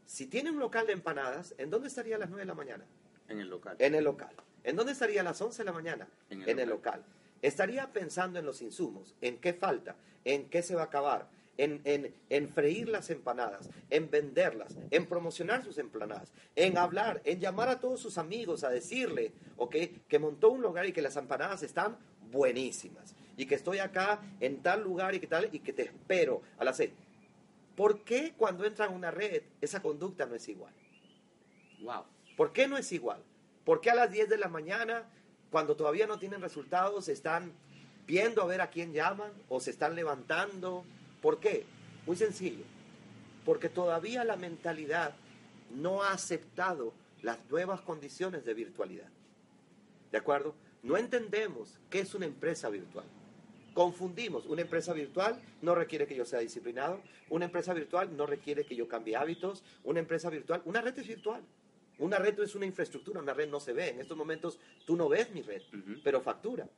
Si 0.06 0.26
tiene 0.28 0.52
un 0.52 0.60
local 0.60 0.88
de 0.88 0.94
empanadas, 0.94 1.54
¿en 1.58 1.70
dónde 1.70 1.88
estaría 1.90 2.16
a 2.16 2.20
las 2.20 2.30
9 2.30 2.44
de 2.44 2.48
la 2.48 2.54
mañana? 2.54 2.86
En 3.28 3.40
el 3.40 3.50
local. 3.50 3.76
En 3.80 3.96
el 3.96 4.04
local. 4.04 4.34
¿En 4.64 4.76
dónde 4.76 4.94
estaría 4.94 5.22
a 5.22 5.24
las 5.24 5.40
11 5.42 5.58
de 5.60 5.66
la 5.66 5.74
mañana? 5.74 6.08
En 6.30 6.60
el, 6.60 6.70
local. 6.70 7.04
Estaría 7.42 7.92
pensando 7.94 8.40
en 8.40 8.46
los 8.46 8.62
insumos, 8.62 9.16
en 9.22 9.38
qué 9.38 9.54
falta, 9.54 9.96
en 10.26 10.50
qué 10.50 10.62
se 10.62 10.76
va 10.76 10.84
a 10.84 10.86
acabar, 10.86 11.30
en, 11.58 12.50
freír 12.54 12.90
las 12.90 13.10
empanadas, 13.10 13.70
en 13.90 14.10
venderlas, 14.10 14.76
en 14.92 15.06
promocionar 15.08 15.64
sus 15.64 15.78
empanadas, 15.78 16.32
en 16.56 16.78
hablar, 16.78 17.22
en 17.26 17.40
llamar 17.40 17.70
a 17.70 17.80
todos 17.80 18.00
sus 18.00 18.18
amigos 18.18 18.64
a 18.64 18.70
decirle, 18.70 19.32
¿ok? 19.58 19.76
Que 20.08 20.20
montó 20.20 20.50
un 20.50 20.62
lugar 20.62 20.86
y 20.86 20.92
que 20.92 21.02
las 21.02 21.18
empanadas 21.18 21.64
están 21.64 21.98
buenísimas 22.32 23.16
y 23.38 23.46
que 23.46 23.56
estoy 23.56 23.80
acá 23.80 24.22
en 24.40 24.62
tal 24.62 24.84
lugar 24.84 25.16
y 25.16 25.20
que 25.20 25.28
tal 25.28 25.50
y 25.52 25.60
que 25.60 25.74
te 25.74 25.84
espero 25.84 26.42
a 26.58 26.64
las 26.64 26.78
seis. 26.78 26.92
¿Por 27.76 28.04
qué 28.04 28.34
cuando 28.36 28.66
entra 28.66 28.86
en 28.86 28.94
una 28.94 29.12
red 29.12 29.44
esa 29.62 29.82
conducta 29.82 30.26
no 30.26 30.36
es 30.36 30.48
igual? 30.50 30.74
Wow. 31.82 32.04
¿Por 32.36 32.52
qué 32.52 32.68
no 32.68 32.78
es 32.78 32.92
igual? 32.92 33.22
¿Por 33.64 33.82
qué 33.82 33.92
a 33.92 33.96
las 33.96 34.12
10 34.12 34.30
de 34.30 34.38
la 34.38 34.48
mañana, 34.48 35.04
cuando 35.58 35.76
todavía 35.76 36.06
no 36.06 36.20
tienen 36.20 36.40
resultados, 36.40 37.10
están 37.10 37.52
viendo 38.06 38.44
a 38.44 38.46
ver 38.46 38.62
a 38.62 38.70
quién 38.70 38.94
llaman 38.94 39.32
o 39.50 39.60
se 39.60 39.72
están 39.72 39.96
levantando 39.96 40.86
¿Por 41.20 41.40
qué? 41.40 41.66
Muy 42.06 42.16
sencillo. 42.16 42.64
Porque 43.44 43.68
todavía 43.68 44.24
la 44.24 44.36
mentalidad 44.36 45.16
no 45.76 46.04
ha 46.04 46.12
aceptado 46.12 46.94
las 47.24 47.40
nuevas 47.50 47.82
condiciones 47.82 48.46
de 48.46 48.54
virtualidad. 48.54 49.08
¿De 50.12 50.20
acuerdo? 50.20 50.54
No 50.84 50.96
entendemos 50.96 51.80
qué 51.90 52.02
es 52.02 52.14
una 52.14 52.28
empresa 52.28 52.70
virtual. 52.70 53.06
Confundimos. 53.74 54.46
Una 54.46 54.62
empresa 54.62 54.94
virtual 54.94 55.42
no 55.64 55.74
requiere 55.74 56.06
que 56.06 56.16
yo 56.16 56.26
sea 56.26 56.38
disciplinado. 56.38 57.02
Una 57.32 57.46
empresa 57.46 57.74
virtual 57.74 58.16
no 58.16 58.28
requiere 58.28 58.64
que 58.64 58.76
yo 58.76 58.88
cambie 58.88 59.16
hábitos. 59.16 59.64
Una 59.84 60.02
empresa 60.02 60.30
virtual, 60.30 60.62
una 60.66 60.82
red 60.82 60.96
es 61.00 61.08
virtual. 61.08 61.42
Una 62.00 62.20
red 62.20 62.40
es 62.40 62.56
una 62.56 62.66
infraestructura, 62.66 63.22
una 63.22 63.34
red 63.34 63.50
no 63.50 63.60
se 63.60 63.74
ve. 63.74 63.90
En 63.90 64.02
estos 64.02 64.18
momentos 64.18 64.60
tú 64.86 64.96
no 64.96 65.10
ves 65.10 65.32
mi 65.32 65.42
red, 65.42 65.62
pero 66.04 66.22
factura. 66.22 66.70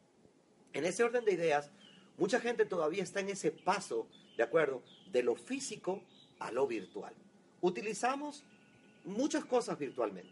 En 0.73 0.85
ese 0.85 1.03
orden 1.03 1.25
de 1.25 1.33
ideas, 1.33 1.71
mucha 2.17 2.39
gente 2.39 2.65
todavía 2.65 3.03
está 3.03 3.19
en 3.19 3.29
ese 3.29 3.51
paso 3.51 4.07
¿de 4.39 4.43
acuerdo? 4.43 4.81
De 5.11 5.21
lo 5.21 5.35
físico 5.35 6.01
a 6.39 6.49
lo 6.49 6.65
virtual. 6.65 7.13
Utilizamos 7.59 8.45
muchas 9.03 9.43
cosas 9.43 9.77
virtualmente, 9.77 10.31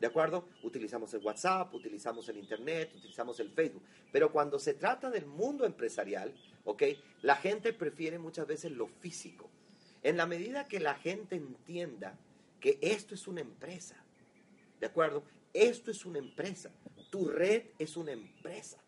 ¿de 0.00 0.06
acuerdo? 0.06 0.48
Utilizamos 0.62 1.12
el 1.12 1.22
WhatsApp, 1.22 1.74
utilizamos 1.74 2.26
el 2.30 2.38
Internet, 2.38 2.94
utilizamos 2.96 3.38
el 3.40 3.50
Facebook, 3.50 3.82
pero 4.10 4.32
cuando 4.32 4.58
se 4.58 4.72
trata 4.72 5.10
del 5.10 5.26
mundo 5.26 5.66
empresarial, 5.66 6.34
¿ok? 6.64 6.82
La 7.20 7.36
gente 7.36 7.74
prefiere 7.74 8.18
muchas 8.18 8.46
veces 8.46 8.72
lo 8.72 8.86
físico. 8.86 9.50
En 10.02 10.16
la 10.16 10.24
medida 10.24 10.66
que 10.66 10.80
la 10.80 10.94
gente 10.94 11.36
entienda 11.36 12.18
que 12.58 12.78
esto 12.80 13.14
es 13.14 13.28
una 13.28 13.42
empresa, 13.42 14.02
¿de 14.80 14.86
acuerdo? 14.86 15.22
Esto 15.52 15.90
es 15.90 16.04
una 16.04 16.18
empresa, 16.18 16.70
tu 17.10 17.28
red 17.28 17.64
es 17.78 17.96
una 17.96 18.12
empresa. 18.12 18.78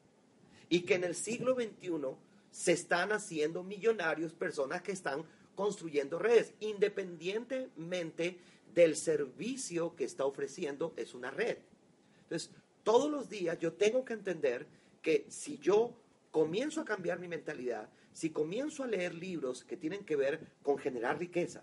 Y 0.68 0.82
que 0.82 0.94
en 0.94 1.04
el 1.04 1.14
siglo 1.14 1.54
XXI 1.54 2.16
se 2.50 2.72
están 2.72 3.12
haciendo 3.12 3.62
millonarios 3.62 4.32
personas 4.34 4.82
que 4.82 4.92
están 4.92 5.24
construyendo 5.54 6.18
redes, 6.18 6.54
independientemente 6.60 8.38
del 8.74 8.96
servicio 8.96 9.96
que 9.96 10.04
está 10.04 10.24
ofreciendo, 10.24 10.92
es 10.96 11.14
una 11.14 11.30
red. 11.30 11.58
Entonces, 12.22 12.50
todos 12.84 13.10
los 13.10 13.28
días 13.28 13.58
yo 13.58 13.72
tengo 13.72 14.04
que 14.04 14.12
entender 14.12 14.66
que 15.02 15.26
si 15.28 15.58
yo 15.58 15.94
comienzo 16.30 16.80
a 16.80 16.84
cambiar 16.84 17.18
mi 17.18 17.28
mentalidad, 17.28 17.88
si 18.12 18.30
comienzo 18.30 18.82
a 18.82 18.86
leer 18.86 19.14
libros 19.14 19.64
que 19.64 19.76
tienen 19.76 20.04
que 20.04 20.16
ver 20.16 20.40
con 20.62 20.78
generar 20.78 21.18
riqueza, 21.18 21.62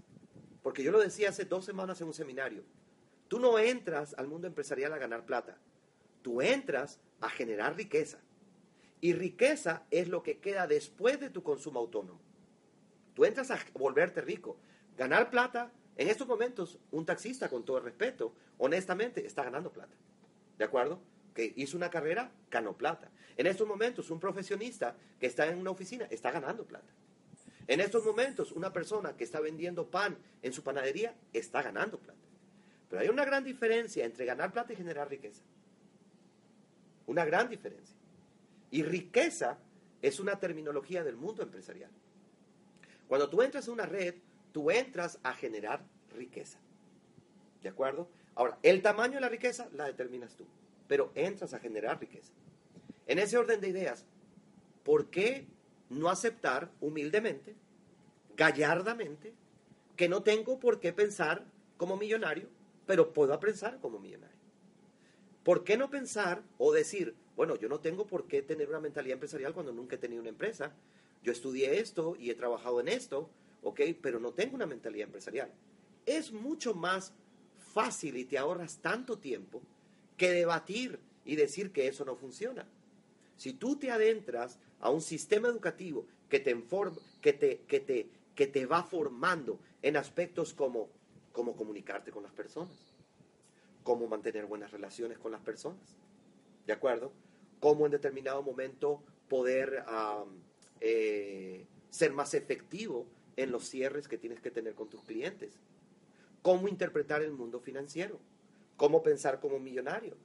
porque 0.64 0.84
yo 0.84 0.92
lo 0.92 1.00
decía 1.00 1.30
hace 1.30 1.46
dos 1.46 1.64
semanas 1.66 2.02
en 2.02 2.08
un 2.08 2.14
seminario, 2.14 2.64
tú 3.28 3.40
no 3.40 3.58
entras 3.60 4.14
al 4.18 4.28
mundo 4.28 4.48
empresarial 4.48 4.94
a 4.94 4.98
ganar 4.98 5.26
plata, 5.26 5.58
tú 6.22 6.42
entras 6.42 7.00
a 7.22 7.30
generar 7.30 7.76
riqueza. 7.76 8.20
Y 9.02 9.14
riqueza 9.14 9.84
es 9.92 10.08
lo 10.08 10.24
que 10.24 10.40
queda 10.40 10.68
después 10.68 11.20
de 11.20 11.30
tu 11.30 11.44
consumo 11.44 11.80
autónomo. 11.80 12.20
Tú 13.14 13.26
entras 13.26 13.52
a 13.52 13.60
volverte 13.74 14.22
rico. 14.22 14.58
Ganar 14.98 15.30
plata, 15.30 15.72
en 15.98 16.10
estos 16.10 16.28
momentos, 16.28 16.80
un 16.92 17.06
taxista, 17.06 17.50
con 17.50 17.64
todo 17.64 17.78
el 17.78 17.84
respeto, 17.84 18.34
honestamente, 18.58 19.26
está 19.26 19.44
ganando 19.44 19.72
plata. 19.72 19.96
¿De 20.58 20.66
acuerdo? 20.66 21.00
Que 21.34 21.54
hizo 21.56 21.78
una 21.78 21.90
carrera, 21.90 22.32
ganó 22.50 22.78
plata. 22.78 23.12
En 23.38 23.48
estos 23.48 23.68
momentos, 23.68 24.10
un 24.10 24.20
profesionista 24.20 24.96
que 25.20 25.28
está 25.28 25.48
en 25.48 25.60
una 25.60 25.72
oficina 25.72 26.08
está 26.10 26.32
ganando 26.32 26.66
plata. 26.66 26.92
En 27.68 27.82
estos 27.82 28.06
momentos, 28.06 28.52
una 28.52 28.72
persona 28.72 29.16
que 29.18 29.24
está 29.24 29.40
vendiendo 29.40 29.90
pan 29.90 30.18
en 30.42 30.54
su 30.54 30.64
panadería 30.64 31.16
está 31.34 31.62
ganando 31.62 31.98
plata. 31.98 32.25
Pero 32.90 33.02
hay 33.02 33.10
una 33.10 33.26
gran 33.26 33.44
diferencia 33.44 34.06
entre 34.06 34.26
ganar 34.26 34.52
plata 34.52 34.74
y 34.74 34.76
generar 34.76 35.10
riqueza. 35.10 35.42
Una 37.08 37.26
gran 37.26 37.50
diferencia. 37.50 37.96
Y 38.72 38.84
riqueza 38.84 39.58
es 40.02 40.20
una 40.20 40.40
terminología 40.40 41.04
del 41.04 41.16
mundo 41.16 41.44
empresarial. 41.44 41.92
Cuando 43.08 43.30
tú 43.30 43.42
entras 43.42 43.68
en 43.68 43.74
una 43.74 43.86
red, 43.86 44.16
tú 44.52 44.72
entras 44.72 45.20
a 45.24 45.34
generar 45.34 45.84
riqueza. 46.16 46.60
¿De 47.62 47.70
acuerdo? 47.70 48.08
Ahora, 48.36 48.58
el 48.64 48.82
tamaño 48.82 49.16
de 49.16 49.22
la 49.22 49.30
riqueza 49.30 49.70
la 49.74 49.86
determinas 49.86 50.36
tú, 50.36 50.46
pero 50.88 51.12
entras 51.16 51.54
a 51.54 51.60
generar 51.60 52.00
riqueza. 52.00 52.34
En 53.08 53.20
ese 53.20 53.38
orden 53.38 53.62
de 53.62 53.70
ideas, 53.70 54.06
¿por 54.84 55.10
qué 55.10 55.48
no 55.90 56.10
aceptar 56.10 56.72
humildemente, 56.82 57.56
gallardamente, 58.36 59.34
que 59.96 60.10
no 60.10 60.24
tengo 60.24 60.60
por 60.60 60.80
qué 60.80 60.92
pensar 60.94 61.46
como 61.78 61.98
millonario, 61.98 62.50
pero 62.86 63.14
puedo 63.14 63.40
pensar 63.40 63.80
como 63.80 64.00
millonario? 64.00 64.36
¿Por 65.44 65.64
qué 65.64 65.78
no 65.78 65.90
pensar 65.90 66.42
o 66.58 66.74
decir, 66.74 67.16
bueno, 67.36 67.56
yo 67.56 67.70
no 67.70 67.80
tengo 67.80 68.08
por 68.08 68.28
qué 68.28 68.42
tener 68.42 68.70
una 68.70 68.80
mentalidad 68.80 69.14
empresarial 69.14 69.54
cuando 69.54 69.74
nunca 69.74 69.96
he 69.96 70.00
tenido 70.00 70.22
una 70.22 70.30
empresa. 70.30 70.74
Yo 71.22 71.32
estudié 71.32 71.80
esto 71.80 72.16
y 72.20 72.30
he 72.30 72.36
trabajado 72.36 72.80
en 72.80 72.88
esto, 72.88 73.30
¿ok? 73.62 73.82
Pero 74.02 74.20
no 74.20 74.32
tengo 74.32 74.56
una 74.56 74.66
mentalidad 74.66 75.06
empresarial. 75.06 75.52
Es 76.06 76.32
mucho 76.32 76.74
más 76.74 77.14
fácil 77.74 78.18
y 78.18 78.26
te 78.26 78.38
ahorras 78.38 78.78
tanto 78.78 79.18
tiempo 79.18 79.62
que 80.18 80.32
debatir 80.32 81.00
y 81.26 81.36
decir 81.36 81.72
que 81.72 81.88
eso 81.88 82.06
no 82.06 82.16
funciona. 82.16 82.66
Si 83.36 83.54
tú 83.54 83.76
te 83.76 83.92
adentras 83.92 84.60
a 84.80 84.90
un 84.90 85.02
sistema 85.02 85.50
educativo 85.50 86.08
que 86.30 86.40
te, 86.40 86.56
que 87.22 87.34
te, 87.34 87.62
que 87.68 87.80
te, 87.80 88.10
que 88.34 88.48
te 88.48 88.66
va 88.66 88.84
formando 88.84 89.60
en 89.82 89.98
aspectos 89.98 90.54
como 90.54 90.90
cómo 91.36 91.58
comunicarte 91.58 92.12
con 92.12 92.24
las 92.24 92.32
personas, 92.32 92.74
cómo 93.84 94.08
mantener 94.08 94.46
buenas 94.46 94.72
relaciones 94.72 95.20
con 95.20 95.34
las 95.34 95.42
personas, 95.42 95.98
¿de 96.66 96.72
acuerdo? 96.72 97.12
Cómo 97.60 97.86
en 97.86 97.92
determinado 97.92 98.42
momento 98.42 99.04
poder 99.28 99.84
eh, 100.80 101.66
ser 101.90 102.14
más 102.14 102.34
efectivo 102.34 103.06
en 103.36 103.52
los 103.52 103.68
cierres 103.68 104.08
que 104.08 104.18
tienes 104.18 104.40
que 104.40 104.50
tener 104.50 104.76
con 104.76 104.88
tus 104.88 105.04
clientes, 105.04 105.60
cómo 106.42 106.70
interpretar 106.70 107.22
el 107.22 107.34
mundo 107.34 107.60
financiero, 107.60 108.18
cómo 108.78 109.04
pensar 109.04 109.42
como 109.42 109.60
millonario. 109.60 110.16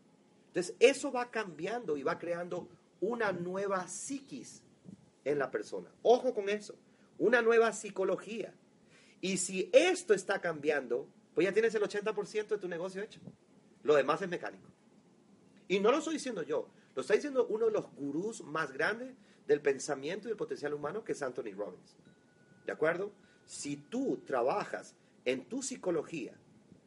Entonces, 0.46 0.76
eso 0.78 1.10
va 1.10 1.32
cambiando 1.32 1.96
y 1.96 2.04
va 2.04 2.20
creando 2.20 2.68
una 3.00 3.32
nueva 3.32 3.88
psiquis 3.88 4.62
en 5.24 5.40
la 5.40 5.50
persona. 5.50 5.90
Ojo 6.02 6.32
con 6.34 6.48
eso, 6.48 6.76
una 7.18 7.42
nueva 7.42 7.72
psicología. 7.72 8.54
Y 9.20 9.36
si 9.36 9.70
esto 9.72 10.14
está 10.14 10.40
cambiando, 10.40 11.08
pues 11.34 11.46
ya 11.46 11.52
tienes 11.52 11.74
el 11.74 11.82
80% 11.82 12.48
de 12.48 12.58
tu 12.58 12.68
negocio 12.68 13.02
hecho. 13.02 13.20
Lo 13.82 13.94
demás 13.94 14.22
es 14.22 14.28
mecánico. 14.28 14.68
Y 15.68 15.78
no 15.80 15.90
lo 15.90 15.98
estoy 15.98 16.14
diciendo 16.14 16.42
yo, 16.42 16.68
lo 16.94 17.02
está 17.02 17.14
diciendo 17.14 17.46
uno 17.48 17.66
de 17.66 17.72
los 17.72 17.92
gurús 17.94 18.42
más 18.42 18.72
grandes 18.72 19.14
del 19.46 19.60
pensamiento 19.60 20.26
y 20.26 20.30
del 20.30 20.36
potencial 20.36 20.74
humano, 20.74 21.04
que 21.04 21.12
es 21.12 21.22
Anthony 21.22 21.52
Robbins. 21.56 21.96
¿De 22.66 22.72
acuerdo? 22.72 23.12
Si 23.46 23.76
tú 23.76 24.22
trabajas 24.26 24.94
en 25.24 25.44
tu 25.44 25.62
psicología, 25.62 26.34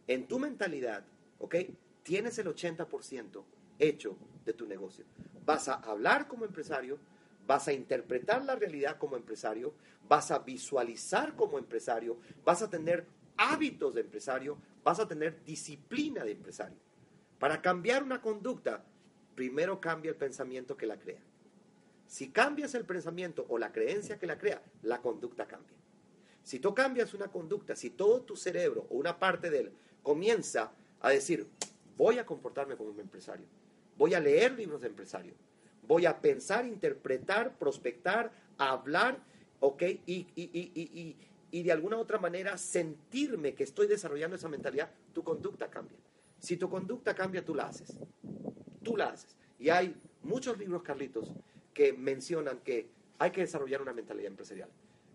en 0.07 0.27
tu 0.27 0.39
mentalidad, 0.39 1.05
¿ok? 1.39 1.55
Tienes 2.03 2.37
el 2.39 2.47
80% 2.47 3.43
hecho 3.79 4.17
de 4.45 4.53
tu 4.53 4.67
negocio. 4.67 5.05
Vas 5.45 5.67
a 5.67 5.75
hablar 5.75 6.27
como 6.27 6.45
empresario, 6.45 6.99
vas 7.47 7.67
a 7.67 7.73
interpretar 7.73 8.43
la 8.43 8.55
realidad 8.55 8.97
como 8.97 9.15
empresario, 9.15 9.73
vas 10.07 10.31
a 10.31 10.39
visualizar 10.39 11.35
como 11.35 11.57
empresario, 11.57 12.17
vas 12.43 12.61
a 12.61 12.69
tener 12.69 13.05
hábitos 13.37 13.93
de 13.93 14.01
empresario, 14.01 14.57
vas 14.83 14.99
a 14.99 15.07
tener 15.07 15.43
disciplina 15.43 16.23
de 16.23 16.31
empresario. 16.31 16.77
Para 17.39 17.61
cambiar 17.61 18.03
una 18.03 18.21
conducta, 18.21 18.83
primero 19.35 19.81
cambia 19.81 20.09
el 20.09 20.15
pensamiento 20.15 20.77
que 20.77 20.85
la 20.85 20.97
crea. 20.97 21.21
Si 22.07 22.29
cambias 22.29 22.75
el 22.75 22.85
pensamiento 22.85 23.45
o 23.49 23.57
la 23.57 23.71
creencia 23.71 24.19
que 24.19 24.27
la 24.27 24.37
crea, 24.37 24.61
la 24.83 25.01
conducta 25.01 25.47
cambia. 25.47 25.75
Si 26.43 26.59
tú 26.59 26.75
cambias 26.75 27.13
una 27.13 27.29
conducta, 27.29 27.75
si 27.75 27.89
todo 27.89 28.21
tu 28.21 28.35
cerebro 28.35 28.85
o 28.89 28.95
una 28.95 29.17
parte 29.17 29.49
de 29.49 29.59
él 29.59 29.71
comienza 30.03 30.71
a 30.99 31.09
decir, 31.09 31.47
voy 31.97 32.19
a 32.19 32.25
comportarme 32.25 32.75
como 32.75 32.91
un 32.91 32.99
empresario, 32.99 33.45
voy 33.97 34.13
a 34.13 34.19
leer 34.19 34.51
libros 34.51 34.81
de 34.81 34.87
empresario, 34.87 35.33
voy 35.87 36.05
a 36.05 36.21
pensar, 36.21 36.65
interpretar, 36.65 37.57
prospectar, 37.57 38.31
hablar, 38.57 39.19
¿ok? 39.63 39.81
Y, 40.05 40.27
y, 40.35 41.15
y 41.49 41.63
de 41.63 41.71
alguna 41.71 41.97
otra 41.97 42.19
manera 42.19 42.57
sentirme 42.57 43.53
que 43.53 43.63
estoy 43.63 43.87
desarrollando 43.87 44.35
esa 44.35 44.49
mentalidad, 44.49 44.91
tu 45.13 45.23
conducta 45.23 45.69
cambia. 45.69 45.97
Si 46.37 46.57
tu 46.57 46.69
conducta 46.69 47.15
cambia, 47.15 47.45
tú 47.45 47.55
la 47.55 47.67
haces. 47.67 47.97
Tú 48.83 48.97
la 48.97 49.05
haces. 49.11 49.37
Y 49.59 49.69
hay 49.69 49.95
muchos 50.21 50.57
libros, 50.57 50.83
Carlitos, 50.83 51.31
que 51.73 51.93
mencionan 51.93 52.59
que 52.59 52.89
hay 53.19 53.31
que 53.31 53.39
desarrollar 53.39 53.81
una 53.81 53.93
mentalidad 53.93 54.27
empresarial. 54.27 54.67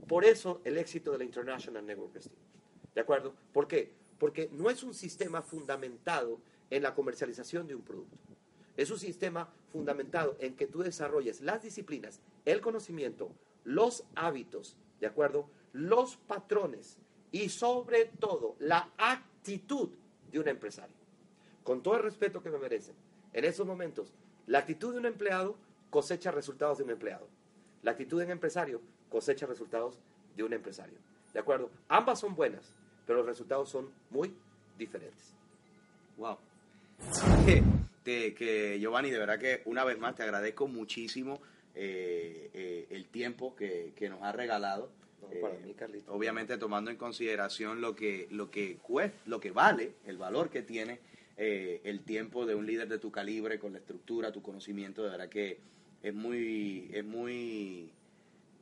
Por 0.06 0.24
eso 0.24 0.62
el 0.64 0.78
éxito 0.78 1.12
de 1.12 1.18
la 1.18 1.24
International 1.24 1.84
Network 1.84 2.18
¿De 2.94 3.00
acuerdo? 3.02 3.34
¿Por 3.52 3.68
qué? 3.68 3.92
Porque 4.18 4.48
no 4.52 4.70
es 4.70 4.82
un 4.82 4.94
sistema 4.94 5.42
fundamentado 5.42 6.40
en 6.70 6.82
la 6.84 6.94
comercialización 6.94 7.66
de 7.66 7.74
un 7.74 7.82
producto. 7.82 8.16
Es 8.78 8.90
un 8.90 8.98
sistema 8.98 9.52
fundamentado 9.72 10.36
en 10.40 10.56
que 10.56 10.66
tú 10.66 10.82
desarrolles 10.82 11.42
las 11.42 11.62
disciplinas, 11.62 12.20
el 12.46 12.62
conocimiento, 12.62 13.30
los 13.68 14.04
hábitos, 14.14 14.76
¿de 14.98 15.06
acuerdo? 15.06 15.50
Los 15.74 16.16
patrones 16.16 16.98
y 17.30 17.50
sobre 17.50 18.06
todo 18.06 18.56
la 18.58 18.90
actitud 18.96 19.90
de 20.32 20.40
un 20.40 20.48
empresario. 20.48 20.96
Con 21.62 21.82
todo 21.82 21.96
el 21.96 22.02
respeto 22.02 22.42
que 22.42 22.50
me 22.50 22.58
merecen, 22.58 22.94
en 23.34 23.44
esos 23.44 23.66
momentos, 23.66 24.14
la 24.46 24.60
actitud 24.60 24.92
de 24.92 25.00
un 25.00 25.06
empleado 25.06 25.56
cosecha 25.90 26.30
resultados 26.30 26.78
de 26.78 26.84
un 26.84 26.90
empleado. 26.90 27.28
La 27.82 27.90
actitud 27.90 28.18
de 28.18 28.24
un 28.24 28.30
empresario 28.32 28.80
cosecha 29.10 29.44
resultados 29.44 29.98
de 30.34 30.44
un 30.44 30.54
empresario. 30.54 30.98
¿De 31.34 31.38
acuerdo? 31.38 31.70
Ambas 31.88 32.20
son 32.20 32.34
buenas, 32.34 32.74
pero 33.06 33.18
los 33.18 33.26
resultados 33.26 33.68
son 33.68 33.90
muy 34.08 34.34
diferentes. 34.78 35.34
Wow. 36.16 36.38
Que, 38.08 38.78
Giovanni, 38.80 39.10
de 39.10 39.18
verdad 39.18 39.38
que 39.38 39.60
una 39.66 39.84
vez 39.84 39.98
más 39.98 40.14
te 40.14 40.22
agradezco 40.22 40.66
muchísimo 40.66 41.42
eh, 41.74 42.50
eh, 42.54 42.86
el 42.90 43.06
tiempo 43.06 43.54
que, 43.54 43.92
nos 44.08 44.22
ha 44.22 44.32
regalado. 44.32 44.90
para 45.40 45.54
eh, 45.54 45.60
mí, 45.64 45.74
Carlito. 45.74 46.12
Obviamente 46.12 46.58
tomando 46.58 46.90
en 46.90 46.96
consideración 46.96 47.80
lo 47.80 47.94
que, 47.94 48.28
lo 48.30 48.50
que 48.50 48.76
cuesta, 48.76 49.18
lo 49.26 49.40
que 49.40 49.50
vale, 49.50 49.92
el 50.06 50.18
valor 50.18 50.50
que 50.50 50.62
tiene 50.62 51.00
el 51.36 52.00
tiempo 52.00 52.46
de 52.46 52.56
un 52.56 52.66
líder 52.66 52.88
de 52.88 52.98
tu 52.98 53.12
calibre, 53.12 53.60
con 53.60 53.72
la 53.72 53.78
estructura, 53.78 54.32
tu 54.32 54.42
conocimiento, 54.42 55.04
de 55.04 55.10
verdad 55.10 55.28
que 55.28 55.58
es 56.02 56.12
muy, 56.12 56.90
es 56.92 57.04
muy 57.04 57.92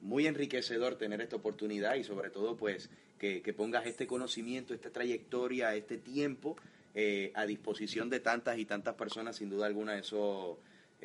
muy 0.02 0.26
enriquecedor 0.26 0.96
tener 0.96 1.20
esta 1.20 1.36
oportunidad 1.36 1.94
y 1.96 2.04
sobre 2.04 2.30
todo 2.30 2.56
pues 2.56 2.90
que, 3.18 3.40
pongas 3.56 3.86
este 3.86 4.06
conocimiento, 4.06 4.74
esta 4.74 4.90
trayectoria, 4.90 5.74
este 5.74 5.96
tiempo 5.96 6.56
eh, 6.94 7.32
a 7.34 7.46
disposición 7.46 8.10
de 8.10 8.20
tantas 8.20 8.58
y 8.58 8.66
tantas 8.66 8.94
personas, 8.94 9.36
sin 9.36 9.50
duda 9.50 9.66
alguna 9.66 9.98
eso, 9.98 10.58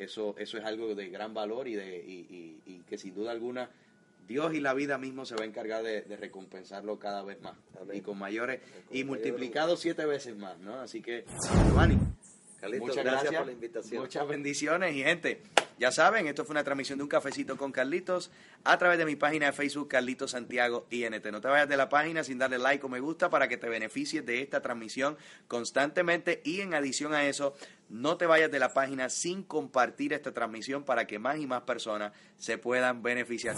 eso, 0.04 0.34
eso 0.38 0.58
es 0.58 0.64
algo 0.64 0.94
de 0.94 1.08
gran 1.08 1.34
valor 1.34 1.68
y, 1.68 1.74
de, 1.74 1.96
y, 1.98 2.82
que 2.88 2.98
sin 2.98 3.14
duda 3.14 3.30
alguna 3.30 3.70
Dios 4.28 4.54
y 4.54 4.60
la 4.60 4.74
vida 4.74 4.98
mismo 4.98 5.24
se 5.24 5.34
va 5.34 5.42
a 5.42 5.46
encargar 5.46 5.82
de, 5.82 6.02
recompensarlo 6.16 6.98
cada 6.98 7.22
vez 7.22 7.40
más. 7.40 7.54
Y 7.92 8.00
con 8.00 8.18
mayores 8.18 8.60
y 8.90 9.04
multiplicado 9.04 9.76
siete 9.76 10.06
veces 10.06 10.36
más, 10.36 10.58
¿no? 10.58 10.80
Así 10.80 11.02
que, 11.02 11.24
Giovanni, 11.68 11.98
muchas 12.78 13.04
gracias 13.04 13.34
por 13.34 13.46
la 13.46 13.52
invitación. 13.52 14.02
Muchas 14.02 14.28
bendiciones 14.28 14.94
y 14.94 15.02
gente. 15.02 15.42
Ya 15.78 15.90
saben, 15.90 16.26
esto 16.28 16.44
fue 16.44 16.52
una 16.52 16.64
transmisión 16.64 16.98
de 16.98 17.02
un 17.02 17.08
cafecito 17.08 17.56
con 17.56 17.72
Carlitos 17.72 18.30
a 18.62 18.78
través 18.78 18.98
de 18.98 19.04
mi 19.04 19.16
página 19.16 19.46
de 19.46 19.52
Facebook 19.52 19.88
Carlitos 19.88 20.30
Santiago 20.30 20.86
INT. 20.90 21.26
No 21.26 21.40
te 21.40 21.48
vayas 21.48 21.68
de 21.68 21.76
la 21.76 21.88
página 21.88 22.22
sin 22.22 22.38
darle 22.38 22.58
like 22.58 22.84
o 22.86 22.88
me 22.88 23.00
gusta 23.00 23.30
para 23.30 23.48
que 23.48 23.56
te 23.56 23.68
beneficies 23.68 24.24
de 24.24 24.42
esta 24.42 24.62
transmisión 24.62 25.16
constantemente 25.48 26.40
y 26.44 26.60
en 26.60 26.74
adición 26.74 27.14
a 27.14 27.26
eso, 27.26 27.54
no 27.88 28.16
te 28.16 28.26
vayas 28.26 28.50
de 28.50 28.58
la 28.58 28.72
página 28.72 29.08
sin 29.08 29.42
compartir 29.42 30.12
esta 30.12 30.32
transmisión 30.32 30.84
para 30.84 31.06
que 31.06 31.18
más 31.18 31.38
y 31.38 31.46
más 31.46 31.62
personas 31.62 32.12
se 32.36 32.58
puedan 32.58 33.02
beneficiar. 33.02 33.56